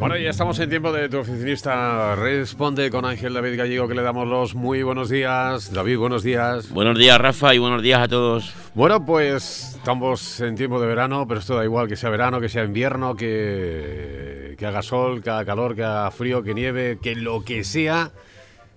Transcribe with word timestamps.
Bueno, 0.00 0.16
ya 0.16 0.30
estamos 0.30 0.58
en 0.60 0.70
tiempo 0.70 0.92
de 0.92 1.10
tu 1.10 1.18
oficinista. 1.18 2.16
Responde 2.16 2.88
con 2.88 3.04
Ángel 3.04 3.34
David 3.34 3.58
Gallego, 3.58 3.86
que 3.86 3.94
le 3.94 4.00
damos 4.00 4.26
los 4.26 4.54
muy 4.54 4.82
buenos 4.82 5.10
días. 5.10 5.74
David, 5.74 5.98
buenos 5.98 6.22
días. 6.22 6.70
Buenos 6.70 6.98
días, 6.98 7.18
Rafa, 7.18 7.54
y 7.54 7.58
buenos 7.58 7.82
días 7.82 8.00
a 8.00 8.08
todos. 8.08 8.54
Bueno, 8.72 9.04
pues 9.04 9.74
estamos 9.76 10.40
en 10.40 10.56
tiempo 10.56 10.80
de 10.80 10.86
verano, 10.86 11.28
pero 11.28 11.40
esto 11.40 11.54
da 11.54 11.64
igual 11.64 11.86
que 11.86 11.96
sea 11.96 12.08
verano, 12.08 12.40
que 12.40 12.48
sea 12.48 12.64
invierno, 12.64 13.14
que, 13.14 14.54
que 14.56 14.64
haga 14.64 14.80
sol, 14.80 15.22
que 15.22 15.28
haga 15.28 15.44
calor, 15.44 15.76
que 15.76 15.84
haga 15.84 16.10
frío, 16.10 16.42
que 16.42 16.54
nieve, 16.54 16.98
que 17.02 17.14
lo 17.14 17.44
que 17.44 17.62
sea 17.62 18.10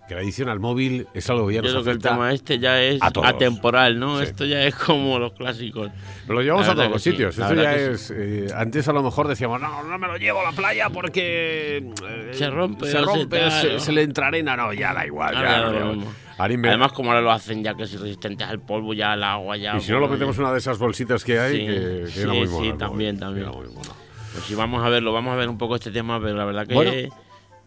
que 0.08 0.16
la 0.16 0.22
edición 0.22 0.50
al 0.50 0.60
móvil 0.60 1.08
es 1.14 1.30
algo 1.30 1.48
que 1.48 1.54
ya 1.56 1.62
Yo 1.62 1.64
nos 1.64 1.72
creo 1.72 1.84
que 1.86 1.92
el 1.92 2.00
tema 2.00 2.34
este 2.34 2.60
ya 2.60 2.82
es 2.82 3.00
atemporal, 3.02 4.00
¿no? 4.00 4.18
Sí. 4.20 4.24
Esto 4.26 4.46
ya 4.46 4.64
es 4.64 4.76
como 4.76 5.18
los 5.20 5.34
clásicos. 5.34 5.92
Lo 6.28 6.42
llevamos 6.42 6.68
a 6.68 6.76
todos 6.76 6.90
los 6.90 7.02
sí, 7.02 7.12
sitios. 7.12 7.38
Esto 7.38 7.54
ya 7.56 7.74
es. 7.76 8.12
eh, 8.16 8.48
antes 8.56 8.88
a 8.88 8.94
lo 8.94 9.02
mejor 9.02 9.28
decíamos, 9.28 9.62
no, 9.62 9.84
no 9.84 9.98
me 9.98 10.08
lo 10.08 10.18
llevo 10.18 10.42
a 10.42 10.44
la 10.44 10.52
playa 10.52 10.90
porque. 10.90 11.78
eh, 12.08 12.30
Se 12.34 12.50
rompe 12.50 12.88
Se 12.88 13.00
rompe, 13.02 13.40
se, 13.80 13.92
le 13.92 14.02
entra 14.02 14.28
arena. 14.28 14.58
No, 14.58 14.74
ya 14.74 14.94
da 14.94 15.06
igual. 15.06 15.36
Ahora 15.36 15.52
ya, 15.52 15.70
no. 15.72 16.04
Ahora 16.38 16.54
Además, 16.56 16.92
como 16.94 17.12
ahora 17.12 17.22
lo 17.22 17.32
hacen 17.32 17.64
ya 17.64 17.76
que 17.76 17.84
es 17.84 18.00
resistentes 18.00 18.48
al 18.48 18.60
polvo, 18.60 18.94
ya 18.94 19.14
al 19.14 19.24
agua, 19.24 19.56
ya. 19.56 19.78
y 19.78 19.82
si 19.82 19.92
no 19.92 20.00
lo 20.00 20.08
metemos 20.08 20.36
en 20.38 20.44
una 20.44 20.52
de 20.52 20.58
esas 20.58 20.80
bolsitas 20.80 21.24
que 21.24 21.40
hay, 21.40 21.58
Sí, 21.60 21.66
que, 21.68 21.74
que 22.06 22.08
sí, 22.12 22.20
era 22.22 22.34
muy 22.34 22.48
sí, 22.48 22.54
mono, 22.54 22.70
¿no? 22.72 22.78
también, 22.78 23.20
también. 23.20 23.48
era 23.48 23.56
muy 23.56 23.68
mono. 23.68 23.96
Pues 24.34 24.44
sí, 24.46 24.56
vamos 24.56 24.84
a 24.84 24.90
verlo, 24.90 25.14
vamos 25.14 25.32
a 25.32 25.36
ver 25.36 25.48
un 25.48 25.60
poco 25.60 25.76
este 25.76 25.92
tema, 25.92 26.20
pero 26.20 26.36
la 26.36 26.46
verdad 26.46 26.66
que 26.68 26.74
Bueno. 26.74 26.92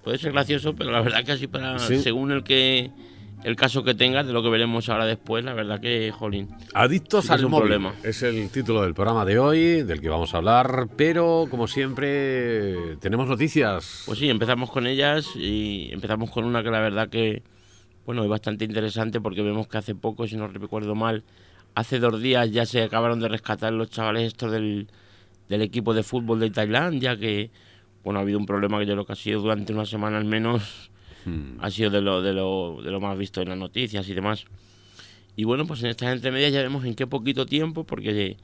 Puede 0.07 0.19
ser 0.19 0.31
gracioso, 0.31 0.73
pero 0.77 0.93
la 0.93 1.01
verdad 1.01 1.25
que 1.25 1.33
así 1.33 1.49
para. 1.49 1.81
Sí. 1.81 1.99
Según 1.99 2.31
el 2.31 2.45
que. 2.45 2.93
El 3.43 3.57
caso 3.57 3.83
que 3.83 3.95
tengas, 3.95 4.27
de 4.27 4.33
lo 4.33 4.43
que 4.43 4.49
veremos 4.49 4.89
ahora 4.89 5.05
después, 5.05 5.45
la 5.45 5.53
verdad 5.53 5.81
que, 5.81 6.11
jolín. 6.11 6.49
Adictos 6.75 7.25
Sí 7.25 7.29
que 7.29 7.35
es 7.35 7.41
al 7.41 7.45
un 7.45 7.51
móvil 7.51 7.69
problema. 7.69 7.95
es 8.03 8.23
el 8.23 8.49
título 8.51 8.83
del 8.83 8.95
programa 8.95 9.25
de 9.25 9.39
hoy, 9.39 9.83
del 9.83 10.01
que 10.01 10.09
vamos 10.09 10.33
a 10.33 10.39
hablar, 10.39 10.89
pero 10.97 11.47
como 11.51 11.67
siempre 11.67 12.97
tenemos 13.01 13.29
noticias. 13.29 14.05
Pues 14.07 14.19
sí, 14.19 14.31
empezamos 14.31 14.71
con 14.71 14.87
ellas 14.87 15.37
y 15.37 15.91
empezamos 15.93 16.31
con 16.31 16.45
una 16.45 16.63
que 16.63 16.71
la 16.71 16.81
verdad 16.81 17.09
que, 17.09 17.43
bueno, 18.07 18.23
es 18.23 18.29
bastante 18.29 18.65
interesante 18.65 19.21
porque 19.21 19.43
vemos 19.43 19.69
que 19.69 19.79
hace 19.79 19.95
poco, 19.95 20.27
si 20.27 20.37
no 20.37 20.49
recuerdo 20.49 20.95
mal, 20.95 21.23
hace 21.75 21.99
dos 21.99 22.21
días 22.21 22.51
ya 22.53 22.65
se 22.65 22.83
acabaron 22.83 23.21
de 23.21 23.29
rescatar 23.29 23.73
los 23.73 23.91
chavales 23.91 24.25
estos 24.29 24.51
del, 24.51 24.89
del 25.49 25.63
equipo 25.63 25.95
de 25.95 26.03
fútbol 26.03 26.41
de 26.41 26.51
Tailandia, 26.51 27.17
que, 27.17 27.51
bueno, 28.07 28.21
ha 28.21 28.23
habido 28.23 28.39
un 28.39 28.47
problema 28.47 28.79
que 28.79 28.87
yo 28.87 28.93
creo 28.93 29.05
que 29.05 29.13
ha 29.15 29.17
sido 29.17 29.41
durante 29.41 29.73
una 29.73 29.85
semana 29.85 30.17
al 30.17 30.25
menos, 30.25 30.91
Hmm. 31.25 31.59
ha 31.61 31.73
sido 31.73 31.91
de 31.91 32.01
lo, 32.01 32.23
de 32.23 32.33
lo, 32.33 32.79
de 32.85 32.93
lo 32.93 33.01
más 33.01 33.19
visto 33.19 33.43
en 33.43 33.49
las 33.49 33.59
noticias 33.59 34.09
y 34.09 34.15
demás. 34.15 34.45
Y 35.35 35.43
bueno, 35.43 35.67
pues 35.67 35.83
en 35.83 35.91
estas 35.91 36.13
entremedias 36.13 36.53
ya 36.53 36.63
vemos 36.63 36.85
en 36.85 36.95
qué 36.95 37.09
poquito 37.09 37.47
tiempo, 37.47 37.83
porque 37.83 38.37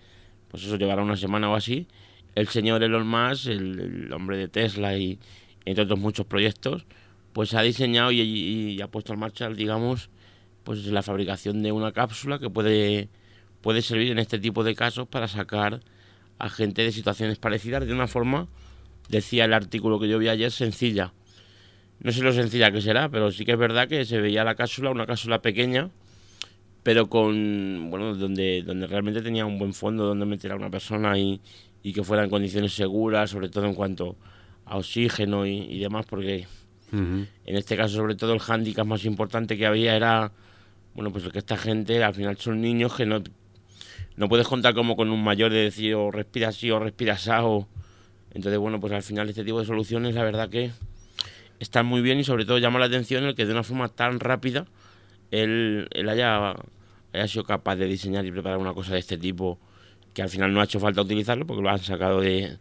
pues 0.48 0.64
eso 0.64 0.77
llevará 0.77 1.00
una 1.00 1.16
semana 1.16 1.48
o 1.48 1.54
así, 1.54 1.86
el 2.34 2.48
señor 2.48 2.82
Elon 2.82 3.06
Musk, 3.06 3.46
el, 3.46 3.78
el 4.06 4.12
hombre 4.12 4.36
de 4.36 4.48
Tesla 4.48 4.96
y 4.98 5.20
entre 5.64 5.84
otros 5.84 6.00
muchos 6.00 6.26
proyectos, 6.26 6.84
pues 7.32 7.54
ha 7.54 7.62
diseñado 7.62 8.10
y, 8.10 8.20
y- 8.20 8.70
y 8.72 8.80
ha 8.82 8.88
puesto 8.88 9.12
en 9.12 9.20
marcha, 9.20 9.48
digamos, 9.48 10.10
pues 10.64 10.84
la 10.86 11.02
fabricación 11.04 11.62
de 11.62 11.70
una 11.70 11.92
cápsula 11.92 12.41
que 12.41 12.50
puede, 12.50 13.08
puede 13.60 13.80
servir 13.80 14.10
en 14.10 14.19
este 14.19 14.41
tipo 14.41 14.64
de 14.64 14.74
casos 14.74 15.06
para 15.06 15.28
sacar 15.28 15.80
a 16.41 16.48
gente 16.48 16.82
de 16.82 16.91
situaciones 16.91 17.38
parecidas 17.38 17.86
de 17.86 17.92
una 17.92 18.08
forma, 18.08 18.48
decía 19.12 19.44
el 19.44 19.52
artículo 19.52 20.00
que 20.00 20.08
yo 20.08 20.18
vi 20.18 20.28
ayer, 20.28 20.50
sencilla. 20.50 21.12
No 22.00 22.10
sé 22.10 22.22
lo 22.22 22.32
sencilla 22.32 22.72
que 22.72 22.80
será, 22.80 23.08
pero 23.08 23.30
sí 23.30 23.44
que 23.44 23.52
es 23.52 23.58
verdad 23.58 23.86
que 23.86 24.04
se 24.04 24.20
veía 24.20 24.42
la 24.42 24.56
cápsula, 24.56 24.91
una 24.91 25.06
cápsula 25.06 25.41
pequeña, 25.41 25.91
pero 26.82 27.08
con, 27.08 27.91
bueno, 27.91 28.16
donde, 28.16 28.62
donde 28.62 28.88
realmente 28.88 29.22
tenía 29.22 29.46
un 29.46 29.58
buen 29.58 29.74
fondo 29.74 30.04
donde 30.06 30.27
meter 30.27 30.50
a 30.50 30.56
una 30.56 30.70
persona 30.70 31.16
y, 31.16 31.41
y 31.82 31.92
que 31.92 32.02
fuera 32.02 32.24
en 32.24 32.30
condiciones 32.30 32.72
seguras, 32.72 33.30
sobre 33.30 33.50
todo 33.50 33.66
en 33.66 33.74
cuanto 33.74 34.16
a 34.64 34.78
oxígeno 34.78 35.47
y, 35.47 35.58
y 35.58 35.78
demás, 35.78 36.06
porque 36.08 36.47
en 37.47 37.56
este 37.56 37.76
caso 37.76 37.97
sobre 37.97 38.16
todo 38.16 38.34
el 38.34 38.41
hándicap 38.41 38.87
más 38.87 39.04
importante 39.04 39.56
que 39.56 39.66
había 39.66 39.94
era, 39.94 40.32
bueno, 40.94 41.12
pues 41.12 41.28
que 41.28 41.38
esta 41.38 41.56
gente 41.56 42.03
al 42.03 42.14
final 42.14 42.37
son 42.38 42.60
niños 42.60 42.94
que 42.94 43.06
no, 43.06 43.22
no 44.16 44.28
puedes 44.28 44.48
contar 44.48 44.75
como 44.75 44.97
con 44.97 45.10
un 45.10 45.22
mayor 45.22 45.53
de 45.53 45.64
decir 45.64 45.94
o 45.94 46.10
respira 46.10 46.48
así 46.48 46.70
o 46.70 46.78
respira 46.78 47.14
así 47.14 47.31
entonces 48.34 48.59
bueno, 48.59 48.81
pues 48.81 48.93
al 48.93 49.03
final 49.03 49.28
este 49.28 49.44
tipo 49.44 49.60
de 49.60 49.66
soluciones 49.66 50.15
la 50.15 50.25
verdad 50.25 50.48
que 50.48 50.72
están 51.59 51.87
muy 51.87 52.00
bien 52.00 52.19
y 52.19 52.25
sobre 52.25 52.44
todo 52.44 52.59
llama 52.59 52.78
la 52.78 52.87
atención 52.87 53.25
el 53.25 53.34
que 53.34 53.47
de 53.47 53.53
una 53.53 53.62
forma 53.62 53.88
tan 53.88 54.20
rápida 54.20 54.66
él, 55.31 55.88
haya, 56.09 56.54
haya 57.12 57.28
sido 57.28 57.44
capaz 57.44 57.76
de 57.76 57.87
diseñar 57.87 58.26
y 58.26 58.32
preparar 58.32 58.59
una 58.59 58.75
cosa 58.75 58.94
de 58.94 59.00
este 59.00 59.16
tipo 59.16 59.59
que 60.15 60.22
al 60.22 60.28
final 60.28 60.53
no 60.53 60.60
ha 60.60 60.65
hecho 60.65 60.81
falta 60.81 61.00
utilizarlo 61.00 61.47
porque 61.47 61.62
lo 61.62 61.70
han 61.70 61.78
sacado 61.78 62.20
de, 62.20 62.59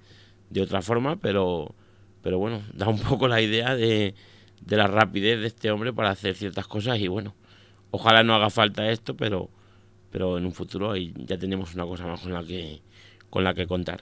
de 0.49 0.61
otra 0.61 0.81
forma, 0.81 1.17
pero, 1.17 1.75
pero 2.21 2.39
bueno, 2.39 2.61
da 2.73 2.87
un 2.87 2.99
poco 2.99 3.27
la 3.27 3.41
idea 3.41 3.75
de, 3.75 4.15
de 4.61 4.77
la 4.77 4.87
rapidez 4.87 5.39
de 5.39 5.47
este 5.47 5.71
hombre 5.71 5.93
para 5.93 6.11
hacer 6.11 6.35
ciertas 6.35 6.67
cosas 6.67 6.99
y 6.99 7.07
bueno, 7.07 7.35
ojalá 7.91 8.23
no 8.23 8.33
haga 8.33 8.49
falta 8.49 8.89
esto, 8.89 9.15
pero, 9.15 9.49
pero 10.11 10.37
en 10.37 10.45
un 10.45 10.53
futuro 10.53 10.95
ya 10.95 11.37
tenemos 11.37 11.73
una 11.73 11.85
cosa 11.85 12.05
más 12.07 12.21
con 12.21 12.33
la 12.33 12.43
que, 12.43 12.81
con 13.29 13.43
la 13.43 13.53
que 13.53 13.67
contar. 13.67 14.01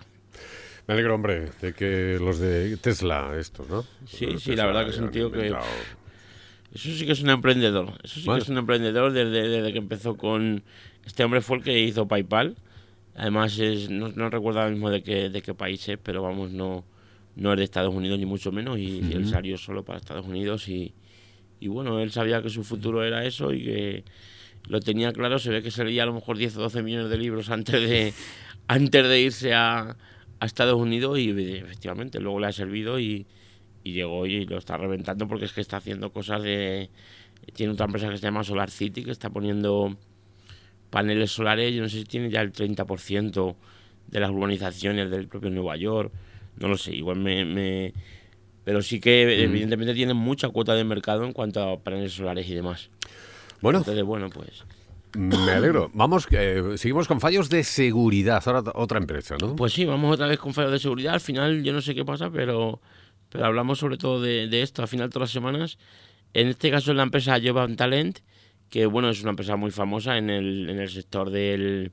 Me 0.89 0.93
alegro, 0.93 1.13
hombre, 1.13 1.51
de 1.61 1.71
que 1.73 2.17
los 2.19 2.39
de 2.39 2.75
Tesla, 2.77 3.35
estos, 3.39 3.69
¿no? 3.69 3.85
Sí, 4.07 4.25
Los 4.25 4.41
sí, 4.41 4.55
la 4.55 4.65
verdad 4.65 4.85
que 4.85 4.89
es 4.89 4.97
un 4.97 5.11
tío 5.11 5.31
que- 5.31 5.49
Eso 6.73 6.89
sí 6.89 7.05
que 7.05 7.11
es 7.11 7.21
un 7.21 7.29
emprendedor. 7.29 7.93
Eso 8.03 8.15
sí 8.19 8.25
Bueno. 8.25 8.39
que 8.39 8.43
es 8.45 8.49
un 8.49 8.57
emprendedor 8.57 9.11
desde, 9.11 9.49
desde 9.49 9.71
que 9.71 9.77
empezó 9.77 10.17
con... 10.17 10.63
Este 11.05 11.23
hombre 11.23 11.41
fue 11.41 11.57
el 11.57 11.63
que 11.63 11.79
hizo 11.79 12.07
PayPal. 12.07 12.55
Además, 13.15 13.59
es, 13.59 13.91
no, 13.91 14.09
no 14.09 14.31
recuerdo 14.31 14.61
ahora 14.61 14.71
mismo 14.71 14.89
de 14.89 15.03
qué, 15.03 15.29
de 15.29 15.43
qué 15.43 15.53
país 15.53 15.87
es, 15.89 15.99
pero 16.01 16.23
vamos, 16.23 16.49
no, 16.49 16.83
no 17.35 17.51
es 17.53 17.59
de 17.59 17.65
Estados 17.65 17.93
Unidos 17.93 18.17
ni 18.17 18.25
mucho 18.25 18.51
menos. 18.51 18.79
Y, 18.79 19.01
y 19.01 19.13
él 19.13 19.27
salió 19.27 19.59
solo 19.59 19.85
para 19.85 19.99
Estados 19.99 20.25
Unidos. 20.25 20.67
Y, 20.69 20.95
y 21.59 21.67
bueno, 21.67 21.99
él 21.99 22.11
sabía 22.11 22.41
que 22.41 22.49
su 22.49 22.63
futuro 22.63 23.03
era 23.03 23.23
eso 23.25 23.53
y 23.53 23.63
que 23.63 24.03
lo 24.67 24.79
tenía 24.79 25.13
claro. 25.13 25.37
Se 25.37 25.51
ve 25.51 25.61
que 25.61 25.69
se 25.69 25.85
leía 25.85 26.01
a 26.01 26.07
lo 26.07 26.13
mejor 26.15 26.35
10 26.39 26.57
o 26.57 26.61
12 26.61 26.81
millones 26.81 27.11
de 27.11 27.17
libros 27.19 27.51
antes 27.51 27.79
de, 27.79 28.11
antes 28.67 29.07
de 29.07 29.21
irse 29.21 29.53
a, 29.53 29.95
a 30.39 30.45
Estados 30.45 30.75
Unidos. 30.79 31.19
Y 31.19 31.29
efectivamente, 31.29 32.19
luego 32.19 32.39
le 32.39 32.47
ha 32.47 32.51
servido 32.51 32.99
y, 32.99 33.25
y 33.83 33.93
llegó 33.93 34.25
y 34.25 34.45
lo 34.45 34.57
está 34.57 34.77
reventando 34.77 35.27
porque 35.27 35.45
es 35.45 35.53
que 35.53 35.61
está 35.61 35.77
haciendo 35.77 36.11
cosas 36.11 36.43
de... 36.43 36.89
Tiene 37.53 37.73
otra 37.73 37.85
empresa 37.85 38.09
que 38.09 38.17
se 38.17 38.23
llama 38.23 38.43
Solar 38.43 38.69
City 38.69 39.03
que 39.03 39.11
está 39.11 39.29
poniendo 39.29 39.95
paneles 40.89 41.31
solares, 41.31 41.73
yo 41.73 41.81
no 41.81 41.89
sé 41.89 41.99
si 41.99 42.03
tiene 42.03 42.29
ya 42.29 42.41
el 42.41 42.51
30% 42.51 43.55
de 44.07 44.19
las 44.19 44.31
urbanizaciones 44.31 45.09
del 45.11 45.27
propio 45.27 45.49
Nueva 45.51 45.77
York, 45.77 46.11
no 46.57 46.67
lo 46.67 46.77
sé, 46.77 46.95
igual 46.95 47.17
me... 47.19 47.45
me- 47.45 47.93
pero 48.65 48.81
sí 48.81 48.99
que 48.99 49.43
evidentemente 49.43 49.93
tiene 49.95 50.13
mucha 50.13 50.49
cuota 50.49 50.75
de 50.75 50.83
mercado 50.83 51.23
en 51.25 51.33
cuanto 51.33 51.61
a 51.63 51.79
paneles 51.79 52.13
solares 52.13 52.47
y 52.47 52.53
demás. 52.53 52.89
Bueno, 53.61 53.79
Entonces, 53.79 54.03
bueno, 54.03 54.29
pues... 54.29 54.63
me 55.17 55.51
alegro. 55.51 55.89
Vamos, 55.93 56.27
eh, 56.31 56.75
seguimos 56.77 57.07
con 57.07 57.19
fallos 57.19 57.49
de 57.49 57.63
seguridad. 57.63 58.41
Ahora 58.45 58.71
otra 58.75 58.99
empresa, 58.99 59.35
¿no? 59.39 59.55
Pues 59.55 59.73
sí, 59.73 59.85
vamos 59.85 60.13
otra 60.13 60.27
vez 60.27 60.39
con 60.39 60.53
fallos 60.53 60.71
de 60.71 60.79
seguridad. 60.79 61.13
Al 61.13 61.19
final, 61.19 61.63
yo 61.63 61.73
no 61.73 61.81
sé 61.81 61.95
qué 61.95 62.05
pasa, 62.05 62.29
pero, 62.29 62.81
pero 63.29 63.45
hablamos 63.45 63.79
sobre 63.79 63.97
todo 63.97 64.21
de, 64.21 64.61
esto. 64.61 64.81
Al 64.81 64.87
final, 64.87 65.09
todas 65.09 65.29
las 65.29 65.31
semanas. 65.31 65.77
En 66.33 66.47
este 66.47 66.69
caso, 66.69 66.93
la 66.93 67.03
empresa 67.03 67.39
Jovan 67.43 67.75
Talent, 67.75 68.19
que 68.69 68.85
bueno, 68.85 69.09
es 69.09 69.21
una 69.21 69.31
empresa 69.31 69.55
muy 69.55 69.71
famosa 69.71 70.17
en 70.17 70.29
el, 70.29 70.69
en 70.69 70.79
el 70.79 70.89
sector 70.89 71.29
del. 71.29 71.91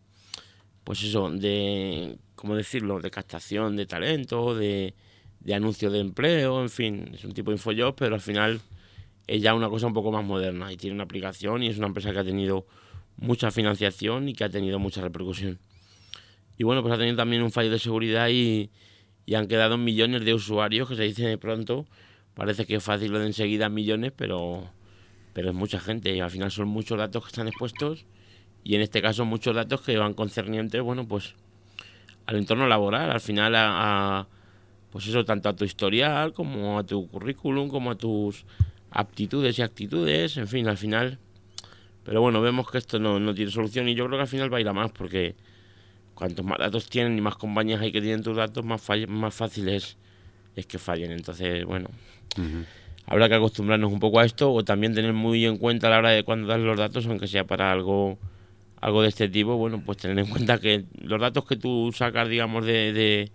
Pues 0.84 1.02
eso, 1.02 1.30
de. 1.30 2.18
¿Cómo 2.34 2.54
decirlo? 2.54 3.00
De 3.00 3.10
captación 3.10 3.76
de 3.76 3.86
talento, 3.86 4.54
de, 4.54 4.94
de 5.40 5.54
anuncio 5.54 5.90
de 5.90 6.00
empleo, 6.00 6.60
en 6.60 6.68
fin. 6.68 7.10
Es 7.14 7.24
un 7.24 7.32
tipo 7.32 7.50
de 7.50 7.56
infojob, 7.56 7.94
pero 7.96 8.14
al 8.14 8.20
final 8.20 8.60
es 9.26 9.42
ya 9.42 9.54
una 9.54 9.68
cosa 9.68 9.86
un 9.86 9.94
poco 9.94 10.12
más 10.12 10.24
moderna 10.24 10.72
y 10.72 10.76
tiene 10.76 10.94
una 10.94 11.04
aplicación 11.04 11.62
y 11.62 11.68
es 11.68 11.78
una 11.78 11.88
empresa 11.88 12.12
que 12.12 12.18
ha 12.18 12.24
tenido 12.24 12.66
mucha 13.16 13.50
financiación 13.50 14.28
y 14.28 14.34
que 14.34 14.44
ha 14.44 14.48
tenido 14.48 14.78
mucha 14.78 15.00
repercusión. 15.00 15.58
Y 16.58 16.64
bueno, 16.64 16.82
pues 16.82 16.94
ha 16.94 16.98
tenido 16.98 17.16
también 17.16 17.42
un 17.42 17.50
fallo 17.50 17.70
de 17.70 17.78
seguridad 17.78 18.28
y, 18.28 18.70
y 19.26 19.34
han 19.34 19.46
quedado 19.46 19.76
millones 19.76 20.24
de 20.24 20.34
usuarios, 20.34 20.88
que 20.88 20.96
se 20.96 21.02
dice 21.02 21.26
de 21.26 21.38
pronto. 21.38 21.86
Parece 22.34 22.66
que 22.66 22.76
es 22.76 22.84
fácil 22.84 23.12
lo 23.12 23.18
de 23.18 23.26
enseguida 23.26 23.68
millones, 23.68 24.12
pero, 24.16 24.70
pero 25.32 25.50
es 25.50 25.54
mucha 25.54 25.80
gente 25.80 26.14
y 26.14 26.20
al 26.20 26.30
final 26.30 26.50
son 26.50 26.68
muchos 26.68 26.98
datos 26.98 27.24
que 27.24 27.28
están 27.28 27.48
expuestos 27.48 28.04
y 28.62 28.74
en 28.74 28.80
este 28.80 29.00
caso 29.00 29.24
muchos 29.24 29.54
datos 29.54 29.80
que 29.80 29.96
van 29.96 30.12
concernientes, 30.12 30.82
bueno, 30.82 31.06
pues 31.06 31.34
al 32.26 32.36
entorno 32.36 32.66
laboral, 32.66 33.10
al 33.10 33.20
final 33.20 33.54
a, 33.54 34.18
a, 34.20 34.28
pues 34.90 35.06
eso, 35.06 35.24
tanto 35.24 35.48
a 35.48 35.54
tu 35.54 35.64
historial 35.64 36.32
como 36.32 36.78
a 36.78 36.84
tu 36.84 37.06
currículum, 37.08 37.68
como 37.68 37.92
a 37.92 37.94
tus 37.94 38.44
aptitudes 38.90 39.58
y 39.58 39.62
actitudes, 39.62 40.36
en 40.36 40.48
fin, 40.48 40.66
al 40.68 40.76
final. 40.76 41.18
Pero 42.06 42.20
bueno, 42.20 42.40
vemos 42.40 42.70
que 42.70 42.78
esto 42.78 42.98
no, 43.00 43.18
no 43.18 43.34
tiene 43.34 43.50
solución 43.50 43.88
y 43.88 43.94
yo 43.94 44.06
creo 44.06 44.16
que 44.18 44.22
al 44.22 44.28
final 44.28 44.52
va 44.52 44.58
a 44.58 44.60
ir 44.60 44.68
a 44.68 44.72
más 44.72 44.92
porque 44.92 45.34
cuantos 46.14 46.44
más 46.46 46.58
datos 46.58 46.88
tienen 46.88 47.18
y 47.18 47.20
más 47.20 47.34
compañías 47.36 47.80
hay 47.80 47.90
que 47.92 48.00
tienen 48.00 48.22
tus 48.22 48.36
datos, 48.36 48.64
más, 48.64 48.80
fall- 48.80 49.08
más 49.08 49.34
fácil 49.34 49.68
es, 49.68 49.96
es 50.54 50.66
que 50.66 50.78
fallen. 50.78 51.10
Entonces, 51.10 51.64
bueno, 51.64 51.88
Ujú. 52.38 52.64
habrá 53.06 53.28
que 53.28 53.34
acostumbrarnos 53.34 53.92
un 53.92 53.98
poco 53.98 54.20
a 54.20 54.24
esto 54.24 54.52
o 54.52 54.64
también 54.64 54.94
tener 54.94 55.12
muy 55.12 55.44
en 55.44 55.58
cuenta 55.58 55.88
a 55.88 55.90
la 55.90 55.98
hora 55.98 56.10
de 56.10 56.22
cuando 56.22 56.46
das 56.46 56.60
los 56.60 56.78
datos, 56.78 57.06
aunque 57.06 57.26
sea 57.26 57.44
para 57.44 57.72
algo 57.72 58.18
algo 58.80 59.02
de 59.02 59.08
este 59.08 59.28
tipo, 59.28 59.56
bueno, 59.56 59.82
pues 59.84 59.98
tener 59.98 60.18
en 60.18 60.26
cuenta 60.26 60.58
que 60.58 60.84
los 61.02 61.20
datos 61.20 61.44
que 61.44 61.56
tú 61.56 61.90
sacas, 61.92 62.28
digamos, 62.28 62.64
de, 62.64 62.92
de, 62.92 63.32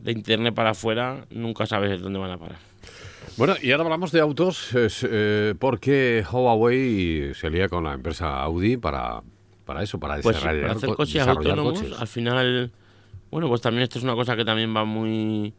de 0.00 0.12
internet 0.12 0.52
para 0.54 0.70
afuera, 0.70 1.24
nunca 1.30 1.64
sabes 1.66 1.98
dónde 2.02 2.18
van 2.18 2.32
a 2.32 2.36
parar. 2.38 2.58
Bueno, 3.36 3.54
y 3.62 3.70
ahora 3.72 3.84
hablamos 3.84 4.12
de 4.12 4.20
autos, 4.20 4.74
es, 4.74 5.06
eh, 5.08 5.54
porque 5.58 6.24
Huawei 6.30 7.32
se 7.34 7.50
lía 7.50 7.68
con 7.68 7.84
la 7.84 7.94
empresa 7.94 8.42
Audi 8.42 8.76
para, 8.76 9.22
para 9.64 9.82
eso, 9.82 9.98
para 9.98 10.20
Pues 10.20 10.36
desarrollar, 10.36 10.60
para 10.62 10.72
hacer 10.74 10.88
co- 10.90 10.96
coches 10.96 11.14
desarrollar 11.14 11.58
autónomos, 11.58 11.80
coches. 11.82 12.00
al 12.00 12.08
final, 12.08 12.72
bueno, 13.30 13.48
pues 13.48 13.60
también 13.60 13.84
esto 13.84 13.98
es 13.98 14.04
una 14.04 14.14
cosa 14.14 14.36
que 14.36 14.44
también 14.44 14.74
va 14.76 14.84
muy 14.84 15.54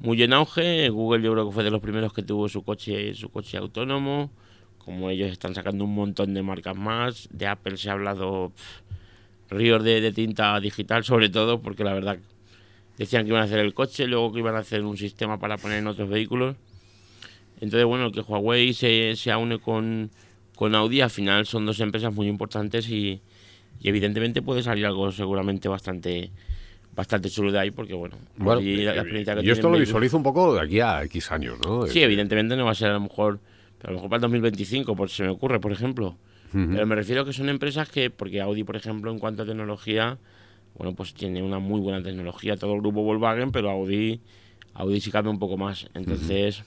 muy 0.00 0.20
en 0.22 0.32
auge. 0.32 0.88
Google 0.88 1.22
yo 1.22 1.32
creo 1.32 1.46
que 1.46 1.52
fue 1.52 1.62
de 1.62 1.70
los 1.70 1.80
primeros 1.80 2.12
que 2.12 2.22
tuvo 2.24 2.48
su 2.48 2.64
coche 2.64 3.14
su 3.14 3.30
coche 3.30 3.56
autónomo. 3.56 4.30
Como 4.78 5.08
ellos 5.10 5.30
están 5.30 5.54
sacando 5.54 5.84
un 5.84 5.94
montón 5.94 6.34
de 6.34 6.42
marcas 6.42 6.76
más, 6.76 7.28
de 7.30 7.46
Apple 7.46 7.76
se 7.76 7.88
ha 7.88 7.92
hablado 7.92 8.50
pff, 8.50 8.80
ríos 9.52 9.84
de, 9.84 10.00
de 10.00 10.10
tinta 10.12 10.58
digital 10.58 11.04
sobre 11.04 11.28
todo, 11.28 11.60
porque 11.62 11.84
la 11.84 11.94
verdad 11.94 12.18
decían 12.98 13.22
que 13.22 13.28
iban 13.28 13.42
a 13.42 13.44
hacer 13.44 13.60
el 13.60 13.74
coche, 13.74 14.08
luego 14.08 14.32
que 14.32 14.40
iban 14.40 14.56
a 14.56 14.58
hacer 14.58 14.82
un 14.84 14.96
sistema 14.96 15.38
para 15.38 15.56
poner 15.56 15.78
en 15.78 15.86
otros 15.86 16.08
vehículos. 16.08 16.56
Entonces, 17.62 17.86
bueno, 17.86 18.10
que 18.12 18.20
Huawei 18.20 18.74
se, 18.74 19.14
se 19.16 19.34
une 19.34 19.58
con, 19.58 20.10
con 20.56 20.74
Audi, 20.74 21.00
al 21.00 21.10
final 21.10 21.46
son 21.46 21.64
dos 21.64 21.78
empresas 21.80 22.12
muy 22.12 22.26
importantes 22.26 22.88
y, 22.90 23.20
y 23.80 23.88
evidentemente 23.88 24.42
puede 24.42 24.62
salir 24.62 24.84
algo 24.84 25.10
seguramente 25.12 25.68
bastante 25.68 26.30
bastante 26.94 27.30
chulo 27.30 27.50
de 27.50 27.58
ahí 27.58 27.70
porque 27.70 27.94
bueno, 27.94 28.16
Bueno, 28.36 28.54
Audi, 28.60 28.82
la, 28.84 28.90
la 28.90 28.96
y- 28.96 28.98
experiencia 28.98 29.34
que 29.34 29.40
y 29.40 29.44
tiene 29.44 29.54
esto 29.54 29.70
lo 29.70 29.78
visualizo 29.78 30.16
un 30.18 30.22
poco 30.22 30.54
de 30.54 30.60
aquí 30.60 30.80
a 30.80 31.02
X 31.04 31.30
años, 31.32 31.58
¿no? 31.64 31.86
Sí, 31.86 32.02
evidentemente 32.02 32.54
no 32.56 32.66
va 32.66 32.72
a 32.72 32.74
ser 32.74 32.90
a 32.90 32.94
lo 32.94 33.00
mejor, 33.00 33.38
a 33.82 33.86
lo 33.88 33.94
mejor 33.94 34.10
para 34.10 34.16
el 34.18 34.22
2025, 34.22 34.94
por 34.94 35.08
si 35.08 35.16
se 35.16 35.22
me 35.22 35.30
ocurre, 35.30 35.58
por 35.60 35.72
ejemplo. 35.72 36.16
Pero 36.52 36.86
me 36.86 36.94
refiero 36.94 37.22
a 37.22 37.24
que 37.24 37.32
son 37.32 37.48
empresas 37.48 37.88
que, 37.88 38.10
porque 38.10 38.42
Audi, 38.42 38.62
por 38.62 38.76
ejemplo, 38.76 39.10
en 39.10 39.18
cuanto 39.18 39.42
a 39.42 39.46
tecnología, 39.46 40.18
bueno, 40.76 40.94
pues 40.94 41.14
tiene 41.14 41.42
una 41.42 41.58
muy 41.60 41.80
buena 41.80 42.02
tecnología, 42.02 42.56
todo 42.58 42.74
el 42.74 42.80
grupo 42.80 43.02
Volkswagen, 43.02 43.52
pero 43.52 43.70
Audi, 43.70 44.20
Audi 44.74 45.00
sí 45.00 45.10
cambia 45.10 45.30
un 45.30 45.38
poco 45.38 45.56
más. 45.56 45.86
Entonces, 45.94 46.62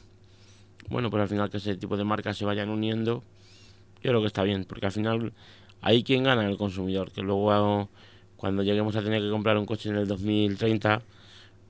bueno, 0.90 1.10
pues 1.10 1.22
al 1.22 1.30
final 1.30 1.50
que 1.50 1.58
ese 1.58 1.76
tipo 1.76 1.98
de 1.98 2.04
marcas 2.04 2.38
se 2.38 2.46
vayan 2.46 2.70
uniendo, 2.70 3.24
yo 4.02 4.12
creo 4.12 4.22
que 4.22 4.28
está 4.28 4.44
bien, 4.44 4.66
porque 4.66 4.86
al 4.86 4.92
final 4.92 5.34
ahí 5.82 6.04
quien 6.04 6.24
gana 6.24 6.48
el 6.48 6.58
consumidor, 6.58 7.12
que 7.12 7.22
luego 7.22 7.90
cuando 8.38 8.64
lleguemos 8.64 8.96
a 8.96 9.02
tener 9.02 9.22
que 9.22 9.30
comprar 9.30 9.58
un 9.58 9.66
coche 9.66 9.90
en 9.90 9.96
el 9.98 10.08
2030, 10.08 11.02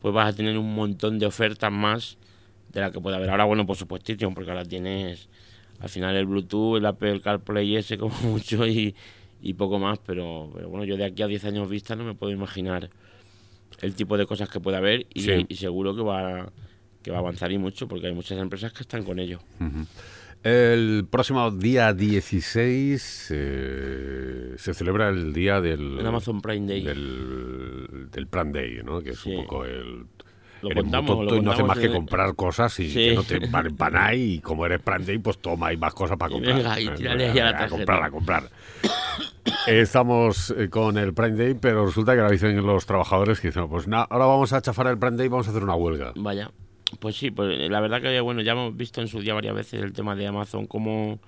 pues 0.01 0.13
vas 0.13 0.33
a 0.33 0.35
tener 0.35 0.57
un 0.57 0.73
montón 0.75 1.19
de 1.19 1.25
ofertas 1.25 1.71
más 1.71 2.17
de 2.73 2.81
la 2.81 2.91
que 2.91 2.99
puede 2.99 3.15
haber. 3.15 3.29
Ahora, 3.29 3.45
bueno, 3.45 3.65
por 3.65 3.77
supuesto, 3.77 4.13
porque 4.33 4.51
ahora 4.51 4.65
tienes 4.65 5.29
al 5.79 5.89
final 5.89 6.15
el 6.15 6.25
Bluetooth, 6.25 6.77
el 6.77 6.85
Apple 6.85 7.21
CarPlay 7.21 7.75
ese 7.75 7.97
como 7.97 8.15
mucho 8.23 8.65
y, 8.67 8.95
y 9.41 9.53
poco 9.53 9.79
más, 9.79 9.99
pero, 9.99 10.49
pero 10.53 10.69
bueno, 10.69 10.83
yo 10.85 10.97
de 10.97 11.05
aquí 11.05 11.21
a 11.23 11.27
10 11.27 11.45
años 11.45 11.69
vista 11.69 11.95
no 11.95 12.03
me 12.03 12.13
puedo 12.15 12.31
imaginar 12.33 12.89
el 13.81 13.93
tipo 13.95 14.17
de 14.17 14.25
cosas 14.25 14.49
que 14.49 14.59
puede 14.59 14.77
haber 14.77 15.05
y, 15.13 15.21
Sí. 15.21 15.45
y 15.47 15.55
seguro 15.55 15.95
que 15.95 16.01
va, 16.01 16.49
que 17.05 17.11
va 17.11 17.17
a 17.17 17.19
avanzar 17.19 17.51
y 17.51 17.59
mucho 17.59 17.87
porque 17.87 18.07
hay 18.07 18.13
muchas 18.15 18.39
empresas 18.39 18.73
que 18.73 18.81
están 18.81 19.03
con 19.03 19.19
ello. 19.19 19.39
El 20.43 21.05
próximo 21.09 21.51
día 21.51 21.93
16 21.93 23.27
eh, 23.31 24.53
se 24.57 24.73
celebra 24.73 25.09
el 25.09 25.31
día 25.31 25.61
del... 25.61 25.99
El 25.99 26.07
Amazon 26.07 26.41
Prime 26.41 26.67
Day. 26.67 26.83
Del, 26.83 28.07
del 28.11 28.27
Prime 28.27 28.51
Day, 28.51 28.79
¿no? 28.83 29.01
Que 29.01 29.11
es 29.11 29.19
Sí. 29.19 29.35
un 29.35 29.43
poco 29.43 29.65
el... 29.65 30.05
Lo 30.61 30.71
eres 30.71 30.83
muy 30.83 30.91
contamos, 30.93 31.09
tonto 31.17 31.35
lo 31.35 31.41
y 31.41 31.41
no 31.45 31.51
haces 31.51 31.61
contamos 31.61 31.67
más 31.67 31.77
que 31.77 31.93
comprar 31.93 32.35
cosas 32.35 32.79
y 32.79 32.89
Sí. 32.89 32.93
que 33.09 33.13
no 33.15 33.23
te 33.23 33.39
nada 33.91 34.15
y 34.15 34.39
como 34.39 34.65
eres 34.65 34.81
Prime 34.81 35.05
Day, 35.05 35.19
pues 35.19 35.37
toma, 35.37 35.67
hay 35.67 35.77
más 35.77 35.93
cosas 35.93 36.17
para 36.17 36.31
Y 36.31 36.33
comprar. 36.33 36.55
venga, 36.57 36.79
y 36.79 36.87
Eh, 36.87 36.91
tírale 36.95 37.29
ahí 37.29 37.39
a 37.39 37.51
la 37.51 37.63
a 37.65 37.67
comprar, 37.67 38.03
a 38.03 38.09
comprar. 38.09 38.49
Estamos 39.67 40.53
eh, 40.57 40.69
con 40.69 40.97
el 40.97 41.13
Prime 41.13 41.35
Day, 41.37 41.53
pero 41.59 41.85
resulta 41.85 42.13
que 42.13 42.19
ahora 42.19 42.31
dicen 42.31 42.55
los 42.65 42.85
trabajadores 42.87 43.39
que 43.39 43.49
dicen, 43.49 43.67
pues 43.67 43.87
nada, 43.87 44.07
ahora 44.09 44.25
vamos 44.25 44.53
a 44.53 44.61
chafar 44.61 44.87
el 44.87 44.97
Prime 44.97 45.17
Day 45.17 45.27
y 45.27 45.29
vamos 45.29 45.47
a 45.47 45.51
hacer 45.51 45.63
una 45.63 45.75
huelga. 45.75 46.13
Vaya, 46.15 46.49
pues 46.99 47.15
sí, 47.17 47.31
pues 47.31 47.69
la 47.69 47.79
verdad 47.81 48.01
que 48.01 48.19
bueno, 48.21 48.41
ya 48.41 48.53
hemos 48.53 48.75
visto 48.75 49.01
en 49.01 49.07
su 49.07 49.19
día 49.21 49.33
varias 49.33 49.55
veces 49.55 49.81
el 49.81 49.93
tema 49.93 50.15
de 50.15 50.27
Amazon, 50.27 50.67
cómo, 50.67 51.19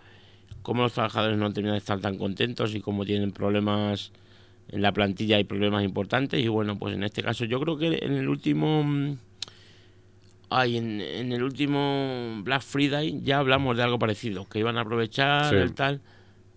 cómo 0.62 0.84
los 0.84 0.94
trabajadores 0.94 1.38
no 1.38 1.52
terminan 1.52 1.74
de 1.76 1.80
estar 1.80 2.00
tan 2.00 2.18
contentos 2.18 2.76
y 2.76 2.82
cómo 2.82 3.06
tienen 3.06 3.32
problemas 3.32 4.12
en 4.70 4.82
la 4.82 4.92
plantilla 4.92 5.40
y 5.40 5.44
problemas 5.46 5.84
importantes. 5.84 6.44
Y 6.44 6.48
bueno, 6.48 6.78
pues 6.78 6.94
en 6.96 7.04
este 7.04 7.24
caso 7.24 7.46
yo 7.46 7.60
creo 7.60 7.78
que 7.78 8.00
en 8.02 8.14
el 8.14 8.28
último... 8.30 8.84
mm, 8.84 9.14
Ay, 10.50 10.78
en, 10.78 11.02
en 11.02 11.34
el 11.34 11.44
último 11.44 12.40
Black 12.44 12.62
Friday 12.62 13.20
ya 13.22 13.40
hablamos 13.40 13.76
de 13.76 13.84
algo 13.84 14.00
parecido, 14.00 14.48
que 14.48 14.60
iban 14.60 14.78
a 14.78 14.82
aprovechar 14.82 15.50
Sí. 15.50 15.56
el 15.58 15.74
tal. 15.74 16.00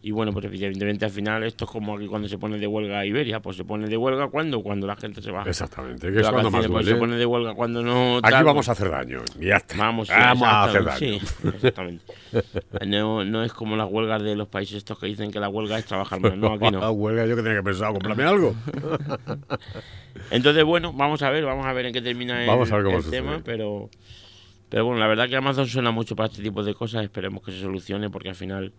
Y 0.02 0.12
bueno, 0.12 0.32
pues 0.32 0.47
evidentemente 0.47 1.05
al 1.05 1.11
final 1.11 1.43
esto 1.43 1.67
es 1.67 1.70
como 1.70 1.94
aquí 1.94 2.06
cuando 2.06 2.26
se 2.26 2.38
pone 2.38 2.58
de 2.58 2.67
huelga 2.67 3.05
Iberia, 3.05 3.41
pues 3.41 3.58
se 3.58 3.64
pone 3.64 3.87
de 3.87 3.99
huelga 3.99 4.29
cuando 4.29 4.62
cuando 4.62 4.87
la 4.87 4.97
gente 4.97 5.20
se 5.20 5.31
va. 5.31 5.43
Exactamente, 5.43 6.11
que 6.11 6.20
es 6.20 6.29
cuando 6.29 6.50
más 6.50 6.67
pues 6.67 6.70
duele. 6.70 6.91
se 6.93 6.97
pone 6.97 7.17
de 7.17 7.26
huelga 7.26 7.55
cuando 7.55 7.82
no. 7.82 8.17
Aquí 8.17 8.31
tal, 8.31 8.44
vamos 8.44 8.67
a 8.70 8.73
hacer 8.73 8.91
daño. 8.91 9.19
y 9.38 9.47
Ya 9.47 9.56
está. 9.56 9.76
Vamos, 9.76 10.08
vamos 10.08 10.49
a 10.49 10.64
hacer 10.64 10.85
daño. 10.85 10.99
Sí, 10.99 11.20
exactamente. 11.52 12.05
No, 12.87 13.25
no 13.26 13.44
es 13.44 13.52
como 13.52 13.76
las 13.76 13.91
huelgas 13.91 14.23
de 14.23 14.37
los 14.37 14.49
países 14.49 14.79
estos 14.79 14.99
que 14.99 15.06
dicen 15.06 15.31
que 15.31 15.38
la 15.38 15.50
huelga 15.50 15.79
es 15.79 15.85
trabajar 15.85 16.19
más. 16.19 16.35
No, 16.35 16.55
aquí 16.55 16.70
no. 16.70 16.91
huelga, 16.93 17.26
yo 17.26 17.37
que 17.37 17.43
tenía 17.43 17.58
que 17.58 17.64
pensar, 17.64 17.93
comprarme 17.93 18.25
algo. 18.25 18.55
Entonces, 20.31 20.64
bueno, 20.64 20.94
vamos 20.94 21.20
a 21.23 21.29
ver, 21.29 21.44
vamos 21.44 21.67
a 21.67 21.75
ver 21.75 21.87
en 21.87 21.93
qué 21.93 22.00
termina 22.00 22.41
el, 22.41 22.49
Vamos 22.49 22.73
a 22.73 22.76
ver 22.76 22.85
cómo 22.87 22.99
el 22.99 23.11
tema, 23.11 23.43
pero, 23.44 23.91
pero 24.70 24.87
bueno, 24.87 24.99
la 24.99 25.08
verdad 25.08 25.29
que 25.29 25.37
Amazon 25.37 25.67
suena 25.67 25.91
mucho 25.91 26.17
para 26.17 26.31
este 26.31 26.43
tipo 26.43 26.62
de 26.62 26.73
cosas. 26.73 27.05
Esperemos 27.05 27.43
que 27.43 27.52
se 27.52 27.61
solucione 27.61 28.08
porque 28.08 28.31
al 28.31 28.35
final 28.35 28.73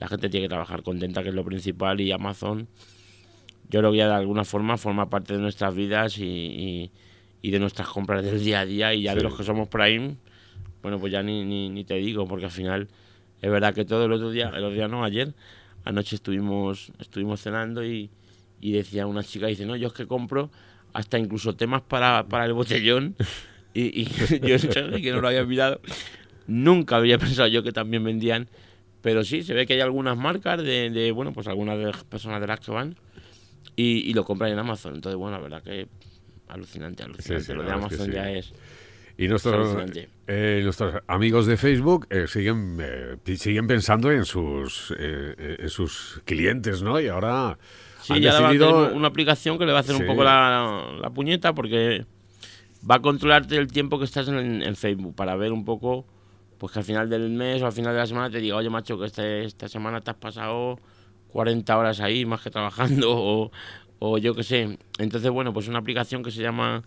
la 0.00 0.08
gente 0.08 0.28
tiene 0.28 0.44
que 0.46 0.48
trabajar 0.50 0.82
contenta, 0.82 1.22
que 1.22 1.28
es 1.30 1.34
lo 1.34 1.44
principal, 1.44 2.00
y 2.00 2.10
Amazon, 2.12 2.68
yo 3.70 3.80
creo 3.80 3.90
que 3.92 3.98
ya 3.98 4.08
de 4.08 4.14
alguna 4.14 4.44
forma 4.44 4.76
forma 4.76 5.08
parte 5.08 5.34
de 5.34 5.38
nuestras 5.40 5.74
vidas 5.74 6.18
y, 6.18 6.24
y- 6.24 6.90
y 7.42 7.50
de 7.50 7.58
nuestras 7.58 7.88
compras 7.88 8.24
del 8.24 8.42
día 8.42 8.60
a 8.60 8.66
día 8.66 8.94
y 8.94 9.02
ya 9.02 9.12
Sí. 9.12 9.18
de 9.18 9.22
los 9.24 9.36
que 9.36 9.44
somos 9.44 9.68
Prime, 9.68 10.16
bueno, 10.82 10.98
pues 10.98 11.12
ya 11.12 11.22
ni, 11.22 11.44
ni, 11.44 11.68
ni 11.70 11.84
te 11.84 11.94
digo, 11.94 12.26
porque 12.26 12.46
al 12.46 12.50
final 12.50 12.88
es 13.42 13.50
verdad 13.50 13.74
que 13.74 13.84
todo 13.84 14.04
el 14.06 14.12
otro 14.12 14.30
día, 14.30 14.48
el 14.48 14.64
otro 14.64 14.70
día 14.74 14.88
no, 14.88 15.04
ayer, 15.04 15.34
anoche 15.84 16.16
estuvimos, 16.16 16.90
estuvimos 16.98 17.40
cenando 17.42 17.84
y, 17.84 18.10
y 18.60 18.72
decía 18.72 19.06
una 19.06 19.22
chica, 19.22 19.46
dice, 19.46 19.66
no, 19.66 19.76
yo 19.76 19.88
es 19.88 19.92
que 19.94 20.06
compro 20.06 20.50
hasta 20.94 21.18
incluso 21.18 21.54
temas 21.54 21.82
para, 21.82 22.26
para 22.28 22.44
el 22.46 22.52
botellón 22.54 23.16
y, 23.74 24.02
y 24.02 24.04
yo 24.40 24.56
que 25.02 25.10
no 25.12 25.20
lo 25.20 25.28
había 25.28 25.44
mirado. 25.44 25.80
Nunca 26.46 26.96
había 26.96 27.18
pensado 27.18 27.48
yo 27.48 27.62
que 27.62 27.72
también 27.72 28.04
vendían, 28.04 28.48
pero 29.04 29.22
sí, 29.22 29.42
se 29.42 29.52
ve 29.52 29.66
que 29.66 29.74
hay 29.74 29.80
algunas 29.82 30.16
marcas 30.16 30.62
de, 30.62 30.88
de, 30.88 31.12
bueno, 31.12 31.34
pues 31.34 31.46
algunas 31.46 31.76
de 31.76 31.84
las 31.84 32.04
personas 32.04 32.40
de 32.40 32.46
las 32.46 32.58
que 32.58 32.70
van 32.70 32.96
y, 33.76 33.98
y 34.10 34.14
lo 34.14 34.24
compran 34.24 34.50
en 34.50 34.58
Amazon. 34.58 34.94
Entonces, 34.94 35.18
bueno, 35.18 35.36
la 35.36 35.42
verdad 35.42 35.62
que 35.62 35.88
alucinante, 36.48 37.02
alucinante. 37.02 37.44
sí, 37.44 37.52
lo 37.52 37.62
de 37.64 37.70
Amazon 37.70 38.10
ya 38.10 38.30
es... 38.30 38.54
Y 39.18 39.28
nuestros, 39.28 39.76
eh, 40.26 40.60
nuestros 40.64 41.02
amigos 41.06 41.44
de 41.46 41.58
Facebook 41.58 42.06
eh, 42.08 42.24
siguen, 42.26 42.78
eh, 42.80 43.36
siguen 43.36 43.66
pensando 43.66 44.10
en 44.10 44.24
sus, 44.24 44.92
en 44.98 45.68
sus 45.68 46.22
clientes, 46.24 46.80
¿no? 46.82 46.98
Y 46.98 47.08
ahora 47.08 47.58
Sí, 48.00 48.14
han 48.14 48.20
ya 48.22 48.40
decidido... 48.40 48.92
una 48.94 49.08
aplicación 49.08 49.58
que 49.58 49.66
le 49.66 49.72
va 49.72 49.78
a 49.78 49.80
hacer 49.82 49.96
Sí. 49.96 50.00
un 50.02 50.08
poco 50.08 50.24
la, 50.24 50.96
la 50.98 51.10
puñeta 51.10 51.52
porque 51.52 52.06
va 52.90 52.94
a 52.96 53.00
controlarte 53.02 53.56
el 53.56 53.68
tiempo 53.68 53.98
que 53.98 54.06
estás 54.06 54.28
en, 54.28 54.62
en 54.62 54.76
Facebook 54.76 55.14
para 55.14 55.36
ver 55.36 55.52
un 55.52 55.64
poco, 55.66 56.06
pues 56.64 56.72
que 56.72 56.78
al 56.78 56.84
final 56.86 57.10
del 57.10 57.28
mes 57.28 57.60
o 57.60 57.66
al 57.66 57.74
final 57.74 57.92
de 57.92 57.98
la 57.98 58.06
semana 58.06 58.30
te 58.30 58.38
diga, 58.40 58.56
oye 58.56 58.70
macho, 58.70 58.98
que 58.98 59.04
este, 59.04 59.44
esta 59.44 59.68
semana 59.68 60.00
te 60.00 60.10
has 60.10 60.16
pasado 60.16 60.80
40 61.28 61.76
horas 61.76 62.00
ahí 62.00 62.24
más 62.24 62.40
que 62.40 62.50
trabajando 62.50 63.10
o, 63.14 63.52
o 63.98 64.16
yo 64.16 64.34
qué 64.34 64.42
sé. 64.42 64.78
Entonces, 64.96 65.30
bueno, 65.30 65.52
pues 65.52 65.68
una 65.68 65.80
aplicación 65.80 66.22
que 66.22 66.30
se 66.30 66.40
llama 66.40 66.82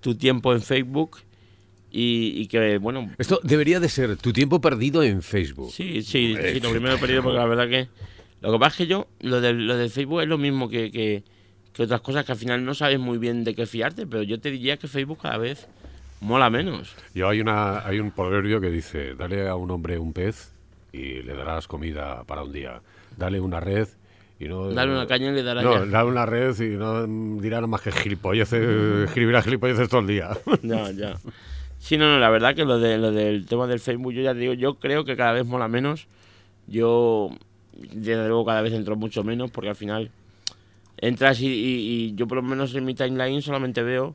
Tu 0.00 0.14
Tiempo 0.14 0.54
en 0.54 0.62
Facebook 0.62 1.18
y, 1.90 2.40
y 2.40 2.46
que, 2.46 2.78
bueno, 2.78 3.10
Esto 3.18 3.38
debería 3.42 3.80
de 3.80 3.90
ser 3.90 4.16
tu 4.16 4.32
tiempo 4.32 4.62
perdido 4.62 5.02
en 5.02 5.20
Facebook. 5.20 5.72
Sí, 5.72 6.00
sí, 6.00 6.34
sí, 6.34 6.60
lo 6.60 6.70
primero 6.70 6.94
he 6.94 6.98
perdido 6.98 7.22
porque 7.22 7.36
la 7.36 7.44
verdad 7.44 7.68
que... 7.68 7.88
Lo 8.40 8.50
que 8.50 8.58
pasa 8.58 8.68
es 8.68 8.76
que 8.78 8.86
yo, 8.86 9.08
lo 9.20 9.42
del, 9.42 9.66
lo 9.66 9.76
del 9.76 9.90
Facebook 9.90 10.22
es 10.22 10.28
lo 10.28 10.38
mismo 10.38 10.70
que, 10.70 10.90
que, 10.90 11.22
que 11.74 11.82
otras 11.82 12.00
cosas 12.00 12.24
que 12.24 12.32
al 12.32 12.38
final 12.38 12.64
no 12.64 12.72
sabes 12.72 12.98
muy 12.98 13.18
bien 13.18 13.44
de 13.44 13.54
qué 13.54 13.66
fiarte, 13.66 14.06
pero 14.06 14.22
yo 14.22 14.40
te 14.40 14.50
diría 14.50 14.78
que 14.78 14.88
Facebook 14.88 15.18
cada 15.20 15.36
vez 15.36 15.68
mola 16.20 16.50
menos. 16.50 16.94
Yo 17.14 17.28
hay 17.28 17.40
una 17.40 17.86
hay 17.86 18.00
un 18.00 18.10
proverbio 18.10 18.60
que 18.60 18.70
dice, 18.70 19.14
dale 19.14 19.48
a 19.48 19.54
un 19.54 19.70
hombre 19.70 19.98
un 19.98 20.12
pez 20.12 20.52
y 20.92 21.22
le 21.22 21.34
darás 21.34 21.68
comida 21.68 22.24
para 22.24 22.42
un 22.42 22.52
día. 22.52 22.80
Dale 23.16 23.40
una 23.40 23.60
red 23.60 23.88
y 24.40 24.46
no... 24.46 24.70
Dale 24.70 24.92
una 24.92 25.06
caña 25.06 25.30
y 25.30 25.34
le 25.34 25.42
darás 25.42 25.64
No, 25.64 25.84
ya. 25.84 25.90
dale 25.90 26.08
una 26.08 26.24
red 26.26 26.58
y 26.60 26.76
no 26.76 27.06
dirá 27.40 27.56
nada 27.58 27.66
más 27.66 27.80
que 27.82 27.92
gilipolleces, 27.92 29.04
escribirá 29.08 29.42
gilipolleces 29.42 29.88
todo 29.88 30.00
el 30.00 30.06
día. 30.06 30.30
Ya, 30.62 30.90
ya. 30.92 31.16
Sí, 31.80 31.96
no, 31.96 32.08
no, 32.10 32.18
la 32.18 32.30
verdad 32.30 32.54
que 32.54 32.64
lo, 32.64 32.78
de, 32.78 32.98
lo 32.98 33.12
del 33.12 33.46
tema 33.46 33.66
del 33.66 33.78
Facebook, 33.80 34.12
yo 34.12 34.22
ya 34.22 34.32
te 34.34 34.40
digo, 34.40 34.52
yo 34.54 34.74
creo 34.74 35.04
que 35.04 35.16
cada 35.16 35.32
vez 35.32 35.46
mola 35.46 35.68
menos. 35.68 36.06
Yo, 36.66 37.30
desde 37.92 38.26
luego, 38.26 38.44
cada 38.44 38.62
vez 38.62 38.72
entro 38.72 38.96
mucho 38.96 39.22
menos 39.24 39.50
porque 39.50 39.70
al 39.70 39.76
final 39.76 40.10
entras 40.98 41.40
y, 41.40 41.46
y- 41.46 41.90
y 42.10 42.14
yo 42.14 42.26
por 42.26 42.36
lo 42.36 42.42
menos 42.42 42.74
en 42.74 42.84
mi 42.84 42.94
timeline 42.94 43.40
solamente 43.42 43.82
veo 43.82 44.14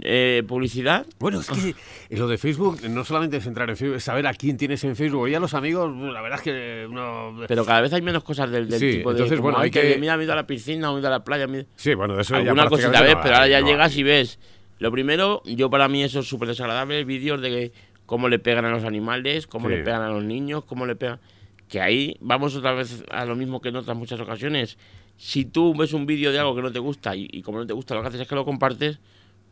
eh, 0.00 0.42
publicidad 0.48 1.06
Bueno, 1.18 1.40
es 1.40 1.48
que 1.48 1.74
lo 2.16 2.26
de 2.26 2.38
Facebook 2.38 2.80
no 2.88 3.04
solamente 3.04 3.36
es 3.36 3.46
entrar 3.46 3.68
en 3.70 3.76
Facebook, 3.76 3.96
es 3.96 4.04
saber 4.04 4.26
a 4.26 4.34
quién 4.34 4.56
tienes 4.56 4.82
en 4.84 4.96
Facebook. 4.96 5.28
Y 5.28 5.34
a 5.34 5.40
los 5.40 5.54
amigos, 5.54 5.94
la 6.12 6.20
verdad 6.22 6.38
es 6.38 6.42
que 6.44 6.88
no... 6.90 7.36
Pero 7.46 7.64
cada 7.64 7.80
vez 7.82 7.92
hay 7.92 8.02
menos 8.02 8.24
cosas 8.24 8.50
del, 8.50 8.68
del 8.68 8.80
Sí, 8.80 8.90
tipo 8.98 9.10
de. 9.12 9.16
entonces, 9.18 9.40
bueno, 9.40 9.58
hay 9.58 9.70
que- 9.70 9.82
de, 9.82 9.98
Mira, 9.98 10.16
me 10.16 10.22
he 10.22 10.24
ido 10.24 10.32
a 10.32 10.36
la 10.36 10.46
piscina, 10.46 10.90
me 10.90 10.96
he 10.96 11.00
ido 11.00 11.08
a 11.08 11.12
la 11.12 11.24
playa. 11.24 11.46
me 11.46 11.58
he 11.58 11.60
ido-". 11.62 11.68
Sí, 11.76 11.94
bueno, 11.94 12.16
de 12.16 12.22
eso 12.22 12.34
ya 12.34 12.40
Alguna 12.40 12.66
cosita 12.68 13.02
ves, 13.02 13.14
no 13.14 13.20
pero 13.22 13.34
ahora 13.34 13.48
ya 13.48 13.60
no 13.60 13.66
llegas 13.66 13.96
y 13.96 14.02
ves 14.02 14.38
Lo 14.78 14.90
primero, 14.90 15.42
yo 15.44 15.70
para 15.70 15.86
mí 15.88 16.02
eso 16.02 16.20
es 16.20 16.26
súper 16.28 16.48
desagradable, 16.48 17.04
vídeos 17.04 17.40
de 17.40 17.72
cómo 18.06 18.28
le 18.28 18.38
pegan 18.38 18.64
a 18.64 18.70
los 18.70 18.84
animales, 18.84 19.46
cómo 19.46 19.68
Sí. 19.68 19.76
le 19.76 19.82
pegan 19.84 20.02
a 20.02 20.08
los 20.08 20.24
niños, 20.24 20.64
cómo 20.64 20.86
le 20.86 20.96
pegan... 20.96 21.20
Que 21.68 21.80
ahí 21.80 22.16
vamos 22.20 22.54
otra 22.56 22.72
vez 22.72 23.02
a 23.10 23.24
lo 23.24 23.34
mismo 23.36 23.60
que 23.62 23.68
en 23.70 23.76
otras 23.76 23.96
muchas 23.96 24.20
ocasiones. 24.20 24.76
Si 25.16 25.44
tú 25.46 25.74
ves 25.74 25.92
un 25.94 26.04
vídeo 26.04 26.30
de 26.32 26.38
algo 26.38 26.54
que 26.54 26.60
no 26.62 26.70
te 26.72 26.78
gusta 26.80 27.14
y, 27.16 27.28
y 27.30 27.40
como 27.42 27.58
no 27.58 27.66
te 27.66 27.72
gusta 27.72 27.94
lo 27.94 28.02
que 28.02 28.08
haces 28.08 28.20
es 28.22 28.28
que 28.28 28.34
lo 28.34 28.44
compartes, 28.44 28.98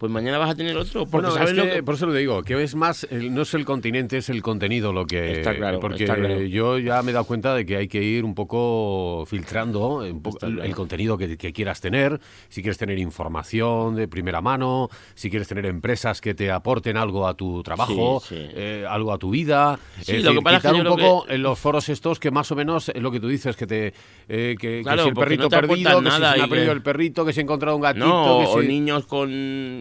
pues 0.00 0.10
mañana 0.10 0.38
vas 0.38 0.48
a 0.48 0.54
tener 0.54 0.74
otro. 0.78 1.00
Porque 1.04 1.26
Bueno, 1.28 1.30
sabes 1.32 1.50
es 1.50 1.56
lo 1.58 1.64
que, 1.64 1.70
que... 1.72 1.82
por 1.82 1.94
eso 1.96 2.06
lo 2.06 2.14
digo, 2.14 2.42
que 2.42 2.60
es 2.62 2.74
más, 2.74 3.06
el- 3.10 3.34
no 3.34 3.42
es 3.42 3.52
el 3.52 3.66
continente, 3.66 4.16
es 4.16 4.30
el 4.30 4.40
contenido 4.40 4.94
lo 4.94 5.04
que... 5.04 5.32
Está 5.32 5.54
claro, 5.54 5.78
Porque 5.78 6.04
está 6.04 6.16
claro. 6.16 6.40
yo 6.40 6.78
ya 6.78 7.02
me 7.02 7.10
he 7.10 7.12
dado 7.12 7.26
cuenta 7.26 7.54
de 7.54 7.66
que 7.66 7.76
hay 7.76 7.86
que 7.86 8.02
ir 8.02 8.24
un 8.24 8.34
poco 8.34 9.24
filtrando 9.26 9.96
un 9.98 10.22
poco 10.22 10.38
Está 10.38 10.46
el, 10.46 10.54
claro. 10.54 10.68
el 10.70 10.74
contenido 10.74 11.18
que, 11.18 11.36
que 11.36 11.52
quieras 11.52 11.82
tener, 11.82 12.18
si 12.48 12.62
quieres 12.62 12.78
tener 12.78 12.98
información 12.98 13.94
de 13.94 14.08
primera 14.08 14.40
mano, 14.40 14.88
si 15.14 15.28
quieres 15.28 15.46
tener 15.48 15.66
empresas 15.66 16.22
que 16.22 16.32
te 16.34 16.50
aporten 16.50 16.96
algo 16.96 17.26
a 17.28 17.34
tu 17.34 17.62
trabajo, 17.62 18.22
Sí, 18.26 18.36
sí. 18.36 18.46
eh, 18.54 18.86
algo 18.88 19.12
a 19.12 19.18
tu 19.18 19.28
vida. 19.30 19.78
Sí, 20.00 20.12
es 20.16 20.24
lo 20.24 20.30
decir, 20.30 20.38
que 20.38 20.42
pasa 20.44 20.56
es 20.56 20.62
que 20.62 20.68
quitar 20.70 20.84
yo 20.84 20.92
un 20.94 20.98
poco 20.98 21.26
en 21.28 21.42
los 21.42 21.58
foros 21.58 21.88
estos 21.90 22.18
que 22.18 22.30
más 22.30 22.50
o 22.50 22.56
menos 22.56 22.88
es 22.88 23.02
lo 23.02 23.10
que 23.10 23.20
tú 23.20 23.28
dices, 23.28 23.54
que 23.54 23.66
te... 23.66 23.86
eh, 24.28 24.56
que, 24.58 24.78
que 24.78 24.82
Claro, 24.82 25.02
si 25.02 25.08
el 25.10 25.14
perrito 25.14 25.42
no 25.44 25.48
perdido, 25.50 26.00
que 26.00 26.10
si 26.10 26.14
se 26.16 26.20
me 26.20 26.26
ha 26.26 26.32
perdido 26.48 26.64
que- 26.66 26.70
el 26.72 26.82
perrito, 26.82 27.24
que 27.26 27.32
se 27.34 27.40
ha 27.40 27.42
encontrado 27.42 27.76
un 27.76 27.82
gatito, 27.82 28.06
No, 28.06 28.38
que 28.40 28.46
o 28.46 28.60
si- 28.62 28.66
niños 28.68 29.04
con 29.06 29.30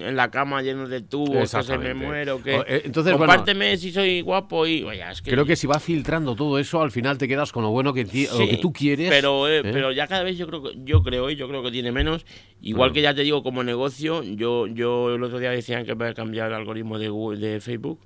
en 0.09 0.15
la 0.17 0.29
cama 0.31 0.61
llenos 0.61 0.89
de 0.89 1.01
tubos, 1.01 1.51
que 1.51 1.63
se 1.63 1.77
me 1.77 1.93
muero, 1.93 2.41
que 2.43 2.55
O, 2.57 2.63
eh, 2.67 2.81
bueno, 2.93 3.17
compárteme 3.17 3.77
si 3.77 3.91
soy 3.91 4.21
guapo 4.21 4.65
y 4.67 4.83
vaya, 4.83 5.11
es 5.11 5.21
que 5.21 5.31
Creo 5.31 5.45
que 5.45 5.55
si 5.55 5.67
va 5.67 5.79
filtrando 5.79 6.35
todo 6.35 6.59
eso, 6.59 6.81
al 6.81 6.91
final 6.91 7.17
te 7.17 7.27
quedas 7.27 7.51
con 7.51 7.63
lo 7.63 7.69
bueno 7.69 7.93
que, 7.93 8.03
ti- 8.05 8.27
lo 8.37 8.47
que 8.47 8.57
tú 8.57 8.73
quieres. 8.73 9.09
Pero, 9.09 9.47
eh, 9.47 9.59
¿eh? 9.59 9.61
pero 9.63 9.91
ya 9.91 10.07
cada 10.07 10.23
vez 10.23 10.37
yo 10.37 10.47
creo 10.47 10.63
que 10.63 10.71
yo 10.83 11.01
creo, 11.03 11.29
eh, 11.29 11.35
yo 11.35 11.47
creo 11.47 11.63
que 11.63 11.71
tiene 11.71 11.91
menos. 11.91 12.25
Igual 12.61 12.91
que 12.91 13.01
ya 13.01 13.13
te 13.13 13.21
digo, 13.21 13.43
como 13.43 13.63
negocio, 13.63 14.23
yo, 14.23 14.67
yo 14.67 15.15
el 15.15 15.23
otro 15.23 15.39
día 15.39 15.51
decían 15.51 15.85
que 15.85 15.93
voy 15.93 16.07
a 16.07 16.13
cambiar 16.13 16.47
el 16.49 16.55
algoritmo 16.55 16.99
de 16.99 17.09
Google, 17.09 17.39
de 17.39 17.61
Facebook, 17.61 17.99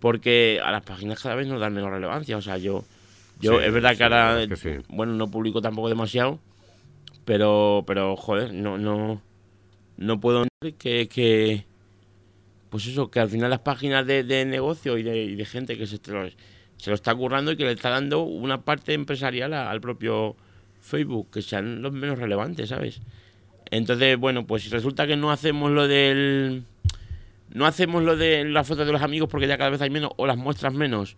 porque 0.00 0.60
a 0.64 0.70
las 0.72 0.82
páginas 0.82 1.22
cada 1.22 1.34
vez 1.34 1.46
nos 1.46 1.60
dan 1.60 1.74
menos 1.74 1.90
relevancia. 1.90 2.36
O 2.36 2.42
sea, 2.42 2.58
yo, 2.58 2.84
yo 3.40 3.58
Sí, 3.60 3.64
es 3.66 3.72
verdad 3.72 3.92
sí, 3.92 3.98
que 3.98 4.02
ahora, 4.04 4.16
la 4.16 4.34
verdad 4.36 4.52
es 4.52 4.62
que 4.62 4.76
sí. 4.80 4.84
bueno, 4.88 5.12
no 5.12 5.30
publico 5.30 5.60
tampoco 5.60 5.88
demasiado, 5.88 6.38
pero, 7.24 7.84
pero 7.86 8.16
joder, 8.16 8.52
no, 8.54 8.78
no, 8.78 9.20
no 9.96 10.20
puedo 10.20 10.44
negar 10.44 10.78
que, 10.78 11.08
que, 11.08 11.64
pues 12.70 12.86
eso, 12.86 13.10
que 13.10 13.20
al 13.20 13.30
final 13.30 13.50
las 13.50 13.60
páginas 13.60 14.06
de, 14.06 14.24
de 14.24 14.44
negocio 14.44 14.98
y 14.98 15.02
de, 15.02 15.44
gente 15.44 15.78
que 15.78 15.86
se, 15.86 15.98
se 15.98 16.90
lo 16.90 16.94
está 16.94 17.14
currando 17.14 17.52
y 17.52 17.56
que 17.56 17.64
le 17.64 17.72
está 17.72 17.90
dando 17.90 18.22
una 18.22 18.62
parte 18.62 18.94
empresarial 18.94 19.52
al 19.54 19.80
propio 19.80 20.36
Facebook, 20.80 21.30
que 21.30 21.42
sean 21.42 21.82
los 21.82 21.92
menos 21.92 22.18
relevantes, 22.18 22.68
¿sabes? 22.68 23.00
Entonces, 23.70 24.16
bueno, 24.16 24.46
pues 24.46 24.62
si 24.62 24.70
resulta 24.70 25.06
que 25.06 25.16
no 25.16 25.30
hacemos 25.30 25.70
lo 25.70 25.88
del... 25.88 26.64
No 27.52 27.64
hacemos 27.66 28.02
lo 28.02 28.16
de 28.16 28.44
las 28.44 28.66
fotos 28.66 28.86
de 28.86 28.92
los 28.92 29.02
amigos 29.02 29.28
porque 29.28 29.46
ya 29.46 29.56
cada 29.56 29.70
vez 29.70 29.80
hay 29.80 29.90
menos, 29.90 30.10
o 30.16 30.26
las 30.26 30.36
muestras 30.36 30.74
menos, 30.74 31.16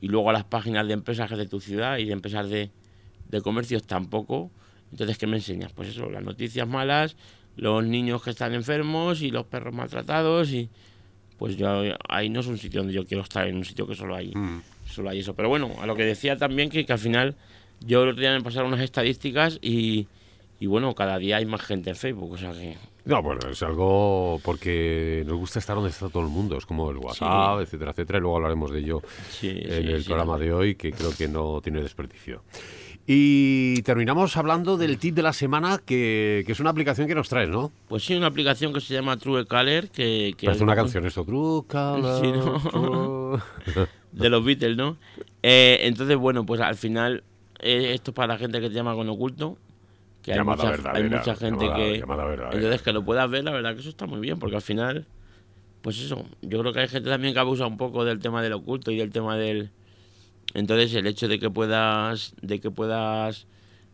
y 0.00 0.08
luego 0.08 0.30
a 0.30 0.32
las 0.32 0.44
páginas 0.44 0.86
de 0.86 0.92
empresas 0.92 1.30
de 1.30 1.46
tu 1.46 1.60
ciudad 1.60 1.98
y 1.98 2.04
de 2.04 2.12
empresas 2.12 2.48
de, 2.48 2.70
de 3.28 3.40
comercios 3.40 3.86
tampoco. 3.86 4.50
Entonces, 4.90 5.18
¿qué 5.18 5.26
me 5.26 5.36
enseñas? 5.36 5.72
Pues 5.72 5.88
eso, 5.88 6.10
las 6.10 6.22
noticias 6.22 6.68
malas, 6.68 7.16
los 7.60 7.84
niños 7.84 8.22
que 8.22 8.30
están 8.30 8.54
enfermos 8.54 9.20
y 9.22 9.30
los 9.30 9.44
perros 9.44 9.74
maltratados 9.74 10.50
y 10.50 10.68
pues 11.38 11.56
yo 11.56 11.68
ahí 12.08 12.28
no 12.30 12.40
es 12.40 12.46
un 12.46 12.56
sitio 12.58 12.80
donde 12.80 12.94
yo 12.94 13.04
quiero 13.06 13.22
estar, 13.22 13.46
en 13.46 13.56
un 13.56 13.64
sitio 13.64 13.86
que 13.86 13.94
solo 13.94 14.14
hay, 14.16 14.32
Mm. 14.34 14.60
solo 14.86 15.10
hay 15.10 15.20
eso. 15.20 15.34
Pero 15.34 15.48
bueno, 15.48 15.70
a 15.80 15.86
lo 15.86 15.94
que 15.94 16.04
decía 16.04 16.36
también 16.36 16.70
que, 16.70 16.84
que 16.86 16.92
al 16.92 16.98
final 16.98 17.34
yo 17.80 18.02
el 18.02 18.10
otro 18.10 18.20
día 18.20 18.32
me 18.32 18.42
pasaron 18.42 18.68
unas 18.68 18.80
estadísticas 18.80 19.58
y, 19.62 20.06
y 20.58 20.66
bueno, 20.66 20.94
cada 20.94 21.18
día 21.18 21.36
hay 21.36 21.46
más 21.46 21.60
gente 21.62 21.90
en 21.90 21.96
Facebook, 21.96 22.32
o 22.32 22.36
sea 22.38 22.52
que 22.52 22.76
No, 23.06 23.22
bueno, 23.22 23.40
es 23.50 23.62
algo 23.62 24.38
porque 24.44 25.22
nos 25.26 25.36
gusta 25.38 25.58
estar 25.58 25.76
donde 25.76 25.90
está 25.90 26.08
todo 26.10 26.22
el 26.22 26.28
mundo. 26.28 26.56
Es 26.58 26.66
como 26.66 26.90
el 26.90 26.98
WhatsApp, 26.98 27.60
etcétera, 27.60 27.90
etcétera. 27.92 28.18
Y 28.18 28.20
luego 28.22 28.36
hablaremos 28.36 28.70
de 28.70 28.78
ello 28.80 29.02
sí, 29.30 29.48
en 29.48 29.82
sí, 29.86 29.92
el 29.92 30.04
programa 30.04 30.38
de 30.38 30.52
hoy, 30.52 30.74
que 30.74 30.92
creo 30.92 31.10
que 31.16 31.26
no 31.28 31.60
tiene 31.62 31.80
desperdicio. 31.82 32.42
Y 33.12 33.82
terminamos 33.82 34.36
hablando 34.36 34.76
del 34.76 34.96
tip 34.98 35.16
de 35.16 35.22
la 35.22 35.32
semana, 35.32 35.80
que, 35.84 36.44
que 36.46 36.52
es 36.52 36.60
una 36.60 36.70
aplicación 36.70 37.08
que 37.08 37.14
nos 37.16 37.28
traes, 37.28 37.48
¿no? 37.48 37.72
Pues 37.88 38.04
sí, 38.04 38.14
una 38.14 38.28
aplicación 38.28 38.72
que 38.72 38.80
se 38.80 38.94
llama 38.94 39.16
True 39.16 39.46
Caller, 39.46 39.90
que, 39.90 40.32
que 40.38 40.46
Parece 40.46 40.62
una 40.62 40.76
canción 40.76 41.04
esto. 41.04 41.24
Truca, 41.24 41.96
Sí, 42.20 42.30
¿no? 42.30 43.32
de 44.12 44.28
los 44.30 44.44
Beatles, 44.44 44.76
¿no? 44.76 44.96
Eh, 45.42 45.80
entonces, 45.82 46.16
bueno, 46.18 46.46
pues 46.46 46.60
al 46.60 46.76
final 46.76 47.24
eh, 47.58 47.94
esto 47.94 48.12
es 48.12 48.14
para 48.14 48.34
la 48.34 48.38
gente 48.38 48.60
que 48.60 48.68
te 48.68 48.76
llama 48.76 48.94
con 48.94 49.08
oculto. 49.08 49.58
Que 50.22 50.34
hay 50.34 50.44
mucha, 50.44 50.72
hay 50.92 51.02
mucha 51.02 51.34
gente 51.34 51.64
llamada- 51.64 51.76
que... 51.78 51.98
llamada. 51.98 52.50
Entonces, 52.52 52.82
que 52.82 52.92
lo 52.92 53.04
puedas 53.04 53.28
ver, 53.28 53.42
la 53.42 53.50
verdad 53.50 53.74
que 53.74 53.80
eso 53.80 53.88
está 53.88 54.06
muy 54.06 54.20
bien, 54.20 54.38
porque 54.38 54.54
al 54.54 54.62
final, 54.62 55.04
pues 55.82 55.98
eso, 55.98 56.24
yo 56.42 56.60
creo 56.60 56.72
que 56.72 56.78
hay 56.78 56.88
gente 56.88 57.10
también 57.10 57.34
que 57.34 57.40
abusa 57.40 57.66
un 57.66 57.76
poco 57.76 58.04
del 58.04 58.20
tema 58.20 58.40
del 58.40 58.52
oculto 58.52 58.92
y 58.92 58.98
del 58.98 59.10
tema 59.10 59.36
del... 59.36 59.70
Entonces, 60.54 60.94
el 60.94 61.06
hecho 61.06 61.28
de 61.28 61.38
que 61.38 61.50
puedas, 61.50 62.34
de 62.42 62.60
que 62.60 62.70
puedas 62.70 63.46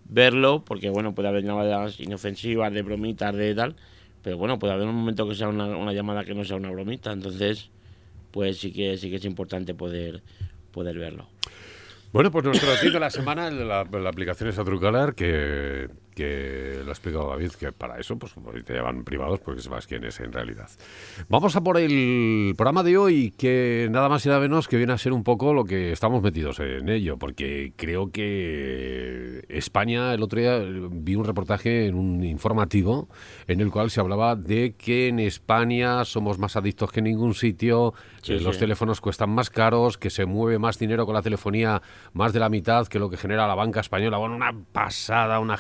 verlo, 0.08 0.64
porque 0.64 0.90
bueno, 0.90 1.14
puede 1.14 1.28
haber 1.28 1.44
llamadas 1.44 2.00
inofensivas, 2.00 2.72
de 2.72 2.82
bromitas, 2.82 3.34
de 3.34 3.54
tal, 3.54 3.76
pero 4.22 4.38
bueno, 4.38 4.58
puede 4.58 4.72
haber 4.72 4.88
un 4.88 4.94
momento 4.94 5.28
que 5.28 5.34
sea 5.34 5.48
una, 5.48 5.66
una 5.66 5.92
llamada 5.92 6.24
que 6.24 6.34
no 6.34 6.44
sea 6.44 6.56
una 6.56 6.70
bromita, 6.70 7.12
entonces, 7.12 7.70
pues 8.30 8.58
sí 8.58 8.72
que 8.72 8.96
sí 8.96 9.10
que 9.10 9.16
es 9.16 9.24
importante 9.24 9.74
poder, 9.74 10.22
poder 10.72 10.98
verlo. 10.98 11.28
Bueno, 12.12 12.30
pues 12.30 12.44
nuestro 12.44 12.68
tip 12.80 12.92
de 12.92 13.00
la 13.00 13.10
semana, 13.10 13.50
la, 13.50 13.84
la 13.84 14.08
aplicación 14.08 14.48
esa 14.48 14.64
Trucalar, 14.64 15.14
que, 15.14 15.88
que 16.16 16.80
lo 16.82 16.88
ha 16.88 16.92
explicado 16.92 17.28
David, 17.28 17.52
que 17.52 17.72
para 17.72 18.00
eso 18.00 18.18
pues 18.18 18.32
te 18.64 18.72
llaman 18.72 19.04
privados 19.04 19.38
porque 19.40 19.60
sepas 19.60 19.86
quién 19.86 20.02
es 20.04 20.18
en 20.20 20.32
realidad. 20.32 20.68
Vamos 21.28 21.54
a 21.56 21.60
por 21.60 21.76
el 21.76 22.54
programa 22.56 22.82
de 22.82 22.96
hoy, 22.96 23.34
que 23.36 23.88
nada 23.90 24.08
más 24.08 24.24
y 24.24 24.30
nada 24.30 24.40
menos 24.40 24.66
que 24.66 24.78
viene 24.78 24.94
a 24.94 24.98
ser 24.98 25.12
un 25.12 25.22
poco 25.22 25.52
lo 25.52 25.64
que 25.64 25.92
estamos 25.92 26.22
metidos 26.22 26.58
en 26.60 26.88
ello, 26.88 27.18
porque 27.18 27.74
creo 27.76 28.10
que 28.10 29.44
España, 29.50 30.14
el 30.14 30.22
otro 30.22 30.40
día 30.40 30.58
vi 30.90 31.16
un 31.16 31.26
reportaje 31.26 31.86
en 31.86 31.94
un 31.94 32.24
informativo 32.24 33.08
en 33.46 33.60
el 33.60 33.70
cual 33.70 33.90
se 33.90 34.00
hablaba 34.00 34.36
de 34.36 34.74
que 34.76 35.08
en 35.08 35.20
España 35.20 36.02
somos 36.06 36.38
más 36.38 36.56
adictos 36.56 36.90
que 36.90 37.00
en 37.00 37.04
ningún 37.04 37.34
sitio, 37.34 37.92
Sí, 38.26 38.32
eh, 38.32 38.40
los 38.40 38.58
teléfonos 38.58 39.00
cuestan 39.00 39.30
más 39.30 39.50
caros, 39.50 39.98
que 39.98 40.10
se 40.10 40.26
mueve 40.26 40.58
más 40.58 40.80
dinero 40.80 41.06
con 41.06 41.14
la 41.14 41.22
telefonía, 41.22 41.80
más 42.12 42.32
de 42.32 42.40
la 42.40 42.48
mitad 42.48 42.88
que 42.88 42.98
lo 42.98 43.08
que 43.08 43.16
genera 43.16 43.46
la 43.46 43.54
banca 43.54 43.78
española. 43.78 44.16
Bueno, 44.18 44.34
una 44.34 44.52
pasada, 44.72 45.38
una, 45.38 45.56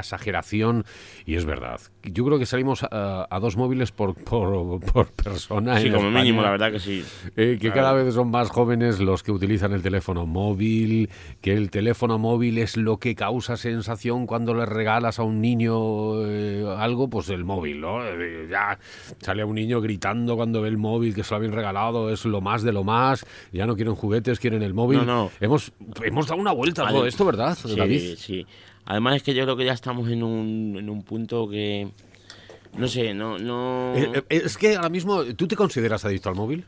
una 0.00 0.16
exageración, 0.16 0.84
y 1.26 1.34
es 1.36 1.44
verdad. 1.44 1.80
Yo 2.02 2.24
creo 2.24 2.38
que 2.38 2.46
salimos 2.46 2.82
a, 2.84 3.26
a 3.30 3.40
dos 3.40 3.56
móviles 3.56 3.92
por, 3.92 4.14
por, 4.14 4.80
por 4.80 5.10
persona. 5.12 5.78
Sí, 5.78 5.86
en 5.88 5.92
como 5.94 6.08
España. 6.08 6.24
mínimo, 6.24 6.42
la 6.42 6.50
verdad 6.50 6.72
que 6.72 6.80
sí. 6.80 7.04
Eh, 7.36 7.58
que 7.60 7.70
cada 7.72 7.92
vez 7.92 8.14
son 8.14 8.30
más 8.30 8.48
jóvenes 8.50 8.98
los 9.00 9.22
que 9.22 9.30
utilizan 9.32 9.72
el 9.72 9.82
teléfono 9.82 10.26
móvil, 10.26 11.10
que 11.42 11.52
el 11.52 11.70
teléfono 11.70 12.18
móvil 12.18 12.58
es 12.58 12.76
lo 12.78 12.96
que 12.98 13.14
causa 13.14 13.56
sensación 13.58 14.26
cuando 14.26 14.54
le 14.54 14.64
regalas 14.64 15.18
a 15.18 15.22
un 15.22 15.40
niño 15.42 16.24
eh, 16.26 16.64
algo, 16.78 17.08
pues 17.10 17.28
el 17.28 17.44
móvil, 17.44 17.80
¿no? 17.82 18.02
Eh, 18.06 18.46
ya 18.50 18.78
sale 19.20 19.42
a 19.42 19.46
un 19.46 19.54
niño 19.54 19.80
gritando 19.82 20.36
cuando 20.36 20.62
ve 20.62 20.68
el 20.68 20.78
móvil 20.78 21.14
que 21.14 21.22
se 21.22 21.30
lo 21.32 21.36
habían 21.36 21.52
regalado, 21.52 22.10
es 22.10 22.24
lo 22.24 22.40
más 22.40 22.62
de 22.62 22.72
lo 22.72 22.82
más, 22.84 23.26
ya 23.52 23.66
no 23.66 23.76
quieren 23.76 23.94
juguetes, 23.94 24.40
quieren 24.40 24.62
el 24.62 24.72
móvil. 24.72 24.98
No, 25.00 25.04
no. 25.04 25.30
Hemos, 25.40 25.72
hemos 26.02 26.26
dado 26.26 26.40
una 26.40 26.52
vuelta 26.52 26.88
a 26.88 26.90
todo 26.90 27.06
esto, 27.06 27.24
¿verdad, 27.26 27.58
Sí, 27.60 27.76
David? 27.76 28.14
sí. 28.16 28.46
Además 28.90 29.14
es 29.14 29.22
que 29.22 29.34
yo 29.34 29.44
creo 29.44 29.56
que 29.56 29.64
ya 29.64 29.72
estamos 29.72 30.08
en 30.10 30.24
un, 30.24 30.74
en 30.76 30.90
un 30.90 31.04
punto 31.04 31.48
que... 31.48 31.86
No 32.76 32.88
sé, 32.88 33.14
no... 33.14 33.38
no... 33.38 33.94
Eh, 33.96 34.24
eh, 34.28 34.42
es 34.44 34.58
que 34.58 34.74
ahora 34.74 34.88
mismo, 34.88 35.22
¿tú 35.36 35.46
te 35.46 35.54
consideras 35.54 36.04
adicto 36.04 36.28
al 36.28 36.34
móvil? 36.34 36.64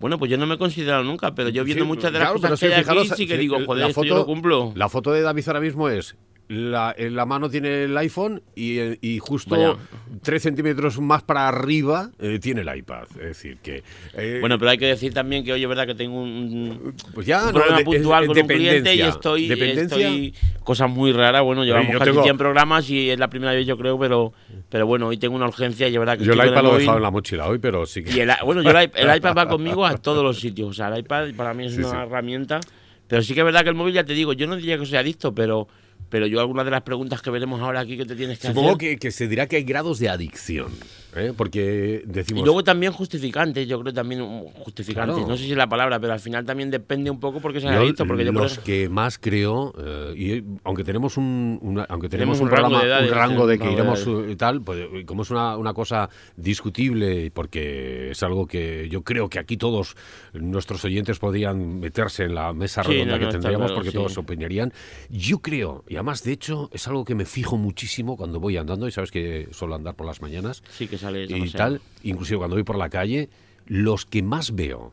Bueno, 0.00 0.18
pues 0.18 0.28
yo 0.28 0.36
no 0.36 0.44
me 0.44 0.56
he 0.56 0.58
considerado 0.58 1.04
nunca, 1.04 1.36
pero 1.36 1.50
yo 1.50 1.62
viendo 1.62 1.84
Sí, 1.84 1.88
muchas 1.88 2.12
de 2.12 2.18
las 2.18 2.30
claro, 2.30 2.34
cosas 2.40 2.58
pero 2.58 2.72
que 2.72 2.82
sí, 2.84 2.90
hay 2.90 2.98
aquí 2.98 3.10
sí 3.14 3.26
que 3.28 3.38
digo, 3.38 3.60
la 3.60 3.64
joder, 3.66 3.88
esto 3.90 4.02
yo 4.02 4.08
foto- 4.14 4.20
lo 4.22 4.26
cumplo. 4.26 4.72
La 4.74 4.88
foto 4.88 5.12
de 5.12 5.22
David 5.22 5.44
ahora 5.46 5.60
mismo 5.60 5.88
es 5.88 6.16
la, 6.52 6.94
en 6.96 7.14
la 7.16 7.24
mano 7.26 7.48
tiene 7.48 7.84
el 7.84 7.96
iPhone 7.96 8.42
y, 8.54 8.78
eh, 8.78 8.98
y 9.00 9.18
justo 9.18 9.54
Vaya. 9.56 9.76
3 10.22 10.42
centímetros 10.42 11.00
más 11.00 11.22
para 11.22 11.48
arriba 11.48 12.10
eh, 12.18 12.38
tiene 12.40 12.60
el 12.60 12.76
iPad. 12.76 13.04
Es 13.14 13.16
decir, 13.28 13.58
que. 13.62 13.82
eh, 14.14 14.38
Bueno, 14.40 14.58
pero 14.58 14.70
hay 14.70 14.78
que 14.78 14.86
decir 14.86 15.14
también 15.14 15.44
que, 15.44 15.52
oye, 15.52 15.62
es 15.62 15.68
verdad 15.68 15.86
que 15.86 15.94
tengo 15.94 16.20
un, 16.22 16.94
pues 17.14 17.26
ya 17.26 17.40
un 17.40 17.46
no, 17.46 17.52
problema 17.52 17.78
de- 17.78 17.84
puntual 17.84 18.22
es- 18.24 18.28
con 18.28 18.38
un 18.38 18.46
cliente 18.46 18.94
y 18.94 19.00
estoy, 19.00 19.48
Dependencia. 19.48 19.96
estoy 20.08 20.34
cosas 20.62 20.90
muy 20.90 21.12
raras. 21.12 21.42
Bueno, 21.42 21.64
llevamos 21.64 21.92
casi 21.98 22.10
tengo- 22.10 22.22
100 22.22 22.36
programas 22.38 22.88
y 22.90 23.10
es 23.10 23.18
la 23.18 23.28
primera 23.30 23.52
vez 23.52 23.66
yo 23.66 23.76
creo, 23.78 23.98
pero, 23.98 24.32
pero 24.68 24.86
bueno, 24.86 25.06
hoy 25.08 25.16
tengo 25.16 25.36
una 25.36 25.48
urgencia 25.48 25.88
y 25.88 25.92
es 25.94 25.98
verdad 25.98 26.18
que 26.18 26.24
Yo 26.24 26.32
el 26.34 26.38
iPad 26.46 26.62
lo 26.62 26.76
he 26.76 26.80
dejado 26.80 26.96
en 26.98 27.02
la 27.02 27.10
mochila 27.10 27.46
hoy, 27.48 27.58
pero 27.58 27.86
sí 27.86 28.02
que. 28.04 28.12
Y 28.12 28.20
el, 28.20 28.30
bueno, 28.44 28.62
yo 28.62 28.70
el, 28.70 28.84
i- 28.88 28.92
el 28.94 29.16
iPad 29.16 29.34
va 29.36 29.48
conmigo 29.48 29.86
a 29.86 29.96
todos 29.96 30.22
los 30.22 30.38
sitios. 30.38 30.68
O 30.68 30.72
sea, 30.74 30.88
el 30.88 30.98
iPad 31.00 31.28
para 31.36 31.54
mí 31.54 31.66
es 31.66 31.72
Sí, 31.74 31.80
una 31.80 31.90
sí. 31.90 31.96
herramienta. 31.96 32.60
Pero 33.08 33.20
sí 33.22 33.34
que 33.34 33.40
es 33.40 33.44
verdad 33.44 33.62
que 33.62 33.68
el 33.68 33.74
móvil, 33.74 33.92
ya 33.94 34.04
te 34.04 34.14
digo, 34.14 34.32
yo 34.32 34.46
no 34.46 34.56
diría 34.56 34.78
que 34.78 34.86
soy 34.86 34.96
adicto, 34.96 35.34
pero, 35.34 35.68
pero 36.08 36.26
yo 36.26 36.40
algunas 36.40 36.64
de 36.64 36.70
las 36.70 36.82
preguntas 36.82 37.22
que 37.22 37.30
veremos 37.30 37.60
ahora 37.60 37.80
aquí 37.80 37.96
que 37.96 38.04
te 38.06 38.14
tienes 38.16 38.38
que 38.38 38.48
Supongo 38.48 38.68
hacer. 38.70 38.78
que, 38.78 38.96
que 38.98 39.10
se 39.10 39.28
dirá 39.28 39.46
que 39.48 39.56
hay 39.56 39.64
grados 39.64 39.98
de 39.98 40.08
adicción. 40.08 40.72
¿Eh? 41.16 41.32
porque 41.36 42.02
decimos... 42.06 42.42
Y 42.42 42.44
luego 42.44 42.62
también 42.64 42.92
justificantes, 42.92 43.66
yo 43.68 43.80
creo 43.80 43.92
también 43.92 44.20
justificantes. 44.54 45.14
Claro. 45.16 45.28
No 45.28 45.36
sé 45.36 45.44
si 45.44 45.50
es 45.52 45.56
la 45.56 45.68
palabra, 45.68 45.98
pero 46.00 46.12
al 46.12 46.20
final 46.20 46.44
también 46.44 46.70
depende 46.70 47.10
un 47.10 47.20
poco 47.20 47.40
porque 47.40 47.60
se 47.60 47.66
Yo 47.66 47.72
ha 47.72 47.80
visto. 47.82 48.06
Porque 48.06 48.24
yo 48.24 48.32
los 48.32 48.58
que 48.58 48.88
más 48.88 49.18
creo, 49.18 49.72
eh, 49.78 50.14
y 50.16 50.44
aunque 50.64 50.84
tenemos 50.84 51.16
un, 51.16 51.58
una- 51.62 51.84
aunque 51.84 52.08
tenemos 52.08 52.38
Tenemos 52.38 52.40
un, 52.40 52.46
un 52.46 52.50
rango 52.50 52.68
programa, 52.78 52.82
de 52.84 52.88
edades, 52.88 53.10
un 53.12 53.16
rango 53.18 53.46
de 53.46 53.54
un 53.54 53.60
que 53.60 53.66
rango 53.66 53.78
iremos 53.98 54.30
y 54.30 54.36
tal, 54.36 54.62
pues 54.62 54.86
como 55.06 55.22
es 55.22 55.30
una, 55.30 55.56
una 55.56 55.74
cosa 55.74 56.08
discutible, 56.36 57.30
porque 57.32 58.10
es 58.10 58.22
algo 58.22 58.46
que 58.46 58.88
yo 58.90 59.02
creo 59.02 59.28
que 59.28 59.38
aquí 59.38 59.56
todos 59.56 59.96
nuestros 60.32 60.84
oyentes 60.84 61.18
podrían 61.18 61.80
meterse 61.80 62.24
en 62.24 62.34
la 62.34 62.52
mesa 62.52 62.82
Sí, 62.84 62.90
redonda 62.92 63.14
no, 63.14 63.18
que 63.18 63.24
no, 63.26 63.30
tendríamos, 63.32 63.66
claro, 63.66 63.74
porque 63.76 63.90
sí. 63.90 63.96
todos 63.96 64.16
opinarían. 64.18 64.72
Yo 65.10 65.38
creo, 65.38 65.84
y 65.88 65.94
además 65.96 66.22
de 66.22 66.32
hecho 66.32 66.68
es 66.72 66.86
algo 66.88 67.04
que 67.04 67.14
me 67.14 67.24
fijo 67.24 67.56
muchísimo 67.56 68.16
cuando 68.16 68.38
voy 68.40 68.56
andando, 68.56 68.86
y 68.86 68.92
sabes 68.92 69.10
que 69.10 69.48
suelo 69.52 69.74
andar 69.74 69.94
por 69.94 70.06
las 70.06 70.20
mañanas 70.20 70.62
Sí, 70.70 70.86
que 70.86 70.98
y 71.36 71.50
tal, 71.50 71.80
inclusive 72.02 72.38
cuando 72.38 72.56
voy 72.56 72.64
por 72.64 72.76
la 72.78 72.88
calle, 72.88 73.28
los 73.66 74.06
que 74.06 74.22
más 74.22 74.54
veo 74.54 74.92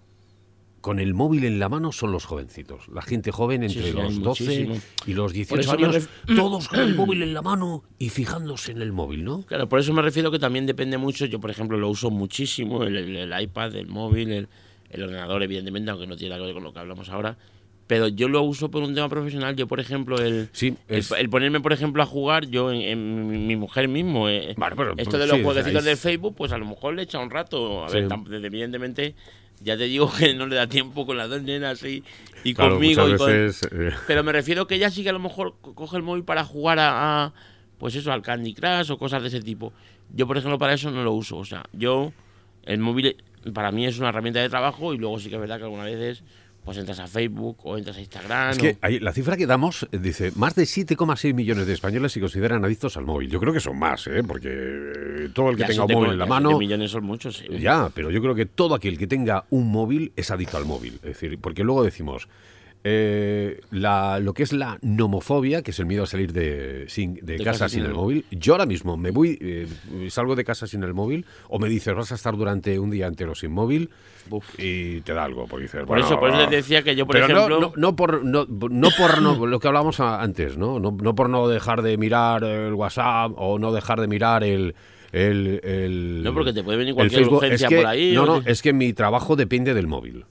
con 0.82 1.00
el 1.02 1.14
móvil 1.14 1.44
en 1.44 1.60
la 1.60 1.68
mano 1.68 1.92
son 1.92 2.12
los 2.14 2.24
jovencitos. 2.26 2.88
La 2.88 3.02
gente 3.02 3.32
joven 3.34 3.64
entre 3.64 3.88
sí, 3.88 3.92
los 3.92 4.22
12 4.22 4.44
muchísimo. 4.44 4.76
y 5.06 5.14
los 5.14 5.32
Por 5.34 5.60
18 5.60 5.60
eso 5.62 5.78
me 5.78 5.88
años, 5.88 6.10
ref- 6.28 6.36
todos 6.38 6.70
con 6.70 6.80
el 6.80 6.96
móvil 6.96 7.22
en 7.24 7.34
la 7.34 7.42
mano 7.42 7.84
y 7.98 8.10
fijándose 8.10 8.72
en 8.72 8.82
el 8.82 8.94
móvil, 8.94 9.26
¿no? 9.26 9.42
Claro, 9.44 9.68
por 9.68 9.80
eso 9.80 9.92
me 9.94 10.02
refiero 10.02 10.32
que 10.32 10.40
también 10.40 10.66
depende 10.66 10.98
mucho. 10.98 11.26
Yo, 11.26 11.40
por 11.42 11.50
ejemplo, 11.52 11.78
lo 11.78 11.90
uso 11.90 12.10
muchísimo, 12.12 12.84
el, 12.84 12.96
el- 12.96 13.16
el 13.16 13.42
iPad, 13.42 13.76
el 13.76 13.88
móvil, 13.88 14.32
el, 14.32 14.48
el 14.90 15.04
ordenador, 15.04 15.44
evidentemente, 15.44 15.92
aunque 15.92 16.08
no 16.08 16.16
tiene 16.16 16.30
nada 16.30 16.42
que 16.42 16.46
ver 16.46 16.54
con 16.54 16.64
lo 16.64 16.72
que 16.72 16.80
hablamos 16.80 17.10
ahora. 17.10 17.38
Pero 17.90 18.08
yo 18.08 18.30
lo 18.30 18.44
uso 18.44 18.70
por 18.70 18.84
un 18.84 18.94
tema 18.94 19.10
profesional. 19.10 19.56
Yo, 19.56 19.66
por 19.68 19.80
ejemplo, 19.80 20.20
el, 20.22 20.48
Sí, 20.52 20.76
el, 20.90 21.00
es- 21.00 21.10
el 21.12 21.28
ponerme, 21.28 21.60
por 21.60 21.74
ejemplo, 21.74 22.04
a 22.04 22.06
jugar, 22.06 22.46
yo 22.46 22.72
en, 22.72 22.82
en 22.84 23.48
mi- 23.48 23.56
mujer 23.56 23.88
mismo, 23.88 24.30
eh, 24.30 24.54
Vale, 24.58 24.76
pero, 24.76 24.94
esto 24.96 25.18
de 25.18 25.26
los 25.26 25.38
sí, 25.38 25.44
jueguecitos 25.44 25.84
del 25.84 25.98
Facebook, 25.98 26.36
pues 26.38 26.52
a 26.52 26.60
lo 26.60 26.68
mejor 26.68 26.94
le 26.94 27.02
echa 27.02 27.18
un 27.18 27.32
rato. 27.32 27.84
A 27.84 27.90
Sí. 27.90 27.96
ver, 27.96 28.08
tam- 28.08 28.32
evidentemente, 28.46 29.16
ya 29.60 29.76
te 29.76 29.86
digo 29.86 30.08
que 30.16 30.36
no 30.36 30.46
le 30.46 30.56
da 30.56 30.68
tiempo 30.68 31.08
con 31.08 31.18
las 31.18 31.30
dos 31.32 31.42
nenas 31.42 31.84
y, 31.84 32.04
y 32.44 32.54
Claro, 32.54 32.76
conmigo. 32.76 33.10
y 33.10 33.18
con- 33.18 33.26
veces, 33.32 33.68
eh, 33.72 33.90
pero 34.06 34.24
me 34.24 34.34
refiero 34.34 34.68
que 34.68 34.76
ella 34.76 34.92
sí 34.92 35.02
que 35.02 35.10
a 35.10 35.14
lo 35.14 35.20
mejor 35.20 35.56
co- 35.60 35.74
coge 35.74 35.98
el 35.98 36.04
móvil 36.04 36.24
para 36.24 36.46
jugar 36.46 36.78
a, 36.78 37.24
a, 37.26 37.34
pues 37.80 37.96
eso, 37.96 38.12
al 38.12 38.22
Candy 38.22 38.54
Crush 38.54 38.92
o 38.92 39.00
cosas 39.00 39.24
de 39.24 39.30
ese 39.30 39.42
tipo. 39.42 39.74
Yo, 40.14 40.28
por 40.28 40.38
ejemplo, 40.38 40.60
para 40.60 40.74
eso 40.74 40.92
no 40.92 41.04
lo 41.04 41.14
uso. 41.14 41.38
O 41.38 41.46
sea, 41.46 41.64
yo, 41.74 42.14
el 42.66 42.78
móvil 42.78 43.16
para 43.52 43.72
mí 43.72 43.88
es 43.88 43.98
una 43.98 44.10
herramienta 44.10 44.42
de 44.42 44.50
trabajo 44.50 44.94
y 44.94 45.00
luego 45.00 45.18
sí 45.20 45.30
que 45.30 45.36
es 45.36 45.42
verdad 45.42 45.58
que 45.58 45.64
algunas 45.64 45.86
veces 45.88 46.24
pues 46.64 46.78
entras 46.78 47.00
a 47.00 47.08
Facebook 47.08 47.58
o 47.64 47.78
entras 47.78 47.98
a 47.98 48.00
Instagram. 48.02 48.50
Es 48.52 48.58
o- 48.58 48.62
que 48.62 48.78
ahí, 48.82 49.00
la 49.00 49.12
cifra 49.12 49.36
que 49.38 49.48
damos 49.48 49.88
eh, 49.92 49.98
dice 49.98 50.32
más 50.36 50.56
de 50.56 50.64
7,6 50.64 51.34
millones 51.34 51.66
de 51.68 51.74
españoles 51.74 52.12
se 52.12 52.20
consideran 52.20 52.64
adictos 52.64 52.96
al 52.98 53.06
móvil. 53.06 53.30
Yo 53.30 53.40
creo 53.40 53.54
que 53.54 53.60
son 53.60 53.78
más, 53.80 54.06
¿eh? 54.08 54.22
porque 54.26 54.50
eh, 54.52 55.30
todo 55.34 55.50
el 55.50 55.56
que 55.56 55.62
ya 55.62 55.68
tenga 55.68 55.86
un 55.86 55.92
móvil 55.94 56.12
en 56.12 56.20
la 56.20 56.26
mano. 56.26 56.58
millones 56.60 56.92
son 56.92 57.04
muchos, 57.04 57.38
sí. 57.38 57.46
Ya, 57.60 57.90
pero 57.94 58.12
yo 58.12 58.22
creo 58.22 58.36
que 58.36 58.46
todo 58.46 58.76
aquel 58.76 58.98
que 58.98 59.08
tenga 59.08 59.46
un 59.50 59.72
móvil 59.72 60.12
es 60.16 60.30
adicto 60.32 60.58
al 60.58 60.66
móvil. 60.66 60.96
Es 60.96 61.02
decir, 61.20 61.40
porque 61.40 61.64
luego 61.64 61.84
decimos, 61.84 62.28
eh, 62.84 63.60
la- 63.72 64.20
lo 64.20 64.34
que 64.34 64.44
es 64.44 64.54
la 64.54 64.78
nomofobia, 64.82 65.62
que 65.62 65.72
es 65.72 65.80
el 65.80 65.86
miedo 65.86 66.04
a 66.04 66.08
salir 66.08 66.32
de, 66.34 66.86
sin- 66.88 67.20
de 67.22 67.38
casa, 67.44 67.68
sin 67.70 67.84
el 67.84 67.94
móvil. 67.94 68.26
Yo 68.32 68.54
ahora 68.54 68.66
mismo 68.66 68.96
me 68.98 69.12
voy, 69.12 69.38
eh, 69.42 69.68
salgo 70.10 70.36
de 70.36 70.44
casa 70.46 70.66
sin 70.68 70.84
el 70.84 70.94
móvil, 70.94 71.26
o 71.50 71.60
me 71.60 71.68
dices, 71.70 71.94
vas 71.94 72.12
a 72.12 72.16
estar 72.16 72.36
durante 72.38 72.80
un 72.80 72.90
día 72.90 73.08
entero 73.08 73.36
sin 73.36 73.52
móvil, 73.52 73.90
y 74.58 75.02
te 75.02 75.14
da 75.14 75.24
algo, 75.26 75.46
porque 75.48 75.64
dices, 75.64 75.80
Por 75.82 75.88
bueno, 75.88 76.06
eso, 76.06 76.20
por 76.20 76.30
eso 76.30 76.38
ah, 76.38 76.42
les 76.44 76.52
decía 76.52 76.82
que 76.84 76.96
yo, 76.96 77.06
por 77.06 77.16
pero 77.16 77.28
no- 77.28 77.34
ejemplo... 77.38 77.60
no, 77.60 77.74
no 77.76 77.96
por 77.96 78.24
no, 78.24 78.46
no 78.48 78.90
por 78.98 79.22
no- 79.22 79.46
lo 79.46 79.60
que 79.60 79.68
hablábamos 79.68 80.00
antes, 80.00 80.58
¿no? 80.58 80.80
¿no? 80.80 80.92
No 80.92 81.16
por 81.16 81.30
no 81.30 81.48
dejar 81.48 81.82
de 81.82 81.98
mirar 81.98 82.44
el 82.44 82.74
WhatsApp 82.76 83.32
o 83.36 83.60
no 83.60 83.72
dejar 83.74 84.00
de 84.02 84.08
mirar 84.08 84.44
el 84.44 84.76
el, 85.12 85.60
el- 85.64 86.22
No, 86.24 86.34
porque 86.36 86.54
te 86.54 86.64
puede 86.64 86.78
venir 86.78 86.94
cualquier 86.94 87.28
urgencia 87.28 87.66
Es 87.66 87.70
que- 87.70 87.78
por 87.78 87.86
ahí, 87.88 88.14
No, 88.14 88.26
no, 88.28 88.42
es 88.46 88.62
que 88.62 88.72
mi 88.74 88.94
trabajo 88.94 89.36
depende 89.36 89.74
del 89.74 89.88
móvil. 89.88 90.26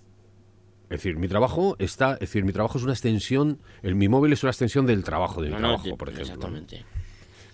Es 0.90 1.02
decir, 1.02 1.16
mi 1.16 1.28
trabajo 1.28 1.76
está, 1.78 2.14
es 2.14 2.20
decir, 2.20 2.44
mi 2.44 2.52
trabajo 2.52 2.78
es 2.78 2.84
una 2.84 2.92
extensión, 2.94 3.58
el, 3.82 3.94
mi 3.94 4.08
móvil 4.08 4.32
es 4.32 4.42
una 4.42 4.50
extensión 4.50 4.86
del 4.86 5.04
trabajo 5.04 5.42
de 5.42 5.48
mi 5.48 5.54
No, 5.54 5.60
trabajo, 5.60 5.96
por 5.96 6.08
ejemplo. 6.08 6.22
Exactamente. 6.34 6.84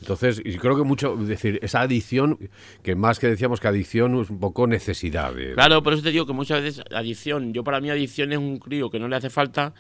Entonces, 0.01 0.41
y 0.45 0.57
creo 0.59 0.77
que 0.77 0.83
mucho, 0.85 1.19
es 1.21 1.29
decir, 1.29 1.59
esa 1.63 1.81
adicción, 1.81 2.39
que 2.83 2.95
más 2.95 3.19
que 3.19 3.27
decíamos 3.27 3.59
que 3.59 3.69
adicción 3.69 4.21
es 4.21 4.29
un 4.31 4.39
poco 4.39 4.67
necesidad. 4.67 5.35
de- 5.35 5.55
Claro, 5.55 5.83
por 5.83 5.95
eso 5.95 6.03
te 6.03 6.11
digo 6.11 6.27
que 6.27 6.33
muchas 6.35 6.63
veces 6.63 6.85
adicción, 6.93 7.53
yo 7.55 7.65
para 7.65 7.81
mí 7.81 7.89
adicción 7.91 8.31
es 8.33 8.39
un 8.39 8.59
crío 8.59 8.91
que 8.91 8.99
no 9.01 9.09
le 9.09 9.17
hace 9.17 9.31
falta 9.31 9.73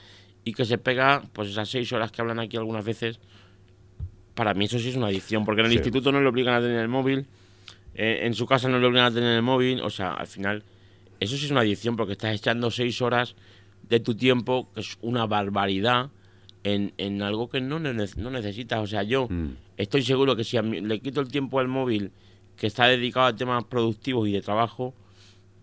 y 0.42 0.52
que 0.54 0.64
se 0.64 0.78
pega 0.78 1.22
pues 1.32 1.48
esas 1.50 1.68
seis 1.68 1.92
horas 1.92 2.10
que 2.10 2.22
hablan 2.22 2.40
aquí 2.40 2.56
algunas 2.56 2.84
veces. 2.84 3.20
Para 4.34 4.52
mí 4.54 4.64
eso 4.64 4.78
sí 4.78 4.88
es 4.88 4.96
una 4.96 5.06
adicción, 5.08 5.44
porque 5.44 5.60
en 5.60 5.66
el 5.66 5.72
Sí. 5.72 5.76
instituto 5.78 6.10
no 6.10 6.20
le 6.20 6.28
obligan 6.28 6.54
a 6.54 6.60
tener 6.60 6.78
el 6.80 6.88
móvil, 6.88 7.26
eh, 7.94 8.20
en 8.22 8.34
su 8.34 8.46
casa 8.46 8.68
no 8.68 8.78
le 8.80 8.86
obligan 8.86 9.04
a 9.06 9.14
tener 9.14 9.36
el 9.36 9.42
móvil, 9.42 9.80
o 9.80 9.90
sea, 9.90 10.14
al 10.14 10.26
final 10.26 10.64
eso 11.24 11.36
sí 11.36 11.46
es 11.46 11.50
una 11.50 11.60
adicción 11.60 11.96
porque 11.96 12.12
estás 12.12 12.34
echando 12.34 12.70
seis 12.70 13.00
horas 13.02 13.34
de 13.88 14.00
tu 14.00 14.14
tiempo, 14.14 14.70
que 14.74 14.80
es 14.80 14.96
una 15.02 15.26
barbaridad, 15.26 16.10
en, 16.62 16.94
en 16.96 17.20
algo 17.22 17.48
que 17.50 17.60
no, 17.60 17.78
ne- 17.78 17.92
no 18.16 18.30
necesitas. 18.30 18.80
O 18.82 18.86
sea, 18.86 19.02
yo 19.02 19.28
Mm. 19.28 19.50
estoy 19.76 20.02
seguro 20.02 20.34
que 20.36 20.44
si 20.44 20.56
a 20.56 20.62
mí- 20.62 20.80
le 20.80 21.00
quito 21.00 21.20
el 21.20 21.28
tiempo 21.28 21.60
al 21.60 21.68
móvil 21.68 22.10
que 22.56 22.66
está 22.68 22.86
dedicado 22.86 23.26
a 23.26 23.36
temas 23.36 23.64
productivos 23.64 24.26
y 24.28 24.32
de 24.32 24.40
trabajo, 24.40 24.94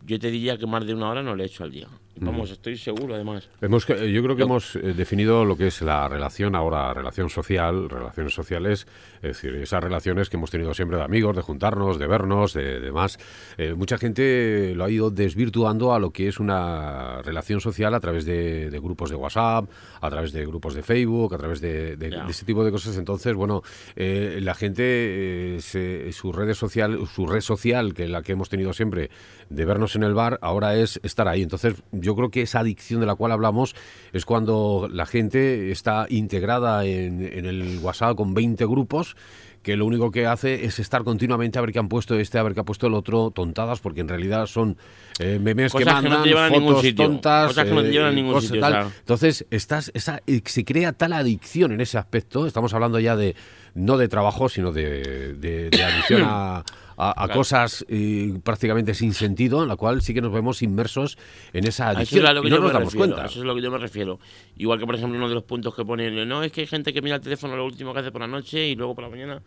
yo 0.06 0.20
te 0.20 0.30
diría 0.30 0.58
que 0.58 0.68
más 0.68 0.86
de 0.86 0.94
una 0.94 1.10
hora 1.10 1.24
no 1.24 1.36
le 1.36 1.46
echo 1.46 1.64
al 1.64 1.72
día. 1.72 1.88
Vamos, 2.20 2.52
estoy 2.52 2.78
seguro 2.78 3.16
además. 3.16 3.50
Hemos, 3.62 3.88
yo 3.88 4.24
creo 4.24 4.36
que 4.36 4.44
hemos 4.44 4.76
eh, 4.76 4.94
definido 4.94 5.46
lo 5.46 5.56
que 5.56 5.68
es 5.68 5.82
la 5.82 6.08
relación 6.10 6.56
ahora, 6.56 6.94
relación 6.94 7.30
social, 7.30 7.90
relaciones 7.90 8.34
sociales, 8.34 8.86
es 9.18 9.22
decir, 9.42 9.56
esas 9.56 9.84
relaciones 9.84 10.30
que 10.30 10.38
hemos 10.38 10.52
tenido 10.52 10.74
siempre 10.74 10.98
de 10.98 11.04
amigos, 11.04 11.36
de 11.36 11.42
juntarnos, 11.42 11.98
de 11.98 12.08
vernos, 12.08 12.54
de 12.54 12.80
demás. 12.80 13.18
Eh, 13.58 13.74
mucha 13.76 13.98
gente 13.98 14.74
lo 14.76 14.84
ha 14.84 14.90
ido 14.90 15.10
desvirtuando 15.10 15.94
a 15.94 16.00
lo 16.00 16.12
que 16.12 16.28
es 16.28 16.40
una 16.40 17.22
relación 17.22 17.62
social 17.62 17.94
a 17.96 18.00
través 18.00 18.26
de, 18.26 18.70
de 18.70 18.80
grupos 18.80 19.10
de 19.10 19.16
WhatsApp, 19.16 19.70
a 20.02 20.10
través 20.10 20.32
de 20.34 20.46
grupos 20.46 20.74
de 20.74 20.84
Facebook, 20.84 21.34
a 21.34 21.38
través 21.38 21.62
de, 21.62 21.96
de- 21.96 22.12
Ya. 22.12 22.26
de 22.26 22.32
ese 22.32 22.46
tipo 22.46 22.64
de 22.66 22.72
cosas. 22.72 22.98
Entonces, 22.98 23.34
bueno, 23.36 23.62
eh, 23.96 24.40
la 24.42 24.54
gente, 24.54 25.56
eh, 25.56 25.62
se- 25.62 26.12
su 26.12 26.32
red 26.34 26.54
social, 26.54 27.00
su 27.08 27.26
red 27.26 27.42
social, 27.42 27.94
que 27.94 28.08
la 28.08 28.22
que 28.22 28.34
hemos 28.34 28.50
tenido 28.50 28.74
siempre 28.74 29.10
de 29.50 29.66
vernos 29.66 29.96
en 29.96 30.04
el 30.04 30.14
bar, 30.14 30.38
ahora 30.42 30.76
es 30.76 31.00
estar 31.04 31.28
ahí. 31.28 31.42
Entonces, 31.42 31.76
yo 32.02 32.16
creo 32.16 32.30
que 32.30 32.42
esa 32.42 32.60
adicción 32.60 33.00
de 33.00 33.06
la 33.06 33.16
cual 33.16 33.32
hablamos 33.32 33.76
es 34.14 34.26
cuando 34.26 34.90
la 34.92 35.06
gente 35.06 35.72
está 35.72 36.06
integrada 36.10 36.86
en, 36.86 37.22
en 37.22 37.46
el 37.46 37.80
WhatsApp 37.82 38.16
con 38.16 38.34
20 38.34 38.66
grupos 38.66 39.16
que 39.62 39.78
lo 39.78 39.86
único 39.86 40.10
que 40.10 40.26
hace 40.26 40.66
es 40.66 40.80
estar 40.80 41.04
continuamente 41.04 41.60
a 41.60 41.62
ver 41.62 41.72
qué 41.72 41.78
han 41.78 41.88
puesto 41.88 42.18
este, 42.18 42.40
a 42.40 42.44
ver 42.44 42.56
qué 42.56 42.62
ha 42.62 42.64
puesto 42.64 42.88
el 42.88 42.96
otro, 42.96 43.30
tontadas, 43.30 43.80
porque 43.80 44.02
en 44.02 44.08
realidad 44.08 44.48
son 44.48 44.76
eh, 45.20 45.38
memes 45.40 45.72
que 45.72 45.84
Cosas 45.84 46.02
que 46.02 46.10
no 46.10 46.16
mandan, 46.18 46.52
ningún 46.52 46.68
fotos 46.70 46.82
sitio. 46.82 47.06
tontas, 47.06 47.48
Cosas 47.50 47.66
que 47.66 47.72
no 47.72 47.82
te 47.84 47.90
eh, 47.90 47.92
llevan 47.92 48.10
a 48.10 48.12
ningún 48.12 48.42
sitio, 48.42 48.60
tal. 48.60 48.92
Entonces, 48.98 49.46
estás, 49.52 49.92
esa, 49.94 50.20
eh, 50.26 50.42
se 50.46 50.66
crea 50.66 50.94
tal 50.94 51.14
adicción 51.14 51.72
en 51.74 51.82
ese 51.82 52.00
aspecto, 52.00 52.48
estamos 52.48 52.74
hablando 52.74 53.00
ya 53.00 53.16
de, 53.16 53.36
no 53.76 53.98
de 53.98 54.08
trabajo, 54.08 54.50
sino 54.50 54.72
de, 54.72 55.36
de- 55.36 55.70
de 55.70 55.84
adicción 55.84 56.24
a, 56.26 56.64
a- 57.02 57.10
a 57.10 57.26
Claro. 57.26 57.34
cosas 57.40 57.84
eh, 57.90 58.34
prácticamente 58.44 58.94
sin 58.94 59.14
sentido, 59.14 59.64
en 59.64 59.70
la 59.70 59.76
cual 59.76 60.02
sí 60.04 60.14
que 60.14 60.22
nos 60.22 60.32
vemos 60.32 60.62
inmersos 60.62 61.18
en 61.52 61.66
esa 61.66 61.88
A 61.88 61.92
eso 61.94 61.98
adicción 61.98 62.26
es 62.26 62.32
y 62.46 62.50
no 62.50 62.60
nos 62.60 62.74
damos 62.74 62.94
refiero, 62.94 63.16
cuenta. 63.16 63.26
Eso 63.26 63.40
es 63.40 63.44
a 63.44 63.48
lo 63.48 63.56
que 63.56 63.62
yo 63.62 63.72
me 63.72 63.80
refiero. 63.80 64.20
Igual 64.56 64.78
que, 64.80 64.86
por 64.86 64.96
ejemplo, 64.96 65.18
uno 65.18 65.28
de 65.28 65.34
los 65.34 65.44
puntos 65.44 65.74
que 65.76 65.84
ponen, 65.84 66.28
no, 66.30 66.44
es 66.44 66.52
que 66.52 66.62
hay 66.62 66.68
gente 66.68 66.94
que 66.94 67.02
mira 67.02 67.16
el 67.16 67.22
teléfono 67.22 67.56
lo 67.56 67.66
último 67.66 67.92
que 67.94 68.02
hace 68.02 68.12
por 68.12 68.22
la 68.22 68.28
noche 68.28 68.68
y 68.68 68.76
luego 68.76 68.94
por 68.94 69.04
la 69.06 69.10
mañana. 69.10 69.42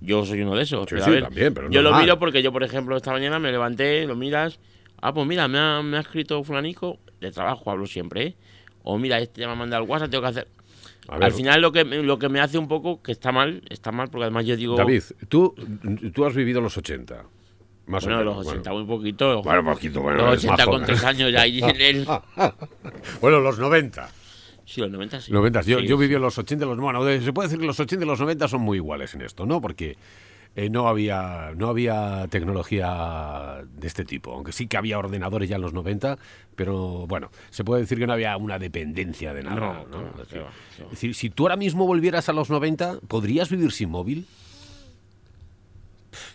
Yo 0.00 0.24
soy 0.26 0.42
uno 0.42 0.56
de 0.56 0.62
esos. 0.64 0.80
Sí, 0.82 0.86
pero 0.90 1.02
a 1.02 1.04
sí, 1.06 1.10
ver, 1.12 1.22
también, 1.22 1.54
pero 1.54 1.70
yo 1.70 1.80
lo 1.80 1.94
miro 1.96 2.18
porque 2.18 2.42
yo, 2.42 2.52
por 2.52 2.64
ejemplo, 2.64 2.96
esta 2.96 3.12
mañana 3.12 3.38
me 3.38 3.50
levanté, 3.52 4.04
lo 4.04 4.16
miras. 4.16 4.58
Ah, 5.00 5.14
pues 5.14 5.26
mira, 5.26 5.46
me 5.46 5.58
ha, 5.58 5.82
me 5.82 5.96
ha 5.98 6.00
escrito 6.00 6.42
fulanico, 6.42 6.98
de 7.20 7.30
trabajo 7.30 7.70
hablo 7.70 7.86
siempre, 7.86 8.22
¿eh? 8.26 8.36
O 8.82 8.98
mira, 8.98 9.18
este 9.20 9.40
ya 9.42 9.46
me 9.46 9.52
ha 9.52 9.56
mandado 9.56 9.84
el 9.84 9.88
WhatsApp, 9.90 10.10
tengo 10.10 10.22
que 10.22 10.28
hacer... 10.28 10.48
Al 11.08 11.32
final 11.32 11.60
lo 11.60 11.72
que, 11.72 11.84
lo 11.84 12.18
que 12.18 12.28
me 12.28 12.40
hace 12.40 12.58
un 12.58 12.68
poco, 12.68 13.02
que 13.02 13.12
está 13.12 13.32
mal, 13.32 13.62
está 13.68 13.92
mal, 13.92 14.08
porque 14.08 14.24
además 14.24 14.46
yo 14.46 14.56
digo... 14.56 14.76
David, 14.76 15.02
tú, 15.28 15.54
tú 16.12 16.24
has 16.24 16.34
vivido 16.34 16.60
los 16.60 16.76
80. 16.76 17.24
Más 17.86 18.04
bueno, 18.04 18.20
o 18.20 18.24
los 18.24 18.36
menos. 18.38 18.52
80 18.52 18.70
bueno. 18.70 18.86
muy 18.86 18.96
poquito. 18.96 19.42
Bueno, 19.42 19.64
poquito, 19.64 20.00
bueno, 20.02 20.26
los 20.26 20.44
es 20.44 20.50
más 20.50 20.60
80 20.60 20.70
con. 20.70 20.84
3 20.84 21.04
años 21.04 21.32
ya 21.32 21.42
ahí 21.42 21.60
en 21.62 21.80
el... 21.80 22.08
Bueno, 23.20 23.40
los 23.40 23.58
90. 23.58 24.08
Sí, 24.64 24.80
los 24.80 24.90
90 24.90 25.20
sí. 25.20 25.32
90. 25.32 25.62
Yo, 25.62 25.78
Sí, 25.78 25.86
yo 25.86 25.96
viví 25.96 26.14
en 26.16 26.22
los 26.22 26.36
80 26.36 26.64
y 26.64 26.68
los 26.68 26.78
bueno, 26.78 27.04
se 27.04 27.32
puede 27.32 27.48
decir 27.48 27.60
que 27.60 27.66
los 27.66 27.78
80 27.78 28.04
y 28.04 28.08
los 28.08 28.18
90 28.18 28.48
son 28.48 28.62
muy 28.62 28.78
iguales 28.78 29.14
en 29.14 29.22
esto, 29.22 29.46
¿no? 29.46 29.60
Porque 29.60 29.96
eh, 30.56 30.68
no 30.70 30.88
había 30.88 31.52
no 31.54 31.68
había 31.68 32.26
tecnología 32.28 33.62
de 33.72 33.86
este 33.86 34.04
tipo, 34.04 34.32
aunque 34.32 34.52
sí 34.52 34.66
que 34.66 34.76
había 34.76 34.98
ordenadores 34.98 35.48
ya 35.48 35.56
en 35.56 35.62
los 35.62 35.72
90, 35.74 36.18
pero 36.56 37.06
bueno, 37.06 37.30
se 37.50 37.62
puede 37.62 37.82
decir 37.82 37.98
que 37.98 38.06
no 38.06 38.14
había 38.14 38.36
una 38.38 38.58
dependencia 38.58 39.32
de 39.34 39.42
nada, 39.44 39.56
No, 39.60 39.86
¿no? 39.86 40.02
no, 40.02 40.08
Es 40.10 40.16
decir, 40.28 40.42
es 40.84 40.90
decir, 40.90 41.14
si 41.14 41.30
tú 41.30 41.44
ahora 41.44 41.56
mismo 41.56 41.86
volvieras 41.86 42.28
a 42.28 42.32
los 42.32 42.50
90, 42.50 43.00
¿podrías 43.06 43.50
vivir 43.50 43.70
sin 43.70 43.90
móvil? 43.90 44.26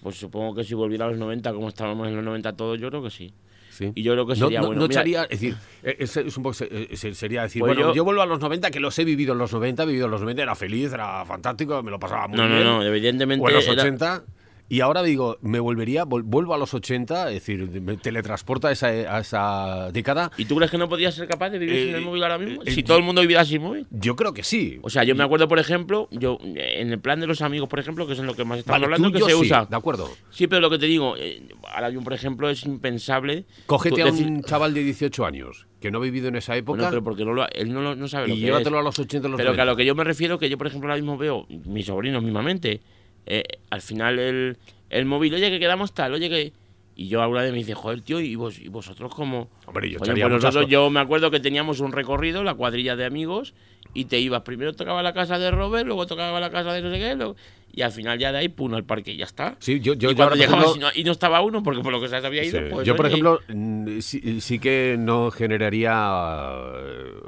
Pues 0.03 0.15
supongo 0.17 0.53
que 0.55 0.63
si 0.63 0.75
volviera 0.75 1.05
a 1.05 1.09
los 1.09 1.17
90, 1.17 1.53
como 1.53 1.67
estábamos 1.67 2.07
en 2.07 2.15
los 2.15 2.23
90 2.23 2.53
todos, 2.53 2.79
yo 2.79 2.89
creo 2.89 3.01
que 3.03 3.09
sí. 3.09 3.33
Sí. 3.81 3.91
Y 3.95 4.03
yo 4.03 4.13
creo 4.13 4.25
que 4.27 4.33
No, 4.33 4.45
sería 4.45 4.61
no- 4.61 4.67
bueno. 4.67 4.81
no 4.81 4.87
Mira, 4.87 5.01
echaría- 5.01 5.23
es 5.23 5.29
decir, 5.41 5.55
eh, 5.83 5.95
es, 5.99 6.15
es 6.17 6.37
un 6.37 6.43
poco, 6.43 6.55
eh, 6.69 6.89
se- 6.93 7.15
sería 7.15 7.41
decir, 7.41 7.61
Pues 7.61 7.75
bueno, 7.75 7.89
yo, 7.89 7.95
yo- 7.95 8.03
vuelvo 8.03 8.21
a 8.21 8.25
los 8.27 8.39
90, 8.39 8.69
que 8.69 8.79
los 8.79 8.97
he 8.99 9.03
vivido 9.05 9.33
en 9.33 9.39
los 9.39 9.51
90, 9.51 9.83
he 9.83 9.85
vivido 9.87 10.05
en 10.05 10.11
los 10.11 10.21
90, 10.21 10.43
era 10.43 10.53
feliz, 10.55 10.93
era 10.93 11.25
fantástico, 11.25 11.81
me 11.81 11.89
lo 11.89 11.99
pasaba 11.99 12.27
muy 12.27 12.37
no, 12.37 12.47
no, 12.47 12.53
bien. 12.55 12.63
no, 12.67 12.83
evidentemente. 12.83 13.43
o 13.43 13.49
en 13.49 13.55
los 13.55 13.67
era- 13.67 13.81
80 13.81 14.23
Y 14.71 14.79
ahora 14.79 15.03
digo, 15.03 15.37
me 15.41 15.59
volvería, 15.59 16.05
vol- 16.05 16.23
vuelvo 16.23 16.53
a 16.53 16.57
los 16.57 16.73
80, 16.73 17.27
es 17.27 17.33
decir, 17.33 17.67
me 17.81 17.97
teletransporta 17.97 18.69
a 18.69 18.71
esa, 18.71 18.87
a 18.87 19.19
esa 19.19 19.91
década. 19.91 20.31
¿Y 20.37 20.45
tú 20.45 20.55
crees 20.55 20.71
que 20.71 20.77
no 20.77 20.87
podías 20.87 21.13
ser 21.13 21.27
capaz 21.27 21.49
de 21.49 21.59
vivir 21.59 21.75
Eh, 21.75 21.85
sin 21.87 21.95
el 21.95 22.01
móvil 22.05 22.23
ahora 22.23 22.37
mismo? 22.37 22.61
eh, 22.65 22.71
si 22.71 22.81
todo 22.81 22.95
el 22.97 23.03
mundo 23.03 23.19
viviera 23.19 23.43
sin 23.43 23.61
móvil. 23.61 23.85
Yo 23.91 24.15
creo 24.15 24.33
que 24.33 24.43
sí. 24.43 24.79
O 24.81 24.89
sea, 24.89 25.03
yo 25.03 25.13
me 25.13 25.25
acuerdo, 25.25 25.49
por 25.49 25.59
ejemplo, 25.59 26.07
yo 26.11 26.37
en 26.41 26.89
el 26.89 26.99
plan 27.01 27.19
de 27.19 27.27
los 27.27 27.41
amigos, 27.41 27.67
por 27.67 27.79
ejemplo, 27.79 28.07
que 28.07 28.13
es 28.13 28.19
en 28.19 28.27
lo 28.27 28.33
que 28.33 28.45
más 28.45 28.59
estamos 28.59 28.75
Vale, 28.79 28.85
hablando, 28.95 29.11
que 29.11 29.25
se 29.25 29.31
sí, 29.37 29.41
usa. 29.45 29.65
de 29.69 29.75
acuerdo. 29.75 30.09
Sí, 30.29 30.47
pero 30.47 30.61
lo 30.61 30.69
que 30.69 30.79
te 30.79 30.85
digo, 30.85 31.15
eh, 31.17 31.43
ahora 31.73 31.89
yo, 31.89 31.99
por 32.01 32.13
ejemplo, 32.13 32.49
es 32.49 32.63
impensable. 32.65 33.43
Cógete 33.65 33.97
tú 33.97 34.07
a 34.07 34.11
decir- 34.11 34.27
un 34.27 34.41
chaval 34.41 34.73
de 34.73 34.85
18 34.85 35.25
años 35.25 35.67
que 35.81 35.91
no 35.91 35.97
ha 35.97 36.01
vivido 36.01 36.29
en 36.29 36.37
esa 36.37 36.55
época 36.55 36.77
Bueno, 36.77 36.89
pero 36.91 37.03
porque 37.03 37.25
no 37.25 37.33
lo- 37.33 37.49
él 37.49 37.73
no, 37.73 37.81
lo- 37.81 37.97
no 37.97 38.07
sabe 38.07 38.29
lo 38.29 38.35
y 38.35 38.39
que 38.39 38.45
llévatelo 38.45 38.77
es. 38.77 38.81
a 38.81 38.83
los 38.85 38.99
80 38.99 39.27
los 39.27 39.35
Pero 39.37 39.49
que 39.53 39.59
a 39.61 39.65
90. 39.65 39.71
lo 39.73 39.75
que 39.75 39.85
yo 39.85 39.95
me 39.95 40.05
refiero, 40.05 40.39
que 40.39 40.49
yo, 40.49 40.57
por 40.57 40.67
ejemplo, 40.67 40.87
ahora 40.89 41.01
mismo 41.01 41.17
veo 41.17 41.45
mis 41.49 41.87
sobrinos 41.87 42.23
mismamente, 42.23 42.79
eh, 43.25 43.43
al 43.69 43.81
final 43.81 44.19
el, 44.19 44.57
el 44.89 45.05
móvil, 45.05 45.33
oye, 45.33 45.49
que 45.49 45.59
quedamos 45.59 45.93
tal, 45.93 46.13
oye, 46.13 46.29
que... 46.29 46.53
Y 46.93 47.07
yo 47.07 47.21
alguna 47.21 47.41
vez 47.41 47.51
me 47.51 47.57
dice, 47.57 47.73
joder, 47.73 48.01
tío, 48.01 48.19
¿y, 48.19 48.35
vos, 48.35 48.59
y 48.59 48.67
vosotros 48.67 49.15
cómo? 49.15 49.49
Hombre, 49.65 49.89
yo 49.89 49.97
echaría 49.97 50.27
pues 50.27 50.43
nosotros, 50.43 50.69
yo 50.69 50.89
me 50.89 50.99
acuerdo 50.99 51.31
que 51.31 51.39
teníamos 51.39 51.79
un 51.79 51.93
recorrido, 51.93 52.43
la 52.43 52.53
cuadrilla 52.53 52.95
de 52.95 53.05
amigos, 53.05 53.53
y 53.93 54.05
te 54.05 54.19
ibas, 54.19 54.41
primero 54.41 54.73
tocaba 54.73 55.01
la 55.03 55.13
casa 55.13 55.37
de 55.39 55.51
Robert, 55.51 55.85
luego 55.85 56.05
tocaba 56.07 56.39
la 56.39 56.49
casa 56.49 56.73
de 56.73 56.81
no 56.81 56.89
sé 56.91 56.99
qué, 56.99 57.15
luego- 57.15 57.35
y 57.73 57.83
al 57.83 57.91
final 57.93 58.19
ya 58.19 58.33
de 58.33 58.39
ahí, 58.39 58.49
pum, 58.49 58.73
al 58.73 58.83
parque 58.83 59.13
y 59.13 59.17
ya 59.17 59.23
está. 59.23 59.55
Sí, 59.59 59.79
yo, 59.79 59.93
yo, 59.93 60.09
y 60.09 60.11
yo 60.13 60.17
cuando 60.17 60.35
llegabas 60.35 60.65
ejemplo, 60.65 60.75
y, 60.75 60.79
no, 60.97 61.01
y 61.01 61.03
no 61.05 61.11
estaba 61.13 61.39
uno, 61.41 61.63
porque 61.63 61.81
por 61.81 61.93
lo 61.93 62.01
que 62.01 62.09
se 62.09 62.17
había 62.17 62.43
ido, 62.43 62.59
Sí. 62.59 62.65
pues, 62.69 62.85
Yo, 62.85 62.97
por 62.97 63.05
oye, 63.05 63.13
ejemplo, 63.15 63.39
sí, 64.01 64.41
sí 64.41 64.59
que 64.59 64.97
no 64.99 65.31
generaría, 65.31 65.93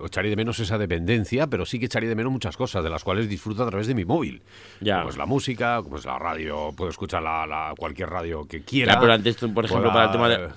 o 0.02 0.06
echaría 0.06 0.30
de 0.32 0.36
menos 0.36 0.60
esa 0.60 0.78
dependencia, 0.78 1.48
pero 1.48 1.66
sí 1.66 1.80
que 1.80 1.86
echaría 1.86 2.10
de 2.10 2.16
menos 2.16 2.32
muchas 2.32 2.58
cosas, 2.58 2.84
de 2.84 2.90
las 2.90 3.04
cuales 3.06 3.30
disfruto 3.30 3.64
a 3.64 3.70
través 3.70 3.88
de 3.88 3.96
mi 3.96 4.04
móvil. 4.06 4.42
Ya. 4.82 4.98
Como 5.00 5.10
es 5.12 5.18
la 5.18 5.26
música, 5.26 5.82
como 5.82 5.98
es 5.98 6.06
la 6.06 6.20
radio, 6.20 6.72
puedo 6.76 6.90
escuchar 6.90 7.24
la, 7.24 7.46
la- 7.48 7.74
cualquier 7.78 8.10
radio 8.10 8.46
que 8.48 8.64
quiera. 8.64 8.96
Ya, 8.96 9.00
pero 9.00 9.14
antes, 9.14 9.36
por 9.38 9.66
ejemplo, 9.66 9.92
para 9.94 10.06
el 10.06 10.12
tema 10.12 10.30
de... 10.30 10.50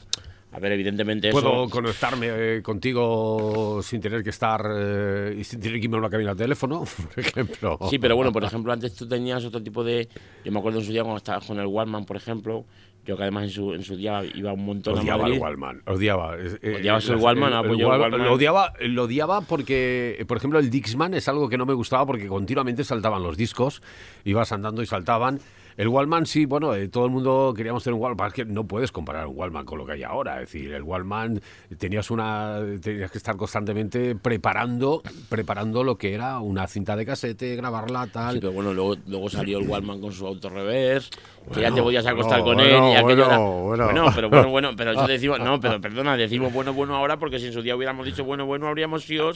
A 0.57 0.59
ver, 0.59 0.73
evidentemente 0.73 1.31
Puedo 1.33 1.65
eso... 1.65 1.71
conectarme 1.71 2.29
eh, 2.31 2.63
contigo 2.63 3.81
sin 3.83 4.01
tener 4.01 4.23
que 4.25 4.31
estar 4.31 4.65
eh, 4.75 5.39
sin 5.45 5.61
tener 5.61 5.79
que 5.79 5.85
irme 5.85 5.97
a 5.97 6.01
una 6.01 6.09
cabina 6.09 6.31
de 6.35 6.45
teléfono, 6.45 6.85
por 7.15 7.19
ejemplo. 7.25 7.79
Sí, 7.91 7.99
pero 7.99 8.17
bueno, 8.17 8.33
por 8.33 8.43
ejemplo, 8.43 8.73
antes 8.73 8.95
tú 8.95 9.07
tenías 9.07 9.45
otro 9.45 9.63
tipo 9.63 9.85
de... 9.85 10.09
Yo 10.45 10.53
me 10.53 10.59
acuerdo 10.59 10.79
en 10.79 10.87
su 10.87 10.93
día 10.93 11.03
cuando 11.03 11.19
estabas 11.19 11.47
con 11.47 11.59
el 11.61 11.67
Wallman, 11.67 12.07
por 12.07 12.17
ejemplo, 12.17 12.65
yo 13.05 13.19
que 13.19 13.23
además 13.25 13.45
en 13.45 13.51
su, 13.51 13.75
en 13.75 13.83
su 13.85 13.97
día 13.97 14.23
iba 14.35 14.55
un 14.55 14.65
montón 14.65 14.97
a 14.97 15.01
Odiaba 15.03 15.27
el 15.29 15.39
Wallman, 15.39 15.83
odiaba. 15.87 16.37
eh, 16.39 16.77
¿Odiabas 16.81 17.09
el 17.11 17.17
Wallman? 17.17 17.53
Ah, 17.53 17.63
pues 17.63 17.79
yo 17.79 17.93
el 17.95 18.01
Wall- 18.01 18.11
Wallman- 18.13 18.25
Lo 18.25 18.33
odiaba, 18.33 18.73
lo 18.81 19.03
odiaba 19.03 19.43
porque, 19.43 20.25
por 20.27 20.39
ejemplo, 20.39 20.59
el 20.59 20.71
Dixman 20.71 21.13
es 21.13 21.29
algo 21.29 21.51
que 21.51 21.59
no 21.59 21.67
me 21.67 21.75
gustaba 21.75 22.07
porque 22.07 22.29
continuamente 22.29 22.83
saltaban 22.83 23.23
los 23.23 23.37
discos, 23.37 23.83
ibas 24.25 24.53
andando 24.53 24.83
y 24.83 24.87
saltaban. 24.87 25.39
El 25.77 25.89
Wallman 25.89 26.25
sí, 26.27 26.47
bueno, 26.47 26.75
eh, 26.75 26.89
todo 26.89 27.05
el 27.05 27.11
mundo 27.11 27.53
queríamos 27.57 27.85
tener 27.85 27.95
un 27.95 28.01
Wallman, 28.03 28.29
es 28.29 28.33
que 28.33 28.45
no 28.47 28.65
puedes 28.67 28.91
comparar 28.93 29.27
un 29.27 29.37
Wallman 29.37 29.65
con 29.67 29.79
lo 29.79 29.85
que 29.85 29.93
hay 29.93 30.03
ahora, 30.05 30.35
es 30.41 30.51
decir, 30.53 30.73
el 30.73 30.83
Wallman 30.83 31.41
tenías 31.79 32.11
una 32.11 32.61
tenías 32.81 33.11
que 33.11 33.19
estar 33.19 33.37
constantemente 33.37 34.17
preparando 34.17 35.03
preparando 35.29 35.85
lo 35.85 35.97
que 35.97 36.15
era 36.15 36.39
una 36.39 36.67
cinta 36.67 36.97
de 36.97 37.05
casete, 37.05 37.57
grabarla 37.57 38.07
tal. 38.07 38.35
Sí, 38.35 38.41
pero 38.41 38.53
bueno, 38.53 38.73
luego, 38.73 38.97
luego 39.07 39.29
salió 39.29 39.59
el 39.59 39.69
Wallman 39.69 40.01
con 40.01 40.13
su 40.13 40.27
autorreverse, 40.27 41.11
que 41.53 41.61
ya 41.61 41.71
te 41.71 41.83
podías 41.83 42.07
acostar 42.07 42.43
con 42.43 42.59
él 42.61 42.69
y 42.69 42.79
bueno, 42.81 42.99
aquello 42.99 43.27
era- 43.27 43.39
bueno, 43.39 43.85
bueno. 43.85 44.13
pero 44.15 44.29
bueno, 44.31 44.49
bueno, 44.51 44.71
pero 44.77 44.93
eso 44.93 45.07
decimos, 45.07 45.41
no, 45.41 45.61
pero 45.61 45.81
perdona, 45.81 46.17
decimos 46.17 46.53
bueno, 46.53 46.73
bueno 46.73 46.97
ahora 46.97 47.19
porque 47.19 47.39
si 47.39 47.47
en 47.49 47.53
su 47.53 47.61
día 47.63 47.77
hubiéramos 47.77 48.07
dicho 48.07 48.25
bueno, 48.25 48.47
bueno, 48.47 48.67
habríamos 48.67 49.05
sido, 49.05 49.33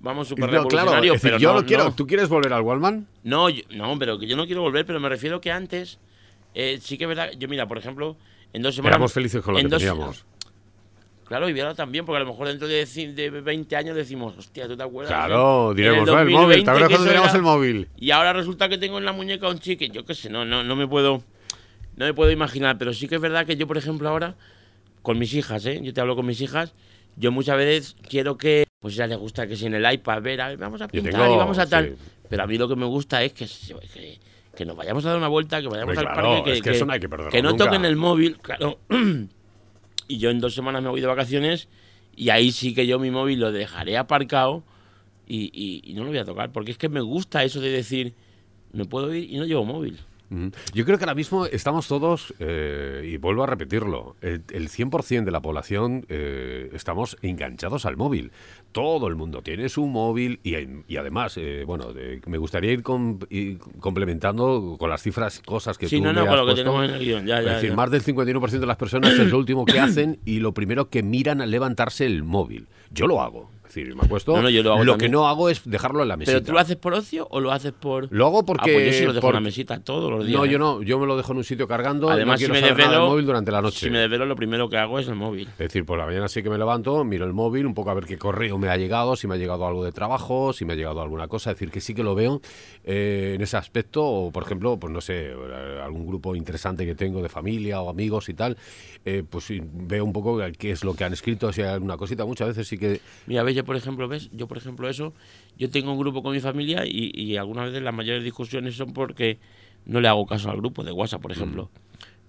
vamos, 0.00 0.28
súper 0.28 0.50
No, 0.50 0.66
claro, 0.66 0.90
decir, 1.00 1.18
pero 1.22 1.38
yo 1.38 1.54
no, 1.54 1.64
quiero, 1.64 1.84
no. 1.84 1.94
¿tú 1.94 2.06
quieres 2.06 2.28
volver 2.28 2.52
al 2.52 2.62
Wallman? 2.62 3.06
No, 3.22 3.48
yo- 3.48 3.62
no, 3.70 3.98
pero 3.98 4.18
que 4.18 4.26
yo 4.26 4.36
no 4.36 4.46
quiero 4.46 4.62
volver, 4.62 4.84
pero 4.86 4.98
me 5.00 5.08
refiero 5.08 5.40
que 5.40 5.50
antes, 5.52 5.98
eh, 6.54 6.78
sí 6.82 6.98
que 6.98 7.04
es 7.04 7.08
verdad, 7.08 7.30
yo 7.38 7.48
mira, 7.48 7.66
por 7.68 7.78
ejemplo, 7.78 8.16
en 8.52 8.62
dos 8.62 8.74
semanas... 8.74 8.96
Éramos 8.96 9.12
felices 9.12 9.42
con 9.42 9.54
lo 9.54 9.60
que 9.60 9.68
dos- 9.68 9.78
teníamos. 9.78 10.24
Claro, 11.26 11.48
y 11.48 11.60
ahora 11.60 11.76
también, 11.76 12.04
porque 12.04 12.16
a 12.16 12.24
lo 12.24 12.30
mejor 12.30 12.48
dentro 12.48 12.66
de, 12.66 12.84
de 12.84 13.30
20 13.30 13.76
años 13.76 13.94
decimos, 13.94 14.34
hostia, 14.36 14.66
¿tú 14.66 14.76
te 14.76 14.82
acuerdas? 14.82 15.12
Claro, 15.14 15.70
En 15.70 15.76
diremos, 15.76 16.08
el 16.08 16.14
"Ah, 16.16 16.22
el 16.22 16.28
móvil, 16.28 16.34
2020 16.34 16.64
¿te 16.64 16.70
acuerdas 16.70 16.88
cuando 16.90 17.06
teníamos 17.06 17.34
el 17.36 17.42
móvil? 17.42 17.88
Y 17.98 18.10
ahora 18.10 18.32
resulta 18.32 18.68
que 18.68 18.78
tengo 18.78 18.98
en 18.98 19.04
la 19.04 19.12
muñeca 19.12 19.48
un 19.48 19.60
chique, 19.60 19.90
yo 19.90 20.04
qué 20.04 20.14
sé, 20.16 20.28
no, 20.28 20.44
no, 20.44 20.64
no 20.64 20.74
me 20.74 20.88
puedo 20.88 21.22
no 21.96 22.06
me 22.06 22.14
puedo 22.14 22.32
imaginar, 22.32 22.78
pero 22.78 22.92
sí 22.94 23.06
que 23.06 23.14
es 23.16 23.20
verdad 23.20 23.46
que 23.46 23.56
yo, 23.56 23.66
por 23.68 23.76
ejemplo, 23.78 24.08
ahora, 24.08 24.34
con 25.02 25.18
mis 25.20 25.32
hijas, 25.34 25.64
¿eh? 25.66 25.78
yo 25.82 25.92
te 25.94 26.00
hablo 26.00 26.16
con 26.16 26.26
mis 26.26 26.40
hijas, 26.40 26.72
yo 27.16 27.30
muchas 27.30 27.56
veces 27.58 27.96
quiero 28.08 28.36
que, 28.36 28.64
pues 28.80 28.94
ya 28.94 29.06
les 29.06 29.18
gusta 29.18 29.46
que 29.46 29.56
si 29.56 29.66
en 29.66 29.74
el 29.74 29.92
iPad, 29.92 30.22
ver, 30.22 30.40
a 30.40 30.48
ver, 30.48 30.56
vamos 30.56 30.80
a 30.80 30.88
pintar 30.88 31.12
tengo- 31.12 31.34
y 31.34 31.36
vamos 31.36 31.58
a 31.58 31.66
tal. 31.66 31.90
sí. 31.90 31.94
Pero 32.30 32.42
a 32.44 32.46
mí 32.46 32.56
lo 32.56 32.66
que 32.66 32.76
me 32.76 32.86
gusta 32.86 33.22
es 33.22 33.32
que, 33.34 33.46
que, 33.92 34.18
que 34.56 34.64
nos 34.64 34.74
vayamos 34.74 35.04
a 35.04 35.10
dar 35.10 35.18
una 35.18 35.28
vuelta, 35.28 35.60
que 35.60 35.68
vayamos 35.68 35.98
al 35.98 36.04
claro, 36.06 36.22
parque, 36.30 36.42
que, 36.50 36.56
es 36.56 36.62
que 36.62 36.70
eso 36.70 36.86
no 36.86 36.92
hay 36.94 37.00
que 37.00 37.08
perderlo 37.08 37.42
no 37.42 37.56
toquen 37.56 37.84
el 37.84 37.96
móvil, 37.96 38.38
claro. 38.38 38.78
y 40.08 40.16
yo 40.18 40.30
en 40.30 40.40
dos 40.40 40.54
semanas 40.54 40.82
me 40.82 40.88
voy 40.88 41.00
de 41.02 41.06
vacaciones 41.06 41.68
y 42.16 42.30
ahí 42.30 42.52
sí 42.52 42.72
que 42.74 42.86
yo 42.86 42.98
mi 42.98 43.10
móvil 43.10 43.38
lo 43.40 43.52
dejaré 43.52 43.98
aparcado 43.98 44.64
y, 45.26 45.50
y- 45.52 45.82
y 45.90 45.94
no 45.94 46.04
lo 46.04 46.08
voy 46.08 46.18
a 46.18 46.24
tocar, 46.24 46.50
porque 46.50 46.70
es 46.70 46.78
que 46.78 46.88
me 46.88 47.00
gusta 47.02 47.44
eso 47.44 47.60
de 47.60 47.70
decir, 47.70 48.14
me 48.72 48.86
puedo 48.86 49.12
ir 49.14 49.30
y 49.30 49.36
no 49.36 49.44
llevo 49.44 49.64
móvil. 49.66 49.98
Yo 50.72 50.84
creo 50.84 50.96
que 50.96 51.04
ahora 51.04 51.14
mismo 51.16 51.46
estamos 51.46 51.88
todos, 51.88 52.32
eh, 52.38 53.02
y 53.12 53.16
vuelvo 53.16 53.42
a 53.42 53.46
repetirlo, 53.46 54.14
el, 54.20 54.42
el 54.52 54.68
100% 54.68 55.24
de 55.24 55.30
la 55.32 55.40
población 55.40 56.06
eh, 56.08 56.70
estamos 56.72 57.16
enganchados 57.22 57.84
al 57.84 57.96
móvil. 57.96 58.30
Todo 58.70 59.08
el 59.08 59.16
mundo 59.16 59.42
tiene 59.42 59.68
su 59.68 59.86
móvil 59.86 60.38
y, 60.44 60.54
y 60.86 60.96
además, 60.96 61.36
eh, 61.36 61.64
bueno, 61.66 61.92
de- 61.92 62.20
me 62.26 62.38
gustaría 62.38 62.70
ir, 62.72 62.82
com- 62.84 63.18
ir 63.28 63.58
complementando 63.80 64.76
con 64.78 64.88
las 64.88 65.02
cifras 65.02 65.40
cosas 65.40 65.76
que 65.76 65.88
Sí, 65.88 65.98
tú 65.98 66.04
no, 66.04 66.12
no, 66.12 66.20
me 66.22 66.26
con 66.28 66.38
has 66.38 66.40
lo 66.46 66.46
que 66.46 66.54
tenemos 66.60 66.84
en 66.84 66.90
el 66.94 67.00
guion, 67.04 67.26
ya, 67.26 67.40
ya, 67.42 67.48
es 67.48 67.54
decir, 67.56 67.70
ya. 67.70 67.76
más 67.76 67.90
del 67.90 68.02
51% 68.02 68.60
de 68.60 68.66
las 68.66 68.76
personas 68.76 69.12
es 69.12 69.30
lo 69.30 69.38
último 69.38 69.64
que 69.64 69.80
hacen 69.80 70.20
y 70.24 70.38
lo 70.38 70.54
primero 70.54 70.88
que 70.88 71.02
miran 71.02 71.40
al 71.40 71.50
levantarse 71.50 72.06
el 72.06 72.22
móvil. 72.22 72.68
Yo 72.92 73.06
lo 73.08 73.20
hago. 73.20 73.50
Es 73.70 73.74
decir, 73.76 73.94
me 73.94 74.02
acuesto. 74.02 74.34
No, 74.34 74.42
no, 74.42 74.50
yo 74.50 74.64
lo 74.64 74.72
hago 74.72 74.82
que 74.82 74.90
también. 74.90 75.12
no 75.12 75.28
hago 75.28 75.48
es 75.48 75.62
dejarlo 75.64 76.02
en 76.02 76.08
la 76.08 76.16
mesita. 76.16 76.32
¿Pero 76.38 76.44
tú 76.44 76.52
lo 76.52 76.58
haces 76.58 76.74
por 76.74 76.92
ocio 76.92 77.28
o 77.30 77.38
lo 77.38 77.52
haces 77.52 77.70
por...? 77.72 78.08
Lo 78.10 78.26
hago 78.26 78.40
Ah, 78.40 78.44
porque... 78.44 78.72
pues 78.72 78.86
yo 78.86 78.92
sí 78.92 79.04
lo 79.04 79.12
dejo 79.12 79.28
en 79.28 79.34
la 79.34 79.40
mesita 79.40 79.78
todos 79.80 80.10
los 80.10 80.26
días. 80.26 80.36
No, 80.38 80.44
¿eh? 80.44 80.48
yo 80.50 80.58
no. 80.58 80.82
Yo 80.82 80.98
me 80.98 81.06
lo 81.06 81.16
dejo 81.16 81.30
en 81.30 81.38
un 81.38 81.44
sitio 81.44 81.68
cargando. 81.68 82.08
y 82.08 82.10
Además, 82.10 82.40
no 82.40 82.46
si 82.46 82.52
me 82.52 82.60
desvelo... 82.60 83.06
móvil 83.08 83.26
durante 83.26 83.52
la 83.52 83.62
noche. 83.62 83.78
Si 83.86 83.90
me 83.90 84.00
desvelo, 84.00 84.26
lo 84.26 84.34
primero 84.34 84.68
que 84.68 84.76
hago 84.76 84.98
es 84.98 85.06
el 85.06 85.14
móvil. 85.14 85.46
Es 85.52 85.58
decir, 85.58 85.84
por 85.84 85.98
la 85.98 86.06
mañana 86.06 86.26
sí 86.26 86.42
que 86.42 86.50
me 86.50 86.58
levanto, 86.58 87.04
miro 87.04 87.24
el 87.26 87.32
móvil, 87.32 87.64
un 87.66 87.74
poco 87.74 87.90
a 87.90 87.94
ver 87.94 88.06
qué 88.06 88.18
correo 88.18 88.58
me 88.58 88.68
ha 88.70 88.76
llegado, 88.76 89.14
si 89.14 89.28
me 89.28 89.34
ha 89.34 89.38
llegado 89.38 89.64
algo 89.66 89.84
de 89.84 89.92
trabajo, 89.92 90.52
si 90.52 90.64
me 90.64 90.72
ha 90.72 90.76
llegado 90.76 91.00
alguna 91.00 91.28
cosa. 91.28 91.50
Es 91.52 91.56
decir, 91.56 91.70
que 91.70 91.80
sí 91.80 91.94
que 91.94 92.02
lo 92.02 92.16
veo 92.16 92.40
eh, 92.82 93.34
en 93.36 93.40
ese 93.40 93.56
aspecto. 93.56 94.04
O, 94.04 94.32
por 94.32 94.42
ejemplo, 94.42 94.76
pues 94.80 94.92
no 94.92 95.00
sé, 95.00 95.28
eh, 95.30 95.80
algún 95.80 96.06
grupo 96.08 96.34
interesante 96.34 96.84
que 96.84 96.96
tengo 96.96 97.22
de 97.22 97.28
familia 97.28 97.80
o 97.82 97.88
amigos 97.88 98.28
y 98.28 98.34
tal. 98.34 98.56
eh, 99.04 99.22
pues 99.28 99.46
veo 99.62 100.04
un 100.04 100.12
poco 100.12 100.40
qué 100.58 100.72
es 100.72 100.82
lo 100.82 100.94
que 100.94 101.04
han 101.04 101.12
escrito, 101.12 101.52
si 101.52 101.62
hay 101.62 101.68
alguna 101.68 101.96
cosita. 101.96 102.24
Muchas 102.24 102.48
veces 102.48 102.66
sí 102.66 102.76
que. 102.76 103.00
Mira, 103.26 103.42
ves, 103.44 103.59
yo 103.60 103.64
por 103.66 103.76
ejemplo, 103.76 104.08
ves, 104.08 104.30
yo 104.32 104.48
por 104.48 104.56
ejemplo 104.56 104.88
eso, 104.88 105.12
yo 105.58 105.68
tengo 105.70 105.92
un 105.92 105.98
grupo 105.98 106.22
con 106.22 106.32
mi 106.32 106.40
familia 106.40 106.84
y, 106.86 107.10
y 107.14 107.36
algunas 107.36 107.66
veces 107.66 107.82
las 107.82 107.92
mayores 107.94 108.24
discusiones 108.24 108.74
son 108.74 108.92
porque 108.94 109.38
no 109.84 110.00
le 110.00 110.08
hago 110.08 110.24
caso 110.26 110.50
al 110.50 110.56
grupo 110.56 110.82
de 110.82 110.92
WhatsApp, 110.92 111.20
por 111.20 111.32
ejemplo. 111.32 111.64
Mm. 111.64 111.78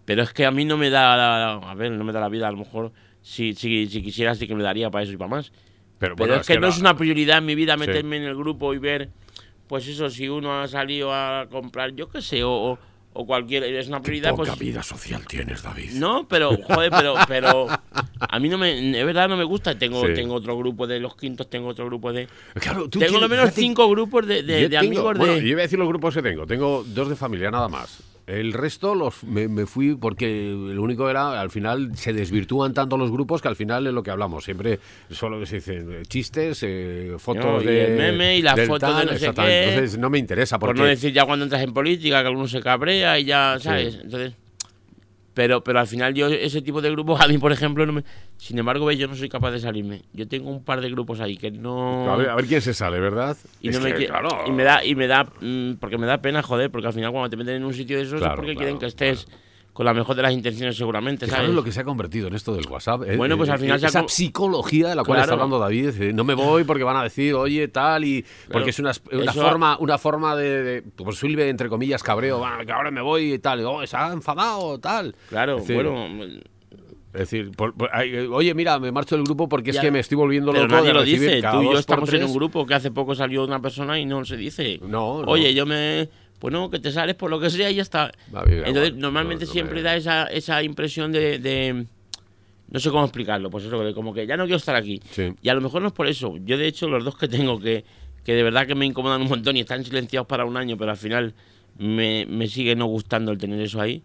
Pero 0.05 0.23
es 0.23 0.33
que 0.33 0.45
a 0.45 0.51
mí 0.51 0.65
no 0.65 0.77
me 0.77 0.89
da, 0.89 1.15
la- 1.15 1.53
a 1.53 1.73
ver, 1.75 1.91
no 1.91 2.03
me 2.03 2.11
da 2.11 2.19
la 2.19 2.27
vida, 2.29 2.47
a 2.47 2.51
lo 2.51 2.57
mejor 2.57 2.91
si, 3.21 3.53
si, 3.53 3.87
si 3.87 4.01
quisiera 4.01 4.35
sí 4.35 4.47
que 4.47 4.55
me 4.55 4.63
daría 4.63 4.89
para 4.89 5.03
eso 5.03 5.13
y 5.13 5.17
para 5.17 5.29
más. 5.29 5.51
Pero, 5.99 6.15
Pero 6.15 6.35
es 6.35 6.47
que, 6.47 6.55
no 6.55 6.61
la- 6.61 6.67
es 6.69 6.79
una 6.79 6.97
prioridad 6.97 7.37
en 7.37 7.45
mi 7.45 7.55
vida 7.55 7.73
Sí. 7.75 7.79
meterme 7.79 8.17
en 8.17 8.23
el 8.23 8.35
grupo 8.35 8.73
y 8.73 8.77
ver, 8.79 9.09
pues 9.67 9.87
eso, 9.87 10.09
si 10.09 10.27
uno 10.27 10.59
ha 10.59 10.67
salido 10.67 11.13
a 11.13 11.47
comprar, 11.49 11.95
yo 11.95 12.09
qué 12.09 12.21
sé, 12.21 12.43
o, 12.43 12.51
o, 12.51 12.79
o 13.13 13.25
cualquier, 13.25 13.63
es 13.63 13.87
una 13.87 14.01
prioridad, 14.01 14.31
Poca 14.31 14.51
pues... 14.53 14.59
vida 14.59 14.81
social 14.83 15.25
tienes, 15.27 15.61
David. 15.63 15.91
No, 15.93 16.27
pero, 16.27 16.55
joder, 16.63 16.89
pero, 16.91 17.15
pero 17.27 17.67
a 18.19 18.39
mí 18.39 18.47
no 18.47 18.57
me, 18.57 18.97
es 18.99 19.05
verdad, 19.05 19.27
no 19.27 19.35
me 19.37 19.43
gusta. 19.43 19.77
Tengo, 19.77 20.05
Sí. 20.07 20.13
tengo 20.13 20.33
otro 20.35 20.57
grupo 20.57 20.87
de 20.87 20.99
los 20.99 21.15
quintos, 21.15 21.49
tengo 21.49 21.67
otro 21.69 21.85
grupo 21.85 22.13
de... 22.13 22.27
Claro, 22.55 22.87
tú 22.89 22.99
tengo 22.99 23.19
lo 23.19 23.27
menos 23.27 23.51
cinco 23.53 23.89
grupos 23.89 24.25
de, 24.27 24.43
de- 24.43 24.69
de 24.69 24.69
tengo- 24.69 24.79
amigos 24.79 25.17
bueno, 25.17 25.33
de... 25.33 25.39
yo 25.41 25.55
voy 25.55 25.59
a 25.61 25.63
decir 25.63 25.77
los 25.79 25.87
grupos 25.87 26.13
que 26.15 26.21
tengo. 26.21 26.45
Tengo 26.47 26.83
dos 26.87 27.09
de 27.09 27.15
familia 27.15 27.51
nada 27.51 27.67
más. 27.67 28.01
El 28.31 28.53
resto 28.53 28.95
los 28.95 29.23
me, 29.23 29.47
me 29.49 29.65
fui 29.65 29.95
porque 29.95 30.53
lo 30.55 30.81
único 30.81 31.09
era, 31.09 31.39
al 31.41 31.51
final 31.51 31.91
se 31.95 32.13
desvirtúan 32.13 32.73
tanto 32.73 32.97
los 32.97 33.11
grupos 33.11 33.41
que 33.41 33.49
al 33.49 33.55
final 33.57 33.85
es 33.87 33.93
lo 33.93 34.03
que 34.03 34.11
hablamos. 34.11 34.45
Siempre 34.45 34.79
solo 35.09 35.45
se 35.45 35.55
dicen 35.55 35.91
eh, 35.91 36.03
chistes, 36.07 36.63
eh, 36.63 37.15
fotos 37.17 37.43
No, 37.43 37.61
y 37.61 37.65
de. 37.65 37.85
el 37.91 37.97
meme 37.97 38.37
y 38.37 38.41
la 38.41 38.55
del 38.55 38.67
foto 38.67 38.87
de 38.87 39.03
no 39.03 39.09
sé 39.09 39.15
exactamente. 39.15 39.61
qué. 39.65 39.73
Entonces 39.73 39.97
no 39.99 40.09
me 40.09 40.17
interesa 40.17 40.57
Por 40.59 40.77
no 40.77 40.85
decir 40.85 41.11
ya 41.11 41.25
cuando 41.25 41.43
entras 41.43 41.61
en 41.61 41.73
política, 41.73 42.21
que 42.21 42.27
alguno 42.27 42.47
se 42.47 42.61
cabrea 42.61 43.19
y 43.19 43.25
ya, 43.25 43.57
¿sabes? 43.59 43.99
Entonces... 44.01 44.33
Pero, 45.33 45.63
pero 45.63 45.79
al 45.79 45.87
final 45.87 46.13
yo 46.13 46.27
ese 46.27 46.61
tipo 46.61 46.81
de 46.81 46.91
grupos, 46.91 47.21
a 47.21 47.27
mí 47.27 47.37
por 47.37 47.51
ejemplo, 47.51 47.85
no 47.85 47.93
me... 47.93 48.03
Sin 48.37 48.57
embargo, 48.59 48.85
ves, 48.85 48.97
yo 48.97 49.07
no 49.07 49.15
soy 49.15 49.29
capaz 49.29 49.51
de 49.51 49.59
salirme. 49.59 50.01
Yo 50.11 50.27
tengo 50.27 50.49
un 50.49 50.63
par 50.63 50.81
de 50.81 50.89
grupos 50.89 51.21
ahí 51.21 51.37
que 51.37 51.51
no... 51.51 52.11
a, 52.11 52.17
ver, 52.17 52.29
a 52.29 52.35
ver 52.35 52.45
quién 52.45 52.61
se 52.61 52.73
sale, 52.73 52.99
¿verdad? 52.99 53.37
Y, 53.61 53.69
no 53.69 53.79
me 53.79 53.93
que, 53.93 54.07
claro, 54.07 54.43
y 54.45 54.51
me 54.51 54.63
da 54.63 54.83
y 54.83 54.95
me 54.95 55.07
da 55.07 55.23
mm, 55.23 55.75
porque 55.79 55.97
me 55.97 56.05
da 56.05 56.21
pena 56.21 56.41
joder 56.43 56.69
porque 56.69 56.87
al 56.87 56.93
final 56.93 57.11
cuando 57.11 57.29
te 57.29 57.37
meten 57.37 57.55
en 57.55 57.63
un 57.63 57.73
sitio 57.73 57.97
de 57.97 58.03
esos 58.03 58.19
Claro, 58.19 58.33
es 58.33 58.35
porque 58.35 58.51
claro, 58.53 58.59
quieren 58.59 58.79
que 58.79 58.87
estés 58.87 59.27
con 59.81 59.85
la 59.87 59.95
mejor 59.95 60.15
de 60.15 60.21
las 60.21 60.31
intenciones 60.31 60.77
seguramente, 60.77 61.25
Fijaros 61.25 61.45
¿sabes? 61.45 61.55
lo 61.55 61.63
que 61.63 61.71
se 61.71 61.79
ha 61.79 61.83
convertido 61.83 62.27
en 62.27 62.35
esto 62.35 62.53
del 62.53 62.67
WhatsApp. 62.67 63.01
eh, 63.07 63.17
Bueno, 63.17 63.35
pues 63.35 63.49
eh, 63.49 63.53
al 63.53 63.57
final 63.59 63.83
ha 63.83 63.87
esa 63.87 64.07
psicología 64.07 64.89
de 64.89 64.95
la 64.95 65.03
cual 65.03 65.15
Claro. 65.17 65.21
está 65.23 65.33
hablando 65.33 65.57
David. 65.57 65.99
eh, 65.99 66.13
no 66.13 66.23
me 66.23 66.35
voy 66.35 66.63
porque 66.65 66.83
van 66.83 66.97
a 66.97 67.03
decir, 67.03 67.33
oye, 67.33 67.67
tal, 67.67 68.05
y 68.05 68.23
porque 68.51 68.69
es 68.69 68.77
una, 68.77 68.91
una 69.11 69.33
forma, 69.33 69.77
una 69.79 69.97
forma 69.97 70.35
de, 70.35 70.61
de 70.63 70.81
posible, 70.83 71.49
entre 71.49 71.67
comillas, 71.67 72.03
cabreo, 72.03 72.37
bueno, 72.37 72.63
que 72.63 72.71
ahora 72.71 72.91
me 72.91 73.01
voy 73.01 73.33
y 73.33 73.39
tal, 73.39 73.61
y, 73.61 73.63
oh, 73.63 73.83
se 73.87 73.97
ha 73.97 74.13
enfadado, 74.13 74.77
tal. 74.79 75.15
Claro, 75.29 75.57
Es 75.57 75.67
decir, 75.67 75.83
bueno, 75.83 76.05
Es 77.13 77.19
decir, 77.21 77.49
por- 77.57 77.73
por- 77.73 77.89
oye, 78.31 78.53
mira, 78.53 78.77
me 78.79 78.91
marcho 78.91 79.15
del 79.15 79.25
grupo 79.25 79.49
porque 79.49 79.71
es 79.71 79.77
Ya, 79.77 79.81
que 79.81 79.89
me 79.91 79.99
estoy 79.99 80.15
volviendo 80.15 80.51
pero 80.51 80.63
loco 80.65 80.75
nadie 80.75 80.87
de 80.89 80.93
lo 80.93 81.03
dice. 81.03 81.41
Tú 81.41 81.61
y 81.63 81.65
yo 81.73 81.79
estamos 81.79 82.13
en 82.13 82.23
un 82.23 82.33
grupo 82.33 82.65
que 82.67 82.73
hace 82.75 82.91
poco 82.91 83.15
salió 83.15 83.43
una 83.43 83.59
persona 83.61 83.99
y 83.99 84.05
no 84.05 84.23
se 84.25 84.37
dice. 84.37 84.77
No, 84.81 85.21
no. 85.23 85.27
Oye, 85.31 85.53
yo 85.55 85.65
me... 85.65 86.07
Pues 86.41 86.51
no, 86.51 86.71
que 86.71 86.79
te 86.79 86.91
sales 86.91 87.13
por 87.15 87.29
lo 87.29 87.39
que 87.39 87.51
sea 87.51 87.69
y 87.69 87.75
ya 87.75 87.83
está. 87.83 88.11
Va 88.35 88.43
bien, 88.43 88.63
Entonces, 88.65 88.95
normalmente 88.95 89.45
no, 89.45 89.49
no 89.49 89.53
siempre 89.53 89.75
me- 89.75 89.81
da 89.83 89.95
esa, 89.95 90.25
esa 90.25 90.63
impresión 90.63 91.11
de, 91.11 91.37
de- 91.37 91.85
No 92.71 92.79
sé 92.79 92.89
cómo 92.89 93.03
explicarlo, 93.03 93.51
pues 93.51 93.63
eso, 93.65 93.79
de 93.83 93.93
como 93.93 94.11
que 94.11 94.25
ya 94.25 94.35
no 94.37 94.45
quiero 94.45 94.57
estar 94.57 94.75
aquí. 94.75 94.99
Sí. 95.11 95.33
Y 95.41 95.49
a 95.49 95.53
lo 95.53 95.61
mejor 95.61 95.83
no 95.83 95.89
es 95.89 95.93
por 95.93 96.07
eso. 96.07 96.35
Yo, 96.43 96.57
de 96.57 96.65
hecho, 96.65 96.87
los 96.89 97.05
dos 97.05 97.15
que 97.15 97.27
tengo 97.27 97.59
que, 97.59 97.85
que 98.25 98.33
de 98.33 98.41
verdad 98.41 98.65
que 98.65 98.73
me 98.73 98.87
incomodan 98.87 99.21
un 99.21 99.29
montón 99.29 99.55
y 99.55 99.59
están 99.59 99.85
silenciados 99.85 100.27
para 100.27 100.43
un 100.43 100.57
año, 100.57 100.77
pero 100.77 100.89
al 100.89 100.97
final 100.97 101.35
me, 101.77 102.25
me 102.25 102.47
sigue 102.47 102.75
no 102.75 102.87
gustando 102.87 103.31
el 103.31 103.37
tener 103.37 103.61
eso 103.61 103.79
ahí, 103.79 104.01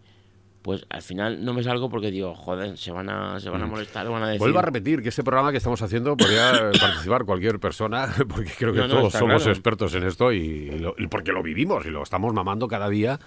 pues 0.67 0.85
al 0.91 1.01
final 1.01 1.43
no 1.45 1.55
me 1.55 1.63
salgo 1.63 1.89
porque 1.89 2.11
digo, 2.11 2.35
joder, 2.35 2.77
se 2.77 2.91
van 2.93 3.09
a, 3.09 3.41
se 3.41 3.49
van 3.49 3.63
a 3.63 3.67
molestar, 3.67 4.07
van 4.11 4.23
a 4.25 4.27
decir... 4.27 4.41
Mm. 4.41 4.45
Vuelvo 4.45 4.59
a 4.59 4.63
repetir 4.63 5.01
que 5.03 5.09
este 5.09 5.23
programa 5.25 5.51
que 5.53 5.57
estamos 5.57 5.81
haciendo 5.81 6.15
podría 6.17 6.53
participar 6.81 7.25
cualquier 7.25 7.59
persona, 7.59 8.13
porque 8.29 8.51
creo 8.59 8.73
que 8.75 8.81
No, 8.81 8.89
no, 8.89 8.95
todos 8.97 9.13
somos 9.15 9.37
claro. 9.43 9.53
expertos 9.53 9.95
en 9.95 10.03
esto 10.03 10.33
y, 10.33 10.39
y 10.39 10.79
lo- 10.79 10.95
y 10.99 11.07
porque 11.07 11.33
lo 11.33 11.43
vivimos 11.43 11.87
y 11.87 11.91
lo 11.91 12.03
estamos 12.03 12.35
mamando 12.35 12.69
cada 12.69 12.89
día 12.91 13.19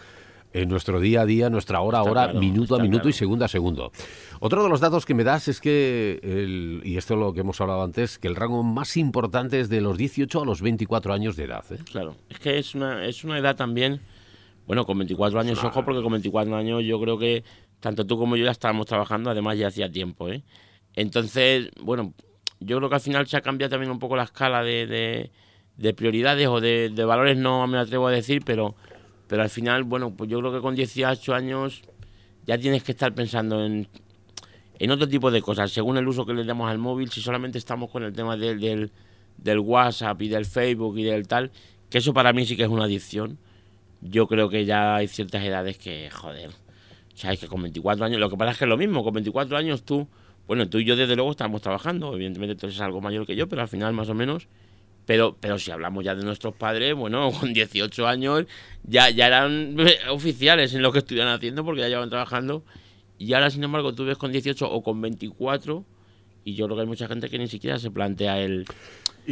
en 0.51 0.67
nuestro 0.67 0.99
día 0.99 1.21
a 1.21 1.25
día, 1.25 1.49
nuestra 1.49 1.79
hora 1.81 1.99
a 1.99 2.03
hora, 2.03 2.23
claro, 2.25 2.39
minuto 2.39 2.75
a 2.75 2.79
minuto 2.79 3.07
y 3.07 3.13
segundo 3.13 3.45
a 3.45 3.47
segundo. 3.47 3.91
Otro 4.39 4.61
de 4.63 4.67
los 4.69 4.79
datos 4.81 5.05
que 5.05 5.13
me 5.13 5.23
das 5.23 5.47
es 5.47 5.61
que, 5.61 6.19
el- 6.23 6.81
y 6.83 6.97
esto 6.97 7.13
es 7.13 7.19
lo 7.19 7.33
que 7.33 7.39
hemos 7.41 7.61
hablado 7.61 7.83
antes, 7.83 8.17
que 8.19 8.27
el 8.27 8.35
rango 8.35 8.63
más 8.63 8.97
importante 8.97 9.59
es 9.59 9.69
de 9.69 9.79
los 9.79 9.97
18 9.97 10.41
a 10.41 10.45
los 10.45 10.61
24 10.61 11.13
años 11.13 11.35
de 11.37 11.43
edad. 11.45 11.63
¿eh? 11.71 11.77
Claro, 11.91 12.15
es 12.29 12.39
que 12.39 12.57
es 12.57 12.75
una, 12.75 13.05
es 13.05 13.23
una 13.23 13.37
edad 13.37 13.55
también, 13.55 14.01
bueno, 14.69 14.85
con 14.85 14.99
24 14.99 15.39
años, 15.39 15.57
ojo, 15.67 15.83
porque 15.83 16.03
con 16.03 16.11
24 16.11 16.55
años 16.55 16.83
yo 16.83 17.01
creo 17.01 17.17
que 17.17 17.43
tanto 17.79 18.05
tú 18.05 18.19
como 18.19 18.35
yo 18.35 18.45
ya 18.45 18.51
estábamos 18.51 18.85
trabajando, 18.85 19.31
además 19.31 19.57
ya 19.57 19.65
hacía 19.67 19.91
tiempo, 19.91 20.29
¿eh? 20.29 20.43
Entonces, 20.95 21.71
bueno, 21.81 22.13
yo 22.59 22.77
creo 22.77 22.87
que 22.87 22.93
al 22.95 23.01
final 23.01 23.25
se 23.25 23.35
ha 23.35 23.41
cambiado 23.41 23.71
también 23.71 23.91
un 23.91 23.97
poco 23.97 24.15
la 24.15 24.23
escala 24.25 24.61
de, 24.61 24.85
de- 24.85 25.31
de 25.75 25.93
prioridades 25.95 26.47
o 26.47 26.61
de, 26.61 26.89
de 26.89 27.03
valores, 27.03 27.35
no 27.35 27.65
me 27.65 27.79
atrevo 27.79 28.07
a 28.07 28.11
decir, 28.11 28.43
pero, 28.45 28.75
pero 29.27 29.41
al 29.41 29.49
final, 29.49 29.85
bueno, 29.85 30.11
pues 30.15 30.29
yo 30.29 30.37
creo 30.39 30.51
que 30.53 30.59
con 30.61 30.75
18 30.75 31.33
años 31.33 31.81
ya 32.45 32.55
tienes 32.59 32.83
que 32.83 32.91
estar 32.91 33.11
pensando 33.15 33.65
en, 33.65 33.87
en 34.77 34.91
otro 34.91 35.07
tipo 35.09 35.31
de 35.31 35.41
cosas, 35.41 35.71
según 35.71 35.97
el 35.97 36.07
uso 36.07 36.27
que 36.27 36.33
le 36.35 36.43
damos 36.43 36.69
al 36.69 36.77
móvil, 36.77 37.09
si 37.09 37.21
solamente 37.21 37.57
estamos 37.57 37.89
con 37.89 38.03
el 38.03 38.13
tema 38.13 38.37
del, 38.37 38.59
del, 38.59 38.91
del 39.37 39.59
WhatsApp 39.59 40.21
y 40.21 40.27
del 40.27 40.45
Facebook 40.45 40.95
y 40.99 41.03
del 41.03 41.27
tal, 41.27 41.49
que 41.89 41.97
eso 41.97 42.13
para 42.13 42.33
mí 42.33 42.45
sí 42.45 42.55
que 42.55 42.63
es 42.63 42.69
una 42.69 42.83
adicción. 42.83 43.39
Yo 44.01 44.27
creo 44.27 44.49
que 44.49 44.65
ya 44.65 44.95
hay 44.95 45.07
ciertas 45.07 45.43
edades 45.43 45.77
que, 45.77 46.09
joder, 46.09 46.51
sabes 47.13 47.39
que 47.39 47.47
con 47.47 47.61
24 47.61 48.05
años, 48.05 48.19
lo 48.19 48.29
que 48.29 48.37
pasa 48.37 48.51
es 48.51 48.57
que 48.57 48.65
es 48.65 48.69
lo 48.69 48.77
mismo, 48.77 49.03
con 49.03 49.13
24 49.13 49.57
años 49.57 49.83
tú, 49.83 50.07
bueno, 50.47 50.69
tú 50.69 50.79
y 50.79 50.85
yo 50.85 50.95
desde 50.95 51.15
luego 51.15 51.31
estamos 51.31 51.61
trabajando, 51.61 52.13
evidentemente 52.15 52.55
tú 52.55 52.67
eres 52.67 52.79
algo 52.81 53.01
mayor 53.01 53.25
que 53.25 53.35
yo, 53.35 53.47
pero 53.47 53.61
al 53.61 53.67
final 53.67 53.93
más 53.93 54.09
o 54.09 54.13
menos, 54.13 54.47
pero, 55.05 55.35
pero 55.39 55.57
si 55.59 55.71
hablamos 55.71 56.03
ya 56.03 56.15
de 56.15 56.23
nuestros 56.23 56.53
padres, 56.53 56.95
bueno, 56.95 57.31
con 57.39 57.51
18 57.51 58.07
años 58.07 58.45
ya, 58.83 59.09
ya 59.09 59.27
eran 59.27 59.75
oficiales 60.09 60.73
en 60.73 60.81
lo 60.81 60.91
que 60.91 60.99
estuvieran 60.99 61.33
haciendo 61.33 61.65
porque 61.65 61.81
ya 61.81 61.89
llevan 61.89 62.09
trabajando 62.09 62.63
y 63.17 63.33
ahora 63.33 63.49
sin 63.49 63.63
embargo 63.63 63.93
tú 63.93 64.05
ves 64.05 64.17
con 64.17 64.31
18 64.31 64.71
o 64.71 64.81
con 64.81 65.01
24 65.01 65.85
y 66.45 66.55
yo 66.55 66.65
creo 66.65 66.77
que 66.77 66.81
hay 66.81 66.87
mucha 66.87 67.07
gente 67.07 67.29
que 67.29 67.37
ni 67.37 67.47
siquiera 67.47 67.77
se 67.77 67.91
plantea 67.91 68.39
el... 68.39 68.65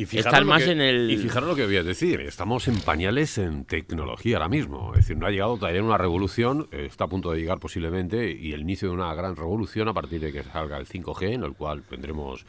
Y 0.02 0.06
más 0.46 0.64
que- 0.64 0.72
en 0.72 0.82
el- 0.82 1.10
Y 1.12 1.18
fijaros 1.18 1.50
lo 1.50 1.56
que 1.56 1.66
voy 1.66 1.78
a 1.78 1.84
decir, 1.84 2.22
estamos 2.22 2.68
en 2.68 2.80
pañales 2.80 3.38
en 3.38 3.66
tecnología 3.66 4.38
ahora 4.38 4.50
mismo. 4.50 4.92
Es 4.94 5.02
decir, 5.02 5.18
no 5.18 5.26
ha 5.26 5.32
llegado 5.32 5.58
todavía 5.58 5.82
una 5.84 5.98
revolución, 5.98 6.68
eh, 6.72 6.86
está 6.90 7.06
a 7.06 7.08
punto 7.08 7.32
de 7.32 7.40
llegar 7.40 7.60
posiblemente, 7.60 8.32
y 8.32 8.54
el 8.54 8.62
inicio 8.62 8.90
de 8.90 8.94
una 8.96 9.14
gran 9.16 9.36
revolución 9.36 9.88
a 9.88 9.94
partir 9.94 10.20
de 10.22 10.32
que 10.32 10.44
salga 10.44 10.78
el 10.78 10.86
5G, 10.88 11.34
en 11.34 11.44
el 11.44 11.54
cual 11.54 11.84
tendremos 11.90 12.46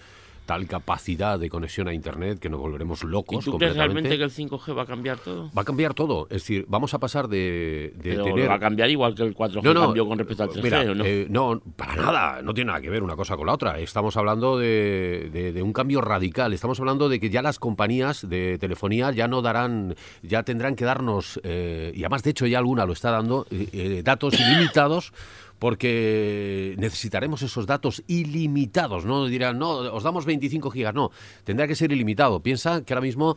tal 0.49 0.67
capacidad 0.67 1.39
de 1.39 1.51
conexión 1.51 1.89
a 1.89 1.93
Internet 1.93 2.39
que 2.39 2.49
nos 2.49 2.59
volveremos 2.59 3.03
¿Y 3.03 3.07
locos 3.09 3.45
tú 3.45 3.59
crees 3.59 3.77
realmente 3.77 4.17
que 4.17 4.25
el 4.25 4.31
5G 4.31 4.75
va 4.75 4.85
a 4.85 4.87
cambiar 4.87 5.19
todo? 5.19 5.51
Va 5.57 5.61
a 5.61 5.65
cambiar 5.67 5.93
todo, 5.93 6.25
es 6.31 6.37
decir, 6.43 6.65
vamos 6.69 6.95
a 6.95 6.99
pasar 6.99 7.29
de, 7.29 7.93
de 7.97 8.11
Pero 8.13 8.25
tener... 8.25 8.49
va 8.49 8.55
a 8.55 8.59
cambiar 8.59 8.89
igual 8.89 9.15
que 9.15 9.25
el 9.25 9.35
4G 9.37 9.63
No, 9.63 9.75
no, 9.75 9.81
cambió 9.83 10.09
con 10.09 10.19
respecto 10.19 10.45
al 10.45 10.49
3G, 10.49 10.63
mira, 10.63 10.81
¿o 10.81 10.95
no? 10.95 11.05
eh, 11.05 11.27
no, 11.29 11.61
para 11.77 11.97
nada, 11.97 12.41
no 12.41 12.55
tiene 12.55 12.69
nada 12.69 12.81
que 12.81 12.89
ver 12.89 13.03
una 13.03 13.15
cosa 13.15 13.37
con 13.37 13.47
la 13.47 13.53
otra. 13.53 13.79
Estamos 13.79 14.17
hablando 14.17 14.57
de, 14.59 15.29
de- 15.31 15.53
de 15.53 15.63
un 15.63 15.75
cambio 15.75 16.01
radical. 16.01 16.55
Estamos 16.55 16.81
hablando 16.81 17.11
de 17.11 17.21
que 17.21 17.29
ya 17.29 17.43
las 17.43 17.59
compañías 17.59 18.27
de 18.27 18.57
telefonía 18.59 19.11
ya 19.13 19.29
no 19.29 19.43
darán, 19.43 19.97
ya 20.23 20.45
tendrán 20.45 20.77
que 20.77 20.87
darnos, 20.87 21.39
eh, 21.45 21.93
y 21.95 22.01
además 22.05 22.23
de 22.23 22.31
hecho 22.31 22.47
ya 22.47 22.57
alguna 22.57 22.87
lo 22.87 22.95
está 22.95 23.11
dando, 23.11 23.47
eh, 23.51 24.01
datos 24.03 24.33
ilimitados. 24.41 25.13
Porque 25.59 26.77
necesitaremos 26.79 27.43
esos 27.43 27.67
datos 27.67 28.03
ilimitados, 28.07 29.05
no 29.05 29.27
dirán, 29.27 29.59
no, 29.59 29.71
os 29.71 30.03
damos 30.03 30.25
25 30.25 30.71
gigas, 30.71 30.95
no, 30.95 31.11
tendrá 31.45 31.67
que 31.67 31.75
ser 31.75 31.91
ilimitado. 31.91 32.41
Piensa 32.41 32.85
que 32.85 32.93
ahora 32.93 33.03
mismo 33.03 33.37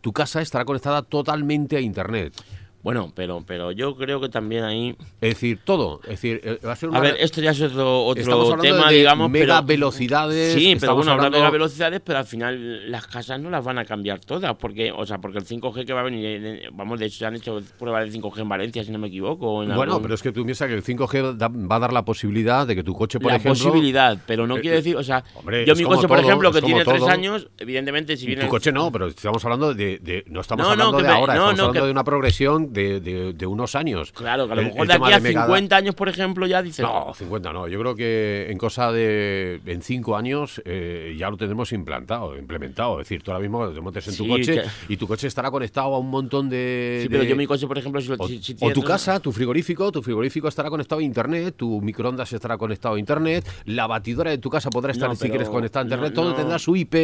tu 0.00 0.12
casa 0.12 0.40
estará 0.40 0.64
conectada 0.64 1.02
totalmente 1.02 1.76
a 1.76 1.80
Internet. 1.80 2.32
Bueno, 2.80 3.12
pero, 3.14 3.42
pero 3.46 3.72
yo 3.72 3.96
creo 3.96 4.20
que 4.20 4.28
también 4.28 4.62
ahí... 4.64 4.96
Es 5.20 5.30
decir, 5.34 5.58
todo. 5.64 6.00
Es 6.04 6.10
decir, 6.10 6.40
eh, 6.44 6.58
va 6.64 6.72
a 6.72 6.76
ser 6.76 6.88
una. 6.88 6.98
A 6.98 7.02
ver, 7.02 7.16
esto 7.18 7.40
ya 7.40 7.50
es 7.50 7.60
otro, 7.60 8.04
otro 8.04 8.56
tema, 8.58 8.88
de 8.90 8.98
digamos, 8.98 9.28
mega 9.30 9.56
pero... 9.56 9.66
velocidades. 9.66 10.54
Sí, 10.54 10.76
pero 10.78 10.94
bueno, 10.94 11.10
habrá 11.10 11.24
hablando- 11.26 11.38
mega 11.38 11.50
velocidades, 11.50 12.00
pero 12.04 12.20
al 12.20 12.24
final 12.24 12.90
las 12.90 13.06
casas 13.08 13.40
no 13.40 13.50
las 13.50 13.64
van 13.64 13.78
a 13.78 13.84
cambiar 13.84 14.20
todas, 14.20 14.54
porque, 14.56 14.92
o 14.92 15.04
sea, 15.04 15.18
porque 15.18 15.38
el 15.38 15.44
5G 15.44 15.84
que 15.84 15.92
va 15.92 16.00
a 16.00 16.04
venir, 16.04 16.24
eh, 16.24 16.68
vamos, 16.72 17.00
de 17.00 17.06
hecho 17.06 17.18
ya 17.20 17.28
han 17.28 17.34
hecho 17.36 17.60
pruebas 17.78 18.04
de 18.04 18.18
5G 18.18 18.40
en 18.42 18.48
Valencia, 18.48 18.84
si 18.84 18.92
no 18.92 18.98
me 19.00 19.08
equivoco. 19.08 19.62
en 19.64 19.70
Bueno, 19.74 19.82
algún- 19.94 20.02
pero 20.02 20.14
es 20.14 20.22
que 20.22 20.30
tú 20.30 20.44
piensas 20.44 20.68
que 20.68 20.74
el 20.74 20.84
5G 20.84 21.36
da- 21.36 21.48
va 21.48 21.76
a 21.76 21.80
dar 21.80 21.92
la 21.92 22.04
posibilidad 22.04 22.64
de 22.66 22.76
que 22.76 22.84
tu 22.84 22.94
coche, 22.94 23.18
por 23.18 23.32
la 23.32 23.38
ejemplo. 23.38 23.64
posibilidad, 23.64 24.18
pero 24.24 24.46
no 24.46 24.56
Eh, 24.56 24.60
quiere 24.60 24.76
decir, 24.76 24.96
o 24.96 25.02
sea, 25.02 25.24
hombre, 25.34 25.66
yo 25.66 25.74
mi 25.74 25.82
coche, 25.82 26.06
por 26.06 26.20
ejemplo, 26.20 26.52
que 26.52 26.62
tiene 26.62 26.84
tres 26.84 27.02
años, 27.02 27.48
evidentemente, 27.58 28.16
si 28.16 28.26
viene... 28.26 28.42
Tu 28.44 28.48
coche 28.48 28.70
no, 28.70 28.90
pero 28.92 29.08
estamos 29.08 29.44
hablando 29.44 29.74
de. 29.74 29.98
de- 29.98 30.24
no 30.28 30.40
estamos 30.42 30.62
No, 30.64 30.76
no, 30.76 30.84
hablando 30.84 30.96
que 30.98 31.02
de 31.02 31.08
me- 31.08 31.14
ahora, 31.14 31.34
no, 31.34 31.40
estamos 31.40 31.56
no, 31.58 31.62
hablando 31.64 31.80
que- 31.80 31.86
de 31.86 31.90
una 31.92 32.04
progresión 32.04 32.72
de, 32.78 33.00
de- 33.00 33.32
de 33.32 33.46
unos 33.46 33.74
años. 33.74 34.12
Claro, 34.12 34.46
que 34.46 34.52
a 34.52 34.56
lo 34.56 34.62
mejor 34.62 34.82
el 34.82 34.88
de 34.88 34.94
aquí 34.94 35.12
a 35.12 35.20
mega- 35.20 35.42
50 35.44 35.76
años, 35.76 35.94
por 35.94 36.08
ejemplo, 36.08 36.46
ya 36.46 36.62
dices... 36.62 36.84
No, 36.84 37.12
50 37.14 37.52
no. 37.52 37.68
Yo 37.68 37.78
creo 37.80 37.94
que 37.94 38.46
en 38.50 38.58
cosa 38.58 38.92
de. 38.92 39.60
En 39.66 39.82
5 39.82 40.16
años 40.16 40.62
eh, 40.64 41.14
ya 41.18 41.30
lo 41.30 41.36
tendremos 41.36 41.72
implantado, 41.72 42.36
implementado. 42.36 43.00
Es 43.00 43.08
decir, 43.08 43.22
tú 43.22 43.30
ahora 43.32 43.40
mismo 43.42 43.68
te 43.68 43.80
montes 43.80 44.06
en 44.08 44.16
tu 44.16 44.28
coche 44.28 44.54
que- 44.62 44.92
y 44.92 44.96
tu 44.96 45.06
coche 45.06 45.26
estará 45.26 45.50
conectado 45.50 45.94
a 45.94 45.98
un 45.98 46.10
montón 46.10 46.48
de. 46.48 47.00
Sí, 47.02 47.08
pero 47.08 47.22
yo 47.24 47.36
mi 47.36 47.46
coche, 47.46 47.66
por 47.66 47.78
ejemplo, 47.78 48.00
si, 48.00 48.08
lo, 48.08 48.16
O, 48.18 48.28
si- 48.28 48.42
si 48.42 48.56
o 48.60 48.70
tu 48.72 48.82
casa, 48.82 49.20
tu 49.20 49.32
frigorífico, 49.32 49.90
tu 49.92 50.02
frigorífico 50.02 50.48
estará 50.48 50.70
conectado 50.70 51.00
a 51.00 51.04
internet, 51.04 51.54
tu 51.56 51.80
microondas 51.80 52.32
estará 52.32 52.56
conectado 52.58 52.94
a 52.94 52.98
internet, 52.98 53.44
la 53.64 53.86
batidora 53.86 54.30
de 54.30 54.38
tu 54.38 54.50
casa 54.50 54.70
podrá 54.70 54.92
estar 54.92 55.08
No, 55.08 55.14
si 55.16 55.28
quieres 55.28 55.48
conectada 55.48 55.82
a 55.82 55.86
internet, 55.86 56.10
no, 56.10 56.14
todo 56.22 56.30
no. 56.30 56.36
tendrá 56.36 56.58
su 56.58 56.76
IP 56.76 56.94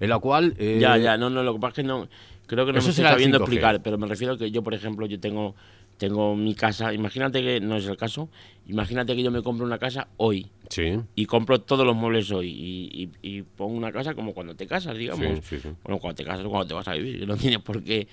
en 0.00 0.08
la 0.08 0.18
cual 0.18 0.54
eh, 0.58 0.78
Ya, 0.80 0.96
ya, 0.96 1.16
no, 1.16 1.30
no, 1.30 1.42
lo 1.42 1.54
que 1.54 1.60
pasa 1.60 1.70
es 1.70 1.74
que 1.76 1.82
no, 1.84 2.08
creo 2.46 2.66
que 2.66 2.72
no 2.72 2.78
Eso 2.78 2.88
me 2.88 2.90
estoy 2.90 3.04
sabiendo 3.04 3.38
5G. 3.38 3.42
explicar, 3.42 3.82
pero 3.82 3.98
me 3.98 4.06
refiero 4.06 4.34
a 4.34 4.38
que 4.38 4.50
yo, 4.50 4.62
por 4.62 4.74
ejemplo, 4.74 5.06
yo 5.06 5.18
tengo, 5.20 5.54
tengo 5.98 6.34
mi 6.36 6.54
casa, 6.54 6.92
imagínate 6.92 7.42
que, 7.42 7.60
no 7.60 7.76
es 7.76 7.86
el 7.86 7.96
caso, 7.96 8.28
imagínate 8.66 9.14
que 9.16 9.22
yo 9.22 9.30
me 9.30 9.42
compro 9.42 9.64
una 9.66 9.78
casa 9.78 10.08
hoy 10.16 10.50
Sí, 10.70 10.98
y 11.14 11.26
compro 11.26 11.60
todos 11.60 11.86
los 11.86 11.94
muebles 11.94 12.30
hoy 12.30 12.48
y, 12.48 13.02
y- 13.22 13.36
y 13.38 13.42
pongo 13.42 13.76
una 13.76 13.92
casa 13.92 14.14
como 14.14 14.32
cuando 14.32 14.54
te 14.54 14.66
casas, 14.66 14.96
digamos. 14.96 15.20
Sí, 15.20 15.56
sí, 15.56 15.60
sí. 15.62 15.68
Bueno, 15.84 15.98
cuando 15.98 16.14
te 16.16 16.24
casas, 16.24 16.46
cuando 16.46 16.66
te 16.66 16.74
vas 16.74 16.88
a 16.88 16.94
vivir, 16.94 17.20
que 17.20 17.26
no 17.26 17.36
tienes 17.36 17.60
por 17.60 17.82
qué. 17.84 18.08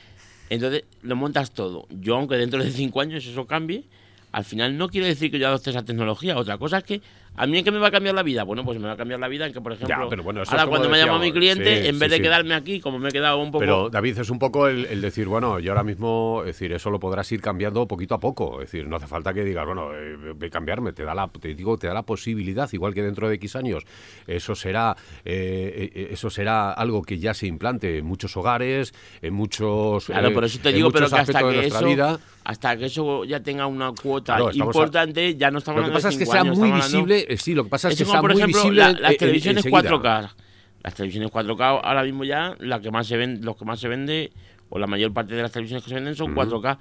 Entonces, 0.49 0.83
lo 1.03 1.15
montas 1.15 1.51
todo. 1.53 1.85
Yo, 1.89 2.15
aunque 2.17 2.35
dentro 2.35 2.63
de 2.63 2.71
cinco 2.71 3.01
años 3.01 3.25
eso 3.25 3.45
cambie, 3.47 3.85
al 4.31 4.43
final 4.43 4.77
no 4.77 4.89
quiere 4.89 5.07
decir 5.07 5.31
que 5.31 5.39
yo 5.39 5.47
adopte 5.47 5.69
esa 5.69 5.85
tecnología. 5.85 6.37
Otra 6.37 6.57
cosa 6.57 6.79
es 6.79 6.83
que, 6.83 7.01
¿a 7.35 7.47
mí 7.47 7.57
en 7.57 7.63
qué 7.63 7.71
me 7.71 7.79
va 7.79 7.87
a 7.87 7.91
cambiar 7.91 8.15
la 8.15 8.23
vida? 8.23 8.43
Bueno, 8.43 8.63
pues 8.63 8.79
me 8.79 8.87
va 8.87 8.93
a 8.93 8.97
cambiar 8.97 9.19
la 9.19 9.27
vida 9.27 9.45
en 9.45 9.53
que, 9.53 9.61
por 9.61 9.73
ejemplo, 9.73 10.07
pero 10.09 10.23
bueno, 10.23 10.41
ahora 10.47 10.67
cuando 10.67 10.89
me 10.89 10.97
llama 10.97 11.19
mi 11.19 11.31
cliente, 11.31 11.81
sí, 11.81 11.87
en 11.87 11.99
vez 11.99 12.07
sí, 12.07 12.11
de 12.11 12.15
sí. 12.17 12.21
quedarme 12.21 12.53
aquí, 12.53 12.79
como 12.79 12.99
me 12.99 13.09
he 13.09 13.11
quedado 13.11 13.37
un 13.39 13.51
poco... 13.51 13.59
Pero 13.59 13.89
David, 13.89 14.19
es 14.19 14.29
un 14.29 14.39
poco 14.39 14.67
el, 14.67 14.85
el 14.85 15.01
decir, 15.01 15.27
bueno, 15.27 15.59
yo 15.59 15.71
ahora 15.71 15.83
mismo, 15.83 16.41
es 16.41 16.47
decir, 16.47 16.71
eso 16.73 16.89
lo 16.89 16.99
podrás 16.99 17.31
ir 17.31 17.41
cambiando 17.41 17.87
poquito 17.87 18.15
a 18.15 18.19
poco. 18.19 18.61
Es 18.61 18.71
decir, 18.71 18.87
no 18.87 18.95
hace 18.95 19.07
falta 19.07 19.33
que 19.33 19.43
digas, 19.43 19.65
bueno, 19.65 19.89
eh, 19.93 20.49
cambiarme, 20.49 20.93
te 20.93 21.03
da 21.03 21.13
la, 21.13 21.27
te 21.27 21.53
digo, 21.53 21.77
te 21.77 21.87
da 21.87 21.93
la 21.93 22.03
posibilidad, 22.03 22.69
igual 22.71 22.93
que 22.93 23.03
dentro 23.03 23.29
de 23.29 23.35
X 23.35 23.55
años, 23.55 23.85
eso 24.27 24.55
será, 24.55 24.95
eh, 25.25 25.89
eh, 25.93 26.07
eso 26.11 26.29
será 26.29 26.71
algo 26.71 27.01
que 27.01 27.19
ya 27.19 27.33
se 27.33 27.47
implante 27.47 27.97
en 27.97 28.05
muchos 28.05 28.35
hogares, 28.37 28.93
en 29.21 29.33
muchos, 29.33 30.05
Claro, 30.05 30.29
eh, 30.29 30.31
por 30.31 30.43
eso 30.45 30.59
te 30.61 30.71
digo, 30.71 30.91
pero 30.91 31.09
que 31.09 31.15
hasta 31.15 31.39
que 31.39 31.67
eso, 31.67 31.85
vida. 31.85 32.19
Hasta 32.49 32.75
que 32.77 32.85
eso 32.85 33.25
ya 33.25 33.39
tenga 33.41 33.67
una 33.67 33.91
cuota 33.91 34.33
Claro, 34.37 34.49
estamos 34.49 34.75
a- 34.75 34.79
importante, 34.79 35.35
ya 35.35 35.51
no 35.51 35.59
estamos 35.59 35.81
Lo 35.81 35.87
que 35.89 35.93
pasa 35.93 36.09
es 36.09 36.17
que 36.17 36.25
sea 36.25 36.41
años, 36.41 36.57
muy 36.57 36.71
hablando- 36.71 36.87
visible, 36.87 37.25
eh, 37.29 37.37
sí, 37.37 37.53
lo 37.53 37.63
que 37.65 37.69
pasa 37.69 37.89
es, 37.89 37.93
Es 37.93 37.99
que 37.99 38.05
sea 38.11 38.21
por 38.21 38.31
muy 38.33 38.41
ejemplo, 38.41 38.59
visible 38.63 38.81
la- 38.81 38.91
las 38.93 39.11
en- 39.11 39.17
televisiones 39.17 39.57
enseguida. 39.65 39.81
4K. 39.81 40.35
Las 40.81 40.93
televisiones 40.95 41.29
4K 41.31 41.69
ahora 41.69 42.03
mismo 42.03 42.23
ya, 42.23 42.55
la 42.59 42.79
que 42.81 42.89
más 42.89 43.05
se 43.05 43.17
ven, 43.17 43.41
los 43.43 43.55
que 43.55 43.65
más 43.65 43.79
se 43.79 43.87
vende, 43.87 44.31
o 44.69 44.79
la 44.79 44.87
mayor 44.87 45.13
parte 45.13 45.35
de 45.35 45.43
las 45.43 45.51
televisiones 45.51 45.83
que 45.83 45.89
se 45.89 45.95
venden 45.95 46.15
son 46.15 46.33
4K. 46.33 46.79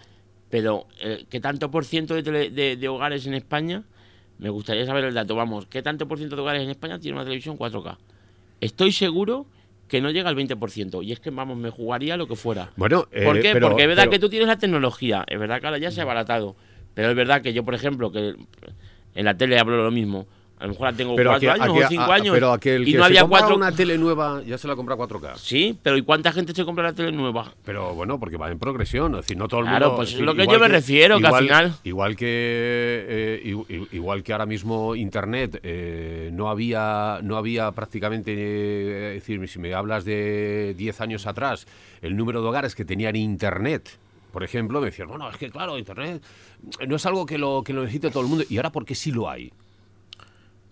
Pero, 0.49 0.87
eh, 1.01 1.27
¿qué 1.29 1.39
tanto 1.41 1.71
por 1.71 1.85
ciento 1.85 2.15
de, 2.15 2.23
tele- 2.23 2.49
de- 2.51 2.77
de 2.77 2.89
hogares 2.89 3.27
en 3.27 3.35
España 3.35 3.83
me 4.39 4.49
gustaría 4.49 4.87
saber 4.87 5.05
el 5.05 5.13
dato. 5.15 5.35
Vamos, 5.35 5.67
¿qué 5.67 5.83
tanto 5.83 6.09
por 6.09 6.17
ciento 6.17 6.35
de 6.37 6.43
hogares 6.43 6.63
en 6.63 6.71
España 6.71 6.99
tiene 6.99 7.17
una 7.17 7.25
televisión 7.25 7.59
4K? 7.59 7.99
Estoy 8.63 8.93
seguro 8.93 9.45
que 9.89 10.01
no 10.01 10.11
llega 10.11 10.29
al 10.29 10.37
20%. 10.37 11.03
Y 11.05 11.13
es 11.13 11.21
que, 11.21 11.31
vamos, 11.31 11.57
me 11.57 11.71
jugaría 11.71 12.17
lo 12.17 12.27
que 12.29 12.37
fuera. 12.37 12.71
Bueno, 12.77 13.09
¿Por 13.25 13.39
eh, 13.39 13.41
qué? 13.41 13.53
pero- 13.53 13.69
Porque 13.69 13.83
es 13.83 13.89
verdad 13.89 14.05
pero- 14.05 14.11
que 14.13 14.19
tú 14.19 14.29
tienes 14.29 14.47
la 14.49 14.59
tecnología. 14.59 15.25
Es 15.27 15.39
verdad 15.39 15.61
que 15.61 15.67
ahora 15.67 15.79
ya 15.79 15.91
se 15.91 16.01
ha 16.01 16.05
abaratado. 16.05 16.57
Pero 16.95 17.11
es 17.11 17.17
verdad 17.17 17.43
que 17.43 17.53
yo, 17.53 17.65
por 17.65 17.75
ejemplo, 17.75 18.11
que 18.13 18.35
en 19.15 19.25
la 19.25 19.37
tele 19.37 19.59
hablo 19.59 19.83
lo 19.83 19.91
mismo. 19.91 20.27
A 20.61 20.65
lo 20.65 20.71
mejor 20.73 20.91
la 20.91 20.97
tengo 20.97 21.15
Pero 21.17 21.31
cuatro 21.31 21.53
años 21.53 21.69
o 21.69 21.89
cinco 21.89 22.03
a- 22.03 22.15
años. 22.17 22.35
Pero 22.35 22.53
aquel 22.53 22.83
y 22.89 22.93
que 22.93 22.99
no 22.99 23.05
se 23.05 23.07
había 23.07 23.21
compra 23.23 23.39
cuatro. 23.41 23.57
una 23.57 23.73
tele 23.73 23.97
nueva 23.97 24.43
ya 24.45 24.59
se 24.59 24.67
la 24.67 24.75
compra 24.75 24.97
4K. 24.97 25.37
Sí, 25.37 25.79
pero 25.83 25.97
¿y 25.97 26.03
cuánta 26.03 26.33
gente 26.33 26.53
se 26.55 26.65
compra 26.65 26.85
la 26.85 26.93
tele 26.93 27.13
nueva? 27.13 27.53
Pero 27.65 27.95
bueno, 27.95 28.19
porque 28.19 28.37
va 28.37 28.51
en 28.51 28.59
progresión, 28.59 29.15
es 29.15 29.21
decir, 29.23 29.37
no 29.37 29.47
todo 29.47 29.61
el 29.61 29.67
Claro, 29.67 29.87
mundo. 29.87 29.97
pues 29.99 30.13
es 30.15 30.21
lo 30.21 30.35
que 30.35 30.43
igual 30.43 30.57
yo 30.57 30.61
me 30.61 30.69
refiero, 30.69 31.19
que 31.19 31.27
al 31.27 31.31
igual- 31.31 31.45
final- 31.45 31.75
Igual 31.85 32.17
que 32.17 32.27
eh, 33.09 33.87
igual 33.93 34.23
que 34.23 34.33
ahora 34.33 34.47
mismo 34.47 34.95
internet 34.97 35.61
eh, 35.63 36.31
no 36.33 36.49
había 36.51 37.21
no 37.23 37.37
había 37.37 37.71
prácticamente 37.73 38.33
eh, 38.37 39.17
es 39.17 39.23
decir, 39.23 39.47
si 39.49 39.59
me 39.59 39.73
hablas 39.75 40.05
de 40.05 40.75
10 40.77 41.01
años 41.01 41.27
atrás, 41.27 41.67
el 42.03 42.17
número 42.17 42.43
de 42.43 42.49
hogares 42.49 42.75
que 42.75 42.85
tenían 42.85 43.17
internet 43.17 43.99
por 44.33 44.45
ejemplo, 44.45 44.81
me 44.81 44.87
decían, 44.87 45.09
bueno, 45.09 45.29
es 45.31 45.37
que 45.39 45.51
claro, 45.51 45.79
Internet 45.79 46.23
no 46.87 46.97
es 46.97 47.07
algo 47.07 47.25
que 47.25 47.39
lo, 47.39 47.63
que 47.65 47.73
lo 47.73 47.81
necesite 47.81 48.11
todo 48.11 48.23
el 48.23 48.29
mundo. 48.29 48.45
¿Y 48.49 48.59
ahora 48.59 48.71
por 48.71 48.85
qué 48.85 48.95
sí 48.95 49.11
lo 49.11 49.29
hay? 49.29 49.51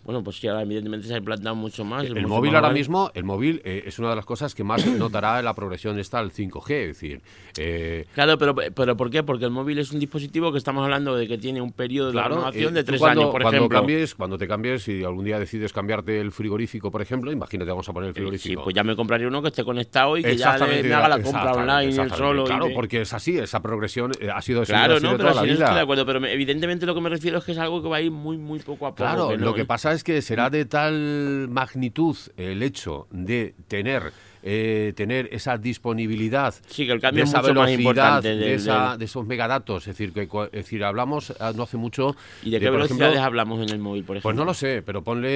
Bueno, 0.07 0.23
pues 0.23 0.37
sí, 0.39 0.47
ahora 0.47 0.63
evidentemente 0.63 1.09
se 1.09 1.15
ha 1.15 1.19
implantado 1.19 1.57
mucho 1.57 1.85
más. 1.85 2.05
es 2.05 2.11
El 2.11 2.15
mucho 2.15 2.29
móvil 2.29 2.53
más 2.53 2.63
ahora 2.63 2.73
mismo, 2.73 3.11
el 3.13 3.25
móvil 3.25 3.61
eh, 3.65 3.83
es 3.87 3.99
una 3.99 4.11
de 4.11 4.15
las 4.17 4.25
cosas 4.25 4.55
que 4.55 4.63
más 4.63 4.87
notará 4.87 5.43
la 5.43 5.53
progresión 5.53 5.99
esta 5.99 6.21
al 6.21 6.31
5G. 6.31 6.71
Es 6.71 6.87
decir, 7.01 7.21
eh, 7.59 8.07
Claro, 8.15 8.39
pero, 8.39 8.55
pero 8.55 8.97
¿por 8.97 9.11
qué? 9.11 9.25
Porque 9.25 9.45
el 9.47 9.51
móvil 9.51 9.81
es 9.81 9.91
un 9.91 9.99
dispositivo 9.99 10.53
que 10.53 10.59
estamos 10.59 10.85
hablando 10.85 11.17
de 11.17 11.27
que 11.27 11.39
tiene 11.39 11.61
un 11.61 11.73
periodo 11.73 12.07
de 12.09 12.13
Claro, 12.13 12.37
renovación 12.37 12.73
eh, 12.73 12.77
de 12.77 12.85
tú 12.85 12.87
tres 12.93 13.01
cuando, 13.01 13.21
años, 13.23 13.33
por 13.33 13.43
cuando 13.43 13.57
ejemplo. 13.59 13.79
Cambies, 13.81 14.15
cuando 14.15 14.39
te 14.39 14.47
cambies 14.47 14.87
y 14.87 15.03
algún 15.03 15.25
día 15.25 15.41
decides 15.41 15.73
cambiarte 15.73 16.21
el 16.21 16.31
frigorífico, 16.31 16.93
por 16.93 17.03
ejemplo, 17.03 17.33
imagínate, 17.33 17.69
vamos 17.71 17.89
a 17.89 17.93
poner 17.93 18.11
el 18.11 18.15
Sí, 18.15 18.21
frigorífico. 18.21 18.63
pues 18.63 18.77
ya 18.77 18.85
me 18.85 18.95
compraré 18.95 19.27
uno 19.27 19.43
que 19.43 19.49
esté 19.49 19.65
conectado 19.65 20.17
y 20.17 20.23
que 20.23 20.37
ya 20.37 20.57
le- 20.57 20.85
me 20.85 20.95
haga 20.95 21.09
la 21.09 21.21
compra 21.21 21.53
online 21.53 21.89
exactamente. 21.89 22.17
solo. 22.17 22.43
y 22.45 22.47
Claro, 22.47 22.67
de- 22.69 22.75
porque 22.75 23.01
es 23.01 23.13
así, 23.13 23.37
esa 23.39 23.61
progresión 23.61 24.13
eh, 24.21 24.31
ha 24.33 24.41
sido 24.41 24.63
Claro, 24.63 25.01
no, 25.01 25.11
de 25.11 25.17
pero 25.17 25.31
toda 25.31 25.33
si 25.33 25.37
la 25.37 25.47
no 25.47 25.53
estoy 25.53 25.65
de 25.67 25.73
vida. 25.73 25.83
acuerdo, 25.83 26.07
pero 26.07 26.21
me- 26.21 26.33
evidentemente 26.33 26.87
lo 26.87 26.95
que 26.95 27.01
me 27.01 27.09
refiero 27.09 27.39
es 27.39 27.45
que 27.45 27.51
es 27.53 27.59
algo 27.59 27.83
que 27.83 27.89
va 27.89 27.97
a 27.97 28.01
ir 28.01 28.13
muy, 28.13 28.39
muy 28.39 28.61
poco 28.61 28.87
a 28.87 28.91
poco. 28.91 29.03
Claro, 29.03 29.31
no, 29.37 29.37
lo 29.45 29.53
que 29.53 29.63
¿eh? 29.63 29.67
pasa 29.67 29.93
es 29.93 29.96
que 30.05 30.23
será 30.23 30.51
de 30.51 30.65
tal 30.65 31.49
magnitud 31.51 32.17
el 32.37 32.63
hecho 32.63 33.07
de 33.11 33.55
tener 33.69 34.13
eh, 34.49 34.93
tener 34.95 35.29
esa 35.33 35.59
disponibilidad 35.59 36.55
Sí, 36.69 36.87
que 36.87 36.93
el 36.93 37.01
cambio 37.01 37.25
de 37.25 37.25
es 37.25 37.31
esa 37.31 37.43
mucho 37.43 37.55
más 37.55 37.71
importante 37.73 38.29
de, 38.29 38.37
del- 38.37 38.51
esa- 38.53 38.91
del- 38.91 38.99
de 39.01 39.05
esos 39.07 39.27
megadatos. 39.27 39.89
Es 39.89 39.97
decir, 39.99 40.13
que, 40.13 40.23
es 40.47 40.53
decir, 40.53 40.85
hablamos 40.85 41.35
ah, 41.41 41.53
no 41.57 41.65
hace 41.65 41.77
mucho. 41.77 42.15
¿Y 42.45 42.51
de 42.51 42.61
qué 42.61 42.67
por 42.67 42.75
velocidades 42.75 43.15
ejemplo, 43.15 43.23
hablamos 43.27 43.61
en 43.63 43.71
el 43.71 43.81
móvil, 43.81 44.05
por 44.05 44.17
ejemplo? 44.17 44.29
Pues 44.29 44.37
no 44.37 44.45
lo 44.45 44.55
sé, 44.55 44.83
pero 44.87 45.03
ponle 45.03 45.29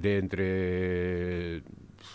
de 0.00 0.18
entre. 0.18 1.62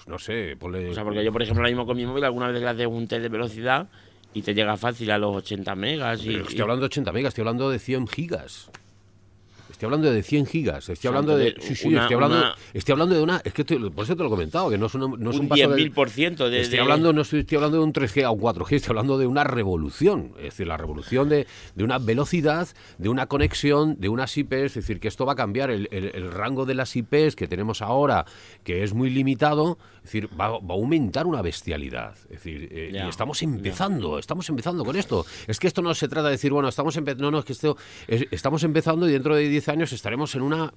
No 0.08 0.20
sé, 0.20 0.56
ponle. 0.60 0.90
O 0.90 0.94
sea, 0.94 1.04
porque 1.04 1.24
yo, 1.24 1.32
por 1.32 1.42
ejemplo, 1.42 1.62
ahora 1.62 1.70
mismo 1.70 1.86
con 1.86 1.98
mi 1.98 2.06
móvil 2.06 2.24
alguna 2.24 2.48
vez 2.50 2.62
le 2.62 2.68
haces 2.68 2.88
un 2.88 3.08
test 3.08 3.22
de 3.24 3.30
velocidad 3.30 3.88
y 4.34 4.42
te 4.44 4.54
llega 4.54 4.78
fácil 4.78 5.10
a 5.12 5.18
los 5.18 5.36
80 5.36 5.76
megas. 5.76 6.24
Y, 6.24 6.28
Pero 6.28 6.42
estoy 6.44 6.62
hablando 6.62 6.82
de 6.82 6.86
80 6.88 7.12
megas, 7.14 7.30
estoy 7.32 7.42
hablando 7.44 7.70
de 7.70 7.80
100 7.80 8.08
gigas. 8.08 8.70
Estoy 9.80 9.88
hablando 9.88 10.12
de 10.12 10.24
100 10.24 10.46
gigas, 10.46 10.90
estoy 10.90 11.08
hablando 11.08 11.38
de... 11.38 11.56
Sí, 11.62 11.74
sí, 11.74 11.88
una- 11.88 12.02
estoy, 12.02 12.16
hablando, 12.16 12.38
una- 12.38 12.56
estoy 12.74 12.92
hablando 12.92 13.16
de 13.16 13.22
una... 13.22 13.42
Es 13.46 13.54
que 13.54 13.64
por 13.64 14.04
eso 14.04 14.14
te 14.18 14.24
lo 14.24 14.28
he 14.28 14.30
comentado, 14.30 14.70
que 14.70 14.78
no 14.78 14.88
es, 14.88 14.94
una- 14.96 15.08
no 15.18 15.30
es 15.32 15.38
un, 15.38 15.44
un 15.44 15.48
paso 15.48 15.70
del- 15.70 15.94
10.000% 15.94 16.50
de... 16.50 16.60
Estoy 16.60 16.76
de- 16.76 16.82
hablando, 16.82 17.14
no 17.14 17.22
estoy, 17.22 17.40
estoy 17.40 17.56
hablando 17.56 17.78
de 17.78 17.84
un 17.86 17.94
3G 17.94 18.24
a 18.26 18.32
un 18.32 18.42
4G, 18.42 18.74
estoy 18.76 18.90
hablando 18.92 19.18
de 19.18 19.26
una 19.26 19.46
revolución. 19.46 20.34
Es 20.38 20.44
decir, 20.44 20.68
la 20.68 20.76
revolución 20.76 21.30
de, 21.30 21.48
de 21.76 21.84
una 21.86 21.98
velocidad, 21.98 22.68
de 22.98 23.08
una 23.08 23.28
conexión, 23.28 23.96
de 24.02 24.10
unas 24.10 24.38
IPs. 24.38 24.52
Es 24.52 24.74
decir, 24.74 25.00
que 25.00 25.08
esto 25.08 25.26
va 25.26 25.32
a 25.32 25.36
cambiar 25.38 25.72
el, 25.72 25.88
el- 25.92 26.12
el 26.14 26.30
rango 26.30 26.66
de 26.66 26.76
las 26.76 26.94
IPs 26.98 27.38
que 27.38 27.48
tenemos 27.48 27.82
ahora, 27.82 28.26
que 28.66 28.84
es 28.84 28.94
muy 28.94 29.10
limitado. 29.10 29.78
Es 30.00 30.04
decir, 30.12 30.28
va, 30.38 30.50
va 30.60 30.74
a 30.74 30.78
aumentar 30.78 31.26
una 31.26 31.42
bestialidad. 31.42 32.16
Es 32.24 32.44
decir, 32.44 32.68
eh, 32.70 32.92
y 33.06 33.10
estamos 33.10 33.42
empezando, 33.44 34.20
estamos 34.20 34.50
empezando 34.50 34.84
con 34.84 34.98
esto. 34.98 35.26
Es 35.48 35.58
que 35.58 35.68
esto 35.68 35.82
no 35.82 35.94
se 35.94 36.10
trata 36.10 36.26
de 36.28 36.32
decir, 36.34 36.52
bueno, 36.52 36.68
estamos 36.68 36.98
empezando. 36.98 37.24
No, 37.24 37.32
no, 37.32 37.40
es 37.40 37.46
que 37.46 37.54
esto 37.54 37.78
es- 38.10 38.26
estamos 38.32 38.62
empezando 38.66 39.08
y 39.08 39.14
dentro 39.14 39.36
de 39.36 39.48
10 39.48 39.69
años 39.70 39.94
estaremos 39.94 40.34
en 40.36 40.42
una. 40.42 40.74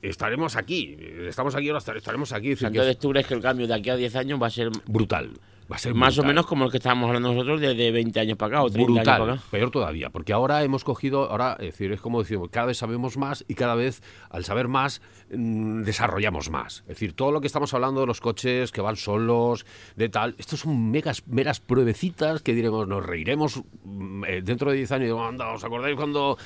Estaremos 0.00 0.54
aquí, 0.54 0.96
estamos 1.28 1.56
aquí, 1.56 1.68
ahora 1.68 1.80
estar- 1.80 1.96
estaremos 1.96 2.32
aquí. 2.32 2.52
Es 2.52 2.58
O 2.58 2.60
sea, 2.60 2.70
decir, 2.70 2.80
que 2.80 2.86
entonces 2.86 3.00
tú 3.00 3.10
crees 3.10 3.26
que 3.26 3.34
el 3.34 3.40
cambio 3.40 3.66
de 3.66 3.74
aquí 3.74 3.90
a 3.90 3.96
10 3.96 4.14
años 4.16 4.40
va 4.40 4.46
a 4.46 4.50
ser 4.50 4.70
brutal. 4.86 5.32
Va 5.70 5.76
a 5.76 5.78
ser 5.78 5.92
más 5.92 6.16
o 6.18 6.22
menos 6.24 6.46
como 6.46 6.64
el 6.64 6.70
que 6.70 6.78
estábamos 6.78 7.08
hablando 7.08 7.30
nosotros 7.34 7.60
de, 7.60 7.74
de 7.74 7.90
20 7.90 8.20
años 8.20 8.38
para 8.38 8.56
acá 8.58 8.64
o 8.64 8.70
30 8.70 8.90
años 8.90 9.04
para 9.04 9.18
brutal, 9.18 9.34
acá. 9.38 9.44
peor 9.50 9.70
todavía, 9.70 10.08
porque 10.08 10.32
ahora 10.32 10.62
hemos 10.64 10.82
cogido, 10.82 11.30
ahora, 11.30 11.56
es 11.58 11.66
decir, 11.66 11.92
es 11.92 12.00
como 12.00 12.20
decimos, 12.22 12.48
cada 12.50 12.68
vez 12.68 12.78
sabemos 12.78 13.18
más 13.18 13.44
y 13.48 13.54
cada 13.54 13.74
vez, 13.74 14.00
al 14.30 14.44
saber 14.46 14.66
más, 14.68 15.02
mm, 15.30 15.82
desarrollamos 15.82 16.48
más. 16.48 16.78
Es 16.82 16.86
decir, 16.96 17.12
todo 17.12 17.32
lo 17.32 17.42
que 17.42 17.48
estamos 17.48 17.74
hablando 17.74 18.00
de 18.00 18.06
los 18.06 18.20
coches 18.22 18.72
que 18.72 18.80
van 18.80 18.96
solos, 18.96 19.66
de 19.94 20.08
tal, 20.08 20.36
estos 20.38 20.60
son 20.60 20.90
megas, 20.90 21.26
meras 21.26 21.60
pruebecitas 21.60 22.40
que 22.40 22.54
diremos, 22.54 22.88
nos 22.88 23.04
reiremos 23.04 23.60
mm, 23.84 24.24
eh, 24.26 24.40
dentro 24.42 24.70
de 24.70 24.78
10 24.78 24.92
años, 24.92 25.02
y 25.02 25.06
digo, 25.08 25.22
anda, 25.22 25.52
¿os 25.52 25.64
acordáis 25.64 25.96
cuando... 25.96 26.38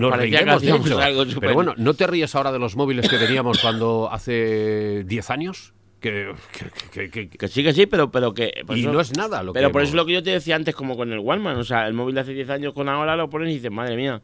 Nos 0.00 0.10
parecía 0.10 0.38
reiremos 0.40 0.90
algo 1.02 1.24
Pero 1.40 1.54
bueno, 1.54 1.74
¿no 1.76 1.94
te 1.94 2.06
ríes 2.06 2.34
ahora 2.34 2.52
de 2.52 2.58
los 2.58 2.76
móviles 2.76 3.08
que 3.08 3.16
teníamos 3.18 3.58
cuando 3.60 4.08
hace 4.10 5.04
10 5.04 5.30
años? 5.30 5.72
Que, 6.00 6.32
que- 6.92 7.10
que- 7.10 7.28
que- 7.28 7.38
Que 7.38 7.48
sí, 7.48 7.62
que 7.64 7.72
sí, 7.72 7.86
pero, 7.86 8.10
pero 8.10 8.34
que... 8.34 8.52
y 8.74 8.80
eso- 8.80 8.92
no 8.92 9.00
es 9.00 9.16
nada 9.16 9.42
lo 9.42 9.52
Pero 9.54 9.68
que 9.68 9.72
por 9.72 9.80
hemos- 9.82 9.88
eso 9.88 9.96
lo 9.96 10.04
que 10.06 10.12
yo 10.12 10.22
te 10.22 10.30
decía 10.32 10.54
antes 10.56 10.74
como 10.74 10.96
con 10.96 11.10
el 11.12 11.18
Walkman, 11.18 11.56
o 11.56 11.64
sea, 11.64 11.86
el 11.86 11.94
móvil 11.94 12.14
de 12.14 12.20
hace 12.20 12.32
10 12.34 12.50
años 12.50 12.74
con 12.74 12.88
ahora 12.90 13.16
lo 13.16 13.30
pones 13.30 13.50
y 13.50 13.54
dices, 13.54 13.70
madre 13.70 13.96
mía. 13.96 14.20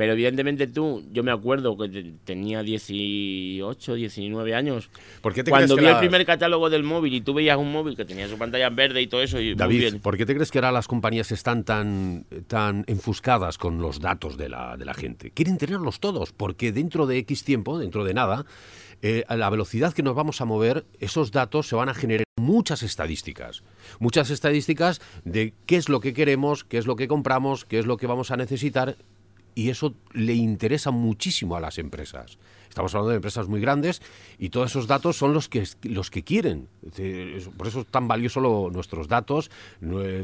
Pero 0.00 0.14
evidentemente 0.14 0.66
tú, 0.66 1.04
yo 1.12 1.22
me 1.22 1.30
acuerdo 1.30 1.76
que 1.76 1.86
te- 1.90 2.12
tenía 2.24 2.62
18, 2.62 3.94
19 3.96 4.54
años. 4.54 4.88
¿Por 5.20 5.34
qué 5.34 5.44
te 5.44 5.50
Cuando 5.50 5.74
crees 5.74 5.80
vi 5.80 5.84
que 5.84 5.88
el 5.90 5.94
la- 5.94 6.00
primer 6.00 6.24
catálogo 6.24 6.70
del 6.70 6.84
móvil 6.84 7.12
y 7.12 7.20
tú 7.20 7.34
veías 7.34 7.58
un 7.58 7.70
móvil 7.70 7.96
que 7.98 8.06
tenía 8.06 8.26
su 8.26 8.38
pantalla 8.38 8.70
verde 8.70 9.02
y 9.02 9.08
todo 9.08 9.22
eso, 9.22 9.38
y 9.38 9.48
muy 9.48 9.54
David, 9.56 9.78
bien. 9.78 10.00
¿por 10.00 10.16
qué 10.16 10.24
te 10.24 10.34
crees 10.34 10.50
que 10.50 10.56
ahora 10.56 10.72
las 10.72 10.88
compañías 10.88 11.30
están 11.32 11.64
tan, 11.64 12.24
tan 12.46 12.84
enfuscadas 12.86 13.58
con 13.58 13.82
los 13.82 14.00
datos 14.00 14.38
de 14.38 14.48
la, 14.48 14.78
de 14.78 14.86
la 14.86 14.94
gente? 14.94 15.32
Quieren 15.32 15.58
tenerlos 15.58 16.00
todos, 16.00 16.32
porque 16.32 16.72
dentro 16.72 17.06
de 17.06 17.18
X 17.18 17.44
tiempo, 17.44 17.78
dentro 17.78 18.02
de 18.02 18.14
nada, 18.14 18.46
eh, 19.02 19.24
a 19.28 19.36
la 19.36 19.50
velocidad 19.50 19.92
que 19.92 20.02
nos 20.02 20.14
vamos 20.14 20.40
a 20.40 20.46
mover, 20.46 20.86
esos 20.98 21.30
datos 21.30 21.68
se 21.68 21.76
van 21.76 21.90
a 21.90 21.94
generar 21.94 22.24
muchas 22.38 22.82
estadísticas. 22.82 23.62
Muchas 23.98 24.30
estadísticas 24.30 25.02
de 25.26 25.52
qué 25.66 25.76
es 25.76 25.90
lo 25.90 26.00
que 26.00 26.14
queremos, 26.14 26.64
qué 26.64 26.78
es 26.78 26.86
lo 26.86 26.96
que 26.96 27.06
compramos, 27.06 27.66
qué 27.66 27.78
es 27.78 27.84
lo 27.84 27.98
que 27.98 28.06
vamos 28.06 28.30
a 28.30 28.38
necesitar 28.38 28.96
y 29.54 29.70
eso 29.70 29.94
le 30.12 30.34
interesa 30.34 30.90
muchísimo 30.90 31.56
a 31.56 31.60
las 31.60 31.78
empresas. 31.78 32.38
Estamos 32.68 32.94
hablando 32.94 33.10
de 33.10 33.16
empresas 33.16 33.48
muy 33.48 33.60
grandes 33.60 34.00
y 34.38 34.50
todos 34.50 34.70
esos 34.70 34.86
datos 34.86 35.16
son 35.16 35.34
los 35.34 35.48
que, 35.48 35.64
los 35.82 36.08
que 36.08 36.22
quieren. 36.22 36.68
Por 37.56 37.66
eso 37.66 37.80
es 37.80 37.86
tan 37.88 38.06
valioso 38.06 38.38
lo- 38.40 38.70
nuestros 38.70 39.08
datos, 39.08 39.50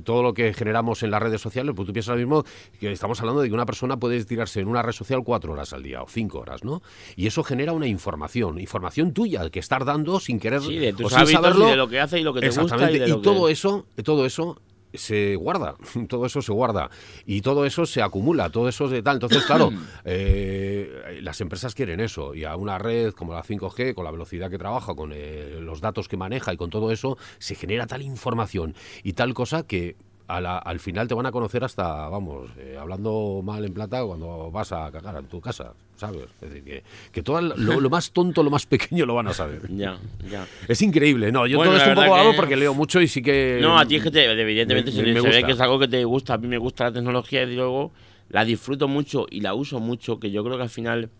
todo 0.04 0.22
lo 0.22 0.32
que 0.32 0.54
generamos 0.54 1.02
en 1.02 1.10
las 1.10 1.20
redes 1.20 1.40
sociales. 1.40 1.74
Pues 1.74 1.86
tú 1.86 1.92
piensas 1.92 2.10
ahora 2.10 2.20
mismo 2.20 2.44
que 2.78 2.92
estamos 2.92 3.18
hablando 3.20 3.42
de 3.42 3.48
que 3.48 3.54
una 3.54 3.66
persona 3.66 3.96
puede 3.96 4.24
tirarse 4.24 4.60
en 4.60 4.68
una 4.68 4.80
red 4.82 4.92
social 4.92 5.24
cuatro 5.24 5.54
horas 5.54 5.72
al 5.72 5.82
día 5.82 6.02
o 6.02 6.06
cinco 6.08 6.38
horas, 6.38 6.62
¿no? 6.62 6.82
Y 7.16 7.26
eso 7.26 7.42
genera 7.42 7.72
una 7.72 7.88
información, 7.88 8.60
información 8.60 9.12
tuya 9.12 9.50
que 9.50 9.58
estás 9.58 9.84
dando 9.84 10.20
sin 10.20 10.38
querer 10.38 10.60
Sí, 10.62 10.76
de 10.78 10.92
o 10.92 10.96
tus 10.96 11.08
sin 11.12 11.18
hábitos 11.22 11.42
saberlo. 11.42 11.66
y 11.66 11.70
de 11.70 11.76
lo 11.76 11.88
que 11.88 11.98
hace 12.00 12.20
y 12.20 12.22
lo 12.22 12.32
que 12.32 12.40
te 12.40 12.48
gusta. 12.50 12.90
Y, 12.92 12.98
de 13.00 13.06
y 13.06 13.10
lo 13.10 13.16
que- 13.16 13.22
todo 13.24 13.48
eso, 13.48 13.86
todo 14.04 14.24
eso 14.24 14.60
se 14.96 15.36
guarda, 15.36 15.76
todo 16.08 16.26
eso 16.26 16.42
se 16.42 16.52
guarda 16.52 16.90
y 17.24 17.40
todo 17.40 17.66
eso 17.66 17.86
se 17.86 18.02
acumula, 18.02 18.50
todo 18.50 18.68
eso 18.68 18.88
de 18.88 19.02
tal. 19.02 19.16
Entonces, 19.16 19.44
claro, 19.44 19.70
eh, 20.04 21.18
las 21.22 21.40
empresas 21.40 21.74
quieren 21.74 22.00
eso 22.00 22.34
y 22.34 22.44
a 22.44 22.56
una 22.56 22.78
red 22.78 23.12
como 23.12 23.32
la 23.32 23.42
5G, 23.42 23.94
con 23.94 24.04
la 24.04 24.10
velocidad 24.10 24.50
que 24.50 24.58
trabaja, 24.58 24.94
con 24.94 25.12
eh, 25.14 25.58
los 25.60 25.80
datos 25.80 26.08
que 26.08 26.16
maneja 26.16 26.52
y 26.52 26.56
con 26.56 26.70
todo 26.70 26.90
eso, 26.92 27.16
se 27.38 27.54
genera 27.54 27.86
tal 27.86 28.02
información 28.02 28.74
y 29.02 29.12
tal 29.14 29.34
cosa 29.34 29.62
que 29.64 29.96
a 30.28 30.40
la- 30.40 30.58
al 30.58 30.80
final 30.80 31.06
te 31.06 31.14
van 31.14 31.26
a 31.26 31.32
conocer 31.32 31.62
hasta, 31.62 32.08
vamos, 32.08 32.50
eh, 32.58 32.76
hablando 32.78 33.40
mal 33.44 33.64
en 33.64 33.72
plata 33.72 34.04
cuando 34.04 34.50
vas 34.50 34.72
a 34.72 34.90
cagar 34.90 35.16
en 35.16 35.26
tu 35.26 35.40
casa, 35.40 35.72
¿sabes? 35.96 36.24
Es 36.40 36.48
decir, 36.50 36.64
que, 36.64 36.82
que 37.12 37.22
todo 37.22 37.40
lo, 37.40 37.80
lo 37.80 37.90
más 37.90 38.10
tonto, 38.10 38.42
lo 38.42 38.50
más 38.50 38.66
pequeño 38.66 39.06
lo 39.06 39.14
van 39.14 39.28
a 39.28 39.32
saber. 39.32 39.62
Ya, 39.70 39.98
ya. 40.28 40.46
Es 40.66 40.82
increíble, 40.82 41.30
no, 41.30 41.46
yo 41.46 41.58
Bueno, 41.58 41.72
todo 41.72 41.78
esto 41.78 41.90
un 41.90 42.04
poco 42.06 42.16
hago 42.16 42.30
que- 42.32 42.36
porque 42.36 42.56
leo 42.56 42.74
mucho 42.74 43.00
y 43.00 43.08
sí 43.08 43.22
que... 43.22 43.58
No, 43.62 43.78
a 43.78 43.86
ti 43.86 43.96
es 43.96 44.02
que 44.02 44.10
te, 44.10 44.24
evidentemente 44.24 44.90
me- 44.90 44.96
se, 44.96 45.02
me 45.04 45.20
se 45.20 45.28
ve 45.28 45.44
que 45.44 45.52
es 45.52 45.60
algo 45.60 45.78
que 45.78 45.88
te 45.88 46.04
gusta. 46.04 46.34
A 46.34 46.38
mí 46.38 46.48
me 46.48 46.58
gusta 46.58 46.84
la 46.84 46.92
tecnología 46.92 47.42
y 47.44 47.54
luego 47.54 47.92
la 48.28 48.44
disfruto 48.44 48.88
mucho 48.88 49.26
y 49.30 49.40
la 49.42 49.54
uso 49.54 49.78
mucho, 49.78 50.18
que 50.18 50.30
yo 50.32 50.42
creo 50.42 50.56
que 50.56 50.64
al 50.64 50.70
final 50.70 51.10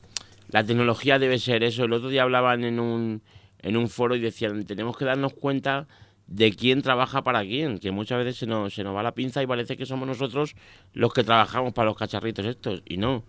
la 0.51 0.65
tecnología 0.65 1.19
debe 1.21 1.39
ser 1.39 1.63
eso. 1.63 1.85
El 1.85 1.93
otro 1.93 2.09
día 2.09 2.23
hablaban 2.25 2.65
en 2.65 2.81
un, 2.81 3.23
en 3.63 3.77
un 3.77 3.89
foro 3.89 4.17
y 4.17 4.21
decían, 4.21 4.65
tenemos 4.65 4.97
que 4.97 5.05
darnos 5.05 5.33
cuenta 5.35 5.87
de 6.27 6.53
quién 6.53 6.83
trabaja 6.83 7.23
para 7.23 7.43
quién, 7.43 7.79
que 7.79 7.93
muchas 7.93 8.19
veces 8.19 8.37
se 8.37 8.47
nos, 8.47 8.75
se 8.75 8.83
nos 8.83 8.97
va 8.97 9.03
la 9.03 9.13
pinza 9.15 9.43
y 9.43 9.47
parece 9.47 9.77
que 9.77 9.87
somos 9.87 10.09
nosotros 10.09 10.57
los 10.93 11.13
que 11.13 11.23
trabajamos 11.23 11.73
para 11.73 11.87
los 11.87 11.97
cacharritos 11.97 12.45
estos, 12.47 12.83
y 12.85 12.97
no. 12.97 13.23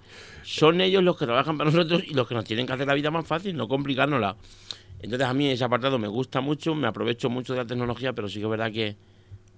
Son 0.43 0.81
ellos 0.81 1.03
los 1.03 1.15
que 1.17 1.25
trabajan 1.25 1.57
para 1.57 1.69
nosotros 1.69 2.03
y 2.07 2.13
los 2.13 2.27
que 2.27 2.33
nos 2.35 2.45
tienen 2.45 2.65
que 2.65 2.73
hacer 2.73 2.87
la 2.87 2.95
vida 2.95 3.11
más 3.11 3.27
fácil, 3.27 3.55
no 3.55 3.67
complicárnosla. 3.67 4.35
Entonces 4.99 5.27
a 5.27 5.33
mí 5.33 5.47
ese 5.47 5.63
apartado 5.63 5.99
me 5.99 6.07
gusta 6.07 6.41
mucho, 6.41 6.73
me 6.73 6.87
aprovecho 6.87 7.29
mucho 7.29 7.53
de 7.53 7.59
la 7.59 7.65
tecnología, 7.67 8.13
pero 8.13 8.27
sí 8.29 8.39
que 8.39 8.45
es 8.45 8.49
verdad 8.49 8.71
que, 8.71 8.95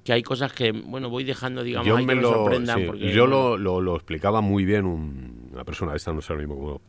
que 0.03 0.11
hay 0.11 0.21
cosas 0.21 0.51
que, 0.51 0.73
bueno, 0.73 1.09
voy 1.09 1.23
dejando, 1.23 1.63
digamos, 1.63 1.85
ahí 1.95 2.05
que 2.05 2.15
me 2.15 2.21
sorprendan. 2.27 2.79
sí, 2.79 2.85
porque, 2.87 3.11
yo 3.13 3.25
lo, 3.25 3.57
lo- 3.57 3.79
lo 3.79 3.95
explicaba 3.95 4.41
muy 4.41 4.65
bien 4.65 4.85
un- 4.85 5.49
una 5.53 5.63
persona, 5.63 5.95
esta 5.95 6.11
no 6.11 6.21
sé 6.21 6.33
ahora 6.33 6.45
mismo 6.45 6.55
cómo, 6.61 6.81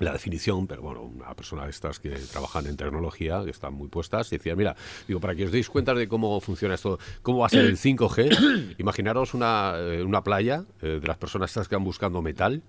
la 0.00 0.12
definición, 0.12 0.66
pero 0.66 0.82
bueno, 0.82 1.02
una 1.02 1.34
persona 1.34 1.64
de 1.64 1.70
estas 1.70 2.00
que 2.00 2.10
trabajan 2.10 2.66
en 2.66 2.76
tecnología, 2.76 3.42
que 3.44 3.50
están 3.50 3.74
muy 3.74 3.88
puestas, 3.88 4.32
y 4.32 4.36
decía, 4.38 4.56
mira, 4.56 4.74
digo, 5.06 5.20
para 5.20 5.34
que 5.34 5.44
os 5.44 5.52
deis 5.52 5.70
cuenta 5.70 5.94
de 5.94 6.08
cómo 6.08 6.40
funciona 6.40 6.74
esto, 6.74 6.98
cómo 7.22 7.38
va 7.40 7.46
a 7.46 7.50
ser 7.50 7.64
el 7.64 7.76
5G, 7.76 8.76
imaginaros 8.78 9.34
una, 9.34 9.74
eh, 9.78 10.02
una 10.02 10.22
playa 10.24 10.64
eh, 10.82 10.98
de 11.00 11.06
las 11.06 11.16
personas 11.18 11.50
estas 11.50 11.68
que 11.68 11.76
van 11.76 11.84
buscando 11.84 12.22
metal, 12.22 12.62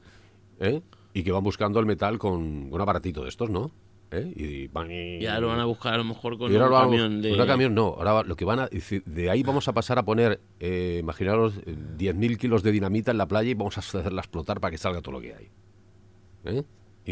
¿eh? 0.60 0.82
y 1.14 1.24
que 1.24 1.32
van 1.32 1.44
buscando 1.44 1.80
el 1.80 1.86
metal 1.86 2.18
con 2.20 2.72
un 2.74 2.82
aparatito 2.82 3.24
de 3.24 3.30
estos, 3.30 3.50
¿no? 3.50 3.72
¿Eh? 4.12 4.32
Y, 4.36 4.68
van 4.68 4.92
y, 4.92 5.18
Y 5.18 5.26
ahora 5.26 5.40
lo 5.42 5.48
van 5.48 5.60
a 5.62 5.66
buscar 5.66 5.96
a 5.96 5.98
lo 5.98 6.04
mejor 6.04 6.38
con 6.38 6.52
un 6.54 6.60
vamos- 6.60 6.82
camión 6.84 7.22
de... 7.24 7.34
un 7.34 7.48
camión 7.48 7.74
no, 7.74 7.96
ahora 7.98 8.22
lo 8.22 8.36
que 8.36 8.46
van 8.46 8.60
a 8.60 8.70
de 8.70 9.30
ahí 9.32 9.42
vamos 9.42 9.68
a 9.68 9.74
pasar 9.74 9.98
a 9.98 10.04
poner, 10.06 10.40
eh, 10.60 11.00
imaginaros, 11.02 11.56
eh, 11.66 11.76
10.000 11.98 12.38
kilos 12.38 12.62
de 12.62 12.72
dinamita 12.72 13.10
en 13.12 13.18
la 13.18 13.28
playa 13.28 13.50
y 13.50 13.56
vamos 13.56 13.78
a 13.78 13.80
hacerla 13.80 14.22
explotar 14.22 14.60
para 14.60 14.70
que 14.72 14.78
salga 14.78 15.02
todo 15.02 15.14
lo 15.14 15.22
que 15.22 15.34
hay. 15.34 15.50
¿Eh? 16.46 16.64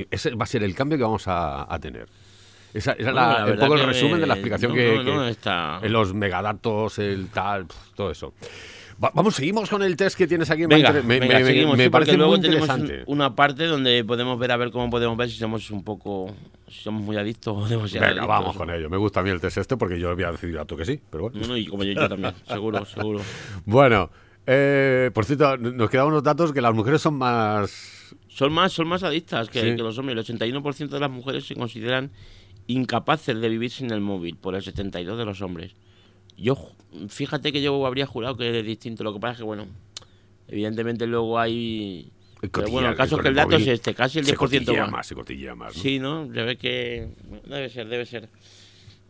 Ese 0.10 0.34
va 0.36 0.44
a 0.44 0.48
ser 0.48 0.64
el 0.64 0.74
cambio 0.76 0.98
que 0.98 1.04
vamos 1.04 1.28
a, 1.28 1.72
a 1.74 1.80
tener. 1.80 2.08
Esa 2.74 2.94
es 2.94 3.06
Bueno, 3.06 3.46
un 3.54 3.60
poco 3.60 3.74
el 3.76 3.84
resumen 3.86 4.20
de 4.20 4.26
la 4.28 4.34
explicación 4.34 4.72
no, 4.72 4.76
que, 4.76 4.96
no, 4.96 5.04
no, 5.04 5.24
que- 5.26 5.30
está- 5.30 5.80
en 5.84 5.94
los 5.94 6.14
megadatos, 6.14 6.98
el 7.00 7.28
tal, 7.30 7.68
todo 7.96 8.10
eso. 8.10 8.34
Va- 9.04 9.12
vamos, 9.14 9.36
seguimos 9.36 9.70
con 9.70 9.84
el 9.84 9.96
test 9.96 10.18
que 10.18 10.26
tienes 10.28 10.50
aquí. 10.50 10.66
Venga, 10.66 10.91
me, 10.91 11.02
me- 11.04 11.20
venga, 11.20 11.39
me- 11.39 11.46
seguimos, 11.46 11.78
me 11.78 11.84
sí, 11.86 11.89
parece 11.91 12.18
luego 12.18 12.32
muy 12.32 12.41
tenemos 12.41 12.68
interesante. 12.70 13.04
una 13.12 13.36
parte 13.36 13.66
donde 13.66 14.04
podemos 14.04 14.39
ver 14.39 14.52
a 14.52 14.58
ver 14.58 14.72
cómo 14.72 14.89
podemos 14.89 15.16
ver 15.18 15.30
si 15.30 15.38
somos 15.38 15.70
un 15.72 15.84
poco 15.84 16.34
si 16.68 16.80
somos 16.82 17.04
muy 17.04 17.16
adictos 17.18 17.56
o 17.56 17.68
demasiado 17.68 18.08
Venga, 18.08 18.22
adictos. 18.24 18.28
vamos 18.28 18.58
con 18.58 18.70
ello. 18.72 18.89
Me 18.89 18.98
gusta 18.98 19.20
a 19.20 19.24
mí 19.24 19.30
el 19.30 19.39
test 19.39 19.58
este 19.58 19.78
porque 19.78 20.00
yo 20.00 20.16
voy 20.16 20.24
a 20.24 20.32
decidir 20.32 20.58
a 20.58 20.66
tú 20.66 20.76
que 20.76 20.86
sí, 20.86 21.00
pero 21.12 21.26
bueno. 21.26 21.39
No, 21.41 21.48
no, 21.50 21.58
y 21.58 21.68
como 21.68 21.84
yo, 21.84 21.91
yo 21.94 22.10
también, 22.10 22.34
seguro, 22.48 22.84
seguro. 22.86 23.20
Bueno, 23.66 24.10
eh, 24.48 25.12
por 25.14 25.26
cierto, 25.26 25.58
nos 25.58 25.89
quedan 25.91 26.08
unos 26.08 26.24
datos 26.24 26.52
que 26.52 26.62
las 26.62 26.74
mujeres 26.74 27.02
son 27.02 27.16
más... 27.16 28.00
Son 28.34 28.52
más, 28.52 28.74
son 28.74 28.88
más 28.88 29.04
adictas 29.04 29.50
que, 29.50 29.62
Sí. 29.62 29.76
que 29.76 29.84
los 29.84 29.98
hombres. 29.98 30.16
El 30.18 30.38
81% 30.38 30.96
de 30.96 31.00
las 31.00 31.12
mujeres 31.12 31.46
se 31.46 31.56
consideran 31.56 32.12
incapaces 32.68 33.40
de 33.40 33.50
vivir 33.50 33.70
sin 33.70 33.92
el 33.92 34.02
móvil, 34.02 34.36
por 34.38 34.56
el 34.56 34.62
72% 34.64 35.16
de 35.18 35.26
los 35.26 35.42
hombres. 35.42 35.74
Yo, 36.38 36.58
fíjate 37.10 37.52
que 37.52 37.62
yo 37.62 37.86
habría 37.86 38.06
jurado 38.08 38.36
que 38.38 38.58
es 38.60 38.66
distinto. 38.66 39.04
Lo 39.04 39.14
que 39.14 39.20
pasa 39.20 39.34
es 39.34 39.38
que, 39.40 39.44
bueno, 39.44 39.68
evidentemente 40.48 41.06
luego 41.08 41.40
hay... 41.40 42.12
Pero 42.42 42.52
cotilla- 42.52 42.72
bueno, 42.72 42.90
el 42.90 42.96
caso 42.96 43.16
es 43.18 43.22
que 43.22 43.28
el 43.30 43.36
dato 43.36 43.56
es 43.56 43.68
este, 43.68 43.94
casi 43.94 44.20
el 44.20 44.26
se 44.26 44.36
10% 44.36 44.38
cotillea 44.38 44.82
más. 44.84 44.92
más. 44.92 45.08
Se 45.08 45.16
cotillea 45.16 45.56
más, 45.56 45.76
¿no? 45.78 45.82
Sí, 45.82 46.00
¿no? 46.00 46.26
Se 46.34 46.42
ve 46.44 46.58
que... 46.58 47.08
Debe 47.46 47.70
ser, 47.70 47.88
debe 47.88 48.06
ser. 48.06 48.30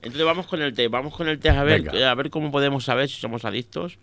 Entonces 0.01 0.26
vamos 0.26 0.45
con 0.47 0.61
el 0.61 0.74
test, 0.74 0.91
vamos 0.91 1.15
con 1.15 1.30
el 1.30 1.39
test 1.39 1.57
a 1.57 1.63
ver, 1.63 1.82
Venga. 1.84 2.11
a 2.11 2.15
ver 2.15 2.30
cómo 2.30 2.51
podemos 2.51 2.84
saber 2.84 3.07
si 3.09 3.19
somos 3.21 3.45
adictos. 3.45 3.97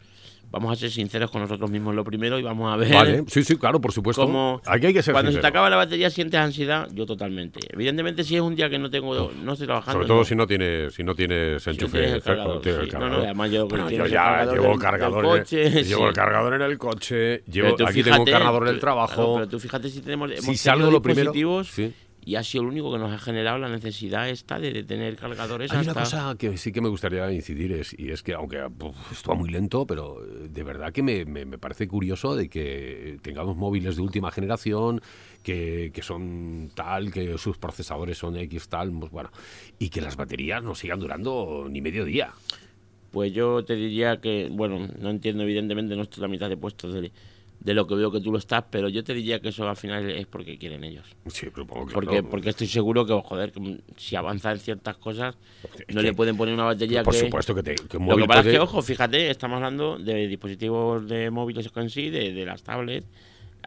Vamos 0.51 0.73
a 0.73 0.77
ser 0.77 0.91
sinceros 0.91 1.31
con 1.31 1.41
nosotros 1.43 1.71
mismos 1.71 1.95
lo 1.95 2.03
primero 2.03 2.37
y 2.39 2.43
vamos 2.43 2.73
a 2.73 2.77
ver... 2.77 2.93
Vale, 2.93 3.25
sí, 3.29 3.45
sí, 3.45 3.57
claro, 3.57 3.81
por 3.81 3.93
supuesto. 3.93 4.23
Como 4.23 4.61
Aquí 4.67 4.87
hay 4.87 4.93
que 4.93 5.03
ser 5.03 5.13
cuando 5.13 5.31
se 5.31 5.39
te 5.39 5.47
acaba 5.47 5.71
la 5.71 5.77
batería 5.77 6.11
sientes 6.11 6.41
ansiedad, 6.41 6.89
yo 6.93 7.07
totalmente. 7.07 7.61
Evidentemente 7.73 8.25
si 8.25 8.35
es 8.35 8.43
un 8.43 8.57
día 8.57 8.69
que 8.69 8.79
no 8.79 8.91
tengo, 8.91 9.31
no 9.43 9.53
estoy 9.53 9.67
trabajando. 9.69 9.93
Sobre 9.99 10.09
todo 10.09 10.19
no. 10.19 10.25
si 10.25 10.35
no 10.35 10.47
tienes, 10.49 10.93
si 10.93 11.05
no 11.05 11.15
tienes 11.15 11.65
enchufe 11.67 11.99
el 11.99 12.15
el 12.15 12.21
además 12.95 13.51
yo 13.51 13.69
Bueno, 13.69 13.91
yo 13.91 14.05
el 14.05 14.11
ya 14.11 14.45
llevo 14.53 14.73
el 14.73 14.79
cargador, 14.81 15.25
en- 15.25 15.31
coche, 15.31 15.71
llevo 15.85 16.03
sí. 16.03 16.09
el 16.09 16.13
cargador 16.15 16.55
en 16.55 16.63
el 16.63 16.79
coche, 16.79 17.43
llevo, 17.45 17.69
aquí 17.87 18.03
tengo 18.03 18.21
un 18.21 18.27
fíjate, 18.27 18.31
cargador 18.33 18.69
en 18.69 18.75
el 18.75 18.81
trabajo. 18.81 19.35
pero 19.37 19.49
tú 19.49 19.61
fíjate 19.61 19.89
si 19.89 20.01
tenemos 20.01 20.31
hemos 20.31 20.45
si 20.45 20.57
salgo 20.57 20.91
lo 20.91 21.01
primero, 21.01 21.33
sí. 21.65 21.93
Y 22.25 22.35
ha 22.37 22.43
sido 22.45 22.65
lo 22.65 22.71
único 22.71 22.93
que 22.93 22.99
nos 22.99 23.13
ha 23.13 23.19
generado 23.19 23.59
la 23.59 23.69
necesidad 23.69 24.29
esta 24.29 24.59
de, 24.59 24.73
de 24.73 24.83
tener 24.85 25.17
cargadores 25.17 25.71
Hay 25.73 25.79
hasta... 25.79 25.93
una 25.93 26.01
cosa 26.03 26.35
que 26.39 26.57
sí 26.59 26.71
que 26.73 26.81
me 26.81 26.89
gustaría 26.89 27.31
incidir 27.33 27.73
es, 27.73 27.95
y 27.99 28.11
es 28.11 28.23
que 28.23 28.35
aunque 28.35 28.59
esto 29.11 29.31
va 29.31 29.37
muy 29.37 29.51
lento, 29.51 29.87
pero 29.87 30.23
eh, 30.25 30.49
de 30.51 30.63
verdad 30.63 30.93
que 30.93 31.03
me, 31.03 31.25
me- 31.25 31.45
me 31.47 31.59
parece 31.59 31.89
curioso 31.89 32.37
de 32.37 32.49
que 32.49 33.19
tengamos 33.23 33.57
móviles 33.57 33.97
de 33.97 34.03
última 34.03 34.31
generación, 34.31 35.01
que, 35.43 35.91
que 35.95 36.03
son 36.03 36.71
tal, 36.75 37.11
que 37.11 37.39
sus 37.39 37.57
procesadores 37.57 38.19
son 38.19 38.37
X 38.37 38.69
tal, 38.69 38.91
pues 38.99 39.11
bueno, 39.11 39.31
y 39.79 39.89
que 39.89 40.01
las 40.03 40.17
baterías 40.17 40.63
no 40.63 40.75
sigan 40.75 41.01
durando 41.01 41.67
ni 41.71 41.81
medio 41.81 42.05
día. 42.05 42.33
Pues 43.11 43.33
yo 43.33 43.65
te 43.65 43.75
diría 43.75 44.21
que, 44.21 44.49
bueno, 44.53 44.87
no 45.01 45.11
entiendo 45.11 45.43
evidentemente, 45.43 45.97
no 45.97 46.03
estoy 46.03 46.21
la 46.21 46.29
mitad 46.29 46.49
de 46.49 46.57
puestos 46.57 46.95
de, 46.95 47.11
de 47.61 47.75
lo 47.75 47.87
que 47.87 47.95
veo 47.95 48.11
que 48.11 48.21
tú 48.21 48.33
lo 48.33 48.39
estás, 48.39 48.65
pero 48.71 48.89
yo 48.89 49.05
te 49.05 49.13
diría 49.13 49.41
que 49.41 49.51
eso 49.51 49.69
al 49.69 49.77
final 49.77 50.11
es 50.11 50.27
porque 50.27 50.57
quieren 50.59 50.83
ellos. 50.83 51.05
Sí, 51.27 51.47
supongo 51.55 51.87
que 51.87 51.93
Porque, 51.93 52.23
porque 52.23 52.51
estoy 52.51 52.67
seguro 52.67 53.05
que, 53.05 53.13
joder, 53.23 53.53
que 53.53 53.81
si 53.97 54.17
avanza 54.17 54.51
en 54.53 54.59
ciertas 54.59 54.97
cosas, 54.97 55.37
Es 55.87 55.95
no 55.95 56.01
le 56.01 56.15
pueden 56.15 56.37
poner 56.37 56.55
una 56.55 56.65
batería 56.65 57.03
Por 57.03 57.13
que... 57.13 57.21
supuesto 57.21 57.55
que, 57.55 57.63
te, 57.63 57.75
que 57.75 57.99
Lo 57.99 58.17
que 58.17 58.25
pasa 58.25 58.41
es 58.41 58.47
que, 58.47 58.59
ojo, 58.59 58.81
fíjate, 58.81 59.31
estamos 59.31 59.57
hablando 59.57 59.99
de 59.99 60.27
dispositivos 60.27 61.07
de 61.07 61.31
móviles 61.31 61.71
en 61.75 61.91
sí, 61.91 62.09
de, 62.09 62.33
de 62.33 62.47
las 62.47 62.63
tablets, 62.63 63.07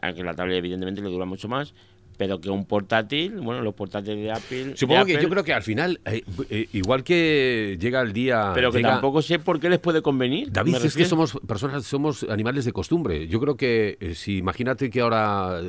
aunque 0.02 0.24
la 0.24 0.34
tablet 0.34 0.58
evidentemente 0.58 1.00
le 1.00 1.08
dura 1.08 1.24
mucho 1.24 1.48
más, 1.48 1.72
pero 2.16 2.40
que 2.40 2.50
un 2.50 2.64
portátil, 2.64 3.40
bueno, 3.40 3.62
los 3.62 3.74
portátiles 3.74 4.18
de 4.22 4.30
Apple... 4.30 4.64
de 4.66 4.76
Supongo 4.76 5.04
que 5.06 5.14
yo 5.22 5.28
creo 5.28 5.44
que 5.44 5.52
al 5.52 5.62
final, 5.62 6.00
eh, 6.04 6.22
eh, 6.50 6.68
igual 6.72 7.02
que 7.04 7.76
llega 7.80 8.00
el 8.02 8.12
día... 8.12 8.52
Pero 8.54 8.70
que 8.70 8.78
llega- 8.78 8.90
tampoco 8.92 9.20
sé 9.22 9.38
por 9.38 9.58
qué 9.60 9.68
les 9.68 9.78
puede 9.80 10.02
convenir. 10.02 10.50
David, 10.52 10.74
es 10.76 10.94
que 10.94 11.04
somos 11.06 11.38
personas, 11.46 11.84
somos 11.84 12.24
animales 12.24 12.64
de 12.64 12.72
costumbre. 12.72 13.26
Yo 13.28 13.40
creo 13.40 13.56
que 13.56 13.96
eh, 14.00 14.14
si 14.14 14.38
imagínate 14.38 14.90
que 14.90 15.00
ahora 15.00 15.60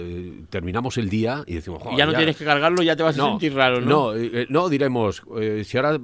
terminamos 0.50 0.98
el 0.98 1.10
día 1.10 1.44
y 1.48 1.56
decimos, 1.56 1.82
ya 1.98 2.06
no 2.06 2.12
tienes 2.18 2.38
que 2.38 2.46
cargarlo, 2.46 2.84
ya 2.84 2.96
te 2.96 3.04
vas 3.04 3.18
a 3.18 3.22
sentir 3.32 3.54
raro, 3.54 3.82
¿no? 3.82 4.14
No, 4.14 4.46
no, 4.50 4.70
diremos, 4.70 5.24
eh, 5.40 5.64
si 5.66 5.78
ahora 5.78 6.00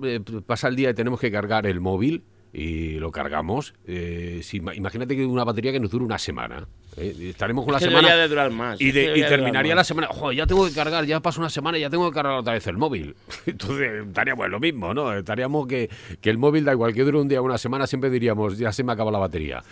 pasa 0.45 0.67
el 0.67 0.75
día 0.75 0.89
y 0.89 0.93
tenemos 0.93 1.19
que 1.19 1.31
cargar 1.31 1.65
el 1.67 1.79
móvil 1.79 2.23
y 2.53 2.93
lo 2.99 3.11
cargamos, 3.11 3.73
eh, 3.85 4.39
si, 4.43 4.59
ima- 4.59 4.75
imagínate 4.75 5.15
que 5.15 5.25
una 5.25 5.43
batería 5.43 5.71
que 5.71 5.79
nos 5.79 5.89
dure 5.91 6.03
una 6.03 6.17
semana. 6.17 6.67
Eh, 6.97 7.15
estaremos 7.29 7.63
con 7.65 7.73
la 7.73 7.79
que 7.79 7.85
semana 7.85 8.15
de 8.15 8.27
durar 8.27 8.51
más, 8.51 8.79
y, 8.81 8.89
es 8.89 8.93
que 8.93 8.99
de- 9.11 9.19
y 9.19 9.21
terminaría 9.23 9.73
la 9.75 9.83
semana, 9.83 10.07
joder, 10.07 10.37
ya 10.37 10.45
tengo 10.47 10.67
que 10.67 10.73
cargar, 10.73 11.05
ya 11.05 11.19
pasa 11.19 11.39
una 11.39 11.49
semana 11.49 11.77
y 11.77 11.81
ya 11.81 11.89
tengo 11.89 12.09
que 12.09 12.13
cargar 12.15 12.33
otra 12.39 12.53
vez 12.53 12.67
el 12.67 12.77
móvil. 12.77 13.15
Entonces 13.45 14.05
estaríamos 14.07 14.45
en 14.45 14.51
lo 14.51 14.59
mismo, 14.59 14.93
¿no? 14.93 15.13
Estaríamos 15.13 15.67
que, 15.67 15.89
que 16.19 16.29
el 16.29 16.37
móvil, 16.37 16.65
da 16.65 16.73
igual 16.73 16.93
que 16.93 17.03
dure 17.03 17.17
un 17.19 17.27
día 17.27 17.41
o 17.41 17.43
una 17.45 17.57
semana, 17.57 17.87
siempre 17.87 18.09
diríamos, 18.09 18.57
ya 18.57 18.71
se 18.71 18.83
me 18.83 18.91
acaba 18.91 19.11
la 19.11 19.19
batería. 19.19 19.63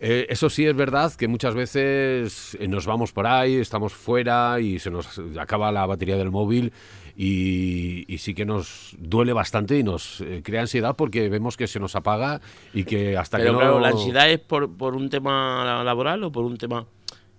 Eh, 0.00 0.26
eso 0.30 0.50
sí 0.50 0.66
es 0.66 0.74
verdad 0.74 1.12
que 1.14 1.28
muchas 1.28 1.54
veces 1.54 2.56
eh, 2.58 2.66
nos 2.66 2.86
vamos 2.86 3.12
por 3.12 3.26
ahí, 3.26 3.56
estamos 3.56 3.92
fuera 3.92 4.58
y 4.58 4.78
se 4.80 4.90
nos 4.90 5.20
acaba 5.38 5.70
la 5.70 5.86
batería 5.86 6.16
del 6.16 6.30
móvil 6.32 6.72
y, 7.16 8.04
y 8.12 8.18
sí 8.18 8.34
que 8.34 8.44
nos 8.44 8.94
duele 8.98 9.32
bastante 9.32 9.78
y 9.78 9.82
nos 9.82 10.20
eh, 10.22 10.40
crea 10.44 10.62
ansiedad 10.62 10.96
porque 10.96 11.28
vemos 11.28 11.56
que 11.56 11.66
se 11.66 11.78
nos 11.80 11.94
apaga 11.96 12.40
y 12.72 12.84
que 12.84 13.16
hasta 13.16 13.36
Pero 13.38 13.50
que 13.50 13.52
no... 13.52 13.58
claro, 13.58 13.80
la 13.80 13.88
ansiedad 13.88 14.30
es 14.30 14.40
por, 14.40 14.70
por 14.76 14.94
un 14.94 15.10
tema 15.10 15.62
la- 15.64 15.84
laboral 15.84 16.24
o 16.24 16.32
por 16.32 16.44
un 16.44 16.56
tema... 16.56 16.86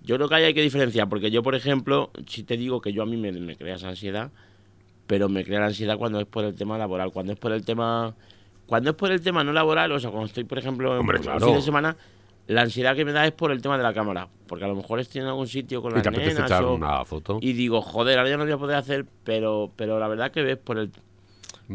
Yo 0.06 0.16
creo 0.18 0.28
que 0.28 0.36
ahí 0.36 0.44
hay 0.44 0.54
que 0.54 0.62
diferenciar, 0.62 1.08
porque 1.08 1.32
yo, 1.32 1.42
por 1.44 1.56
ejemplo, 1.56 2.12
si 2.28 2.44
te 2.44 2.58
digo 2.58 2.82
que 2.82 2.92
yo 2.92 3.04
a 3.04 3.06
mí 3.06 3.16
me, 3.16 3.32
me 3.32 3.56
crea 3.56 3.76
esa 3.76 3.88
ansiedad, 3.88 4.32
pero 5.08 5.30
me 5.30 5.46
crea 5.46 5.62
la 5.62 5.68
ansiedad 5.68 5.98
cuando 5.98 6.20
es 6.20 6.26
por 6.26 6.44
el 6.44 6.56
tema 6.56 6.78
laboral, 6.78 7.12
cuando 7.12 7.32
es 7.34 7.40
por 7.40 7.52
el 7.54 7.64
tema... 7.64 8.14
Cuando 8.66 8.92
es 8.92 8.96
por 8.96 9.12
el 9.12 9.22
tema 9.22 9.44
no 9.44 9.54
laboral, 9.54 9.92
o 9.92 10.00
sea, 10.00 10.10
cuando 10.10 10.28
estoy, 10.28 10.44
por 10.46 10.58
ejemplo, 10.58 10.94
en 10.94 11.00
Hombre, 11.00 11.18
un 11.20 11.24
claro. 11.24 11.46
fin 11.46 11.56
de 11.56 11.62
semana, 11.62 11.96
la 12.48 12.62
ansiedad 12.64 12.96
que 12.96 13.06
me 13.06 13.12
da 13.14 13.26
es 13.26 13.32
por 13.32 13.52
el 13.52 13.62
tema 13.62 13.78
de 13.78 13.84
la 13.84 13.94
cámara, 13.94 14.28
porque 14.48 14.66
a 14.66 14.68
lo 14.68 14.76
mejor 14.76 15.00
estoy 15.00 15.22
en 15.22 15.28
algún 15.28 15.48
sitio 15.48 15.82
con 15.82 15.92
Y 15.92 15.96
las 15.96 16.04
te 16.04 16.12
nenas 16.12 16.46
echar 16.46 16.64
o- 16.66 16.76
una 16.76 17.04
foto. 17.06 17.40
y 17.42 17.54
digo, 17.54 17.82
joder, 17.82 18.18
ahora 18.18 18.30
ya 18.30 18.38
no 18.38 18.44
lo 18.46 18.50
voy 18.52 18.56
a 18.56 18.60
poder 18.60 18.76
hacer, 18.78 19.06
pero, 19.24 19.72
pero 19.76 20.00
la 20.00 20.08
verdad 20.08 20.32
que 20.32 20.42
ves 20.44 20.58
por 20.58 20.78
el... 20.78 20.92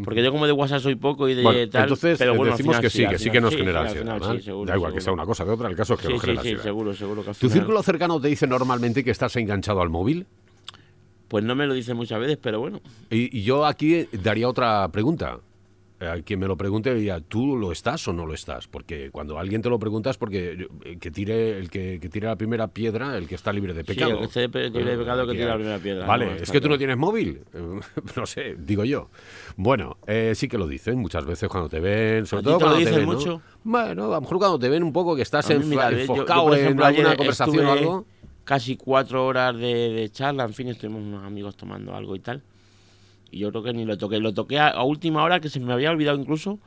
Porque 0.04 0.22
yo 0.22 0.30
como 0.30 0.46
de 0.46 0.52
WhatsApp 0.52 0.80
soy 0.82 0.96
poco 0.96 1.28
y 1.30 1.34
de 1.34 1.42
Bueno, 1.42 1.70
tal, 1.70 1.82
entonces 1.84 2.18
pero 2.18 2.34
bueno, 2.36 2.52
al 2.52 2.58
decimos 2.58 2.76
final 2.76 2.82
que 2.82 2.90
sí, 2.90 3.06
que 3.08 3.18
sí 3.18 3.30
que 3.30 3.40
nos 3.40 3.52
sí, 3.54 3.58
genera 3.58 3.80
al 3.80 3.86
ansiedad. 3.86 4.04
final 4.04 4.20
¿vale? 4.20 4.38
sí, 4.40 4.44
seguro, 4.44 4.68
da 4.70 4.76
igual 4.76 4.92
que 4.92 5.00
sea 5.00 5.12
una 5.14 5.24
cosa 5.24 5.44
de 5.46 5.50
otra, 5.50 5.68
el 5.68 5.74
caso 5.76 5.94
es 5.94 6.00
que 6.00 6.06
Sí, 6.06 6.12
nos 6.12 6.20
genera 6.20 6.42
sí, 6.42 6.48
ansiedad. 6.48 6.62
seguro, 6.62 6.94
seguro 6.94 7.22
que 7.24 7.30
al 7.30 7.34
¿Tu 7.34 7.40
final- 7.40 7.52
círculo 7.54 7.82
cercano 7.82 8.20
te 8.20 8.28
dice 8.28 8.46
normalmente 8.46 9.02
que 9.02 9.10
estás 9.10 9.34
enganchado 9.36 9.80
al 9.80 9.88
móvil? 9.88 10.26
Pues 11.28 11.42
no 11.42 11.54
me 11.54 11.66
lo 11.66 11.72
dice 11.74 11.94
muchas 11.94 12.20
veces, 12.20 12.38
pero 12.40 12.60
bueno. 12.60 12.80
Y, 13.10 13.38
y 13.38 13.42
yo 13.42 13.64
aquí 13.66 14.06
daría 14.12 14.46
otra 14.48 14.86
pregunta. 14.88 15.38
A 16.00 16.20
quien 16.22 16.38
me 16.38 16.46
lo 16.46 16.56
pregunte 16.56 16.94
diría, 16.94 17.20
¿tú 17.20 17.56
lo 17.56 17.72
estás 17.72 18.06
o 18.06 18.12
no 18.12 18.24
lo 18.24 18.32
estás? 18.32 18.68
Porque 18.68 19.10
cuando 19.10 19.36
alguien 19.38 19.62
te 19.62 19.68
lo 19.68 19.80
pregunta 19.80 20.10
es 20.10 20.16
porque 20.16 20.68
eh, 20.84 20.96
que 20.98 21.10
tire, 21.10 21.58
el 21.58 21.70
que, 21.70 21.98
que 22.00 22.08
tire 22.08 22.28
la 22.28 22.36
primera 22.36 22.68
piedra, 22.68 23.16
el 23.16 23.26
que 23.26 23.34
está 23.34 23.52
libre 23.52 23.74
de 23.74 23.80
Sí, 23.80 23.86
pecado. 23.94 24.12
el 24.12 24.18
que 24.18 24.24
esté 24.26 24.48
libre 24.70 24.92
de 24.92 24.98
pecado, 24.98 25.26
que 25.26 25.32
tire 25.32 25.46
la 25.46 25.54
primera 25.56 25.78
piedra, 25.80 26.06
Vale, 26.06 26.26
no, 26.26 26.34
es 26.36 26.50
que 26.52 26.60
tú 26.60 26.68
no 26.68 26.78
tienes 26.78 26.96
móvil. 26.96 27.40
Eh, 27.52 27.80
no 28.16 28.26
sé, 28.26 28.54
digo 28.58 28.84
yo. 28.84 29.10
Bueno, 29.56 29.96
eh, 30.06 30.34
sí 30.36 30.46
que 30.46 30.56
lo 30.56 30.68
dicen 30.68 30.98
muchas 30.98 31.26
veces 31.26 31.48
cuando 31.48 31.68
te 31.68 31.80
ven, 31.80 32.26
sobre 32.26 32.40
¿A 32.40 32.42
ti 32.42 32.44
todo 32.44 32.52
lo 32.54 32.58
cuando 32.60 32.78
te 32.78 32.90
dicen 32.90 33.04
mucho? 33.04 33.42
Bueno, 33.64 34.04
a 34.04 34.08
lo 34.16 34.20
mejor 34.20 34.38
cuando 34.38 34.58
te 34.60 34.68
ven 34.68 34.84
un 34.84 34.92
poco 34.92 35.16
que 35.16 35.22
estás 35.22 35.50
enfa- 35.50 35.64
mira, 35.64 35.90
yo- 35.90 35.96
yo, 35.96 36.02
enfocado 36.02 36.44
por 36.44 36.54
en 36.58 36.80
alguna 36.80 37.16
conversación 37.16 37.66
o 37.66 37.72
algo. 37.72 38.06
Casi 38.44 38.76
cuatro 38.76 39.26
horas 39.26 39.54
de, 39.56 39.90
de 39.90 40.08
charla, 40.10 40.44
en 40.44 40.54
fin, 40.54 40.68
estuvimos 40.68 41.02
unos 41.02 41.24
amigos 41.24 41.56
tomando 41.56 41.94
algo 41.94 42.14
y 42.16 42.20
tal. 42.20 42.40
Y 43.30 43.40
yo 43.40 43.50
creo 43.50 43.62
que 43.62 43.72
ni 43.72 43.84
lo 43.84 43.96
toqué. 43.98 44.18
Lo 44.20 44.32
toqué 44.34 44.58
a, 44.58 44.68
a 44.68 44.82
última 44.84 45.22
hora, 45.22 45.40
que 45.40 45.48
se 45.48 45.60
me 45.60 45.72
había 45.72 45.90
olvidado 45.90 46.18
incluso, 46.18 46.58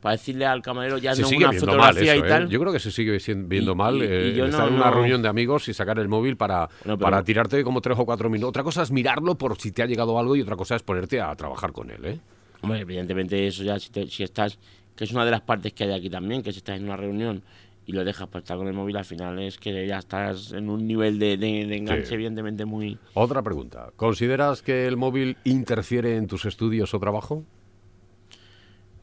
para 0.00 0.12
decirle 0.16 0.46
al 0.46 0.62
camarero 0.62 0.96
ya 0.98 1.14
Se 1.14 1.22
no 1.22 1.28
sigue 1.28 1.46
una 1.46 1.58
fotografía 1.58 2.14
eso, 2.14 2.24
y 2.24 2.26
¿eh? 2.26 2.30
tal. 2.30 2.48
Yo 2.48 2.58
creo 2.60 2.72
que 2.72 2.78
se 2.78 2.90
sigue 2.90 3.18
viendo 3.46 3.72
Y- 3.72 3.74
mal 3.74 3.96
y- 3.96 4.00
y 4.00 4.04
eh, 4.04 4.34
yo 4.36 4.46
estar 4.46 4.62
no- 4.62 4.68
en 4.68 4.74
una 4.74 4.86
no- 4.86 4.90
reunión 4.96 5.22
de 5.22 5.28
amigos 5.28 5.68
y 5.68 5.74
sacar 5.74 5.98
el 5.98 6.08
móvil 6.08 6.36
para, 6.36 6.68
pero- 6.82 6.98
para 6.98 7.22
tirarte 7.22 7.62
como 7.64 7.80
tres 7.80 7.98
o 7.98 8.04
cuatro 8.06 8.30
minutos. 8.30 8.48
Otra 8.50 8.62
cosa 8.62 8.82
es 8.82 8.90
mirarlo 8.90 9.36
por 9.36 9.58
si 9.58 9.72
te 9.72 9.82
ha 9.82 9.86
llegado 9.86 10.18
algo 10.18 10.36
y 10.36 10.42
otra 10.42 10.56
cosa 10.56 10.76
es 10.76 10.82
ponerte 10.82 11.20
a 11.20 11.34
trabajar 11.36 11.72
con 11.72 11.90
él, 11.90 12.04
¿eh? 12.04 12.18
Hombre, 12.62 12.80
evidentemente 12.80 13.46
eso 13.46 13.62
ya, 13.62 13.78
si, 13.78 13.90
te- 13.90 14.06
si 14.08 14.22
estás, 14.22 14.58
que 14.96 15.04
es 15.04 15.12
una 15.12 15.24
de 15.24 15.30
las 15.30 15.40
partes 15.42 15.72
que 15.72 15.84
hay 15.84 15.92
aquí 15.92 16.10
también, 16.10 16.42
que 16.42 16.52
si 16.52 16.58
estás 16.58 16.76
en 16.78 16.84
una 16.84 16.96
reunión 16.96 17.42
y 17.90 17.92
lo 17.92 18.04
dejas 18.04 18.28
para 18.28 18.38
estar 18.38 18.56
con 18.56 18.68
el 18.68 18.72
móvil, 18.72 18.96
al 18.96 19.04
final 19.04 19.36
es 19.40 19.58
que 19.58 19.84
ya 19.84 19.98
estás 19.98 20.52
en 20.52 20.70
un 20.70 20.86
nivel 20.86 21.18
de, 21.18 21.36
de- 21.36 21.66
de 21.66 21.76
enganche 21.76 22.06
Sí. 22.06 22.14
evidentemente 22.14 22.64
muy... 22.64 22.96
Otra 23.14 23.42
pregunta. 23.42 23.90
¿Consideras 23.96 24.62
que 24.62 24.86
el 24.86 24.96
móvil 24.96 25.36
interfiere 25.42 26.16
en 26.16 26.28
tus 26.28 26.44
estudios 26.44 26.94
o 26.94 27.00
trabajo? 27.00 27.42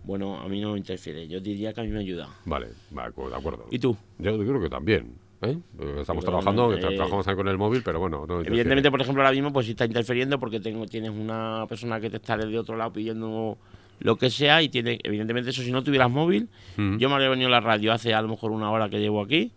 Bueno, 0.05 0.39
a 0.39 0.47
mí 0.47 0.61
no 0.61 0.71
me 0.71 0.77
interfiere, 0.77 1.27
yo 1.27 1.41
diría 1.41 1.73
que 1.73 1.81
a 1.81 1.83
mí 1.83 1.89
me 1.89 1.99
ayuda. 1.99 2.29
Vale, 2.45 2.67
de 2.91 2.95
acu- 3.01 3.29
de 3.29 3.35
acuerdo. 3.35 3.65
¿Y 3.71 3.77
tú? 3.79 3.97
Yo 4.19 4.37
creo 4.37 4.61
que 4.61 4.69
también. 4.69 5.15
¿eh? 5.41 5.57
Estamos 5.99 6.05
Pero, 6.07 6.19
trabajando, 6.21 6.67
bueno, 6.67 6.87
eh, 6.89 6.95
trabajamos 6.95 7.25
con 7.27 7.47
el 7.49 7.57
móvil, 7.57 7.81
pero 7.83 7.99
bueno, 7.99 8.25
no. 8.25 8.39
Evidentemente, 8.39 8.89
por 8.89 9.01
ejemplo, 9.01 9.21
ahora 9.21 9.33
mismo 9.33 9.51
pues 9.51 9.65
sí 9.65 9.73
está 9.73 9.83
interfiriendo 9.83 10.39
porque 10.39 10.61
tengo, 10.61 10.85
tienes 10.85 11.09
una 11.11 11.65
persona 11.67 11.99
que 11.99 12.09
te 12.09 12.15
está 12.17 12.37
desde 12.37 12.57
otro 12.57 12.77
lado 12.77 12.93
pidiendo 12.93 13.57
lo 13.99 14.15
que 14.17 14.29
sea 14.29 14.61
y 14.61 14.69
tiene, 14.69 14.99
evidentemente 15.03 15.49
eso 15.49 15.61
si 15.63 15.71
no 15.71 15.83
tuvieras 15.83 16.09
móvil, 16.11 16.47
Mm. 16.77 16.97
yo 16.97 17.09
me 17.09 17.15
habría 17.15 17.29
venido 17.29 17.47
a 17.47 17.51
la 17.51 17.59
radio 17.61 17.91
hace 17.91 18.13
a 18.13 18.21
lo 18.21 18.27
mejor 18.27 18.51
una 18.51 18.69
hora 18.71 18.89
que 18.89 18.99
llevo 18.99 19.21
aquí 19.21 19.51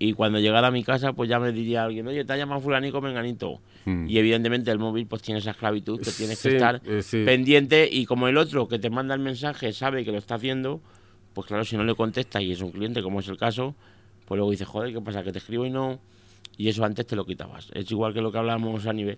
y 0.00 0.12
cuando 0.12 0.38
llegara 0.40 0.68
a 0.68 0.70
mi 0.72 0.82
casa 0.84 1.12
pues 1.12 1.28
ya 1.28 1.38
me 1.38 1.52
diría 1.52 1.84
alguien, 1.84 2.06
oye, 2.08 2.24
te 2.24 2.32
ha 2.32 2.36
llamado 2.36 2.60
fulanico 2.60 3.00
menganito. 3.00 3.60
Mm. 3.84 4.08
Y 4.08 4.18
evidentemente 4.18 4.70
el 4.70 4.78
móvil 4.78 5.06
pues 5.06 5.22
tiene 5.22 5.38
esa 5.40 5.52
esclavitud 5.52 5.98
que 6.00 6.10
tienes 6.10 6.38
Sí, 6.38 6.48
que 6.50 6.56
estar 6.56 6.80
eh, 6.84 7.02
sí. 7.02 7.22
pendiente 7.24 7.88
y 7.90 8.04
como 8.06 8.26
el 8.28 8.36
otro 8.36 8.66
que 8.68 8.78
te 8.78 8.90
manda 8.90 9.14
el 9.14 9.20
mensaje 9.20 9.72
sabe 9.72 10.04
que 10.04 10.10
lo 10.12 10.18
está 10.18 10.34
haciendo, 10.34 10.80
pues 11.34 11.46
claro, 11.46 11.64
si 11.64 11.76
no 11.76 11.84
le 11.84 11.94
contestas 11.94 12.42
y 12.42 12.50
es 12.52 12.60
un 12.60 12.72
cliente 12.72 13.02
como 13.02 13.20
es 13.20 13.28
el 13.28 13.36
caso, 13.36 13.74
pues 14.24 14.36
luego 14.36 14.50
dices, 14.50 14.66
joder, 14.68 14.92
¿qué 14.92 15.00
pasa? 15.00 15.22
Que 15.22 15.32
te 15.32 15.38
escribo 15.38 15.64
y 15.64 15.70
no... 15.70 16.00
Y 16.56 16.68
eso 16.68 16.84
antes 16.84 17.06
te 17.06 17.14
lo 17.14 17.24
quitabas. 17.24 17.70
Es 17.72 17.88
igual 17.92 18.12
que 18.12 18.20
lo 18.20 18.32
que 18.32 18.38
hablábamos 18.38 18.84
a 18.86 18.92
nivel 18.92 19.16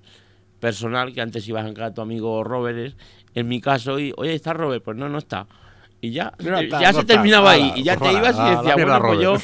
personal, 0.61 1.12
que 1.12 1.20
antes 1.20 1.46
ibas 1.48 1.64
a 1.64 1.68
encargar 1.68 1.90
a 1.90 1.94
tu 1.94 2.00
amigo 2.02 2.44
Robert, 2.44 2.94
en 3.34 3.48
mi 3.48 3.61
caso, 3.61 3.98
y, 3.98 4.12
oye, 4.16 4.34
¿está 4.34 4.52
Robert? 4.52 4.84
Pues 4.84 4.96
no, 4.96 5.08
no 5.08 5.18
está. 5.18 5.46
Y 6.00 6.12
ya, 6.12 6.32
No 6.38 6.58
está, 6.58 6.80
ya 6.80 6.88
no 6.88 6.94
se 6.94 7.00
está. 7.00 7.14
terminaba 7.14 7.50
ahí. 7.52 7.72
Y 7.76 7.82
ya 7.82 7.96
pues 7.96 8.11
te 8.11 8.16
hala, 8.18 8.28
ibas 8.30 8.36
y 8.36 8.56
decías, 8.56 8.74
bueno, 8.86 9.02
pues 9.06 9.20
yo. 9.20 9.34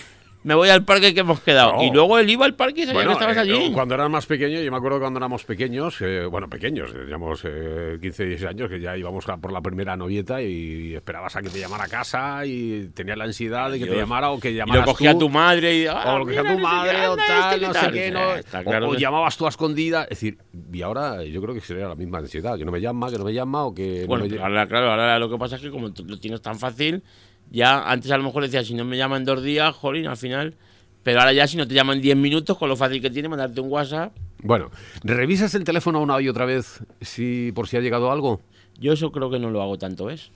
Me 0.46 0.54
voy 0.54 0.68
al 0.68 0.84
parque 0.84 1.12
que 1.12 1.20
hemos 1.20 1.40
quedado. 1.40 1.72
No. 1.74 1.82
Y 1.82 1.90
luego 1.90 2.18
él 2.18 2.30
iba 2.30 2.46
al 2.46 2.54
parque 2.54 2.82
y 2.82 2.86
sabía 2.86 2.94
Bueno, 3.02 3.10
que 3.18 3.24
estabas 3.24 3.36
eh, 3.36 3.40
allí. 3.40 3.72
cuando 3.72 3.94
eras 3.96 4.08
más 4.08 4.26
pequeño, 4.26 4.60
yo 4.60 4.70
me 4.70 4.76
acuerdo 4.76 5.00
cuando 5.00 5.18
éramos 5.18 5.44
pequeños, 5.44 6.00
eh, 6.00 6.24
bueno, 6.24 6.48
pequeños, 6.48 6.92
teníamos 6.92 7.42
eh, 7.44 7.98
15, 8.00 8.24
16 8.26 8.48
años, 8.50 8.68
que 8.70 8.80
ya 8.80 8.96
íbamos 8.96 9.28
a 9.28 9.36
por 9.38 9.52
la 9.52 9.60
primera 9.60 9.96
novieta 9.96 10.40
y 10.40 10.94
esperabas 10.94 11.34
a 11.34 11.42
que 11.42 11.50
te 11.50 11.58
llamara 11.58 11.84
a 11.84 11.88
casa 11.88 12.46
y 12.46 12.90
tenías 12.94 13.18
la 13.18 13.24
ansiedad 13.24 13.70
de 13.72 13.78
que 13.80 13.86
te 13.86 13.96
llamara 13.96 14.30
o 14.30 14.38
que 14.38 14.52
Y 14.52 14.54
llamaras 14.54 14.86
lo 14.86 14.92
cogía 14.92 15.12
tú. 15.14 15.18
tu 15.18 15.28
madre 15.30 15.74
y... 15.74 15.86
ah, 15.86 16.14
o 16.14 16.18
lo 16.20 16.26
que 16.26 16.34
sea 16.34 16.42
mira, 16.44 16.54
tu 16.56 16.62
madre 16.62 17.08
o 17.08 17.16
tal, 17.16 17.54
este, 17.54 17.66
no 17.66 17.72
¿qué 17.72 17.78
sé 17.80 17.90
qué, 17.92 18.10
no. 18.12 18.34
está 18.36 18.60
o- 18.60 18.64
claro 18.64 18.88
o, 18.88 18.92
que- 18.92 18.98
llamabas 19.00 19.36
tú 19.36 19.46
a 19.46 19.48
escondida. 19.48 20.04
Es 20.04 20.10
decir, 20.10 20.38
y 20.72 20.80
ahora 20.82 21.24
yo 21.24 21.42
creo 21.42 21.54
que 21.54 21.60
sería 21.60 21.88
la 21.88 21.96
misma 21.96 22.18
ansiedad, 22.18 22.56
que 22.56 22.64
no 22.64 22.70
me 22.70 22.80
llama, 22.80 23.10
que 23.10 23.18
no 23.18 23.24
me 23.24 23.34
llama 23.34 23.64
o 23.64 23.74
que 23.74 24.02
no 24.02 24.06
Bueno, 24.06 24.26
me 24.26 24.38
ahora, 24.40 24.66
claro, 24.68 24.90
ahora 24.92 25.18
lo 25.18 25.28
que 25.28 25.38
pasa 25.38 25.56
es 25.56 25.62
que 25.62 25.70
como 25.70 25.92
tú 25.92 26.04
lo 26.04 26.18
tienes 26.20 26.40
tan 26.40 26.56
fácil, 26.56 27.02
ya 27.50 27.88
antes 27.90 28.10
a 28.10 28.16
lo 28.18 28.24
mejor 28.24 28.42
decías, 28.42 28.66
si 28.66 28.74
no 28.74 28.84
me 28.84 28.96
llaman 28.96 29.24
dos 29.24 29.42
días, 29.42 29.74
jolín, 29.74 30.06
al 30.06 30.16
final. 30.16 30.54
Pero 31.02 31.20
ahora 31.20 31.32
ya 31.32 31.46
si 31.46 31.56
no 31.56 31.68
te 31.68 31.74
llaman 31.74 32.00
10 32.00 32.16
minutos, 32.16 32.58
con 32.58 32.68
lo 32.68 32.74
fácil 32.76 33.00
que 33.00 33.10
tiene 33.10 33.28
mandarte 33.28 33.60
un 33.60 33.70
WhatsApp, 33.70 34.12
Bueno, 34.42 34.70
¿revisas 35.04 35.54
el 35.54 35.62
teléfono 35.64 36.00
una 36.00 36.20
y 36.20 36.28
otra 36.28 36.44
vez 36.46 36.80
si 37.00 37.52
por 37.54 37.68
si 37.68 37.76
ha 37.76 37.80
llegado 37.80 38.10
algo? 38.10 38.40
yo 38.78 38.92
eso 38.92 39.10
creo 39.12 39.30
que 39.30 39.38
no 39.38 39.50
lo 39.50 39.62
hago 39.62 39.78
tanto, 39.78 40.06
¿ves? 40.06 40.30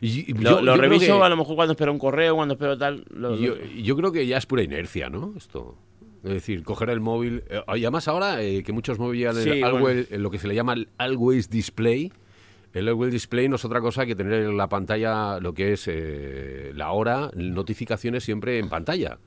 Y- 0.00 0.32
Lo, 0.34 0.50
yo- 0.50 0.60
lo 0.62 0.74
yo 0.76 0.80
reviso 0.82 1.18
que- 1.18 1.24
a 1.24 1.28
lo 1.30 1.36
mejor 1.36 1.56
cuando 1.56 1.72
espero 1.72 1.92
un 1.92 1.98
correo, 1.98 2.34
cuando 2.36 2.54
espero 2.54 2.76
tal. 2.76 3.04
lo- 3.10 3.36
Yo, 3.36 3.54
yo 3.82 3.96
creo 3.96 4.12
que 4.12 4.26
ya 4.26 4.36
es 4.36 4.44
pura 4.46 4.62
inercia, 4.62 5.08
¿no? 5.08 5.32
Esto. 5.36 5.76
Es 6.24 6.30
decir, 6.32 6.62
coger 6.64 6.90
el 6.90 7.00
móvil. 7.00 7.44
eh, 7.48 7.60
y 7.76 7.82
además 7.84 8.06
ahora 8.08 8.42
eh, 8.42 8.62
que 8.64 8.72
muchos 8.72 8.98
móviles 8.98 9.36
Sí, 9.36 9.60
bueno. 9.62 9.88
eh, 9.88 10.06
lo 10.18 10.30
que 10.30 10.38
se 10.38 10.46
le 10.48 10.54
llama 10.54 10.74
el 10.74 10.88
Always 10.98 11.48
Display. 11.48 12.12
El 12.76 12.88
Always 12.88 13.12
Display 13.12 13.48
no 13.48 13.56
es 13.56 13.64
otra 13.64 13.80
cosa 13.80 14.04
que 14.04 14.14
tener 14.14 14.34
en 14.44 14.56
la 14.56 14.68
pantalla 14.68 15.40
lo 15.40 15.54
que 15.54 15.72
es 15.72 15.84
eh, 15.88 16.72
la 16.74 16.92
hora, 16.92 17.30
notificaciones 17.34 18.22
siempre 18.24 18.58
en 18.58 18.68
pantalla. 18.68 19.18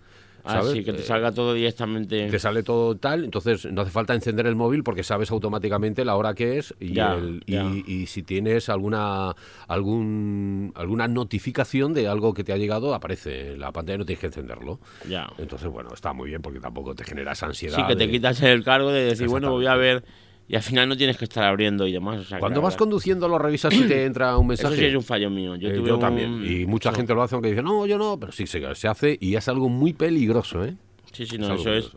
Ah, 0.43 0.53
¿sabes? 0.61 0.71
sí, 0.71 0.83
que 0.85 0.93
te 0.93 0.99
Eh, 0.99 1.03
salga 1.03 1.31
todo 1.33 1.53
directamente. 1.53 2.29
te 2.29 2.39
sale 2.39 2.63
todo 2.63 2.95
tal, 2.95 3.25
entonces 3.25 3.65
no 3.71 3.81
hace 3.81 3.91
falta 3.91 4.13
encender 4.13 4.47
el 4.47 4.55
móvil 4.55 4.83
porque 4.83 5.03
sabes 5.03 5.31
automáticamente 5.31 6.05
la 6.05 6.15
hora 6.15 6.33
que 6.33 6.57
es 6.57 6.73
y, 6.79 6.93
Ya, 6.93 7.13
el- 7.15 7.43
y- 7.45 7.53
ya. 7.55 7.63
y 7.85 8.05
si 8.07 8.23
tienes 8.23 8.69
alguna 8.69 9.35
algún 9.67 10.71
alguna 10.75 11.07
notificación 11.07 11.93
de 11.93 12.07
algo 12.07 12.33
que 12.33 12.43
te 12.43 12.53
ha 12.53 12.57
llegado 12.57 12.93
aparece 12.93 13.53
en 13.53 13.59
la 13.59 13.71
pantalla 13.71 13.97
no 13.97 14.05
tienes 14.05 14.21
que 14.21 14.27
encenderlo. 14.27 14.79
Ya. 15.07 15.27
Entonces, 15.37 15.67
bueno, 15.69 15.89
está 15.93 16.13
muy 16.13 16.29
bien 16.29 16.41
porque 16.41 16.59
tampoco 16.59 16.95
te 16.95 17.03
genera 17.03 17.33
esa 17.33 17.47
ansiedad. 17.47 17.75
Sí, 17.77 17.85
que 17.87 17.95
te 17.95 18.09
quitas 18.09 18.41
el 18.41 18.63
cargo 18.63 18.91
de 18.91 19.01
decir, 19.05 19.27
bueno, 19.27 19.51
voy 19.51 19.65
a 19.65 19.75
ver. 19.75 20.03
Y 20.49 20.55
al 20.55 20.63
final 20.63 20.89
no 20.89 20.97
tienes 20.97 21.15
que 21.15 21.25
estar 21.25 21.43
abriendo 21.45 21.85
y 21.87 21.91
demás. 21.93 22.21
o 22.21 22.23
sea, 22.23 22.37
que 22.37 22.39
Cuando 22.39 22.59
vas 22.61 22.73
verdad- 22.73 22.79
conduciendo 22.79 23.27
lo 23.29 23.37
revisas 23.37 23.71
si 23.73 23.83
te 23.87 24.03
entra 24.05 24.35
un 24.37 24.47
mensaje. 24.47 24.73
Eso 24.73 24.81
sí 24.81 24.87
es 24.87 24.95
un 24.95 25.03
fallo 25.03 25.29
mío. 25.29 25.55
Yo, 25.55 25.69
Eh, 25.69 25.73
tuve 25.75 25.87
yo 25.89 25.93
un- 25.95 25.99
también. 26.01 26.43
Y 26.43 26.65
mucha 26.65 26.91
gente 26.91 27.13
lo 27.13 27.21
hace 27.21 27.35
aunque 27.35 27.49
dice, 27.51 27.61
no, 27.61 27.85
yo 27.85 27.97
no, 27.99 28.19
pero 28.19 28.31
sí 28.31 28.47
se, 28.47 28.73
se 28.75 28.87
hace 28.87 29.17
y 29.21 29.35
es 29.35 29.47
algo 29.47 29.69
muy 29.69 29.93
peligroso, 29.93 30.65
¿eh? 30.65 30.75
Sí, 31.13 31.25
sí, 31.27 31.35
Es 31.35 31.39
no, 31.41 31.47
algo 31.51 31.61
eso 31.61 31.73
es, 31.73 31.91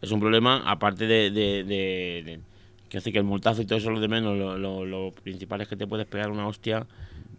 es 0.00 0.10
un 0.10 0.20
problema, 0.20 0.62
aparte 0.64 1.06
de, 1.06 1.30
de- 1.30 1.64
de- 1.64 2.22
de- 2.24 2.40
que 2.88 2.96
hace 2.96 3.12
que 3.12 3.18
el 3.18 3.24
multazo 3.24 3.60
y 3.60 3.66
todo 3.66 3.78
eso 3.78 3.90
lo 3.90 4.00
de 4.00 4.08
menos, 4.08 4.38
lo, 4.38 4.56
lo- 4.56 4.86
lo 4.86 5.12
principal 5.12 5.60
es 5.60 5.68
que 5.68 5.76
te 5.76 5.86
puedes 5.86 6.06
pegar 6.06 6.30
una 6.30 6.46
hostia 6.48 6.86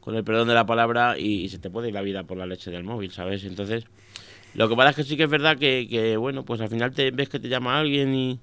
con 0.02 0.16
el 0.16 0.24
perdón 0.24 0.48
de 0.48 0.54
la 0.54 0.68
palabra 0.68 1.18
y, 1.18 1.42
y 1.46 1.50
se 1.50 1.58
te 1.58 1.72
puede 1.72 1.88
ir 1.88 1.96
la 1.96 2.02
vida 2.04 2.24
por 2.26 2.38
la 2.38 2.46
leche 2.46 2.70
del 2.70 2.84
móvil, 2.84 3.10
¿sabes? 3.12 3.44
Entonces, 3.44 3.86
lo 4.54 4.70
que 4.70 4.76
pasa 4.76 4.92
es 4.92 4.96
que 4.98 5.04
sí 5.04 5.18
que 5.18 5.24
es 5.24 5.30
verdad 5.30 5.58
que, 5.58 5.88
que, 5.90 6.16
bueno, 6.18 6.46
pues 6.46 6.62
al 6.62 6.70
final 6.70 6.92
te 6.92 7.10
ves 7.10 7.28
que 7.30 7.40
te 7.40 7.50
llama 7.50 7.80
alguien 7.80 8.14
y, 8.14 8.40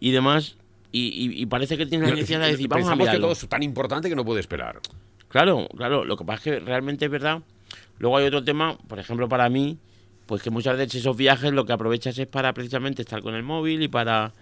y 0.00 0.10
demás 0.10 0.58
y, 0.92 1.00
y- 1.08 1.42
y 1.42 1.46
parece 1.46 1.76
que 1.76 1.86
tienes 1.86 2.08
la 2.08 2.14
necesidad 2.14 2.40
de 2.40 2.46
decir, 2.52 2.68
vamos 2.68 2.88
a 2.92 2.96
que 3.12 3.18
todo 3.20 3.32
es 3.32 3.48
tan 3.48 3.62
importante 3.62 4.08
que 4.08 4.16
no 4.16 4.24
puede 4.24 4.40
esperar. 4.40 4.80
Claro, 5.28 5.66
claro. 5.76 6.04
Lo 6.04 6.16
que 6.16 6.24
pasa 6.24 6.36
es 6.36 6.42
que 6.42 6.60
realmente 6.64 7.04
es 7.06 7.10
verdad. 7.10 7.42
Luego 7.98 8.16
hay 8.16 8.26
otro 8.26 8.44
tema, 8.44 8.76
por 8.88 8.98
ejemplo, 8.98 9.28
para 9.28 9.48
mí, 9.48 9.78
pues 10.26 10.42
que 10.42 10.50
muchas 10.50 10.76
veces 10.76 11.00
esos 11.00 11.16
viajes 11.16 11.52
lo 11.52 11.64
que 11.66 11.72
aprovechas 11.72 12.18
es 12.18 12.26
para 12.26 12.52
precisamente 12.52 13.02
estar 13.02 13.20
con 13.22 13.34
el 13.34 13.42
móvil 13.42 13.82
y 13.82 13.88
para, 13.88 14.32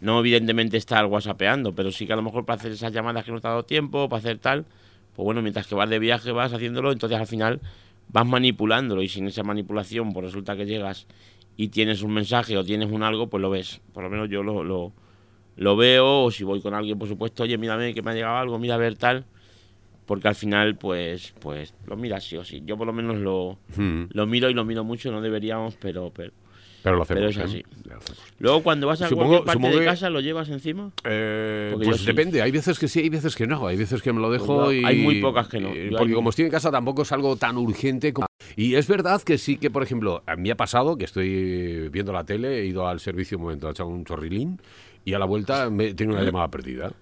no 0.00 0.20
evidentemente 0.20 0.76
estar 0.76 1.06
whatsappeando, 1.06 1.74
pero 1.74 1.90
sí 1.92 2.06
que 2.06 2.12
a 2.12 2.16
lo 2.16 2.22
mejor 2.22 2.44
para 2.44 2.58
hacer 2.58 2.72
esas 2.72 2.92
llamadas 2.92 3.24
que 3.24 3.32
no 3.32 3.40
te 3.40 3.46
ha 3.46 3.50
dado 3.50 3.62
tiempo, 3.64 4.08
para 4.08 4.18
hacer 4.20 4.38
tal, 4.38 4.64
pues 5.14 5.24
bueno, 5.24 5.42
mientras 5.42 5.66
que 5.66 5.74
vas 5.74 5.88
de 5.88 5.98
viaje 5.98 6.30
vas 6.32 6.52
haciéndolo, 6.52 6.92
entonces 6.92 7.18
al 7.18 7.26
final 7.26 7.60
vas 8.08 8.26
manipulándolo 8.26 9.02
y 9.02 9.08
sin 9.08 9.26
esa 9.28 9.42
manipulación, 9.42 10.12
pues 10.12 10.26
resulta 10.26 10.56
que 10.56 10.66
llegas 10.66 11.06
y 11.56 11.68
tienes 11.68 12.02
un 12.02 12.12
mensaje 12.12 12.56
o 12.58 12.64
tienes 12.64 12.90
un 12.90 13.02
algo, 13.02 13.28
pues 13.28 13.40
lo 13.40 13.48
ves. 13.50 13.80
Por 13.92 14.02
lo 14.02 14.10
menos 14.10 14.28
yo 14.28 14.42
lo, 14.42 14.64
lo, 14.64 14.92
lo 15.56 15.76
veo, 15.76 16.24
o 16.24 16.30
si 16.30 16.44
voy 16.44 16.60
con 16.60 16.74
alguien, 16.74 16.98
por 16.98 17.08
supuesto, 17.08 17.42
oye, 17.44 17.56
mírame 17.58 17.94
que 17.94 18.02
me 18.02 18.10
ha 18.10 18.14
llegado 18.14 18.36
algo, 18.36 18.58
mira 18.58 18.74
a 18.74 18.78
ver 18.78 18.96
tal 18.96 19.24
porque 20.06 20.28
al 20.28 20.34
final 20.34 20.76
pues 20.76 21.32
pues 21.40 21.72
lo 21.86 21.96
miras 21.96 22.24
sí 22.24 22.36
o 22.36 22.44
sí 22.44 22.60
yo 22.66 22.76
por 22.76 22.86
lo 22.86 22.92
menos 22.92 23.16
lo, 23.16 23.56
Hmm. 23.74 24.04
lo 24.10 24.26
miro 24.26 24.50
y 24.50 24.52
lo 24.54 24.62
miro 24.62 24.84
mucho 24.84 25.10
no 25.10 25.22
deberíamos 25.22 25.76
pero 25.80 26.12
pero 26.14 26.30
Pero 26.82 26.96
lo 26.96 27.02
hacemos. 27.04 27.20
Pero 27.20 27.30
es 27.30 27.36
¿eh? 27.38 27.42
así. 27.42 27.64
Hacemos. 27.90 28.22
luego 28.38 28.62
cuando 28.62 28.86
vas 28.86 29.00
a 29.00 29.08
Supongo- 29.08 29.28
cualquier 29.28 29.44
parte 29.46 29.52
supongo 29.58 29.74
de 29.76 29.80
que- 29.80 29.90
casa 29.90 30.10
lo 30.10 30.20
llevas 30.20 30.50
encima 30.50 30.90
Eh, 31.08 31.72
pues 31.82 32.00
sí. 32.00 32.04
depende, 32.06 32.42
hay 32.42 32.50
veces 32.50 32.78
que 32.78 32.86
sí, 32.86 33.00
hay 33.00 33.08
veces 33.08 33.34
que 33.34 33.46
no, 33.46 33.66
hay 33.66 33.78
veces 33.78 34.02
que 34.02 34.12
me 34.12 34.20
lo 34.20 34.30
dejo 34.30 34.64
Pues 34.64 34.76
y... 34.76 34.84
hay 34.84 34.98
muy 35.02 35.22
pocas 35.22 35.48
que 35.48 35.58
no. 35.60 35.68
eh, 35.72 35.88
porque 35.90 36.08
hay- 36.10 36.12
como 36.12 36.28
estoy 36.28 36.44
en 36.44 36.50
casa 36.50 36.70
tampoco 36.70 37.00
es 37.00 37.12
algo 37.12 37.36
tan 37.36 37.56
urgente 37.56 38.12
como... 38.12 38.26
Y 38.56 38.74
es 38.74 38.86
verdad 38.86 39.22
que 39.22 39.38
sí 39.38 39.56
que, 39.56 39.70
por 39.70 39.82
ejemplo, 39.82 40.22
a 40.26 40.36
mí 40.36 40.50
ha 40.50 40.56
pasado 40.56 40.98
que 40.98 41.04
estoy 41.06 41.88
viendo 41.88 42.12
la 42.12 42.24
tele, 42.24 42.58
he 42.60 42.66
ido 42.66 42.86
al 42.86 43.00
servicio 43.00 43.38
un 43.38 43.44
momento, 43.44 43.68
he 43.68 43.70
echado 43.70 43.88
un 43.88 44.04
chorrilín 44.04 44.60
y 45.04 45.14
a 45.14 45.18
la 45.18 45.24
vuelta 45.26 45.68
me 45.70 45.94
tiene 45.94 46.12
una 46.14 46.22
llamada 46.22 46.48
perdida. 46.50 46.92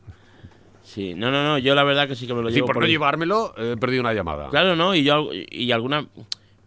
sí 0.82 1.14
no 1.14 1.30
no 1.30 1.42
no 1.44 1.58
yo 1.58 1.74
la 1.74 1.84
verdad 1.84 2.08
que 2.08 2.16
sí 2.16 2.26
que 2.26 2.34
me 2.34 2.42
lo 2.42 2.48
Sí, 2.48 2.56
llevo 2.56 2.66
por 2.68 2.78
no 2.78 2.84
ahí. 2.86 2.90
llevármelo, 2.92 3.54
he 3.56 3.76
perdido 3.76 4.00
una 4.02 4.12
llamada. 4.14 4.48
claro 4.48 4.74
no 4.76 4.94
y 4.94 5.04
yo 5.04 5.30
y 5.32 5.70
alguna 5.72 6.06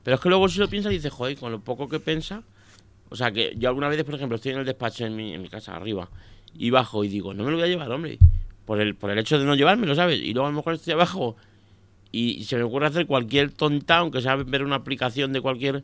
pero 0.04 0.16
es 0.16 0.22
que 0.22 0.30
luego 0.30 0.48
si 0.48 0.60
lo 0.60 0.68
piensas 0.68 0.92
dices 0.92 1.12
joder 1.12 1.38
con 1.38 1.52
lo 1.52 1.60
poco 1.60 1.90
que 1.90 2.00
piensa 2.00 2.44
o 3.10 3.16
sea 3.16 3.32
que 3.32 3.54
yo 3.58 3.70
algunas 3.70 3.90
veces 3.90 4.06
por 4.06 4.16
ejemplo 4.16 4.36
estoy 4.36 4.54
en 4.54 4.60
el 4.60 4.66
despacho 4.66 5.06
en 5.06 5.16
mi, 5.16 5.34
en 5.34 5.42
mi 5.42 5.50
casa 5.50 5.76
arriba 5.76 6.10
y 6.54 6.70
bajo 6.70 7.04
y 7.04 7.08
digo 7.10 7.34
no 7.34 7.44
me 7.44 7.52
lo 7.52 7.58
voy 7.58 7.66
a 7.66 7.70
llevar 7.70 7.92
hombre 7.92 8.18
por 8.66 8.80
el 8.82 8.96
por 8.96 9.12
el 9.12 9.20
hecho 9.20 9.38
de 9.38 9.46
no 9.46 9.56
llevármelo 9.56 9.94
sabes 9.96 10.20
y 10.22 10.34
luego 10.34 10.48
a 10.48 10.52
lo 10.52 10.56
mejor 10.58 10.74
estoy 10.76 10.94
abajo 10.94 11.36
y 12.12 12.46
se 12.46 12.56
me 12.56 12.64
ocurre 12.64 12.88
hacer 12.88 13.06
cualquier 13.08 13.52
tonta, 13.52 13.98
aunque 13.98 14.22
sea 14.22 14.38
ver 14.38 14.64
una 14.64 14.78
aplicación 14.78 15.34
de 15.34 15.42
cualquier... 15.42 15.84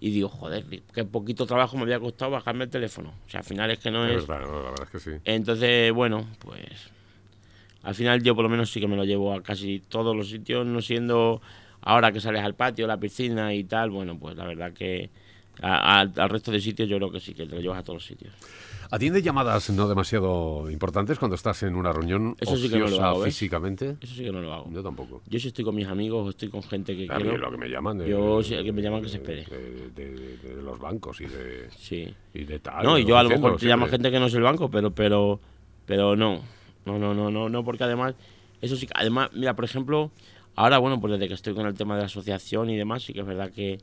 Y 0.00 0.10
digo, 0.10 0.28
joder, 0.28 0.64
qué 0.94 1.04
poquito 1.04 1.44
trabajo 1.46 1.76
me 1.76 1.82
había 1.82 1.98
costado 1.98 2.30
bajarme 2.30 2.64
el 2.64 2.70
teléfono. 2.70 3.12
O 3.26 3.30
sea, 3.30 3.40
al 3.40 3.46
final 3.46 3.70
es 3.70 3.78
que 3.80 3.90
no 3.90 4.06
Es 4.06 4.22
es... 4.22 4.26
verdad, 4.28 4.46
no, 4.46 4.62
la 4.62 4.70
verdad 4.70 4.84
es 4.84 4.90
que 4.90 5.10
sí. 5.10 5.16
Entonces, 5.24 5.92
bueno, 5.92 6.26
pues... 6.38 6.62
Al 7.82 7.94
final 7.94 8.22
yo 8.22 8.34
por 8.34 8.42
lo 8.44 8.48
menos 8.48 8.70
sí 8.70 8.80
que 8.80 8.88
me 8.88 8.96
lo 8.96 9.04
llevo 9.04 9.32
a 9.34 9.42
casi 9.42 9.80
todos 9.80 10.14
los 10.14 10.28
sitios, 10.28 10.66
no 10.66 10.82
siendo 10.82 11.40
ahora 11.80 12.12
que 12.12 12.20
sales 12.20 12.42
al 12.42 12.54
patio, 12.54 12.84
a 12.84 12.88
la 12.88 12.98
piscina 12.98 13.54
y 13.54 13.64
tal, 13.64 13.90
bueno, 13.90 14.18
pues 14.18 14.36
la 14.36 14.44
verdad 14.46 14.72
que 14.72 15.10
a- 15.62 16.00
al- 16.00 16.12
al 16.16 16.28
resto 16.28 16.50
de 16.50 16.60
sitios 16.60 16.88
yo 16.88 16.96
creo 16.98 17.10
que 17.10 17.20
sí, 17.20 17.34
que 17.34 17.46
te 17.46 17.54
lo 17.54 17.60
llevas 17.60 17.78
a 17.78 17.82
todos 17.84 17.96
los 17.96 18.04
sitios. 18.06 18.34
¿Atiende 18.90 19.20
llamadas 19.20 19.68
no 19.70 19.86
demasiado 19.86 20.70
importantes 20.70 21.18
cuando 21.18 21.34
estás 21.34 21.62
en 21.62 21.74
una 21.76 21.92
reunión 21.92 22.36
Eso 22.40 22.56
sí 22.56 22.70
que 22.70 22.78
no 22.78 22.86
lo 22.88 23.02
hago, 23.04 23.20
¿ves? 23.20 23.34
físicamente? 23.34 23.96
Eso 24.00 24.14
sí 24.14 24.24
que 24.24 24.32
no 24.32 24.40
lo 24.40 24.52
hago. 24.54 24.70
Yo 24.72 24.82
tampoco. 24.82 25.20
Yo 25.26 25.38
si 25.38 25.48
estoy 25.48 25.64
con 25.64 25.74
mis 25.74 25.86
amigos 25.86 26.26
o 26.26 26.30
estoy 26.30 26.48
con 26.48 26.62
gente 26.62 26.96
que 26.96 27.06
A 27.12 27.16
mí 27.18 27.24
quiero... 27.24 27.36
lo 27.38 27.50
que 27.50 27.56
me 27.58 27.68
llaman 27.68 27.98
de, 27.98 28.08
Yo, 28.08 28.42
sí, 28.42 28.54
el 28.54 28.64
que 28.64 28.72
me 28.72 28.80
llaman 28.80 29.02
que 29.02 29.08
se 29.10 29.18
espere. 29.18 29.44
de, 29.44 29.90
de- 29.94 30.10
de- 30.38 30.54
de 30.56 30.62
los 30.62 30.78
bancos 30.78 31.20
y 31.20 31.26
de, 31.26 31.68
Sí. 31.76 32.14
y 32.32 32.44
de 32.44 32.58
tal. 32.60 32.82
No, 32.84 32.98
y 32.98 33.04
yo 33.04 33.18
a 33.18 33.22
lo 33.22 33.28
mejor 33.28 33.54
te 33.58 33.66
siempre. 33.66 33.90
gente 33.90 34.10
que 34.10 34.18
no 34.20 34.26
es 34.26 34.34
el 34.34 34.42
banco, 34.42 34.70
pero 34.70 34.90
pero 34.90 35.38
pero 35.84 36.16
no. 36.16 36.40
No, 36.86 36.98
no, 36.98 37.12
no, 37.12 37.30
no, 37.30 37.48
no, 37.50 37.64
porque 37.64 37.84
además 37.84 38.14
eso 38.62 38.74
sí 38.76 38.86
que 38.86 38.92
además, 38.96 39.28
mira, 39.34 39.54
por 39.54 39.66
ejemplo, 39.66 40.10
ahora 40.56 40.78
bueno, 40.78 40.98
pues 41.00 41.12
desde 41.12 41.28
que 41.28 41.34
estoy 41.34 41.52
con 41.54 41.66
el 41.66 41.74
tema 41.74 41.94
de 41.96 42.00
la 42.00 42.06
asociación 42.06 42.70
y 42.70 42.76
demás, 42.78 43.02
sí 43.02 43.12
que 43.12 43.20
es 43.20 43.26
verdad 43.26 43.50
que 43.52 43.78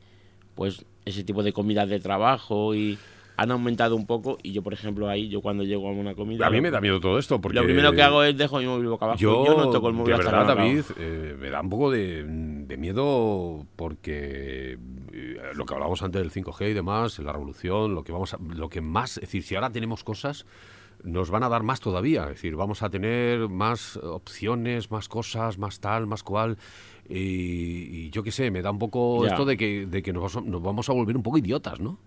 pues 0.56 0.84
ese 1.04 1.22
tipo 1.22 1.44
de 1.44 1.52
comidas 1.52 1.88
de 1.88 2.00
trabajo 2.00 2.74
y 2.74 2.98
han 3.36 3.50
aumentado 3.50 3.96
un 3.96 4.06
poco 4.06 4.38
y 4.42 4.52
yo 4.52 4.62
por 4.62 4.72
ejemplo 4.72 5.08
ahí 5.08 5.28
yo 5.28 5.40
cuando 5.42 5.62
llego 5.62 5.88
a 5.88 5.92
una 5.92 6.14
comida 6.14 6.46
A 6.46 6.50
mí 6.50 6.60
me 6.60 6.70
da 6.70 6.80
miedo 6.80 7.00
todo 7.00 7.18
esto 7.18 7.40
porque 7.40 7.58
lo 7.58 7.64
primero 7.64 7.92
que 7.92 8.02
hago 8.02 8.22
es 8.22 8.36
dejo 8.36 8.58
mi 8.58 8.66
móvil 8.66 8.88
boca 8.88 9.04
abajo 9.04 9.20
yo, 9.20 9.44
yo, 9.46 9.56
no 9.56 9.70
toco 9.70 9.88
el 9.88 9.94
móvil 9.94 10.16
de 10.16 10.24
verdad, 10.24 10.46
David, 10.46 10.82
eh, 10.98 11.36
me 11.38 11.50
da 11.50 11.60
un 11.60 11.68
poco 11.68 11.90
de, 11.90 12.24
de 12.24 12.76
miedo 12.76 13.66
porque 13.76 14.78
eh, 15.12 15.36
lo 15.54 15.66
que 15.66 15.74
hablábamos 15.74 16.02
antes 16.02 16.20
del 16.20 16.30
5G 16.30 16.70
y 16.70 16.74
demás, 16.74 17.18
la 17.18 17.32
revolución, 17.32 17.94
lo 17.94 18.04
que 18.04 18.12
vamos 18.12 18.34
a, 18.34 18.38
lo 18.38 18.68
que 18.68 18.80
más, 18.80 19.16
es 19.18 19.22
decir, 19.22 19.42
si 19.42 19.54
ahora 19.54 19.70
tenemos 19.70 20.04
cosas, 20.04 20.46
nos 21.02 21.30
van 21.30 21.42
a 21.42 21.48
dar 21.48 21.62
más 21.62 21.80
todavía, 21.80 22.24
es 22.24 22.30
decir, 22.30 22.56
vamos 22.56 22.82
a 22.82 22.90
tener 22.90 23.48
más 23.48 23.96
opciones, 23.98 24.90
más 24.90 25.08
cosas, 25.08 25.58
más 25.58 25.80
tal, 25.80 26.06
más 26.06 26.22
cual. 26.22 26.56
Y, 27.08 28.06
y 28.06 28.10
yo 28.10 28.22
qué 28.22 28.32
sé, 28.32 28.50
me 28.50 28.62
da 28.62 28.70
un 28.70 28.78
poco 28.78 29.24
Ya. 29.24 29.30
esto 29.30 29.44
de 29.44 29.56
que, 29.56 29.86
de 29.86 30.02
que 30.02 30.12
nos 30.12 30.34
vamos 30.62 30.88
a 30.88 30.92
volver 30.92 31.16
un 31.16 31.22
poco 31.22 31.38
idiotas, 31.38 31.80
¿no? 31.80 31.98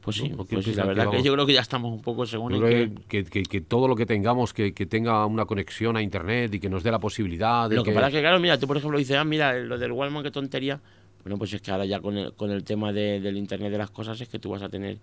Pues 0.00 0.16
sí, 0.16 0.28
¿no? 0.28 0.44
¿Qué 0.46 0.54
pues 0.56 0.64
sí, 0.64 0.74
la 0.74 0.82
que 0.82 0.88
verdad 0.88 1.02
que 1.04 1.08
vamos? 1.10 1.24
yo 1.24 1.32
creo 1.34 1.46
que 1.46 1.52
ya 1.52 1.60
estamos 1.60 1.92
un 1.92 2.00
poco 2.00 2.24
según 2.26 2.52
Yo 2.52 2.60
creo 2.60 2.90
que, 3.08 3.24
que- 3.24 3.42
que 3.42 3.60
todo 3.60 3.88
lo 3.88 3.96
que 3.96 4.06
tengamos 4.06 4.54
que, 4.54 4.72
que 4.72 4.86
tenga 4.86 5.24
una 5.26 5.44
conexión 5.44 5.96
a 5.96 6.02
internet 6.02 6.54
y 6.54 6.60
que 6.60 6.68
nos 6.70 6.82
dé 6.82 6.90
la 6.90 6.98
posibilidad 6.98 7.68
de 7.68 7.76
Lo 7.76 7.82
que 7.84 7.92
pasa 7.92 8.06
es 8.08 8.14
que, 8.14 8.20
claro, 8.20 8.38
mira, 8.40 8.58
tú 8.58 8.66
por 8.66 8.76
ejemplo 8.76 8.98
dices, 8.98 9.16
ah, 9.16 9.24
mira, 9.24 9.52
lo 9.58 9.76
del 9.78 9.92
Walmart, 9.92 10.24
qué 10.24 10.30
tontería. 10.30 10.80
Bueno, 11.24 11.36
pues 11.36 11.52
es 11.52 11.60
que 11.60 11.70
ahora 11.70 11.84
ya 11.84 12.00
con 12.00 12.16
el, 12.16 12.32
con 12.34 12.50
el 12.50 12.64
tema 12.64 12.92
de- 12.92 13.20
del 13.20 13.36
Internet 13.36 13.70
de 13.72 13.78
las 13.78 13.90
cosas 13.90 14.20
es 14.20 14.28
que 14.28 14.38
tú 14.38 14.50
vas 14.50 14.62
a 14.62 14.68
tener 14.68 14.98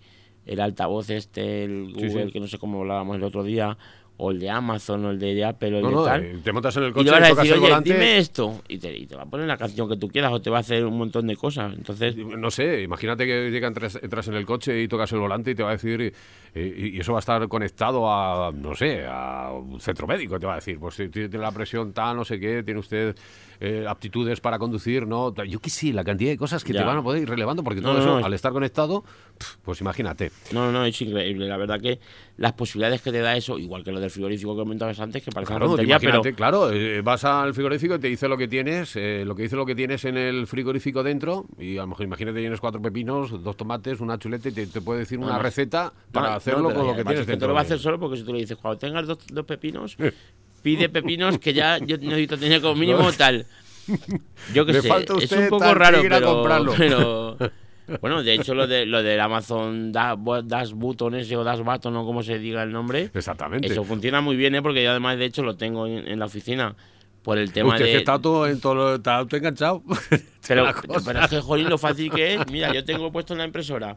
el 0.46 0.60
altavoz 0.60 1.10
este, 1.10 1.64
el 1.64 1.92
Sí, 1.94 2.06
Google, 2.08 2.26
sí. 2.26 2.32
que 2.32 2.40
no 2.40 2.46
sé 2.48 2.58
cómo 2.58 2.80
hablábamos 2.80 3.16
el 3.16 3.22
otro 3.24 3.44
día, 3.44 3.76
o 4.18 4.30
el 4.30 4.40
de 4.40 4.48
Amazon, 4.50 5.04
o 5.04 5.10
el 5.10 5.18
de 5.18 5.44
Apple, 5.44 5.74
o 5.74 5.76
el 5.78 5.82
No, 5.82 5.88
de 5.90 5.94
no, 5.94 6.04
tal. 6.04 6.24
eh, 6.24 6.38
te 6.42 6.52
montas 6.52 6.76
en 6.76 6.84
el 6.84 6.92
coche 6.92 7.08
y, 7.08 7.10
vas 7.10 7.22
a 7.22 7.34
decir, 7.34 7.52
oye, 7.54 7.76
dime 7.82 8.18
esto. 8.18 8.62
Y 8.68 8.78
te, 8.78 8.96
y 8.96 9.06
te 9.06 9.14
va 9.14 9.22
a 9.22 9.26
poner 9.26 9.46
la 9.46 9.56
canción 9.56 9.88
que 9.88 9.96
tú 9.96 10.08
quieras, 10.08 10.32
o 10.32 10.40
te 10.40 10.48
va 10.50 10.58
a 10.58 10.60
hacer 10.60 10.84
un 10.86 10.96
montón 10.96 11.26
de 11.26 11.36
cosas. 11.36 11.74
Entonces, 11.74 12.16
No 12.16 12.50
sé, 12.50 12.82
imagínate 12.82 13.26
que 13.26 13.50
llega, 13.50 13.68
entras, 13.68 13.98
entras 14.02 14.28
en 14.28 14.34
el 14.34 14.46
coche 14.46 14.80
y 14.82 14.88
tocas 14.88 15.12
el 15.12 15.18
volante 15.18 15.50
y 15.50 15.54
te 15.54 15.62
va 15.62 15.70
a 15.70 15.72
decir, 15.72 16.14
y, 16.56 16.98
eso 17.00 17.12
va 17.12 17.18
a 17.18 17.20
estar 17.20 17.46
conectado 17.48 18.10
a, 18.10 18.50
no 18.52 18.74
sé, 18.74 19.04
a 19.06 19.50
un 19.52 19.80
centro 19.80 20.06
médico, 20.06 20.38
te 20.38 20.46
va 20.46 20.52
a 20.52 20.56
decir, 20.56 20.78
pues 20.78 20.96
tiene 21.12 21.28
la 21.38 21.52
presión 21.52 21.92
tal, 21.92 22.16
no 22.16 22.24
sé 22.24 22.40
qué, 22.40 22.62
tiene 22.62 22.80
usted 22.80 23.14
eh, 23.60 23.84
aptitudes 23.88 24.40
para 24.40 24.58
conducir, 24.58 25.06
¿no? 25.06 25.34
Yo 25.44 25.60
qué 25.60 25.70
sé, 25.70 25.92
la 25.92 26.04
cantidad 26.04 26.30
de 26.30 26.36
cosas 26.36 26.62
que 26.64 26.72
te 26.72 26.78
Ya. 26.80 26.84
van 26.84 26.98
a 26.98 27.02
poder 27.02 27.22
ir 27.22 27.28
relevando, 27.28 27.62
porque 27.64 27.80
todo 27.80 27.94
no, 27.94 27.98
eso, 28.00 28.20
no. 28.20 28.26
al 28.26 28.32
estar 28.34 28.52
conectado, 28.52 29.04
pues 29.62 29.80
imagínate. 29.80 30.30
no, 30.52 30.70
no, 30.72 30.84
es 30.84 31.00
increíble. 31.00 31.46
La 31.48 31.56
verdad 31.56 31.80
que 31.80 31.98
las 32.36 32.52
posibilidades 32.52 33.00
que 33.02 33.12
te 33.12 33.20
da 33.20 33.36
eso, 33.36 33.58
igual 33.58 33.82
que 33.82 33.92
lo 33.92 34.00
del 34.00 34.10
frigorífico 34.10 34.54
que 34.54 34.62
comentabas 34.62 35.00
antes, 35.00 35.22
que 35.22 35.30
parece 35.30 35.50
Claro, 35.52 35.66
una 35.66 35.76
tontería, 35.76 35.98
pero 35.98 36.22
claro, 36.36 36.70
eh, 36.70 37.00
vas 37.02 37.24
al 37.24 37.54
frigorífico 37.54 37.94
y 37.94 37.98
te 37.98 38.08
dice 38.08 38.28
lo 38.28 38.36
que 38.36 38.46
tienes, 38.48 38.94
eh, 38.96 39.24
lo 39.26 39.34
que 39.34 39.44
dice 39.44 39.56
lo 39.56 39.64
que 39.64 39.74
tienes 39.74 40.04
en 40.04 40.16
el 40.18 40.46
frigorífico 40.46 41.02
dentro, 41.02 41.46
y 41.58 41.78
a 41.78 41.82
lo 41.82 41.88
mejor 41.88 42.04
imagínate 42.04 42.40
tienes 42.40 42.60
cuatro 42.60 42.80
pepinos, 42.82 43.42
dos 43.42 43.56
tomates, 43.56 44.00
una 44.00 44.18
chuleta 44.18 44.48
y 44.50 44.52
te, 44.52 44.66
te 44.66 44.80
puede 44.82 45.00
decir 45.00 45.18
una 45.18 45.38
receta 45.38 45.92
para 46.12 46.38
No, 46.52 46.62
no, 46.62 46.68
hacerlo 46.68 46.68
pero 46.68 46.78
con 46.80 46.86
lo 46.88 46.96
que 46.96 47.02
tienes 47.04 47.20
es 47.20 47.26
que 47.26 47.32
dentro. 47.32 47.46
te 47.46 47.48
lo 47.48 47.54
va 47.54 47.60
a 47.60 47.62
hacer 47.64 47.78
solo 47.78 47.98
porque 48.00 48.16
si 48.18 48.22
tú 48.24 48.32
le 48.32 48.40
dices, 48.40 48.56
cuando 48.60 48.78
tengas 48.78 49.06
dos, 49.06 49.18
dos 49.32 49.44
pepinos, 49.44 49.96
pide 50.62 50.88
pepinos 50.88 51.38
que 51.38 51.52
ya 51.54 51.78
yo 51.78 51.96
necesito 51.98 52.36
tener 52.38 52.60
como 52.60 52.74
mínimo 52.74 53.10
tal. 53.12 53.46
Yo 54.52 54.66
qué 54.66 54.72
Le 54.72 54.82
sé, 54.82 54.88
es 55.22 55.32
un 55.32 55.48
poco 55.48 55.64
que 55.64 55.74
raro, 55.74 55.98
pero, 56.02 56.42
pero- 56.76 57.36
bueno, 58.00 58.22
de 58.24 58.34
hecho 58.34 58.52
lo 58.52 58.66
de 58.66 58.84
lo 58.84 59.00
del 59.02 59.20
Amazon 59.20 59.92
Da- 59.92 60.16
Dash 60.44 60.72
Button 60.72 61.14
ese 61.14 61.36
o 61.36 61.44
Dash 61.44 61.60
Button 61.60 61.94
o 61.96 62.04
como 62.04 62.22
se 62.24 62.38
diga 62.40 62.64
el 62.64 62.72
nombre, 62.72 63.10
Exactamente. 63.14 63.68
eso 63.68 63.84
funciona 63.84 64.20
muy 64.20 64.34
bien, 64.34 64.56
¿eh? 64.56 64.62
porque 64.62 64.82
yo 64.82 64.90
además 64.90 65.18
de 65.18 65.26
hecho 65.26 65.44
lo 65.44 65.56
tengo 65.56 65.86
en, 65.86 66.08
en 66.08 66.18
la 66.18 66.24
oficina 66.26 66.74
por 67.22 67.38
el 67.38 67.52
tema 67.52 67.70
Usted 67.74 67.84
de 67.84 67.90
que 67.92 67.96
está 67.98 68.18
todo, 68.20 68.46
en 68.48 68.60
todo, 68.60 68.96
está 68.96 69.24
todo 69.24 69.36
enganchado. 69.36 69.82
pero, 70.48 70.66
pero 71.04 71.20
es 71.20 71.28
que, 71.30 71.40
jolín, 71.40 71.68
lo 71.68 71.78
fácil 71.78 72.10
que 72.10 72.34
es. 72.34 72.40
Mira, 72.50 72.72
yo 72.72 72.84
tengo 72.84 73.10
puesto 73.12 73.34
en 73.34 73.38
la 73.38 73.44
impresora 73.44 73.96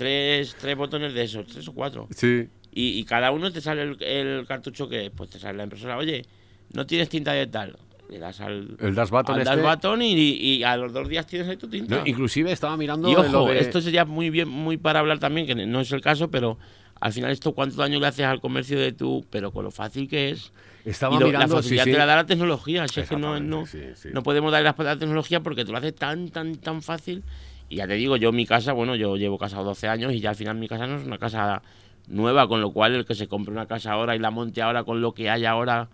tres, 0.00 0.56
tres 0.58 0.76
botones 0.76 1.12
de 1.12 1.22
esos, 1.24 1.46
tres 1.46 1.68
o 1.68 1.72
cuatro. 1.74 2.08
Sí. 2.16 2.48
Y, 2.72 2.98
y 2.98 3.04
cada 3.04 3.30
uno 3.32 3.52
te 3.52 3.60
sale 3.60 3.82
el, 3.82 4.02
el 4.02 4.46
cartucho 4.46 4.88
que 4.88 5.06
es. 5.06 5.10
Pues 5.10 5.28
te 5.30 5.38
sale 5.38 5.58
la 5.58 5.64
impresora. 5.64 5.96
Oye, 5.98 6.24
no 6.72 6.86
tienes 6.86 7.08
tinta 7.10 7.32
de 7.32 7.46
tal. 7.46 7.76
Le 8.08 8.18
das 8.18 8.40
al, 8.40 8.76
El 8.80 8.94
Dash 8.94 9.10
Button 9.10 9.34
al 9.34 9.42
este. 9.42 9.56
Dash 9.56 9.64
Button 9.76 10.02
y, 10.02 10.12
y 10.14 10.62
a 10.64 10.76
los 10.76 10.92
dos 10.92 11.08
días 11.08 11.26
tienes 11.26 11.48
ahí 11.48 11.56
tu 11.56 11.68
tinta. 11.68 11.98
No, 11.98 12.06
inclusive 12.06 12.50
estaba 12.50 12.76
mirando 12.76 13.08
y 13.08 13.12
en 13.14 13.30
lo 13.30 13.42
ojo, 13.44 13.52
de- 13.52 13.60
esto 13.60 13.80
sería 13.80 14.04
muy 14.04 14.30
bien, 14.30 14.48
muy 14.48 14.76
para 14.78 15.00
hablar 15.00 15.18
también, 15.18 15.46
que 15.46 15.54
no 15.54 15.80
es 15.80 15.92
el 15.92 16.00
caso, 16.00 16.28
pero 16.30 16.58
al 17.00 17.12
final 17.12 17.30
esto 17.30 17.52
cuánto 17.52 17.76
daño 17.76 18.00
le 18.00 18.06
haces 18.08 18.24
al 18.26 18.40
comercio 18.40 18.78
de 18.80 18.92
tu, 18.92 19.24
pero 19.30 19.52
con 19.52 19.64
lo 19.64 19.70
fácil 19.70 20.08
que 20.08 20.30
es. 20.30 20.52
estaba 20.84 21.14
y 21.14 21.20
lo- 21.20 21.26
mirando, 21.26 21.54
la 21.56 21.62
sí, 21.62 21.68
facilidad 21.68 21.84
sí. 21.84 21.92
te 21.92 21.98
la 21.98 22.06
da 22.06 22.16
la 22.16 22.26
tecnología. 22.26 22.88
Si 22.88 22.98
es 23.00 23.08
que 23.08 23.16
no, 23.16 23.38
no, 23.38 23.66
sí, 23.66 23.78
sí. 23.94 24.08
no 24.12 24.22
podemos 24.24 24.50
darle 24.50 24.64
la 24.64 24.70
espalda 24.70 24.90
a 24.92 24.94
la 24.94 25.00
tecnología 25.00 25.40
porque 25.40 25.64
tú 25.64 25.70
lo 25.72 25.78
haces 25.78 25.94
tan, 25.94 26.30
tan, 26.30 26.56
tan 26.56 26.82
fácil. 26.82 27.22
Y 27.70 27.76
ya 27.76 27.86
te 27.86 27.94
digo, 27.94 28.16
yo 28.16 28.32
mi 28.32 28.46
casa, 28.46 28.72
bueno, 28.72 28.96
yo 28.96 29.16
llevo 29.16 29.38
casado 29.38 29.62
12 29.62 29.86
años 29.86 30.12
y 30.12 30.18
ya 30.18 30.30
al 30.30 30.34
final 30.34 30.56
mi 30.58 30.66
casa 30.66 30.88
no 30.88 30.96
es 30.96 31.06
una 31.06 31.18
casa 31.18 31.62
nueva, 32.08 32.48
con 32.48 32.60
lo 32.60 32.72
cual 32.72 32.96
el 32.96 33.04
que 33.06 33.14
se 33.14 33.28
compre 33.28 33.52
una 33.52 33.66
casa 33.66 33.92
ahora 33.92 34.16
y 34.16 34.18
la 34.18 34.32
monte 34.32 34.60
ahora 34.60 34.82
con 34.82 35.00
lo 35.00 35.12
que 35.12 35.30
hay 35.30 35.44
ahora, 35.44 35.88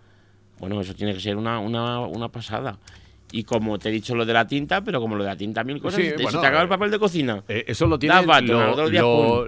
bueno, 0.59 0.81
eso 0.81 0.95
tiene 0.95 1.13
que 1.13 1.19
ser 1.19 1.37
una, 1.37 1.59
una, 1.59 1.99
una 1.99 2.29
pasada. 2.29 2.79
Y 3.31 3.43
como 3.43 3.77
te 3.77 3.89
he 3.89 3.91
dicho 3.91 4.15
lo 4.15 4.25
de 4.25 4.33
la 4.33 4.47
tinta, 4.47 4.81
pero 4.83 5.01
como 5.01 5.15
lo 5.15 5.23
de 5.23 5.29
la 5.29 5.35
tinta, 5.35 5.63
mil 5.63 5.81
cosas. 5.81 6.01
Sí, 6.01 6.07
te- 6.09 6.13
bueno, 6.23 6.31
si 6.31 6.37
te 6.39 6.45
acaba 6.47 6.61
eh, 6.61 6.63
el 6.63 6.69
papel 6.69 6.91
de 6.91 6.99
cocina. 6.99 7.43
Eh, 7.49 7.65
eso 7.67 7.85
lo 7.87 7.99
tiene 7.99 8.13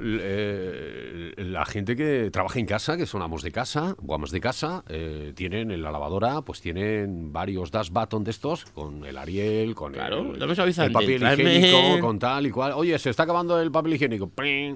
eh, 0.02 1.34
la 1.38 1.66
gente 1.66 1.96
que 1.96 2.30
trabaja 2.32 2.60
en 2.60 2.66
casa, 2.66 2.98
que 2.98 3.06
son 3.06 3.22
amos 3.22 3.42
de 3.44 3.52
casa 3.52 3.96
o 4.06 4.14
amos 4.14 4.32
de 4.32 4.40
casa, 4.42 4.84
eh, 4.90 5.34
tienen 5.36 5.72
en 5.72 5.82
la 5.82 5.92
lavadora, 5.92 6.42
pues 6.42 6.62
tienen 6.62 7.32
varios 7.32 7.72
dash 7.72 7.90
button 7.90 8.24
de 8.24 8.32
estos, 8.32 8.66
con 8.66 9.06
el 9.06 9.18
Ariel, 9.18 9.76
con 9.76 9.94
Claro, 9.94 10.34
el, 10.36 10.42
el 10.42 10.92
papel 10.92 11.24
higiénico, 11.24 12.00
con 12.02 12.20
tal 12.20 12.46
y 12.48 12.52
cual. 12.52 12.74
Oye, 12.76 12.98
se 13.00 13.10
está 13.10 13.24
acabando 13.24 13.60
el 13.62 13.72
papel 13.72 13.94
higiénico. 13.94 14.32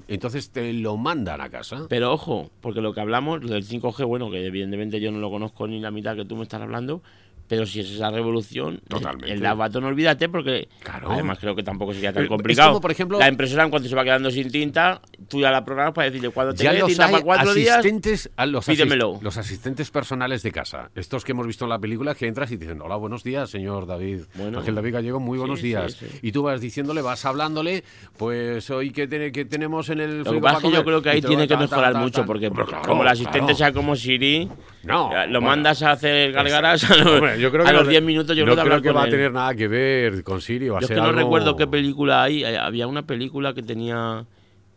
Entonces 0.08 0.50
te 0.50 0.72
lo 0.74 0.98
mandan 0.98 1.42
a 1.42 1.50
casa. 1.50 1.86
Pero 1.90 2.12
ojo, 2.14 2.50
porque 2.62 2.82
lo 2.82 2.94
que 2.94 3.02
hablamos, 3.02 3.44
lo 3.44 3.54
del 3.54 3.66
5G, 3.66 4.06
bueno, 4.06 4.32
que 4.32 4.46
evidentemente 4.46 5.00
yo 5.00 5.12
no 5.12 5.20
lo 5.20 5.30
conozco 5.30 5.68
ni 5.68 5.80
la 5.80 5.92
mitad 5.92 6.16
que 6.16 6.26
tú 6.26 6.36
me 6.36 6.44
estás 6.44 6.62
hablando, 6.62 7.02
pero 7.48 7.66
si 7.66 7.82
es 7.82 7.90
esa 7.92 8.10
revolución, 8.10 8.76
el- 8.76 8.82
Totalmente. 8.90 9.32
el 9.34 9.42
no 9.42 9.88
olvídate, 9.88 10.30
porque 10.30 10.68
Claro. 10.84 11.12
además 11.12 11.38
creo 11.40 11.56
que 11.56 11.64
tampoco 11.64 11.94
sería 11.94 12.14
tan 12.14 12.28
complicado. 12.28 12.70
como, 12.70 12.82
por 12.82 12.92
ejemplo- 12.92 13.20
la 13.20 13.28
impresora 13.28 13.64
en 13.64 13.70
cuanto 13.70 13.88
se 13.90 13.96
va 13.96 14.04
quedando 14.04 14.32
sin 14.32 14.50
tinta, 14.52 15.02
tú 15.28 15.40
ya 15.42 15.52
la 15.52 15.64
programas 15.64 15.94
para 15.94 16.06
decirle 16.10 16.30
cuando 16.30 16.54
te 16.54 16.64
quede 16.64 16.84
tinta 16.84 17.10
para 17.10 17.24
cuatro 17.24 17.54
días, 17.54 17.78
asistentes, 17.78 18.30
a 18.36 18.46
los, 18.46 18.68
asist- 18.68 18.72
pídemelo. 18.76 19.20
los 19.22 19.38
asistentes 19.38 19.92
personales 19.92 20.44
de 20.44 20.52
casa. 20.52 20.90
Estos 20.96 21.24
que 21.24 21.32
hemos 21.34 21.46
visto 21.48 21.66
en 21.66 21.70
la 21.70 21.80
película 21.80 22.16
que 22.16 22.28
entras 22.28 22.52
y 22.52 22.58
te 22.58 22.66
dicen, 22.66 22.82
hola, 22.82 22.96
buenos 22.96 23.24
días, 23.24 23.50
señor 23.50 23.86
David. 23.86 24.22
Bueno. 24.36 24.60
Ángel 24.60 24.76
David 24.76 24.94
Gallego, 24.94 25.20
muy 25.20 25.38
buenos 25.38 25.60
Sí, 25.60 25.68
días. 25.68 25.94
sí, 25.94 26.06
sí. 26.10 26.20
Y 26.22 26.32
tú 26.32 26.44
vas 26.44 26.62
diciéndole, 26.62 27.02
vas 27.02 27.26
hablándole, 27.26 27.84
pues 28.18 28.70
hoy 28.70 28.92
que, 28.92 29.08
que 29.32 29.46
tenemos 29.46 29.90
en 29.90 30.00
el 30.00 30.24
Lo 30.24 30.32
que 30.34 30.40
pasa 30.40 30.58
es 30.58 30.64
que 30.64 30.72
yo 30.72 30.84
creo 30.84 31.02
que 31.02 31.10
ahí 31.10 31.22
te 31.22 31.28
tiene 31.28 31.48
que 31.48 31.58
mejorar 31.58 31.96
mucho, 31.96 32.26
porque 32.26 32.50
como 32.86 33.02
el 33.04 33.08
asistente 33.08 33.54
sea 33.56 33.72
como 33.72 33.96
Siri, 33.96 34.50
No, 34.84 35.12
lo 35.28 35.42
mandas 35.42 35.82
a 35.84 35.92
hacer 35.92 36.32
gargaras 36.32 36.84
a 36.92 36.96
los, 36.98 37.33
Hombre, 37.34 37.42
yo 37.44 37.52
creo 37.52 37.68
a 37.68 37.72
los 37.74 37.84
no- 37.84 37.90
10 37.90 38.04
minutos, 38.04 38.36
yo 38.36 38.46
no 38.46 38.56
creo 38.56 38.82
que 38.82 38.92
va 38.92 39.04
a 39.04 39.06
él. 39.06 39.12
tener 39.12 39.32
nada 39.32 39.54
que 39.56 39.68
ver 39.68 40.24
con 40.24 40.42
Siri. 40.42 40.70
Va 40.70 40.78
a 40.78 40.82
Yo 40.82 40.86
es 40.86 40.90
que 40.90 40.96
no 40.96 41.04
algo- 41.06 41.18
recuerdo 41.20 41.56
qué 41.56 41.68
película 41.68 42.24
hay. 42.24 42.44
eh, 42.44 42.58
Había 42.58 42.88
una 42.88 43.06
película 43.06 43.54
que 43.54 43.62
tenía 43.64 44.26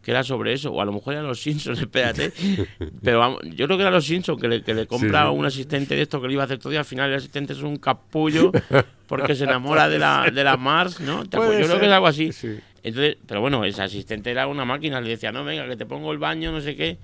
que 0.03 0.13
era 0.13 0.23
sobre 0.23 0.53
eso, 0.53 0.71
o 0.73 0.81
a 0.81 0.85
lo 0.85 0.93
mejor 0.93 1.15
eran 1.15 1.27
los 1.27 1.41
Simpsons, 1.41 1.81
espérate. 1.81 2.33
Pero 3.03 3.19
vamos, 3.19 3.41
yo 3.43 3.67
creo 3.67 3.77
que 3.77 3.83
era 3.83 3.91
los 3.91 4.05
Simpsons 4.07 4.41
que 4.41 4.47
le, 4.47 4.63
que 4.63 4.73
le 4.73 4.87
compra 4.87 5.25
sí. 5.25 5.29
un 5.37 5.45
asistente 5.45 5.97
de 5.97 6.03
esto 6.03 6.21
que 6.23 6.29
le 6.29 6.35
iba 6.35 6.43
a 6.43 6.47
hacer 6.47 6.59
todo 6.59 6.73
y 6.73 6.77
al 6.77 6.85
final 6.85 7.11
el 7.11 7.17
asistente 7.17 7.55
es 7.55 7.63
un 7.63 7.77
capullo 7.79 8.53
porque 9.09 9.35
se 9.35 9.43
enamora 9.45 9.89
de 9.89 9.99
la, 9.99 10.31
de 10.33 10.45
la 10.45 10.57
Mars, 10.57 11.01
¿no? 11.01 11.25
Yo 11.31 11.31
creo 11.41 11.81
que 11.81 11.87
es 11.87 11.93
algo 11.93 12.07
así. 12.07 12.31
sí. 12.33 12.57
Entonces, 12.85 13.17
pero 13.27 13.41
bueno, 13.41 13.65
ese 13.65 13.83
asistente 13.83 14.31
era 14.31 14.47
una 14.47 14.65
máquina, 14.65 15.01
le 15.01 15.09
decía, 15.09 15.33
no, 15.33 15.45
venga, 15.45 15.67
que 15.67 15.75
te 15.77 15.87
pongo 15.87 16.13
el 16.13 16.19
baño, 16.19 16.53
no 16.53 16.61
sé 16.61 16.77
qué. 16.77 16.99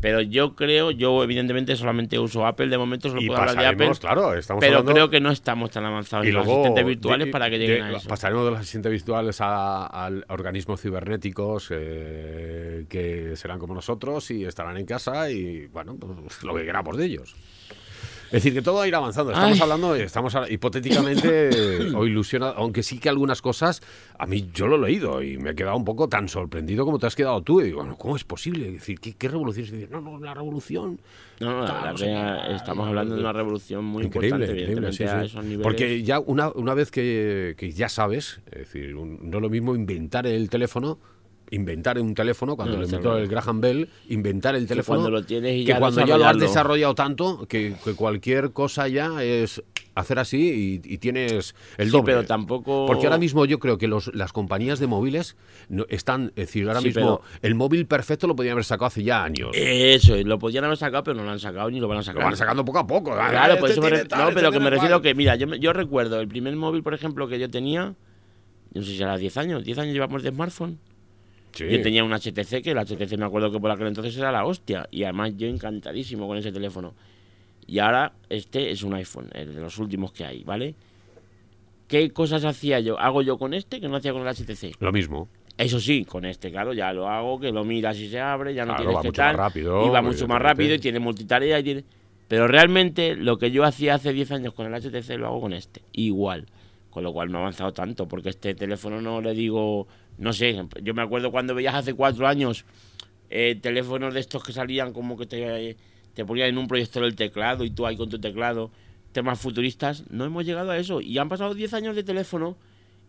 Pero 0.00 0.20
yo 0.20 0.54
creo, 0.54 0.90
yo 0.90 1.24
evidentemente 1.24 1.74
solamente 1.76 2.18
uso 2.18 2.46
Apple, 2.46 2.66
de 2.68 2.76
momento 2.76 3.08
solo 3.08 3.22
Y 3.22 3.26
puedo 3.28 3.40
hablar 3.40 3.56
de 3.56 3.66
Apple. 3.66 3.90
claro, 3.98 4.34
estamos 4.34 4.60
Pero 4.60 4.78
hablando- 4.78 4.92
creo 4.92 5.08
que 5.10 5.20
no 5.20 5.30
estamos 5.30 5.70
tan 5.70 5.84
avanzados 5.86 6.26
Y 6.26 6.28
en 6.28 6.34
los 6.34 6.46
asistentes 6.46 6.84
virtuales 6.84 7.28
para 7.28 7.48
que 7.48 7.58
lleguen 7.58 7.82
a 7.84 7.96
eso. 7.96 8.08
Pasaremos 8.08 8.44
de 8.44 8.50
los 8.50 8.60
asistentes 8.60 8.92
virtuales 8.92 9.40
a, 9.40 9.86
a 9.86 10.10
organismos 10.28 10.80
cibernéticos 10.82 11.68
eh, 11.70 12.84
que 12.88 13.34
serán 13.36 13.58
como 13.58 13.74
nosotros 13.74 14.30
y 14.30 14.44
estarán 14.44 14.76
en 14.76 14.84
casa 14.84 15.30
y, 15.30 15.66
bueno, 15.68 15.96
pues, 15.96 16.42
lo 16.42 16.54
que 16.54 16.64
queramos 16.64 16.96
de 16.98 17.06
ellos. 17.06 17.34
Es 18.34 18.42
decir, 18.42 18.52
que 18.54 18.62
todo 18.62 18.76
va 18.76 18.82
a 18.84 18.88
ir 18.88 18.94
avanzando. 18.96 19.30
Estamos 19.30 19.52
Ay. 19.54 19.60
hablando, 19.62 19.94
estamos 19.94 20.34
hipotéticamente 20.50 21.50
o 21.94 22.04
ilusionados, 22.04 22.56
aunque 22.58 22.82
sí 22.82 22.98
que 22.98 23.08
algunas 23.08 23.40
cosas, 23.40 23.80
a 24.18 24.26
mí 24.26 24.50
yo 24.52 24.66
lo 24.66 24.74
he 24.76 24.90
leído 24.90 25.22
y 25.22 25.38
me 25.38 25.50
he 25.50 25.54
quedado 25.54 25.76
un 25.76 25.84
poco 25.84 26.08
tan 26.08 26.28
sorprendido 26.28 26.84
como 26.84 26.98
te 26.98 27.06
has 27.06 27.14
quedado 27.14 27.42
tú. 27.42 27.60
Y 27.60 27.64
digo, 27.66 27.78
bueno, 27.78 27.96
¿cómo 27.96 28.16
es 28.16 28.24
posible? 28.24 28.66
Es 28.66 28.72
decir, 28.74 28.98
¿qué, 28.98 29.14
qué 29.14 29.28
revolución? 29.28 29.64
Es 29.66 29.70
decir, 29.72 29.88
no, 29.90 30.00
no, 30.00 30.18
la 30.18 30.34
revolución. 30.34 30.98
No, 31.40 31.60
no, 31.60 31.62
la 31.64 31.94
que 31.94 32.54
estamos 32.56 32.88
hablando 32.88 33.14
de 33.14 33.20
una 33.20 33.32
revolución 33.32 33.84
muy 33.84 34.04
Increíble, 34.04 34.46
importante, 34.46 34.62
increíble, 34.62 34.92
sí, 34.92 35.04
a 35.04 35.20
sí. 35.20 35.26
esos 35.26 35.44
niveles. 35.44 35.62
Porque 35.62 36.02
ya 36.02 36.18
una, 36.20 36.48
una 36.50 36.74
vez 36.74 36.90
que, 36.90 37.54
que 37.56 37.70
ya 37.72 37.88
sabes, 37.88 38.40
es 38.50 38.58
decir, 38.58 38.94
un- 38.96 39.18
no 39.30 39.38
es 39.38 39.42
lo 39.42 39.50
mismo 39.50 39.74
inventar 39.74 40.26
el 40.26 40.48
teléfono, 40.50 40.98
inventar 41.54 41.98
un 41.98 42.14
teléfono, 42.14 42.56
cuando 42.56 42.74
No, 42.74 42.80
lo 42.80 42.84
está 42.84 42.96
inventó 42.96 43.10
claro. 43.10 43.24
el 43.24 43.30
Graham 43.30 43.60
Bell, 43.60 43.88
inbantar 44.08 44.54
el 44.56 44.66
teléfono, 44.66 45.00
cuando 45.00 45.10
lo 45.18 45.24
tienes 45.24 45.54
y 45.56 45.60
que 45.64 45.68
ya 45.72 45.78
cuando 45.78 46.04
ya 46.04 46.18
lo 46.18 46.26
has 46.26 46.38
desarrollado 46.38 46.94
tanto, 46.94 47.46
que, 47.48 47.74
que 47.84 47.94
cualquier 47.94 48.52
cosa 48.52 48.88
ya 48.88 49.22
es 49.22 49.62
hacer 49.94 50.18
así 50.18 50.80
y, 50.84 50.98
tienes 50.98 51.54
el 51.78 51.86
Sí, 51.86 51.92
doble. 51.92 52.04
pero 52.14 52.24
tampoco. 52.26 52.86
Porque 52.86 53.06
ahora 53.06 53.16
mismo 53.18 53.44
yo 53.46 53.60
creo 53.60 53.78
que 53.78 53.86
los, 53.86 54.12
las 54.12 54.32
compañías 54.32 54.80
de 54.80 54.88
móviles 54.88 55.36
no- 55.68 55.86
están, 55.88 56.28
es 56.34 56.46
decir, 56.48 56.66
ahora 56.66 56.80
Sí, 56.80 56.88
mismo 56.88 57.20
pero- 57.20 57.38
el 57.42 57.54
móvil 57.54 57.86
perfecto 57.86 58.26
lo 58.26 58.34
podían 58.34 58.52
haber 58.52 58.64
sacado 58.64 58.86
hace 58.86 59.04
ya 59.04 59.22
años. 59.22 59.50
Eso, 59.54 60.16
lo 60.16 60.38
podían 60.40 60.64
haber 60.64 60.76
sacado, 60.78 61.04
pero 61.04 61.16
no 61.16 61.22
lo 61.24 61.30
han 61.30 61.38
sacado 61.38 61.70
ni 61.70 61.78
lo 61.78 61.86
van 61.86 61.98
a 61.98 62.00
lo 62.00 62.04
sacar. 62.04 62.24
van 62.24 62.36
sacando 62.36 62.64
poco 62.64 62.78
a 62.80 62.86
poco. 62.86 63.12
Claro, 63.14 63.56
por 63.58 63.70
Este 63.70 63.80
eso 63.80 64.08
tal, 64.08 64.18
No, 64.18 64.28
este 64.30 64.34
pero 64.40 64.50
que 64.50 64.56
tiene 64.58 64.64
me 64.64 64.70
refiero 64.70 65.00
que, 65.00 65.14
mira, 65.14 65.36
yo, 65.36 65.46
yo 65.54 65.72
recuerdo 65.72 66.20
el 66.20 66.26
primer 66.26 66.56
móvil, 66.56 66.82
por 66.82 66.94
ejemplo, 66.94 67.28
que 67.28 67.38
yo 67.38 67.48
tenía, 67.48 67.94
no 68.72 68.82
sé 68.82 68.88
si 68.96 69.00
era 69.00 69.16
10 69.16 69.36
años, 69.36 69.62
10 69.64 69.78
años 69.78 69.92
llevamos 69.94 70.24
de 70.24 70.30
smartphone. 70.30 70.80
Sí. 71.54 71.66
Yo 71.68 71.80
tenía 71.82 72.02
un 72.04 72.12
HTC, 72.12 72.62
que 72.62 72.72
el 72.72 72.78
HTC 72.78 73.16
me 73.16 73.26
acuerdo 73.26 73.50
que 73.50 73.60
por 73.60 73.70
aquel 73.70 73.86
entonces 73.86 74.16
era 74.16 74.32
la 74.32 74.44
hostia. 74.44 74.88
Y 74.90 75.04
además 75.04 75.32
yo 75.36 75.46
encantadísimo 75.46 76.26
con 76.26 76.36
ese 76.36 76.50
teléfono. 76.52 76.94
Y 77.66 77.78
ahora 77.78 78.12
este 78.28 78.70
es 78.70 78.82
un 78.82 78.94
iPhone, 78.94 79.30
el 79.32 79.54
de 79.54 79.60
los 79.60 79.78
últimos 79.78 80.12
que 80.12 80.24
hay, 80.24 80.42
¿vale? 80.44 80.74
¿Qué 81.88 82.10
cosas 82.10 82.44
hacía 82.44 82.80
yo? 82.80 82.98
Hago 82.98 83.22
yo 83.22 83.38
con 83.38 83.54
este 83.54 83.80
que 83.80 83.88
no 83.88 83.96
hacía 83.96 84.12
con 84.12 84.26
el 84.26 84.34
HTC. 84.34 84.80
Lo 84.80 84.90
mismo. 84.92 85.28
Eso 85.56 85.78
sí, 85.78 86.04
con 86.04 86.24
este, 86.24 86.50
claro, 86.50 86.72
ya 86.72 86.92
lo 86.92 87.08
hago, 87.08 87.38
que 87.38 87.52
lo 87.52 87.62
miras 87.64 87.96
y 88.00 88.08
se 88.08 88.18
abre, 88.18 88.54
ya 88.54 88.64
no 88.64 88.74
Claro, 88.74 88.82
tienes 88.82 88.96
va 88.96 89.02
que 89.02 89.08
mucho 89.08 89.22
más 89.22 89.30
tal. 89.30 89.36
rápido, 89.36 89.86
Y 89.86 89.90
va 89.90 90.02
mucho 90.02 90.26
más 90.26 90.42
rápido 90.42 90.74
y 90.74 90.78
tiene 90.80 90.98
multitarea 90.98 91.60
y 91.60 91.62
tiene... 91.62 91.84
Pero 92.26 92.48
realmente 92.48 93.14
lo 93.14 93.36
que 93.38 93.52
yo 93.52 93.62
hacía 93.62 93.94
hace 93.94 94.12
10 94.12 94.32
años 94.32 94.54
con 94.54 94.66
el 94.66 94.74
HTC 94.82 95.10
lo 95.16 95.26
hago 95.28 95.40
con 95.42 95.52
este. 95.52 95.82
Igual. 95.92 96.46
Con 96.90 97.04
lo 97.04 97.12
cual 97.12 97.30
no 97.30 97.38
ha 97.38 97.40
avanzado 97.42 97.72
tanto, 97.72 98.08
porque 98.08 98.30
este 98.30 98.54
teléfono 98.54 99.00
no 99.00 99.20
le 99.20 99.32
digo... 99.34 99.86
No 100.18 100.32
sé, 100.32 100.56
yo 100.82 100.94
me 100.94 101.02
acuerdo 101.02 101.30
cuando 101.30 101.54
veías 101.54 101.74
hace 101.74 101.94
cuatro 101.94 102.26
años 102.26 102.64
eh, 103.30 103.58
teléfonos 103.60 104.14
de 104.14 104.20
estos 104.20 104.44
que 104.44 104.52
salían 104.52 104.92
como 104.92 105.16
que 105.16 105.26
te, 105.26 105.76
te 106.14 106.24
ponían 106.24 106.48
en 106.48 106.58
un 106.58 106.68
proyector 106.68 107.02
el 107.04 107.16
teclado 107.16 107.64
y 107.64 107.70
tú 107.70 107.84
ahí 107.86 107.96
con 107.96 108.08
tu 108.08 108.18
teclado, 108.20 108.70
temas 109.12 109.40
futuristas, 109.40 110.04
no 110.10 110.24
hemos 110.24 110.44
llegado 110.44 110.70
a 110.70 110.78
eso. 110.78 111.00
Y 111.00 111.18
han 111.18 111.28
pasado 111.28 111.54
10 111.54 111.74
años 111.74 111.96
de 111.96 112.04
teléfono 112.04 112.56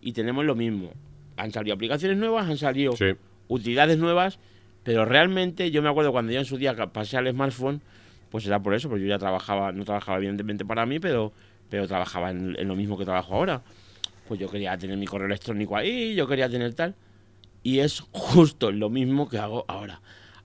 y 0.02 0.14
tenemos 0.14 0.44
lo 0.46 0.56
mismo. 0.56 0.92
Han 1.38 1.52
salido 1.52 1.76
aplicaciones 1.76 2.18
nuevas, 2.18 2.48
han 2.50 2.58
salido 2.58 2.94
Sí. 2.94 3.06
utilidades 3.50 3.98
nuevas, 4.00 4.40
pero 4.84 5.06
realmente 5.06 5.70
yo 5.72 5.82
me 5.84 5.90
acuerdo 5.90 6.12
cuando 6.12 6.32
yo 6.32 6.40
en 6.40 6.46
su 6.46 6.58
día 6.58 6.76
pasé 6.92 7.18
al 7.18 7.30
smartphone, 7.32 7.82
pues 8.32 8.46
era 8.48 8.60
por 8.62 8.74
eso, 8.74 8.90
porque 8.90 9.04
yo 9.04 9.10
ya 9.10 9.20
trabajaba, 9.20 9.72
no 9.72 9.84
trabajaba 9.86 10.18
evidentemente 10.18 10.66
para 10.66 10.86
mí, 10.86 11.00
pero, 11.00 11.34
pero 11.70 11.88
trabajaba 11.88 12.32
en, 12.32 12.56
en 12.58 12.68
lo 12.68 12.76
mismo 12.76 12.98
que 12.98 13.06
trabajo 13.06 13.36
ahora. 13.36 13.64
Pues 14.28 14.40
yo 14.40 14.50
quería 14.50 14.78
tener 14.78 14.98
mi 14.98 15.06
correo 15.06 15.28
electrónico 15.28 15.76
ahí, 15.76 16.16
yo 16.16 16.28
quería 16.28 16.50
tener 16.50 16.74
tal. 16.74 16.96
Y 17.64 17.80
es 17.80 18.02
justo 18.12 18.72
lo 18.72 18.90
mismo 18.90 19.28
que 19.30 19.38
hago 19.38 19.66
ahora. 19.68 20.02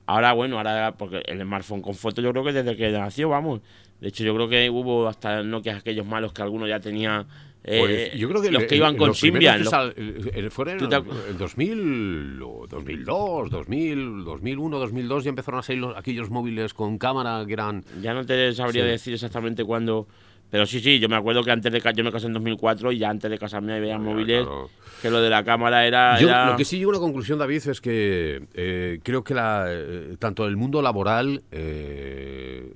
Ahora, 0.06 0.32
bueno, 0.32 0.56
ahora, 0.58 0.94
porque 0.98 1.22
el 1.26 1.40
smartphone 1.40 1.82
con 1.82 1.94
foto 1.94 2.20
yo 2.20 2.32
creo 2.32 2.44
que 2.44 2.52
desde 2.52 2.76
que 2.76 2.90
nació, 2.90 3.28
vamos. 3.28 3.60
De 4.00 4.08
hecho, 4.08 4.24
yo 4.24 4.34
creo 4.34 4.48
que 4.48 4.68
hubo 4.70 5.06
hasta 5.06 5.42
Nokia 5.42 5.76
aquellos 5.76 6.06
malos 6.06 6.32
que 6.32 6.42
alguno 6.42 6.66
ya 6.66 6.80
tenía. 6.80 7.26
eh, 7.62 7.78
Pues 7.78 8.14
yo 8.18 8.26
creo 8.30 8.40
que 8.40 8.50
los 8.50 8.62
el- 8.62 8.68
que 8.68 8.76
iban 8.76 8.96
con 8.96 9.14
Symbian. 9.14 9.60
el- 9.96 10.30
el- 10.34 10.50
fueron 10.50 10.78
¿Tú 10.78 10.88
te 10.88 10.96
en 10.96 11.04
el 11.28 11.36
2000, 11.36 12.40
o 12.42 12.66
2002, 12.66 13.50
2000, 13.50 14.24
2001, 14.24 14.78
2002 14.78 15.24
ya 15.24 15.28
empezaron 15.28 15.60
a 15.60 15.62
salir 15.62 15.82
los- 15.82 15.94
aquellos 15.96 16.30
móviles 16.30 16.72
con 16.72 16.96
cámara 16.96 17.44
que 17.46 17.52
eran 17.52 17.84
Ya 18.00 18.14
no 18.14 18.24
te 18.24 18.52
sabría 18.54 18.84
Sí. 18.84 18.88
decir 18.90 19.12
exactamente 19.14 19.62
cuándo. 19.64 20.08
Pero 20.50 20.66
sí, 20.66 20.80
sí, 20.80 20.98
yo 20.98 21.08
me 21.08 21.16
acuerdo 21.16 21.42
que 21.44 21.50
antes 21.52 21.72
de 21.72 21.80
yo 21.94 22.04
me 22.04 22.10
casé 22.12 22.26
en 22.26 22.32
2004 22.32 22.92
y 22.92 22.98
ya 22.98 23.08
antes 23.10 23.30
de 23.30 23.38
casarme 23.38 23.74
había 23.74 23.98
móviles 23.98 24.42
claro. 24.42 24.68
que 25.00 25.10
lo 25.10 25.20
de 25.20 25.30
la 25.30 25.44
cámara 25.44 25.86
era. 25.86 26.18
Yo 26.20 26.28
era- 26.28 26.50
lo 26.50 26.56
que 26.56 26.64
sí 26.64 26.78
llego 26.78 26.90
a 26.90 26.94
una 26.94 27.00
conclusión, 27.00 27.38
David, 27.38 27.62
es 27.68 27.80
que 27.80 28.42
eh, 28.54 28.98
creo 29.02 29.22
que 29.22 29.34
la, 29.34 29.66
eh, 29.68 30.16
tanto 30.18 30.46
el 30.46 30.56
mundo 30.56 30.82
laboral, 30.82 31.42
eh, 31.52 32.72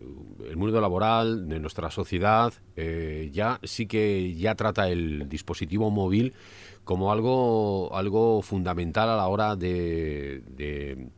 el 0.48 0.56
mundo 0.56 0.80
laboral 0.80 1.48
de 1.48 1.58
nuestra 1.58 1.90
sociedad, 1.90 2.52
eh, 2.76 3.28
ya 3.32 3.58
sí 3.64 3.86
que 3.86 4.34
ya 4.34 4.54
trata 4.54 4.88
el 4.88 5.28
dispositivo 5.28 5.90
móvil 5.90 6.32
como 6.84 7.10
algo, 7.10 7.94
algo 7.96 8.42
fundamental 8.42 9.08
a 9.08 9.16
la 9.16 9.26
hora 9.26 9.56
de, 9.56 10.42
de- 10.48 11.08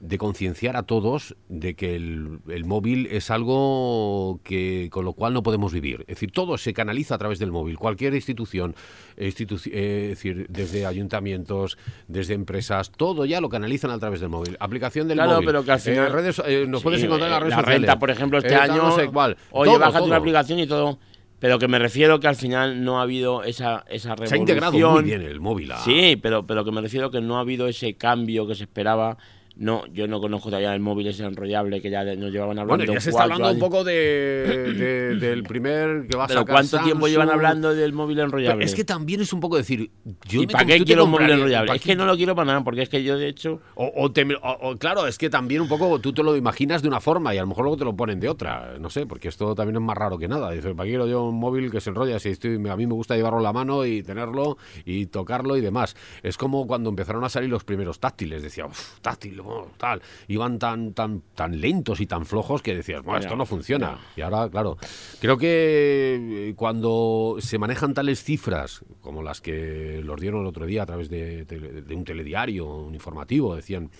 de 0.00 0.16
concienciar 0.16 0.76
a 0.76 0.84
todos 0.84 1.34
de 1.48 1.74
que 1.74 1.96
el, 1.96 2.38
el 2.48 2.64
móvil 2.64 3.06
es 3.10 3.30
algo 3.32 4.40
que 4.44 4.88
con 4.92 5.04
lo 5.04 5.12
cual 5.12 5.34
no 5.34 5.42
podemos 5.42 5.72
vivir. 5.72 6.02
Es 6.02 6.06
decir, 6.16 6.30
todo 6.30 6.56
se 6.56 6.72
canaliza 6.72 7.16
a 7.16 7.18
través 7.18 7.38
del 7.40 7.50
móvil. 7.50 7.78
Cualquier 7.78 8.14
institución, 8.14 8.76
instituci- 9.16 9.70
eh, 9.72 10.04
es 10.04 10.18
decir, 10.18 10.46
desde 10.48 10.86
ayuntamientos, 10.86 11.78
desde 12.06 12.34
empresas, 12.34 12.92
todo 12.96 13.24
ya 13.24 13.40
lo 13.40 13.48
canalizan 13.48 13.90
a 13.90 13.98
través 13.98 14.20
del 14.20 14.28
móvil. 14.28 14.56
Aplicación 14.60 15.08
del 15.08 15.16
Claro, 15.18 15.32
móvil. 15.32 15.46
pero 15.46 15.64
que 15.64 15.72
al 15.72 15.80
Eh, 15.84 16.08
redes, 16.08 16.42
eh, 16.46 16.64
nos 16.68 16.82
puedes 16.82 17.02
encontrar 17.02 17.28
en 17.28 17.32
las 17.32 17.40
redes 17.40 17.50
la 17.50 17.56
sociales. 17.62 17.80
renta, 17.80 17.98
por 17.98 18.10
ejemplo, 18.10 18.38
este 18.38 18.54
año. 18.54 18.76
No 18.76 18.92
sé 18.94 19.08
cuál. 19.08 19.36
Oye, 19.50 19.70
Todo, 19.70 19.80
bájate 19.80 19.98
todo. 19.98 20.06
una 20.06 20.16
aplicación 20.16 20.58
y 20.60 20.66
todo. 20.66 20.98
Pero 21.40 21.60
que 21.60 21.68
me 21.68 21.78
refiero 21.78 22.18
que 22.18 22.26
al 22.26 22.34
final 22.34 22.82
no 22.82 22.98
ha 22.98 23.02
habido 23.02 23.44
esa, 23.44 23.84
esa 23.88 24.16
revolución. 24.16 24.28
Se 24.28 24.34
ha 24.34 24.38
integrado 24.38 24.90
muy 24.90 25.04
bien 25.04 25.22
el 25.22 25.40
móvil. 25.40 25.70
Sí, 25.84 26.16
pero, 26.20 26.44
pero 26.46 26.64
que 26.64 26.72
me 26.72 26.80
refiero 26.80 27.12
que 27.12 27.20
no 27.20 27.36
ha 27.36 27.40
habido 27.40 27.68
ese 27.68 27.94
cambio 27.94 28.46
que 28.48 28.56
se 28.56 28.64
esperaba. 28.64 29.18
No, 29.58 29.84
yo 29.92 30.06
no 30.06 30.20
conozco 30.20 30.50
todavía 30.50 30.72
el 30.72 30.78
móvil 30.80 31.08
ese 31.08 31.24
enrollable 31.24 31.80
que 31.82 31.90
ya 31.90 32.04
nos 32.04 32.30
llevaban 32.30 32.60
hablando. 32.60 32.76
Bueno, 32.84 32.92
ya 32.94 33.00
se 33.00 33.10
está 33.10 33.24
hablando 33.24 33.50
un 33.50 33.58
poco 33.58 33.82
de, 33.82 33.92
de- 34.78 35.14
del 35.16 35.42
primer 35.42 36.06
que 36.06 36.16
va 36.16 36.24
a 36.24 36.26
Pero 36.28 36.40
sacar 36.40 36.54
¿cuánto 36.54 36.78
tiempo 36.84 37.08
llevan 37.08 37.28
hablando 37.28 37.74
del 37.74 37.92
móvil 37.92 38.20
enrollable? 38.20 38.64
Es 38.64 38.74
que 38.76 38.84
también 38.84 39.20
es 39.20 39.32
un 39.32 39.40
poco 39.40 39.56
decir, 39.56 39.90
yo 40.28 40.42
¿Y 40.42 40.46
me 40.46 40.52
para 40.52 40.64
qué 40.64 40.84
quiero 40.84 41.06
un 41.06 41.10
móvil 41.10 41.30
enrollable? 41.30 41.66
¿para 41.66 41.76
Es 41.76 41.82
que 41.82 41.96
no 41.96 42.06
lo 42.06 42.16
quiero 42.16 42.36
para 42.36 42.46
nada, 42.46 42.62
porque 42.62 42.82
es 42.82 42.88
que 42.88 43.02
yo, 43.02 43.18
de 43.18 43.26
hecho, 43.28 43.60
O, 43.74 43.90
o 43.96 44.12
te- 44.12 44.24
o- 44.32 44.58
o, 44.70 44.76
claro, 44.76 45.08
es 45.08 45.18
que 45.18 45.28
también 45.28 45.60
un 45.60 45.68
poco 45.68 45.98
tú 45.98 46.12
te 46.12 46.22
lo 46.22 46.36
imaginas 46.36 46.80
de 46.80 46.86
una 46.88 47.00
forma 47.00 47.34
y 47.34 47.38
a 47.38 47.40
lo 47.40 47.48
mejor 47.48 47.64
luego 47.64 47.76
te 47.78 47.84
lo 47.84 47.96
ponen 47.96 48.20
de 48.20 48.28
otra. 48.28 48.76
No 48.78 48.90
sé, 48.90 49.06
porque 49.06 49.26
esto 49.26 49.56
también 49.56 49.74
es 49.74 49.82
más 49.82 49.98
raro 49.98 50.18
que 50.18 50.28
nada. 50.28 50.52
Dices, 50.52 50.72
¿para 50.74 50.84
qué 50.84 50.90
quiero 50.92 51.08
yo 51.08 51.24
un 51.24 51.34
móvil 51.40 51.72
que 51.72 51.80
se 51.80 51.90
enrolla? 51.90 52.20
Si 52.20 52.28
estoy, 52.28 52.54
a 52.68 52.76
mí 52.76 52.86
me 52.86 52.94
gusta 52.94 53.16
llevarlo 53.16 53.38
en 53.38 53.44
la 53.44 53.52
mano 53.52 53.84
y 53.84 54.04
tenerlo 54.04 54.56
y 54.84 55.06
tocarlo 55.06 55.56
y 55.56 55.60
demás. 55.62 55.96
Es 56.22 56.36
como 56.38 56.64
cuando 56.68 56.90
empezaron 56.90 57.24
a 57.24 57.28
salir 57.28 57.50
los 57.50 57.64
primeros 57.64 57.98
táctiles. 57.98 58.40
Decía, 58.40 58.66
uff, 58.66 59.00
táctil, 59.00 59.40
oh, 59.48 59.68
tal. 59.76 60.00
Iban 60.28 60.58
tan, 60.58 60.92
tan, 60.92 61.22
tan 61.34 61.60
lentos 61.60 62.00
y 62.00 62.06
tan 62.06 62.26
flojos 62.26 62.62
que 62.62 62.74
decías, 62.74 63.02
bueno, 63.02 63.20
esto 63.20 63.36
no 63.36 63.46
funciona. 63.46 63.98
Y 64.16 64.20
ahora, 64.20 64.48
claro, 64.48 64.76
creo 65.20 65.36
que 65.38 66.48
eh, 66.50 66.54
cuando 66.56 67.36
se 67.40 67.58
manejan 67.58 67.94
tales 67.94 68.22
cifras 68.22 68.84
como 69.00 69.22
las 69.22 69.40
que 69.40 70.00
los 70.04 70.20
dieron 70.20 70.42
el 70.42 70.46
otro 70.46 70.66
día 70.66 70.82
a 70.82 70.86
través 70.86 71.08
de, 71.08 71.44
de- 71.44 71.82
de 71.82 71.94
un 71.94 72.04
telediario, 72.04 72.66
un 72.66 72.94
informativo, 72.94 73.54
decían 73.56 73.90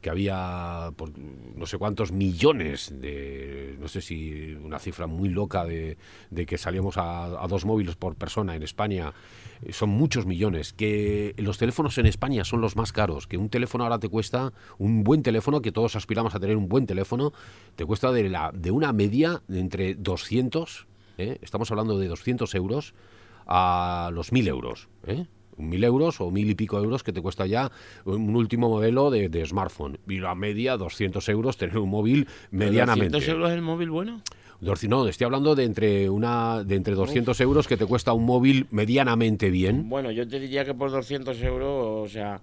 que 0.00 0.10
había 0.10 0.90
por 0.96 1.16
no 1.16 1.64
sé 1.64 1.78
cuántos 1.78 2.10
millones 2.10 2.92
de, 3.00 3.76
no 3.78 3.86
sé 3.86 4.00
si 4.00 4.52
una 4.54 4.80
cifra 4.80 5.06
muy 5.06 5.28
loca 5.28 5.64
de, 5.64 5.96
de 6.28 6.44
que 6.44 6.58
salíamos 6.58 6.96
a, 6.96 7.26
a 7.26 7.46
dos 7.46 7.64
móviles 7.64 7.94
por 7.94 8.16
persona 8.16 8.56
en 8.56 8.64
España, 8.64 9.12
son 9.70 9.90
muchos 9.90 10.26
millones, 10.26 10.72
que 10.72 11.34
los 11.38 11.58
teléfonos 11.58 11.98
en 11.98 12.06
España 12.06 12.44
son 12.44 12.60
los 12.60 12.76
más 12.76 12.92
caros, 12.92 13.26
que 13.26 13.36
un 13.36 13.48
teléfono 13.48 13.84
ahora 13.84 13.98
te 13.98 14.08
cuesta, 14.08 14.52
un 14.78 15.04
buen 15.04 15.22
teléfono, 15.22 15.62
que 15.62 15.72
todos 15.72 15.96
aspiramos 15.96 16.34
a 16.34 16.40
tener 16.40 16.56
un 16.56 16.68
buen 16.68 16.86
teléfono, 16.86 17.32
te 17.76 17.84
cuesta 17.84 18.12
de, 18.12 18.28
la, 18.28 18.50
de 18.52 18.70
una 18.70 18.92
media 18.92 19.42
de 19.48 19.60
entre 19.60 19.94
200, 19.94 20.86
¿eh? 21.18 21.38
estamos 21.42 21.70
hablando 21.70 21.98
de 21.98 22.08
200 22.08 22.54
euros, 22.54 22.94
a 23.46 24.10
los 24.12 24.32
1000 24.32 24.48
euros. 24.48 24.88
¿eh? 25.06 25.26
Un 25.56 25.68
1000 25.68 25.84
euros 25.84 26.20
o 26.20 26.30
mil 26.30 26.48
y 26.50 26.54
pico 26.54 26.78
euros 26.78 27.02
que 27.02 27.12
te 27.12 27.20
cuesta 27.20 27.46
ya 27.46 27.70
un 28.04 28.34
último 28.34 28.68
modelo 28.68 29.10
de, 29.10 29.28
de 29.28 29.44
smartphone. 29.46 29.98
Y 30.08 30.18
la 30.18 30.34
media, 30.34 30.76
200 30.76 31.28
euros, 31.28 31.56
tener 31.56 31.78
un 31.78 31.90
móvil 31.90 32.26
medianamente. 32.50 33.18
¿200 33.18 33.28
euros 33.28 33.50
el 33.50 33.62
móvil 33.62 33.90
bueno? 33.90 34.22
No, 34.88 35.08
estoy 35.08 35.24
hablando 35.24 35.56
de 35.56 35.64
entre 35.64 36.08
una 36.08 36.62
de 36.62 36.76
entre 36.76 36.94
200 36.94 37.40
euros 37.40 37.66
que 37.66 37.76
te 37.76 37.84
cuesta 37.84 38.12
un 38.12 38.24
móvil 38.24 38.66
medianamente 38.70 39.50
bien. 39.50 39.88
Bueno, 39.88 40.12
yo 40.12 40.26
te 40.28 40.38
diría 40.38 40.64
que 40.64 40.72
por 40.72 40.90
200 40.92 41.42
euros, 41.42 42.08
o 42.08 42.12
sea, 42.12 42.40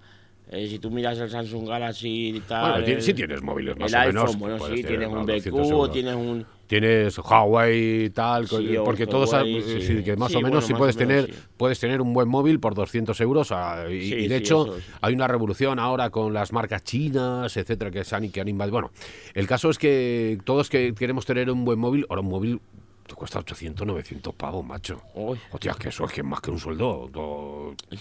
eh, 0.52 0.68
si 0.68 0.80
tú 0.80 0.92
miras 0.92 1.18
el 1.20 1.30
Samsung 1.30 1.66
Galaxy 1.68 2.36
y 2.36 2.40
tal. 2.42 2.72
Bueno, 2.82 2.86
el- 2.88 3.02
sí 3.02 3.14
tienes 3.14 3.42
móviles 3.42 3.78
más 3.78 3.94
el 3.94 3.98
o 3.98 4.02
iPhone, 4.02 4.16
menos. 4.16 4.38
bueno, 4.40 4.58
sí, 4.76 4.84
tienes 4.84 5.08
un 5.08 5.14
unos 5.14 5.28
200 5.28 5.70
BQ, 5.88 5.92
tienes 5.94 6.16
un. 6.16 6.46
Tienes 6.70 7.18
Huawei 7.18 8.06
y 8.06 8.10
tal, 8.12 8.48
Sí, 8.48 8.76
porque 8.86 9.08
todos 9.08 9.34
Huawei, 9.34 9.60
sí. 9.64 9.82
sí, 9.82 10.04
que 10.04 10.16
más 10.16 10.36
o 10.36 10.38
menos 10.40 10.52
bueno, 10.52 10.68
si 10.68 10.74
puedes 10.76 10.96
menos, 10.98 11.26
tener 11.26 11.40
puedes 11.58 11.80
tener 11.80 12.00
un 12.00 12.14
buen 12.14 12.30
móvil 12.30 12.60
por 12.60 12.76
200 12.76 13.20
euros 13.22 13.52
ah, 13.52 13.86
y, 13.90 14.28
de 14.28 14.36
hecho 14.36 14.76
eso 14.76 14.88
hay 15.02 15.16
una 15.16 15.28
revolución 15.28 15.80
ahora 15.80 16.12
con 16.12 16.32
las 16.32 16.54
marcas 16.54 16.84
chinas, 16.84 17.58
etcétera, 17.58 17.90
que 17.90 18.04
se 18.04 18.16
han 18.16 18.32
que 18.32 18.40
han 18.40 18.48
invadido. 18.48 18.74
Bueno, 18.74 18.92
el 19.34 19.48
caso 19.48 19.72
es 19.72 19.80
que 19.80 20.38
todos 20.44 20.70
que 20.70 20.94
queremos 20.94 21.26
tener 21.26 21.50
un 21.50 21.66
buen 21.66 21.80
móvil, 21.80 22.06
ahora 22.08 22.22
un 22.22 22.30
móvil 22.30 22.62
te 23.08 23.16
cuesta 23.16 23.40
800, 23.40 23.88
900 23.88 24.36
pavos, 24.36 24.64
macho. 24.64 25.02
Uy, 25.16 25.40
Hostia, 25.52 25.74
que 25.74 25.90
eso 25.90 26.06
es 26.06 26.12
que 26.12 26.22
es 26.22 26.28
más 26.28 26.40
que 26.40 26.52
un 26.52 26.60
sueldo. 26.60 27.10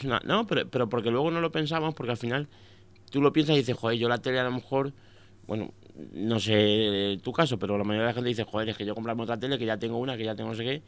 una- 0.05 0.21
no, 0.27 0.47
pero, 0.47 0.69
pero 0.69 0.91
porque 0.91 1.11
luego 1.11 1.31
no 1.31 1.41
lo 1.41 1.51
pensamos, 1.51 1.95
porque 1.95 2.11
al 2.11 2.19
final 2.19 2.49
tú 3.11 3.23
lo 3.23 3.33
piensas 3.33 3.57
y 3.57 3.61
dices, 3.61 3.79
joder, 3.79 3.99
yo 3.99 4.11
la 4.11 4.19
tele 4.19 4.39
a 4.41 4.45
lo 4.45 4.53
mejor, 4.53 4.93
bueno, 5.47 5.73
no 6.12 6.38
sé 6.38 7.18
tu 7.22 7.32
caso, 7.32 7.59
pero 7.59 7.76
la 7.76 7.84
mayoría 7.84 8.03
de 8.07 8.11
la 8.11 8.14
gente 8.14 8.28
dice, 8.28 8.44
joder, 8.44 8.68
es 8.70 8.76
que 8.76 8.84
yo 8.86 8.94
comprarme 8.94 9.22
otra 9.22 9.38
tele, 9.38 9.59
que 9.59 9.66
ya 9.66 9.76
tengo 9.78 9.99
una, 9.99 10.16
que 10.16 10.24
ya 10.24 10.34
tengo 10.34 10.51
no 10.51 10.57
sé 10.57 10.64
qué. 10.64 10.82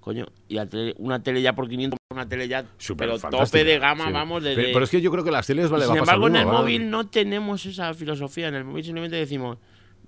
Coño, 0.00 0.26
y 0.48 0.54
la 0.54 0.66
tele- 0.66 0.94
una 0.98 1.22
tele 1.22 1.42
ya 1.42 1.52
por 1.54 1.68
500, 1.68 1.98
una 2.12 2.26
tele 2.28 2.48
ya, 2.48 2.64
Súper 2.78 3.10
pero 3.10 3.30
tope 3.30 3.64
de 3.64 3.78
gama, 3.78 4.06
sí. 4.06 4.12
vamos, 4.12 4.42
de, 4.42 4.54
Pero, 4.54 4.82
es 4.82 4.90
que 4.90 5.00
yo 5.02 5.10
creo 5.10 5.22
que 5.22 5.30
las 5.30 5.46
teles 5.46 5.68
vale 5.68 5.84
Sin 5.84 5.94
va 5.94 5.98
embargo, 5.98 6.26
en 6.28 6.36
el 6.36 6.46
móvil 6.46 6.88
no 6.90 7.06
tenemos 7.08 7.66
esa 7.66 7.92
filosofía. 7.94 8.48
En 8.48 8.54
el 8.54 8.64
móvil 8.64 8.82
simplemente 8.82 9.16
decimos, 9.16 9.58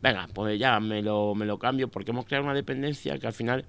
venga, 0.01 0.27
pues 0.33 0.59
ya 0.59 0.81
me 0.81 1.03
lo, 1.03 1.35
me 1.35 1.45
lo 1.45 1.59
cambio, 1.59 1.89
porque 1.89 2.11
hemos 2.11 2.25
creado 2.25 2.45
una 2.47 2.55
dependencia 2.55 3.19
que 3.19 3.27
al 3.27 3.33
final 3.35 3.65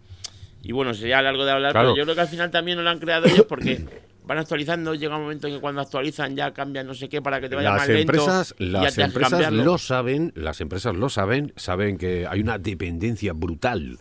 Y 0.63 0.71
bueno, 0.71 0.93
sería 0.93 1.21
largo 1.21 1.43
de 1.43 1.51
hablar, 1.51 1.73
Claro. 1.73 1.89
pero 1.89 1.97
yo 1.97 2.03
creo 2.05 2.15
que 2.15 2.21
al 2.21 2.27
final 2.29 2.49
también 2.49 2.77
no 2.77 2.83
lo 2.83 2.89
han 2.89 2.99
creado 2.99 3.27
ellos 3.27 3.45
porque 3.49 3.85
van 4.25 4.37
actualizando, 4.37 4.95
llega 4.95 5.15
un 5.15 5.23
momento 5.23 5.47
en 5.47 5.55
que 5.55 5.59
cuando 5.59 5.81
actualizan 5.81 6.35
ya 6.35 6.53
cambian 6.53 6.87
no 6.87 6.93
sé 6.93 7.09
qué 7.09 7.21
para 7.21 7.41
que 7.41 7.49
te 7.49 7.55
vaya 7.55 7.71
Las 7.71 7.79
más 7.79 7.87
lento. 7.87 8.01
empresas, 8.01 8.55
ya 8.59 8.65
las 8.65 8.97
empresas 8.97 9.51
lo 9.51 9.77
saben, 9.77 10.31
las 10.35 10.61
empresas 10.61 10.95
lo 10.95 11.09
saben, 11.09 11.53
saben 11.55 11.97
que 11.97 12.25
hay 12.27 12.39
una 12.39 12.57
dependencia 12.57 13.33
brutal 13.33 13.99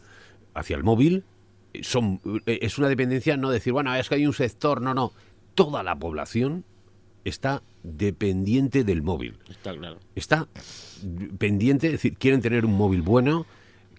hacia 0.54 0.76
el 0.76 0.84
móvil. 0.84 1.24
Son, 1.82 2.20
eh, 2.46 2.58
es 2.62 2.78
una 2.78 2.88
dependencia 2.88 3.36
no 3.36 3.50
decir, 3.50 3.72
bueno, 3.72 3.94
es 3.94 4.08
que 4.08 4.16
hay 4.16 4.26
un 4.26 4.34
sector, 4.34 4.80
no, 4.80 4.94
no. 4.94 5.12
Toda 5.54 5.82
la 5.82 5.96
población 5.98 6.64
está 7.24 7.62
dependiente 7.82 8.84
del 8.84 9.02
móvil. 9.02 9.38
Está 9.48 9.74
claro. 9.74 9.98
Está 10.14 10.48
pendiente, 11.38 11.86
es 11.88 11.92
decir, 11.94 12.16
quieren 12.16 12.40
tener 12.40 12.64
un 12.64 12.76
móvil 12.76 13.02
bueno. 13.02 13.46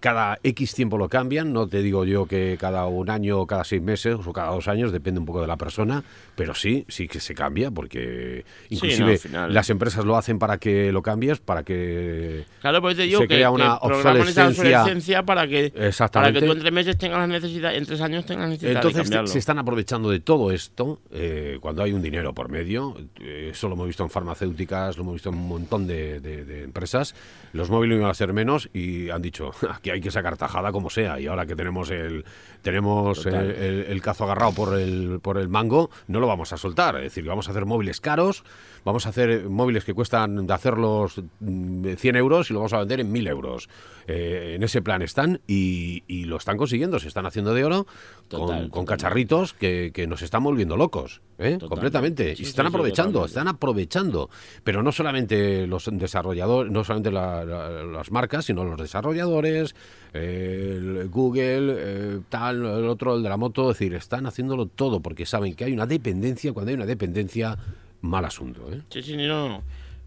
Cada 0.04 0.38
X 0.42 0.74
tiempo 0.74 0.98
lo 0.98 1.08
cambian, 1.08 1.54
no 1.54 1.66
te 1.66 1.80
digo 1.80 2.04
yo 2.04 2.26
que 2.26 2.58
cada 2.60 2.84
un 2.84 3.08
año, 3.08 3.38
o 3.40 3.46
cada 3.46 3.64
seis 3.64 3.80
meses 3.80 4.16
o 4.22 4.32
cada 4.34 4.50
dos 4.50 4.68
años, 4.68 4.92
depende 4.92 5.18
un 5.18 5.24
poco 5.24 5.40
de 5.40 5.46
la 5.46 5.56
persona, 5.56 6.04
pero 6.36 6.54
sí, 6.54 6.84
sí 6.88 7.08
que 7.08 7.20
se 7.20 7.34
cambia, 7.34 7.70
porque 7.70 8.44
Sí, 8.68 8.74
inclusive 8.74 9.18
no, 9.32 9.48
las 9.48 9.70
empresas 9.70 10.04
lo 10.04 10.18
hacen 10.18 10.38
para 10.38 10.58
que 10.58 10.92
lo 10.92 11.00
cambies, 11.00 11.40
para 11.40 11.62
que... 11.62 12.44
Claro, 12.60 12.82
pues 12.82 12.98
te 12.98 13.04
digo 13.04 13.20
Se 13.20 13.28
que, 13.28 13.34
crea 13.36 13.50
una 13.50 13.64
que 13.64 13.70
esa 13.70 13.96
obsolescencia. 14.10 14.46
obsolescencia 14.82 15.22
para 15.22 15.48
que, 15.48 15.72
para 16.12 16.32
que 16.34 16.40
tú 16.42 16.52
en 16.52 16.58
tres 16.58 16.72
meses 16.72 16.98
tengas 16.98 17.18
la 17.20 17.26
necesidad, 17.26 17.74
en 17.74 17.86
tres 17.86 18.00
años 18.02 18.26
tengas 18.26 18.42
la 18.42 18.48
necesidad 18.50 18.70
de 18.72 18.76
Entonces 18.76 19.02
cambiarlo. 19.04 19.26
se 19.28 19.38
están 19.38 19.58
aprovechando 19.58 20.10
de 20.10 20.20
todo 20.20 20.52
esto 20.52 21.00
eh, 21.12 21.56
cuando 21.62 21.82
hay 21.82 21.92
un 21.94 22.02
dinero 22.02 22.34
por 22.34 22.50
medio. 22.50 22.94
Eh, 23.22 23.48
eso 23.52 23.68
lo 23.68 23.74
hemos 23.74 23.86
visto 23.86 24.02
en 24.02 24.10
farmacéuticas, 24.10 24.98
lo 24.98 25.02
hemos 25.04 25.14
visto 25.14 25.30
en 25.30 25.36
un 25.36 25.48
montón 25.48 25.86
de, 25.86 26.20
de- 26.20 26.44
de 26.44 26.62
empresas. 26.64 27.14
Los 27.54 27.70
móviles 27.70 27.98
iban 27.98 28.10
a 28.10 28.14
ser 28.14 28.32
menos 28.32 28.68
y 28.74 29.10
han 29.10 29.22
dicho 29.22 29.52
que 29.82 29.92
hay 29.92 30.00
que 30.00 30.10
sacar 30.10 30.36
tajada 30.36 30.72
como 30.72 30.90
sea. 30.90 31.18
Y 31.20 31.26
ahora 31.28 31.46
que 31.46 31.54
tenemos 31.56 31.88
el 31.90 32.24
tenemos 32.62 33.24
el- 33.52 33.84
el 33.88 34.02
cazo 34.02 34.24
agarrado 34.24 34.52
por 34.52 34.78
el, 34.78 35.20
por 35.22 35.38
el 35.38 35.48
mango, 35.48 35.88
no 36.08 36.18
lo 36.20 36.26
vamos 36.26 36.52
a 36.52 36.56
soltar. 36.56 36.96
Es 36.96 37.02
decir, 37.04 37.24
vamos 37.24 37.46
a 37.48 37.52
hacer 37.52 37.64
móviles 37.64 38.00
caros, 38.00 38.42
vamos 38.84 39.06
a 39.06 39.08
hacer 39.08 39.48
móviles 39.48 39.84
que 39.84 39.94
cuestan 39.94 40.46
de 40.46 40.52
hacerlos 40.54 41.20
mm, 41.40 41.94
100 41.96 42.16
euros 42.16 42.50
y 42.50 42.52
lo 42.52 42.60
vamos 42.60 42.72
a 42.74 42.78
vender 42.80 43.00
en 43.00 43.10
1000 43.12 43.26
euros. 43.28 43.68
Eh, 44.06 44.52
en 44.56 44.62
ese 44.62 44.82
plan 44.82 45.00
están 45.00 45.40
y, 45.46 46.02
y 46.06 46.24
lo 46.24 46.36
están 46.36 46.58
consiguiendo, 46.58 46.98
se 46.98 47.08
están 47.08 47.24
haciendo 47.24 47.54
de 47.54 47.64
oro 47.64 47.84
con, 47.84 47.94
Total, 48.28 48.46
con 48.46 48.48
totalmente. 48.48 48.84
cacharritos 48.86 49.52
que, 49.54 49.90
que 49.94 50.06
nos 50.06 50.20
están 50.20 50.44
volviendo 50.44 50.76
locos, 50.76 51.22
¿eh? 51.38 51.58
Completamente. 51.66 52.32
Y 52.32 52.36
sí, 52.36 52.42
están 52.44 52.66
aprovechando, 52.66 53.24
están 53.24 53.48
aprovechando. 53.48 54.28
Pero 54.62 54.82
no 54.82 54.92
solamente 54.92 55.66
los 55.66 55.88
desarrolladores, 55.90 56.70
no 56.70 56.84
solamente 56.84 57.10
la- 57.10 57.44
la- 57.46 57.82
las 57.84 58.10
marcas, 58.10 58.44
sino 58.44 58.62
los 58.64 58.78
desarrolladores, 58.78 59.74
eh, 60.12 60.74
el 60.76 61.08
Google, 61.08 61.74
eh, 61.78 62.20
tal, 62.28 62.56
el 62.58 62.86
otro, 62.88 63.16
el 63.16 63.22
de 63.22 63.28
la 63.30 63.36
moto. 63.38 63.70
Es 63.70 63.78
decir, 63.78 63.94
están 63.94 64.26
haciéndolo 64.26 64.66
todo 64.66 65.00
porque 65.00 65.24
saben 65.26 65.54
que 65.54 65.64
hay 65.64 65.72
una 65.72 65.86
dependencia. 65.86 66.52
Cuando 66.52 66.70
hay 66.70 66.76
una 66.76 66.86
dependencia, 66.86 67.56
mal 68.04 68.24
asunto. 68.24 68.70
¿eh? 68.72 68.80
Sí, 68.90 69.02
sí, 69.02 69.16
no, 69.16 69.48
no. 69.48 69.62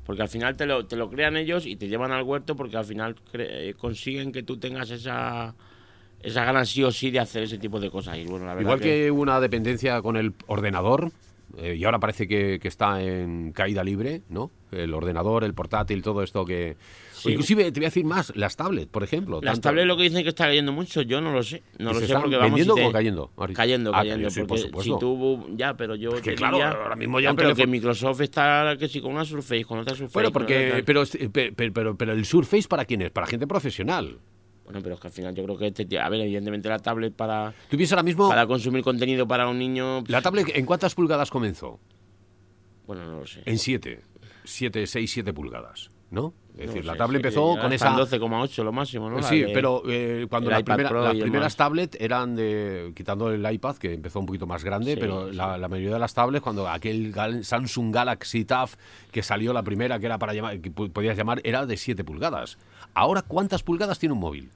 Porque 0.06 0.22
al 0.22 0.30
final 0.30 0.56
te 0.56 0.66
lo, 0.66 0.86
te 0.86 0.96
lo 0.96 1.10
crean 1.10 1.36
ellos 1.36 1.66
y 1.66 1.76
te 1.76 1.88
llevan 1.88 2.12
al 2.12 2.24
huerto 2.24 2.56
porque 2.56 2.78
al 2.78 2.86
final 2.86 3.16
cre- 3.16 3.48
eh, 3.50 3.74
consiguen 3.78 4.32
que 4.32 4.44
tú 4.44 4.58
tengas 4.58 4.90
esa, 4.90 5.54
esa 6.22 6.46
ganas 6.46 6.70
sí 6.70 6.84
o 6.84 6.92
sí 6.92 7.12
de 7.12 7.20
hacer 7.20 7.44
ese 7.44 7.58
tipo 7.58 7.80
de 7.80 7.90
cosas. 7.92 8.18
Y 8.18 8.26
bueno, 8.26 8.46
la 8.46 8.54
verdad 8.54 8.62
Igual 8.62 8.80
que 8.80 9.12
una 9.12 9.40
dependencia 9.42 10.02
con 10.02 10.16
el 10.16 10.34
ordenador, 10.48 11.12
eh, 11.58 11.76
y 11.76 11.84
ahora 11.86 12.00
parece 12.00 12.28
que, 12.28 12.60
que 12.60 12.68
está 12.68 13.02
en 13.02 13.52
caída 13.52 13.84
libre, 13.84 14.22
¿no? 14.30 14.52
El 14.72 14.94
ordenador, 14.94 15.44
el 15.44 15.54
portátil, 15.54 16.02
todo 16.02 16.22
esto 16.24 16.44
que... 16.46 16.76
Sí. 17.14 17.32
Inclusive, 17.32 17.72
te 17.72 17.80
voy 17.80 17.86
a 17.86 17.90
decir 17.90 18.06
más, 18.06 18.32
las 18.36 18.56
tablets, 18.58 18.88
por 18.92 19.04
ejemplo. 19.04 19.40
Las 19.42 19.56
tanto- 19.56 19.70
tablets 19.70 19.88
lo 19.88 19.98
que 19.98 20.04
dicen 20.04 20.24
que 20.24 20.30
está 20.30 20.46
cayendo 20.46 20.72
mucho, 20.72 21.02
yo 21.02 21.20
no 21.22 21.32
lo 21.32 21.42
sé. 21.42 21.64
No 21.80 21.92
¿Y 21.92 21.94
lo 21.96 22.00
sé 22.02 22.14
porque 22.14 22.36
vamos. 22.36 22.52
vendiendo 22.52 22.76
si 22.76 22.82
te- 22.82 22.86
o 22.88 22.92
cayendo? 22.92 23.32
Cayendo, 23.56 23.92
Ah, 23.94 24.00
cayendo. 24.00 24.30
sí, 24.30 24.42
por 24.44 24.60
porque 24.72 24.84
si 24.90 25.00
tú. 25.00 25.48
Ya, 25.56 25.74
pero 25.76 25.96
yo. 25.96 26.12
Que 26.22 26.36
claro, 26.36 26.62
ahora 26.64 26.96
mismo 26.96 27.20
ya 27.20 27.30
pero 27.34 27.50
teléfono- 27.50 27.56
que 27.56 27.68
Microsoft 27.68 28.22
está 28.22 28.76
que 28.78 28.88
sí 28.88 29.02
con 29.02 29.14
una 29.14 29.26
Surface, 29.26 29.66
con 29.66 29.80
otra 29.80 29.96
Surface. 29.96 30.14
Bueno, 30.14 30.32
porque... 30.32 30.84
pero, 30.86 31.04
pero, 31.74 31.98
pero 31.98 32.14
el 32.14 32.26
Surface, 32.26 32.68
¿para 32.68 32.86
quién 32.86 33.02
es? 33.02 33.10
Para 33.10 33.26
gente 33.26 33.48
profesional. 33.48 34.20
Bueno, 34.68 34.82
pero 34.84 34.96
es 34.96 35.02
que 35.02 35.08
al 35.08 35.14
final 35.14 35.34
yo 35.34 35.44
creo 35.46 35.58
que. 35.58 35.68
Este, 35.68 35.98
a 35.98 36.10
ver, 36.10 36.20
evidentemente 36.20 36.68
la 36.68 36.78
tablet 36.80 37.14
para, 37.14 37.54
Tú 37.70 37.78
piensas 37.78 37.94
ahora 37.94 38.04
mismo, 38.04 38.28
para 38.28 38.46
consumir 38.46 38.84
contenido 38.84 39.26
para 39.26 39.48
un 39.48 39.58
niño. 39.58 40.04
la 40.08 40.22
tablet, 40.22 40.50
¿en 40.54 40.66
cuántas 40.66 40.94
pulgadas 40.94 41.32
comenzó? 41.32 41.80
Bueno, 42.86 43.06
no 43.06 43.20
lo 43.22 43.26
sé. 43.26 43.44
En 43.46 43.58
7. 43.58 44.02
7, 44.44 44.86
6, 44.86 45.12
7 45.12 45.34
pulgadas, 45.34 45.90
¿no? 46.12 46.34
Es 46.58 46.66
No 46.66 46.72
decir, 46.74 46.86
la 46.86 46.96
tablet 46.96 47.22
sí, 47.22 47.28
empezó 47.28 47.56
con 47.62 47.72
esa... 47.72 47.96
12,8 47.96 48.64
lo 48.64 48.72
máximo, 48.72 49.10
¿no? 49.12 49.18
La 49.18 49.24
Sí, 49.24 49.42
de- 49.42 49.50
pero 49.50 49.84
eh, 49.88 50.26
cuando 50.28 50.50
la 50.50 50.64
primera- 50.64 50.90
las 50.92 51.16
primeras 51.16 51.56
tablets 51.56 51.96
eran 52.02 52.36
de, 52.36 52.94
quitando 52.96 53.30
el 53.32 53.52
iPad, 53.54 53.76
que 53.76 53.94
empezó 53.94 54.20
un 54.20 54.26
poquito 54.26 54.48
más 54.48 54.64
grande, 54.64 54.94
Sí, 54.96 54.98
pero 55.00 55.30
sí. 55.30 55.36
la, 55.36 55.58
la 55.60 55.68
mayoría 55.68 55.94
de 55.94 56.00
las 56.00 56.16
tablets, 56.16 56.42
cuando 56.44 56.68
aquel 56.68 57.14
Samsung 57.44 57.94
Galaxy 57.94 58.44
Tab 58.46 58.70
que 59.12 59.22
salió 59.22 59.54
la 59.54 59.62
primera, 59.62 60.00
que 60.00 60.08
era 60.08 60.18
para 60.18 60.34
llamar, 60.34 60.60
que 60.60 60.72
podías 60.72 61.16
llamar, 61.16 61.42
era 61.44 61.66
de 61.68 61.78
7 61.78 62.04
pulgadas. 62.04 62.58
Ahora, 62.96 63.22
¿cuántas 63.22 63.62
pulgadas 63.62 64.00
tiene 64.00 64.14
un 64.14 64.20
móvil? 64.20 64.50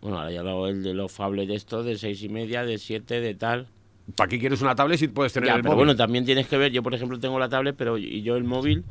Bueno, 0.00 0.18
ahora 0.18 0.32
ya 0.32 0.42
lo, 0.42 0.66
el 0.66 0.82
de 0.82 0.94
los 0.94 1.12
fables 1.12 1.46
de 1.46 1.54
estos, 1.54 1.84
de 1.84 1.96
seis 1.96 2.22
y 2.24 2.28
media, 2.28 2.64
de 2.64 2.78
7, 2.78 3.20
de 3.20 3.34
tal. 3.34 3.68
¿Para 4.16 4.28
qué 4.28 4.40
quieres 4.40 4.62
una 4.62 4.74
tablet 4.74 4.98
si 4.98 5.06
puedes 5.06 5.32
tener 5.32 5.46
Ya, 5.48 5.54
el 5.54 5.60
pero 5.62 5.74
móvil? 5.74 5.84
bueno, 5.86 5.96
también 5.96 6.24
tienes 6.24 6.48
que 6.48 6.56
ver, 6.56 6.72
yo 6.72 6.82
por 6.82 6.94
ejemplo 6.94 7.20
tengo 7.20 7.38
la 7.38 7.48
tablet, 7.48 7.76
pero 7.78 7.98
y 7.98 8.22
yo 8.22 8.34
el 8.36 8.42
móvil, 8.42 8.82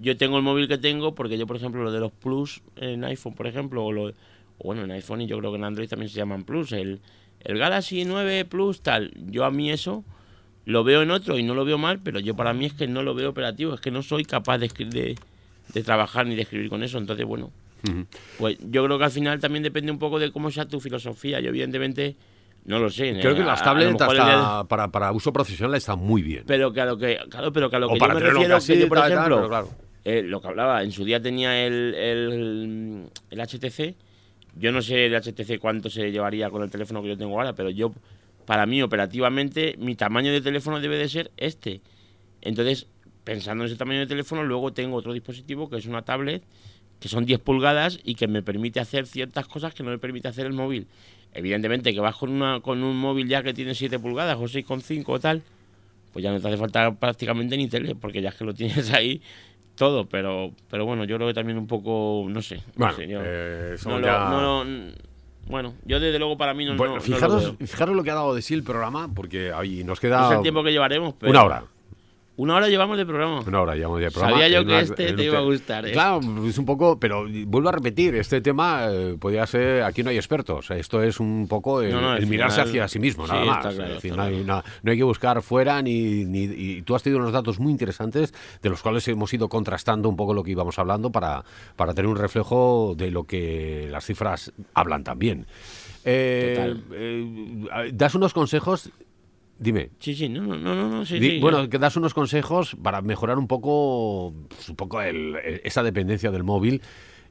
yo 0.00 0.16
tengo 0.16 0.36
el 0.38 0.42
móvil 0.42 0.66
que 0.66 0.78
tengo 0.78 1.14
porque 1.14 1.36
yo 1.38 1.46
por 1.46 1.56
ejemplo 1.56 1.82
lo 1.84 1.92
de 1.92 2.00
los 2.00 2.10
Plus 2.12 2.62
en 2.76 3.04
iPhone, 3.04 3.34
por 3.34 3.46
ejemplo, 3.46 3.84
o, 3.84 3.92
lo, 3.92 4.06
o 4.08 4.12
bueno, 4.64 4.82
en 4.82 4.90
iPhone 4.92 5.20
y 5.20 5.26
yo 5.26 5.38
creo 5.38 5.50
que 5.52 5.58
en 5.58 5.64
Android 5.64 5.88
también 5.88 6.08
se 6.10 6.16
llaman 6.16 6.44
Plus, 6.44 6.72
el, 6.72 7.00
el 7.40 7.58
Galaxy 7.58 8.04
9 8.04 8.44
Plus 8.46 8.80
tal, 8.82 9.12
yo 9.26 9.44
a 9.44 9.50
mí 9.50 9.70
eso 9.70 10.04
lo 10.64 10.84
veo 10.84 11.02
en 11.02 11.10
otro 11.10 11.38
y 11.38 11.42
no 11.42 11.54
lo 11.54 11.64
veo 11.64 11.78
mal, 11.78 12.00
pero 12.02 12.20
yo 12.20 12.34
para 12.36 12.52
mí 12.52 12.66
es 12.66 12.72
que 12.74 12.86
no 12.86 13.02
lo 13.02 13.14
veo 13.14 13.30
operativo, 13.30 13.74
es 13.74 13.80
que 13.80 13.90
no 13.90 14.02
soy 14.02 14.24
capaz 14.24 14.58
de, 14.58 14.68
de, 14.68 15.18
de 15.74 15.82
trabajar 15.82 16.26
ni 16.26 16.34
de 16.34 16.42
escribir 16.42 16.68
con 16.70 16.82
eso, 16.82 16.98
entonces 16.98 17.26
bueno, 17.26 17.50
pues 18.36 18.56
yo 18.60 18.84
creo 18.84 18.98
que 18.98 19.04
al 19.04 19.10
final 19.10 19.40
también 19.40 19.62
depende 19.62 19.90
un 19.90 19.98
poco 19.98 20.18
de 20.18 20.30
cómo 20.30 20.50
sea 20.50 20.66
tu 20.66 20.80
filosofía, 20.80 21.40
yo 21.40 21.48
evidentemente 21.48 22.16
no 22.66 22.78
lo 22.78 22.90
sé. 22.90 23.16
Creo 23.20 23.34
que 23.34 23.40
a- 23.42 23.46
las 23.46 23.62
tablets 23.62 23.96
para, 24.68 24.90
para 24.90 25.12
uso 25.12 25.32
profesional 25.32 25.74
están 25.76 25.98
muy 25.98 26.20
bien. 26.22 26.44
pero 26.46 26.72
que 26.72 26.80
a 26.82 26.84
lo 26.86 26.98
que, 26.98 27.18
claro, 27.30 27.52
pero 27.52 27.70
que 27.70 27.76
a 27.76 27.78
lo 27.78 27.88
o 27.88 27.92
que 27.94 27.98
para 27.98 28.14
me 28.14 28.20
refiero, 28.20 28.58
que 28.60 28.78
yo, 28.78 28.88
por 28.88 28.98
tal, 28.98 29.08
claro. 29.48 29.70
Eh, 30.04 30.22
lo 30.22 30.40
que 30.40 30.48
hablaba, 30.48 30.82
en 30.82 30.92
su 30.92 31.04
día 31.04 31.20
tenía 31.20 31.66
el, 31.66 31.94
el, 31.94 33.10
el 33.30 33.40
HTC. 33.40 33.94
Yo 34.56 34.72
no 34.72 34.82
sé 34.82 35.06
el 35.06 35.14
HTC 35.14 35.58
cuánto 35.58 35.90
se 35.90 36.10
llevaría 36.10 36.50
con 36.50 36.62
el 36.62 36.70
teléfono 36.70 37.02
que 37.02 37.08
yo 37.08 37.18
tengo 37.18 37.38
ahora, 37.38 37.54
pero 37.54 37.70
yo, 37.70 37.92
para 38.46 38.66
mí, 38.66 38.82
operativamente, 38.82 39.76
mi 39.78 39.94
tamaño 39.94 40.32
de 40.32 40.40
teléfono 40.40 40.80
debe 40.80 40.96
de 40.96 41.08
ser 41.08 41.30
este. 41.36 41.80
Entonces, 42.40 42.86
pensando 43.24 43.64
en 43.64 43.68
ese 43.68 43.76
tamaño 43.76 44.00
de 44.00 44.06
teléfono, 44.06 44.42
luego 44.42 44.72
tengo 44.72 44.96
otro 44.96 45.12
dispositivo 45.12 45.68
que 45.68 45.76
es 45.76 45.86
una 45.86 46.02
tablet, 46.02 46.42
que 46.98 47.08
son 47.08 47.24
10 47.24 47.40
pulgadas 47.40 47.98
y 48.02 48.14
que 48.14 48.26
me 48.26 48.42
permite 48.42 48.80
hacer 48.80 49.06
ciertas 49.06 49.46
cosas 49.46 49.74
que 49.74 49.82
no 49.82 49.90
me 49.90 49.98
permite 49.98 50.28
hacer 50.28 50.46
el 50.46 50.52
móvil. 50.52 50.86
Evidentemente, 51.32 51.92
que 51.92 52.00
vas 52.00 52.16
con, 52.16 52.30
una, 52.30 52.60
con 52.60 52.82
un 52.82 52.96
móvil 52.96 53.28
ya 53.28 53.42
que 53.42 53.54
tiene 53.54 53.74
7 53.74 53.98
pulgadas 53.98 54.36
o 54.36 54.44
6,5 54.44 55.04
o 55.06 55.20
tal, 55.20 55.42
pues 56.12 56.22
ya 56.22 56.32
no 56.32 56.40
te 56.40 56.48
hace 56.48 56.56
falta 56.56 56.92
prácticamente 56.94 57.56
ni 57.56 57.68
tele, 57.68 57.94
porque 57.94 58.20
ya 58.20 58.30
es 58.30 58.34
que 58.34 58.44
lo 58.44 58.54
tienes 58.54 58.90
ahí 58.94 59.22
todo, 59.80 60.04
pero 60.06 60.52
pero 60.70 60.84
bueno, 60.86 61.04
yo 61.04 61.16
creo 61.16 61.26
que 61.28 61.34
también 61.34 61.58
un 61.58 61.66
poco, 61.66 62.24
no 62.28 62.42
sé. 62.42 62.56
no 62.56 62.62
Bueno, 62.76 62.92
sé, 62.94 63.08
yo- 63.08 63.20
eh, 63.24 63.72
eso 63.74 63.88
no 63.88 63.98
lo- 63.98 64.06
ya- 64.06 64.28
no 64.30 64.40
lo- 64.64 64.92
bueno, 65.48 65.74
yo 65.84 65.98
desde 65.98 66.18
luego 66.18 66.36
para 66.36 66.54
mí 66.54 66.64
no, 66.66 66.76
Bueno, 66.76 66.94
no- 66.94 67.00
no 67.00 67.06
lo 67.06 67.14
fijaros, 67.14 67.56
veo. 67.58 67.66
fijaros 67.66 67.96
lo 67.96 68.04
que 68.04 68.10
ha 68.10 68.14
dado 68.14 68.34
de 68.34 68.42
sí 68.42 68.54
el 68.54 68.62
programa, 68.62 69.08
porque 69.12 69.52
ahí 69.52 69.82
nos 69.82 69.98
No 69.98 70.00
queda 70.00 70.28
sé 70.28 70.34
el 70.36 70.42
tiempo 70.42 70.62
que 70.62 70.70
llevaremos, 70.70 71.14
pero 71.18 71.30
una 71.32 71.42
hora. 71.44 71.64
Una 72.40 72.54
hora 72.56 72.68
llevamos 72.68 72.96
de 72.96 73.04
programa. 73.04 73.40
Una 73.46 73.60
hora 73.60 73.74
llevamos 73.76 74.00
de 74.00 74.10
programa. 74.10 74.32
Sabía 74.40 74.48
yo 74.48 74.60
que 74.64 74.70
una- 74.72 74.80
este 74.80 75.10
es 75.10 75.16
te 75.16 75.24
iba 75.24 75.38
a 75.38 75.42
gustar, 75.42 75.84
¿eh? 75.86 75.92
Claro, 75.92 76.20
es 76.46 76.56
un 76.56 76.64
poco, 76.64 76.98
pero 76.98 77.26
vuelvo 77.46 77.68
a 77.68 77.72
repetir, 77.72 78.14
este 78.14 78.40
tema 78.40 78.86
eh, 78.90 79.16
podría 79.20 79.46
ser, 79.46 79.82
aquí 79.82 80.02
no 80.02 80.08
hay 80.08 80.16
expertos, 80.16 80.70
esto 80.70 81.02
es 81.02 81.20
un 81.20 81.46
poco 81.48 81.82
el, 81.82 81.92
No, 81.92 82.18
no, 82.18 82.26
mirarse 82.26 82.62
hacia 82.62 82.88
sí 82.88 82.98
mismo, 82.98 83.26
nada 83.26 83.44
más. 83.44 83.58
claro, 83.66 83.82
es 83.84 83.94
decir, 83.94 84.12
está 84.12 84.16
no, 84.30 84.54
hay, 84.56 84.62
no 84.82 84.92
que 84.92 85.02
buscar 85.02 85.42
fuera 85.42 85.82
ni, 85.82 86.24
ni- 86.24 86.44
y 86.44 86.82
tú 86.82 86.94
has 86.94 87.02
tenido 87.02 87.20
unos 87.20 87.32
datos 87.32 87.60
muy 87.60 87.72
interesantes 87.72 88.32
de 88.62 88.70
los 88.70 88.80
cuales 88.80 89.06
hemos 89.08 89.32
ido 89.34 89.50
contrastando 89.50 90.08
un 90.08 90.16
poco 90.16 90.32
lo 90.32 90.42
que 90.42 90.52
íbamos 90.52 90.78
hablando 90.78 91.10
para, 91.12 91.44
para 91.76 91.92
tener 91.92 92.08
un 92.08 92.16
reflejo 92.16 92.94
de 92.96 93.10
lo 93.10 93.24
que 93.24 93.88
las 93.90 94.06
cifras 94.06 94.50
hablan 94.72 95.04
también. 95.04 95.46
Eh, 96.06 96.74
eh, 96.92 97.90
das 97.92 98.14
unos 98.14 98.32
consejos, 98.32 98.88
dime. 99.60 99.90
Sí, 100.00 100.14
sí, 100.14 100.28
no, 100.28 100.42
no, 100.42 100.56
no, 100.56 100.74
no, 100.74 100.88
no, 100.88 101.06
sí, 101.06 101.20
Di- 101.20 101.30
sí, 101.32 101.38
bueno, 101.38 101.68
que 101.68 101.78
das 101.78 101.96
unos 101.96 102.14
consejos 102.14 102.76
para 102.82 103.00
mejorar 103.02 103.38
un 103.38 103.46
poco, 103.46 104.34
pues, 104.48 104.68
un 104.68 104.76
poco 104.76 105.00
el- 105.00 105.36
el- 105.44 105.60
esa 105.62 105.82
dependencia 105.82 106.30
del 106.32 106.42
móvil, 106.42 106.82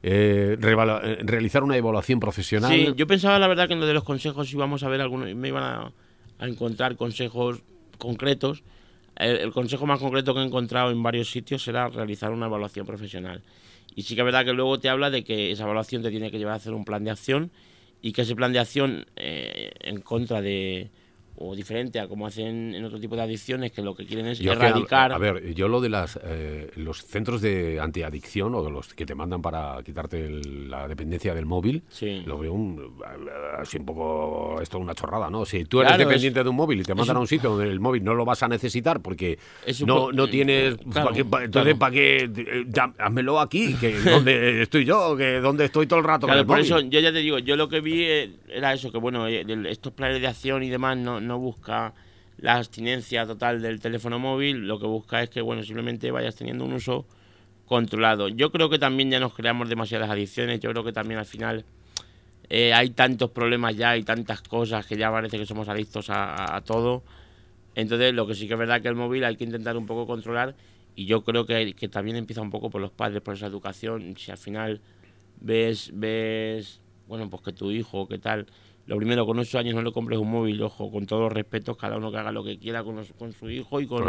eh, 0.02 0.56
eh, 0.58 1.18
realizar 1.22 1.62
una 1.62 1.76
evaluación 1.76 2.20
profesional. 2.20 2.70
Sí, 2.72 2.92
yo 2.96 3.06
pensaba 3.06 3.38
la 3.38 3.48
verdad 3.48 3.66
que 3.66 3.74
en 3.74 3.80
lo 3.80 3.86
de 3.86 3.94
los 3.94 4.04
consejos 4.04 4.50
íbamos 4.52 4.82
a 4.82 4.88
ver 4.88 5.00
algunos, 5.00 5.34
me 5.34 5.48
iban 5.48 5.62
a, 5.62 5.92
a 6.38 6.46
encontrar 6.46 6.96
consejos 6.96 7.62
concretos. 7.98 8.62
El, 9.16 9.36
el 9.36 9.52
consejo 9.52 9.84
más 9.86 9.98
concreto 9.98 10.32
que 10.32 10.40
he 10.40 10.44
encontrado 10.44 10.90
en 10.90 11.02
varios 11.02 11.30
sitios 11.30 11.62
será 11.62 11.88
realizar 11.88 12.30
una 12.32 12.46
evaluación 12.46 12.86
profesional. 12.86 13.42
Y 13.94 14.02
sí 14.02 14.14
que 14.14 14.20
es 14.22 14.24
verdad 14.24 14.44
que 14.44 14.52
luego 14.52 14.78
te 14.78 14.88
habla 14.88 15.10
de 15.10 15.24
que 15.24 15.50
esa 15.50 15.64
evaluación 15.64 16.02
te 16.02 16.10
tiene 16.10 16.30
que 16.30 16.38
llevar 16.38 16.54
a 16.54 16.56
hacer 16.56 16.72
un 16.72 16.84
plan 16.84 17.04
de 17.04 17.10
acción 17.10 17.50
y 18.00 18.12
que 18.12 18.22
ese 18.22 18.34
plan 18.36 18.52
de 18.52 18.60
acción 18.60 19.04
eh, 19.16 19.72
en 19.80 20.00
contra 20.00 20.40
de 20.40 20.90
o 21.42 21.56
diferente 21.56 21.98
a 21.98 22.06
como 22.06 22.26
hacen 22.26 22.74
en 22.74 22.84
otro 22.84 23.00
tipo 23.00 23.16
de 23.16 23.22
adicciones 23.22 23.72
que 23.72 23.80
lo 23.80 23.94
que 23.94 24.04
quieren 24.04 24.26
es 24.26 24.40
erradicar. 24.42 25.10
a, 25.10 25.16
ver, 25.16 25.54
yo 25.54 25.68
lo 25.68 25.80
de 25.80 25.88
las 25.88 26.20
eh, 26.22 26.70
los 26.76 27.02
centros 27.06 27.40
de 27.40 27.80
antiadicción 27.80 28.54
o 28.54 28.62
de 28.62 28.70
los 28.70 28.92
que 28.92 29.06
te 29.06 29.14
mandan 29.14 29.40
para 29.40 29.82
quitarte 29.82 30.28
la 30.28 30.86
dependencia 30.86 31.34
del 31.34 31.46
móvil, 31.46 31.82
lo 32.26 32.38
veo 32.38 32.52
un, 32.52 33.00
así 33.58 33.78
un 33.78 33.86
poco 33.86 34.60
esto 34.60 34.78
una 34.78 34.94
chorrada, 34.94 35.30
¿no? 35.30 35.46
Si 35.46 35.64
tú 35.64 35.80
eres 35.80 35.96
dependiente 35.96 36.44
de 36.44 36.50
un 36.50 36.56
móvil 36.56 36.80
y 36.80 36.82
te 36.82 36.94
mandan 36.94 37.16
a 37.16 37.20
un 37.20 37.26
sitio 37.26 37.50
donde 37.50 37.70
el 37.70 37.80
móvil 37.80 38.04
no 38.04 38.12
lo 38.12 38.26
vas 38.26 38.42
a 38.42 38.48
necesitar 38.48 39.00
porque 39.00 39.38
no, 39.86 40.12
no 40.12 40.28
tienes 40.28 40.76
entonces 40.84 41.74
para 41.74 41.92
qué 41.92 42.30
eh, 42.36 42.66
házmelo 42.98 43.40
aquí, 43.40 43.74
que 43.80 43.98
donde 44.04 44.60
estoy 44.60 44.84
yo, 44.84 45.16
que 45.16 45.40
donde 45.40 45.64
estoy 45.64 45.86
todo 45.86 46.00
el 46.00 46.04
rato 46.04 46.26
con 46.26 46.36
el 46.36 46.44
por 46.44 46.60
eso 46.60 46.80
yo 46.80 47.00
ya 47.00 47.12
te 47.12 47.20
digo, 47.20 47.38
yo 47.38 47.56
lo 47.56 47.70
que 47.70 47.80
vi 47.80 48.02
eh, 48.02 48.30
era 48.46 48.74
eso 48.74 48.92
que 48.92 48.98
bueno, 48.98 49.26
estos 49.26 49.94
planes 49.94 50.20
de 50.20 50.26
acción 50.26 50.62
y 50.62 50.68
demás 50.68 50.98
no 50.98 51.29
no 51.30 51.38
busca 51.38 51.94
la 52.38 52.56
abstinencia 52.56 53.26
total 53.26 53.62
del 53.62 53.80
teléfono 53.80 54.18
móvil, 54.18 54.66
lo 54.66 54.80
que 54.80 54.86
busca 54.86 55.22
es 55.22 55.30
que, 55.30 55.40
bueno, 55.40 55.62
simplemente 55.62 56.10
vayas 56.10 56.34
teniendo 56.34 56.64
un 56.64 56.72
uso 56.72 57.06
controlado. 57.66 58.28
Yo 58.28 58.50
creo 58.50 58.68
que 58.68 58.78
también 58.78 59.10
ya 59.10 59.20
nos 59.20 59.32
creamos 59.32 59.68
demasiadas 59.68 60.10
adicciones, 60.10 60.58
yo 60.60 60.70
creo 60.70 60.82
que 60.82 60.92
también 60.92 61.20
al 61.20 61.26
final 61.26 61.64
eh, 62.48 62.72
hay 62.72 62.90
tantos 62.90 63.30
problemas 63.30 63.76
ya 63.76 63.96
y 63.96 64.02
tantas 64.02 64.42
cosas 64.42 64.84
que 64.86 64.96
ya 64.96 65.10
parece 65.10 65.38
que 65.38 65.46
somos 65.46 65.68
adictos 65.68 66.06
a, 66.08 66.60
todo. 66.66 67.04
Entonces, 67.76 68.12
lo 68.12 68.26
que 68.26 68.34
sí 68.34 68.48
que 68.48 68.54
es 68.54 68.58
verdad 68.58 68.82
que 68.82 68.88
el 68.88 68.96
móvil 68.96 69.24
hay 69.24 69.36
que 69.36 69.44
intentar 69.44 69.76
un 69.76 69.86
poco 69.86 70.06
controlar 70.06 70.56
y 70.96 71.06
yo 71.06 71.22
creo 71.22 71.46
que, 71.46 71.74
que 71.74 71.88
también 71.88 72.16
empieza 72.16 72.40
un 72.42 72.50
poco 72.50 72.70
por 72.70 72.80
los 72.80 72.90
padres, 72.90 73.22
por 73.22 73.34
esa 73.34 73.46
educación. 73.46 74.16
Si 74.18 74.32
al 74.32 74.38
final 74.38 74.80
ves, 75.40 75.92
ves, 75.94 76.80
bueno, 77.06 77.30
pues 77.30 77.42
que 77.42 77.52
tu 77.52 77.70
hijo, 77.70 78.08
qué 78.08 78.18
tal, 78.18 78.46
lo 78.90 78.96
primero, 78.96 79.24
con 79.24 79.38
ocho 79.38 79.56
años 79.56 79.76
no 79.76 79.82
le 79.82 79.92
compres 79.92 80.18
un 80.18 80.28
móvil, 80.28 80.60
ojo, 80.60 80.90
con 80.90 81.06
todos 81.06 81.22
los 81.22 81.32
respetos, 81.32 81.76
cada 81.76 81.96
uno 81.96 82.10
que 82.10 82.18
haga 82.18 82.32
lo 82.32 82.42
que 82.42 82.58
quiera 82.58 82.82
con, 82.82 83.04
con 83.16 83.32
su 83.32 83.48
hijo 83.48 83.80
y 83.80 83.86
con... 83.86 84.02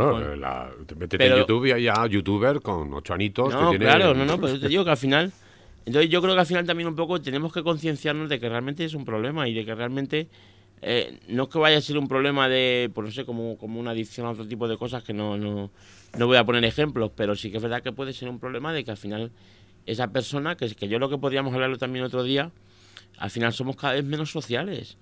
te 0.87 0.95
metes 0.95 1.19
en 1.19 1.37
YouTube 1.37 1.67
y 1.67 1.71
hay 1.71 1.83
ya 1.83 2.07
youtuber 2.07 2.61
con 2.61 2.91
ocho 2.91 3.13
anitos 3.13 3.53
no, 3.53 3.73
claro, 3.73 4.15
no, 4.15 4.25
no, 4.25 4.37
pero 4.41 4.59
te 4.59 4.67
digo 4.67 4.83
que 4.83 4.89
al 4.89 4.97
final... 4.97 5.31
Entonces 5.85 6.09
yo 6.09 6.19
creo 6.19 6.33
que 6.33 6.39
al 6.39 6.45
final 6.47 6.65
también 6.65 6.87
un 6.87 6.95
poco 6.95 7.21
tenemos 7.21 7.53
que 7.53 7.61
concienciarnos 7.61 8.27
de 8.27 8.39
que 8.39 8.49
realmente 8.49 8.83
es 8.83 8.95
un 8.95 9.05
problema 9.05 9.47
y 9.47 9.53
de 9.53 9.65
que 9.65 9.75
realmente 9.75 10.27
eh, 10.81 11.19
no 11.27 11.43
es 11.43 11.49
que 11.49 11.59
vaya 11.59 11.77
a 11.77 11.81
ser 11.81 11.99
un 11.99 12.07
problema 12.07 12.49
de, 12.49 12.89
pues 12.91 13.05
no 13.05 13.11
sé, 13.11 13.23
como, 13.23 13.57
como 13.59 13.79
una 13.79 13.91
adicción 13.91 14.25
a 14.25 14.31
otro 14.31 14.47
tipo 14.47 14.67
de 14.67 14.77
cosas 14.77 15.03
que 15.03 15.13
no, 15.13 15.37
no, 15.37 15.69
no 16.17 16.27
voy 16.27 16.37
a 16.37 16.43
poner 16.43 16.65
ejemplos, 16.65 17.11
pero 17.15 17.35
sí 17.35 17.51
que 17.51 17.57
es 17.57 17.63
verdad 17.63 17.83
que 17.83 17.91
puede 17.91 18.13
ser 18.13 18.29
un 18.29 18.39
problema 18.39 18.73
de 18.73 18.83
que 18.83 18.89
al 18.89 18.97
final 18.97 19.31
esa 19.85 20.07
persona, 20.07 20.55
que, 20.55 20.73
que 20.73 20.87
yo 20.87 20.97
lo 20.97 21.09
que 21.09 21.19
podríamos 21.19 21.53
hablarlo 21.53 21.77
también 21.77 22.03
otro 22.03 22.23
día, 22.23 22.51
al 23.21 23.29
final 23.29 23.53
somos 23.53 23.75
cada 23.75 23.93
vez 23.93 24.03
menos 24.03 24.31
sociales 24.31 24.97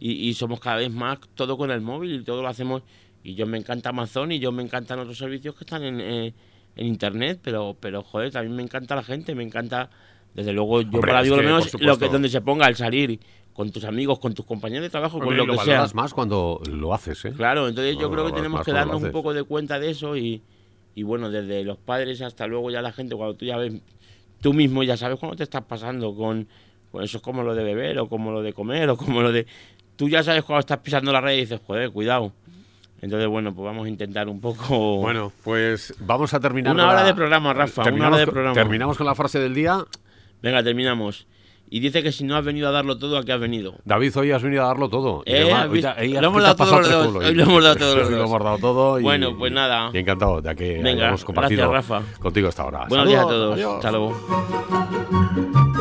y, 0.00 0.34
somos 0.34 0.58
cada 0.58 0.78
vez 0.78 0.90
más 0.90 1.18
todo 1.34 1.56
con 1.56 1.70
el 1.70 1.80
móvil 1.80 2.20
y 2.20 2.24
todo 2.24 2.42
lo 2.42 2.48
hacemos. 2.48 2.82
Y 3.22 3.34
yo 3.34 3.46
me 3.46 3.58
encanta 3.58 3.90
Amazon 3.90 4.32
y 4.32 4.40
yo 4.40 4.50
me 4.50 4.62
encantan 4.62 4.98
otros 4.98 5.18
servicios 5.18 5.54
que 5.54 5.64
están 5.64 5.84
en, 5.84 6.00
eh, 6.00 6.34
Internet, 6.76 7.38
pero, 7.42 7.76
pero 7.78 8.02
joder, 8.02 8.32
también 8.32 8.56
me 8.56 8.62
encanta 8.62 8.96
la 8.96 9.02
gente, 9.02 9.34
me 9.34 9.44
encanta, 9.44 9.90
desde 10.34 10.52
luego, 10.52 10.80
yo 10.80 11.00
para 11.00 11.22
digo 11.22 11.36
lo 11.36 11.42
menos 11.42 11.80
lo 11.80 11.98
que 11.98 12.08
donde 12.08 12.28
se 12.28 12.40
ponga 12.40 12.66
al 12.66 12.74
salir 12.74 13.20
con 13.52 13.70
tus 13.70 13.84
amigos, 13.84 14.18
con 14.18 14.34
tus 14.34 14.46
compañeros 14.46 14.84
de 14.84 14.90
trabajo, 14.90 15.20
con 15.20 15.36
lo, 15.36 15.46
que 15.46 15.58
sea. 15.58 15.86
más 15.94 16.14
cuando 16.14 16.60
lo 16.70 16.94
haces, 16.94 17.24
¿eh? 17.26 17.32
Claro, 17.36 17.68
entonces 17.68 17.96
yo 17.98 18.10
creo 18.10 18.26
que 18.26 18.32
tenemos 18.32 18.64
que 18.64 18.72
darnos 18.72 19.02
un 19.02 19.12
poco 19.12 19.34
de 19.34 19.44
cuenta 19.44 19.78
de 19.78 19.90
eso 19.90 20.16
y, 20.16 20.42
y 20.94 21.02
bueno, 21.02 21.30
desde 21.30 21.62
los 21.62 21.76
padres 21.76 22.20
hasta 22.22 22.46
luego 22.46 22.70
ya 22.70 22.82
la 22.82 22.92
gente, 22.92 23.14
cuando 23.14 23.36
tú 23.36 23.44
ya 23.44 23.58
ves, 23.58 23.74
tú 24.40 24.54
mismo 24.54 24.82
ya 24.82 24.96
sabes 24.96 25.20
cómo 25.20 25.36
te 25.36 25.42
estás 25.42 25.64
pasando 25.64 26.14
con 26.14 26.48
pues 26.90 27.06
eso 27.06 27.18
es 27.18 27.22
como 27.22 27.42
lo 27.42 27.54
de 27.54 27.64
beber 27.64 27.98
o 27.98 28.08
como 28.08 28.30
lo 28.32 28.42
de 28.42 28.52
comer 28.52 28.88
o 28.90 28.96
como 28.96 29.22
lo 29.22 29.32
de... 29.32 29.46
Tú 29.96 30.08
ya 30.08 30.22
sabes 30.22 30.44
cuando 30.44 30.60
estás 30.60 30.78
pisando 30.78 31.12
la 31.12 31.20
red 31.20 31.34
y 31.34 31.40
dices, 31.40 31.60
joder, 31.66 31.90
cuidado. 31.90 32.32
Entonces, 33.02 33.28
bueno, 33.28 33.54
pues 33.54 33.64
vamos 33.64 33.86
a 33.86 33.88
intentar 33.88 34.28
un 34.28 34.40
poco... 34.40 34.96
Bueno, 35.00 35.32
pues 35.44 35.94
vamos 36.00 36.34
a 36.34 36.40
terminar... 36.40 36.74
Una 36.74 36.88
hora 36.88 37.04
de 37.04 37.14
programa, 37.14 37.52
Rafa, 37.52 37.82
una 37.90 38.08
hora 38.08 38.18
de 38.18 38.26
programa. 38.26 38.54
Terminamos 38.54 38.96
con 38.96 39.06
la 39.06 39.14
frase 39.14 39.38
del 39.38 39.54
día. 39.54 39.84
Venga, 40.42 40.62
terminamos. 40.62 41.26
Y 41.72 41.78
dice 41.78 42.02
que 42.02 42.10
si 42.10 42.24
no 42.24 42.36
has 42.36 42.44
venido 42.44 42.68
a 42.68 42.72
darlo 42.72 42.98
todo, 42.98 43.16
¿a 43.16 43.22
qué 43.22 43.32
has 43.32 43.38
venido? 43.38 43.76
David, 43.84 44.16
hoy 44.16 44.32
has 44.32 44.42
venido 44.42 44.64
a 44.64 44.66
darlo 44.66 44.88
todo. 44.88 45.22
Eh, 45.24 45.48
lo 45.48 46.26
hemos 46.26 46.42
dado 46.42 46.56
todos 46.56 46.88
los 46.88 47.14
dos. 47.14 47.24
Hoy 47.24 47.34
lo 47.34 47.44
hemos 47.44 47.62
dado 47.62 47.76
todos 47.76 47.96
los 47.96 48.10
dos. 48.10 48.18
Lo 48.18 48.24
hemos 48.24 48.42
dado 48.42 48.58
todo. 48.58 48.98
Y, 48.98 49.04
bueno, 49.04 49.38
pues 49.38 49.52
nada. 49.52 49.90
Y 49.94 49.98
encantado 49.98 50.42
de 50.42 50.56
que 50.56 50.78
Venga, 50.82 51.04
hayamos 51.04 51.24
compartido 51.24 51.70
gracias, 51.70 52.02
Rafa. 52.02 52.18
contigo 52.20 52.48
esta 52.48 52.64
hora. 52.64 52.86
Buenos 52.88 53.06
días 53.06 53.20
a 53.20 53.28
todos. 53.28 53.60
Hasta 53.60 53.92
luego. 53.92 55.79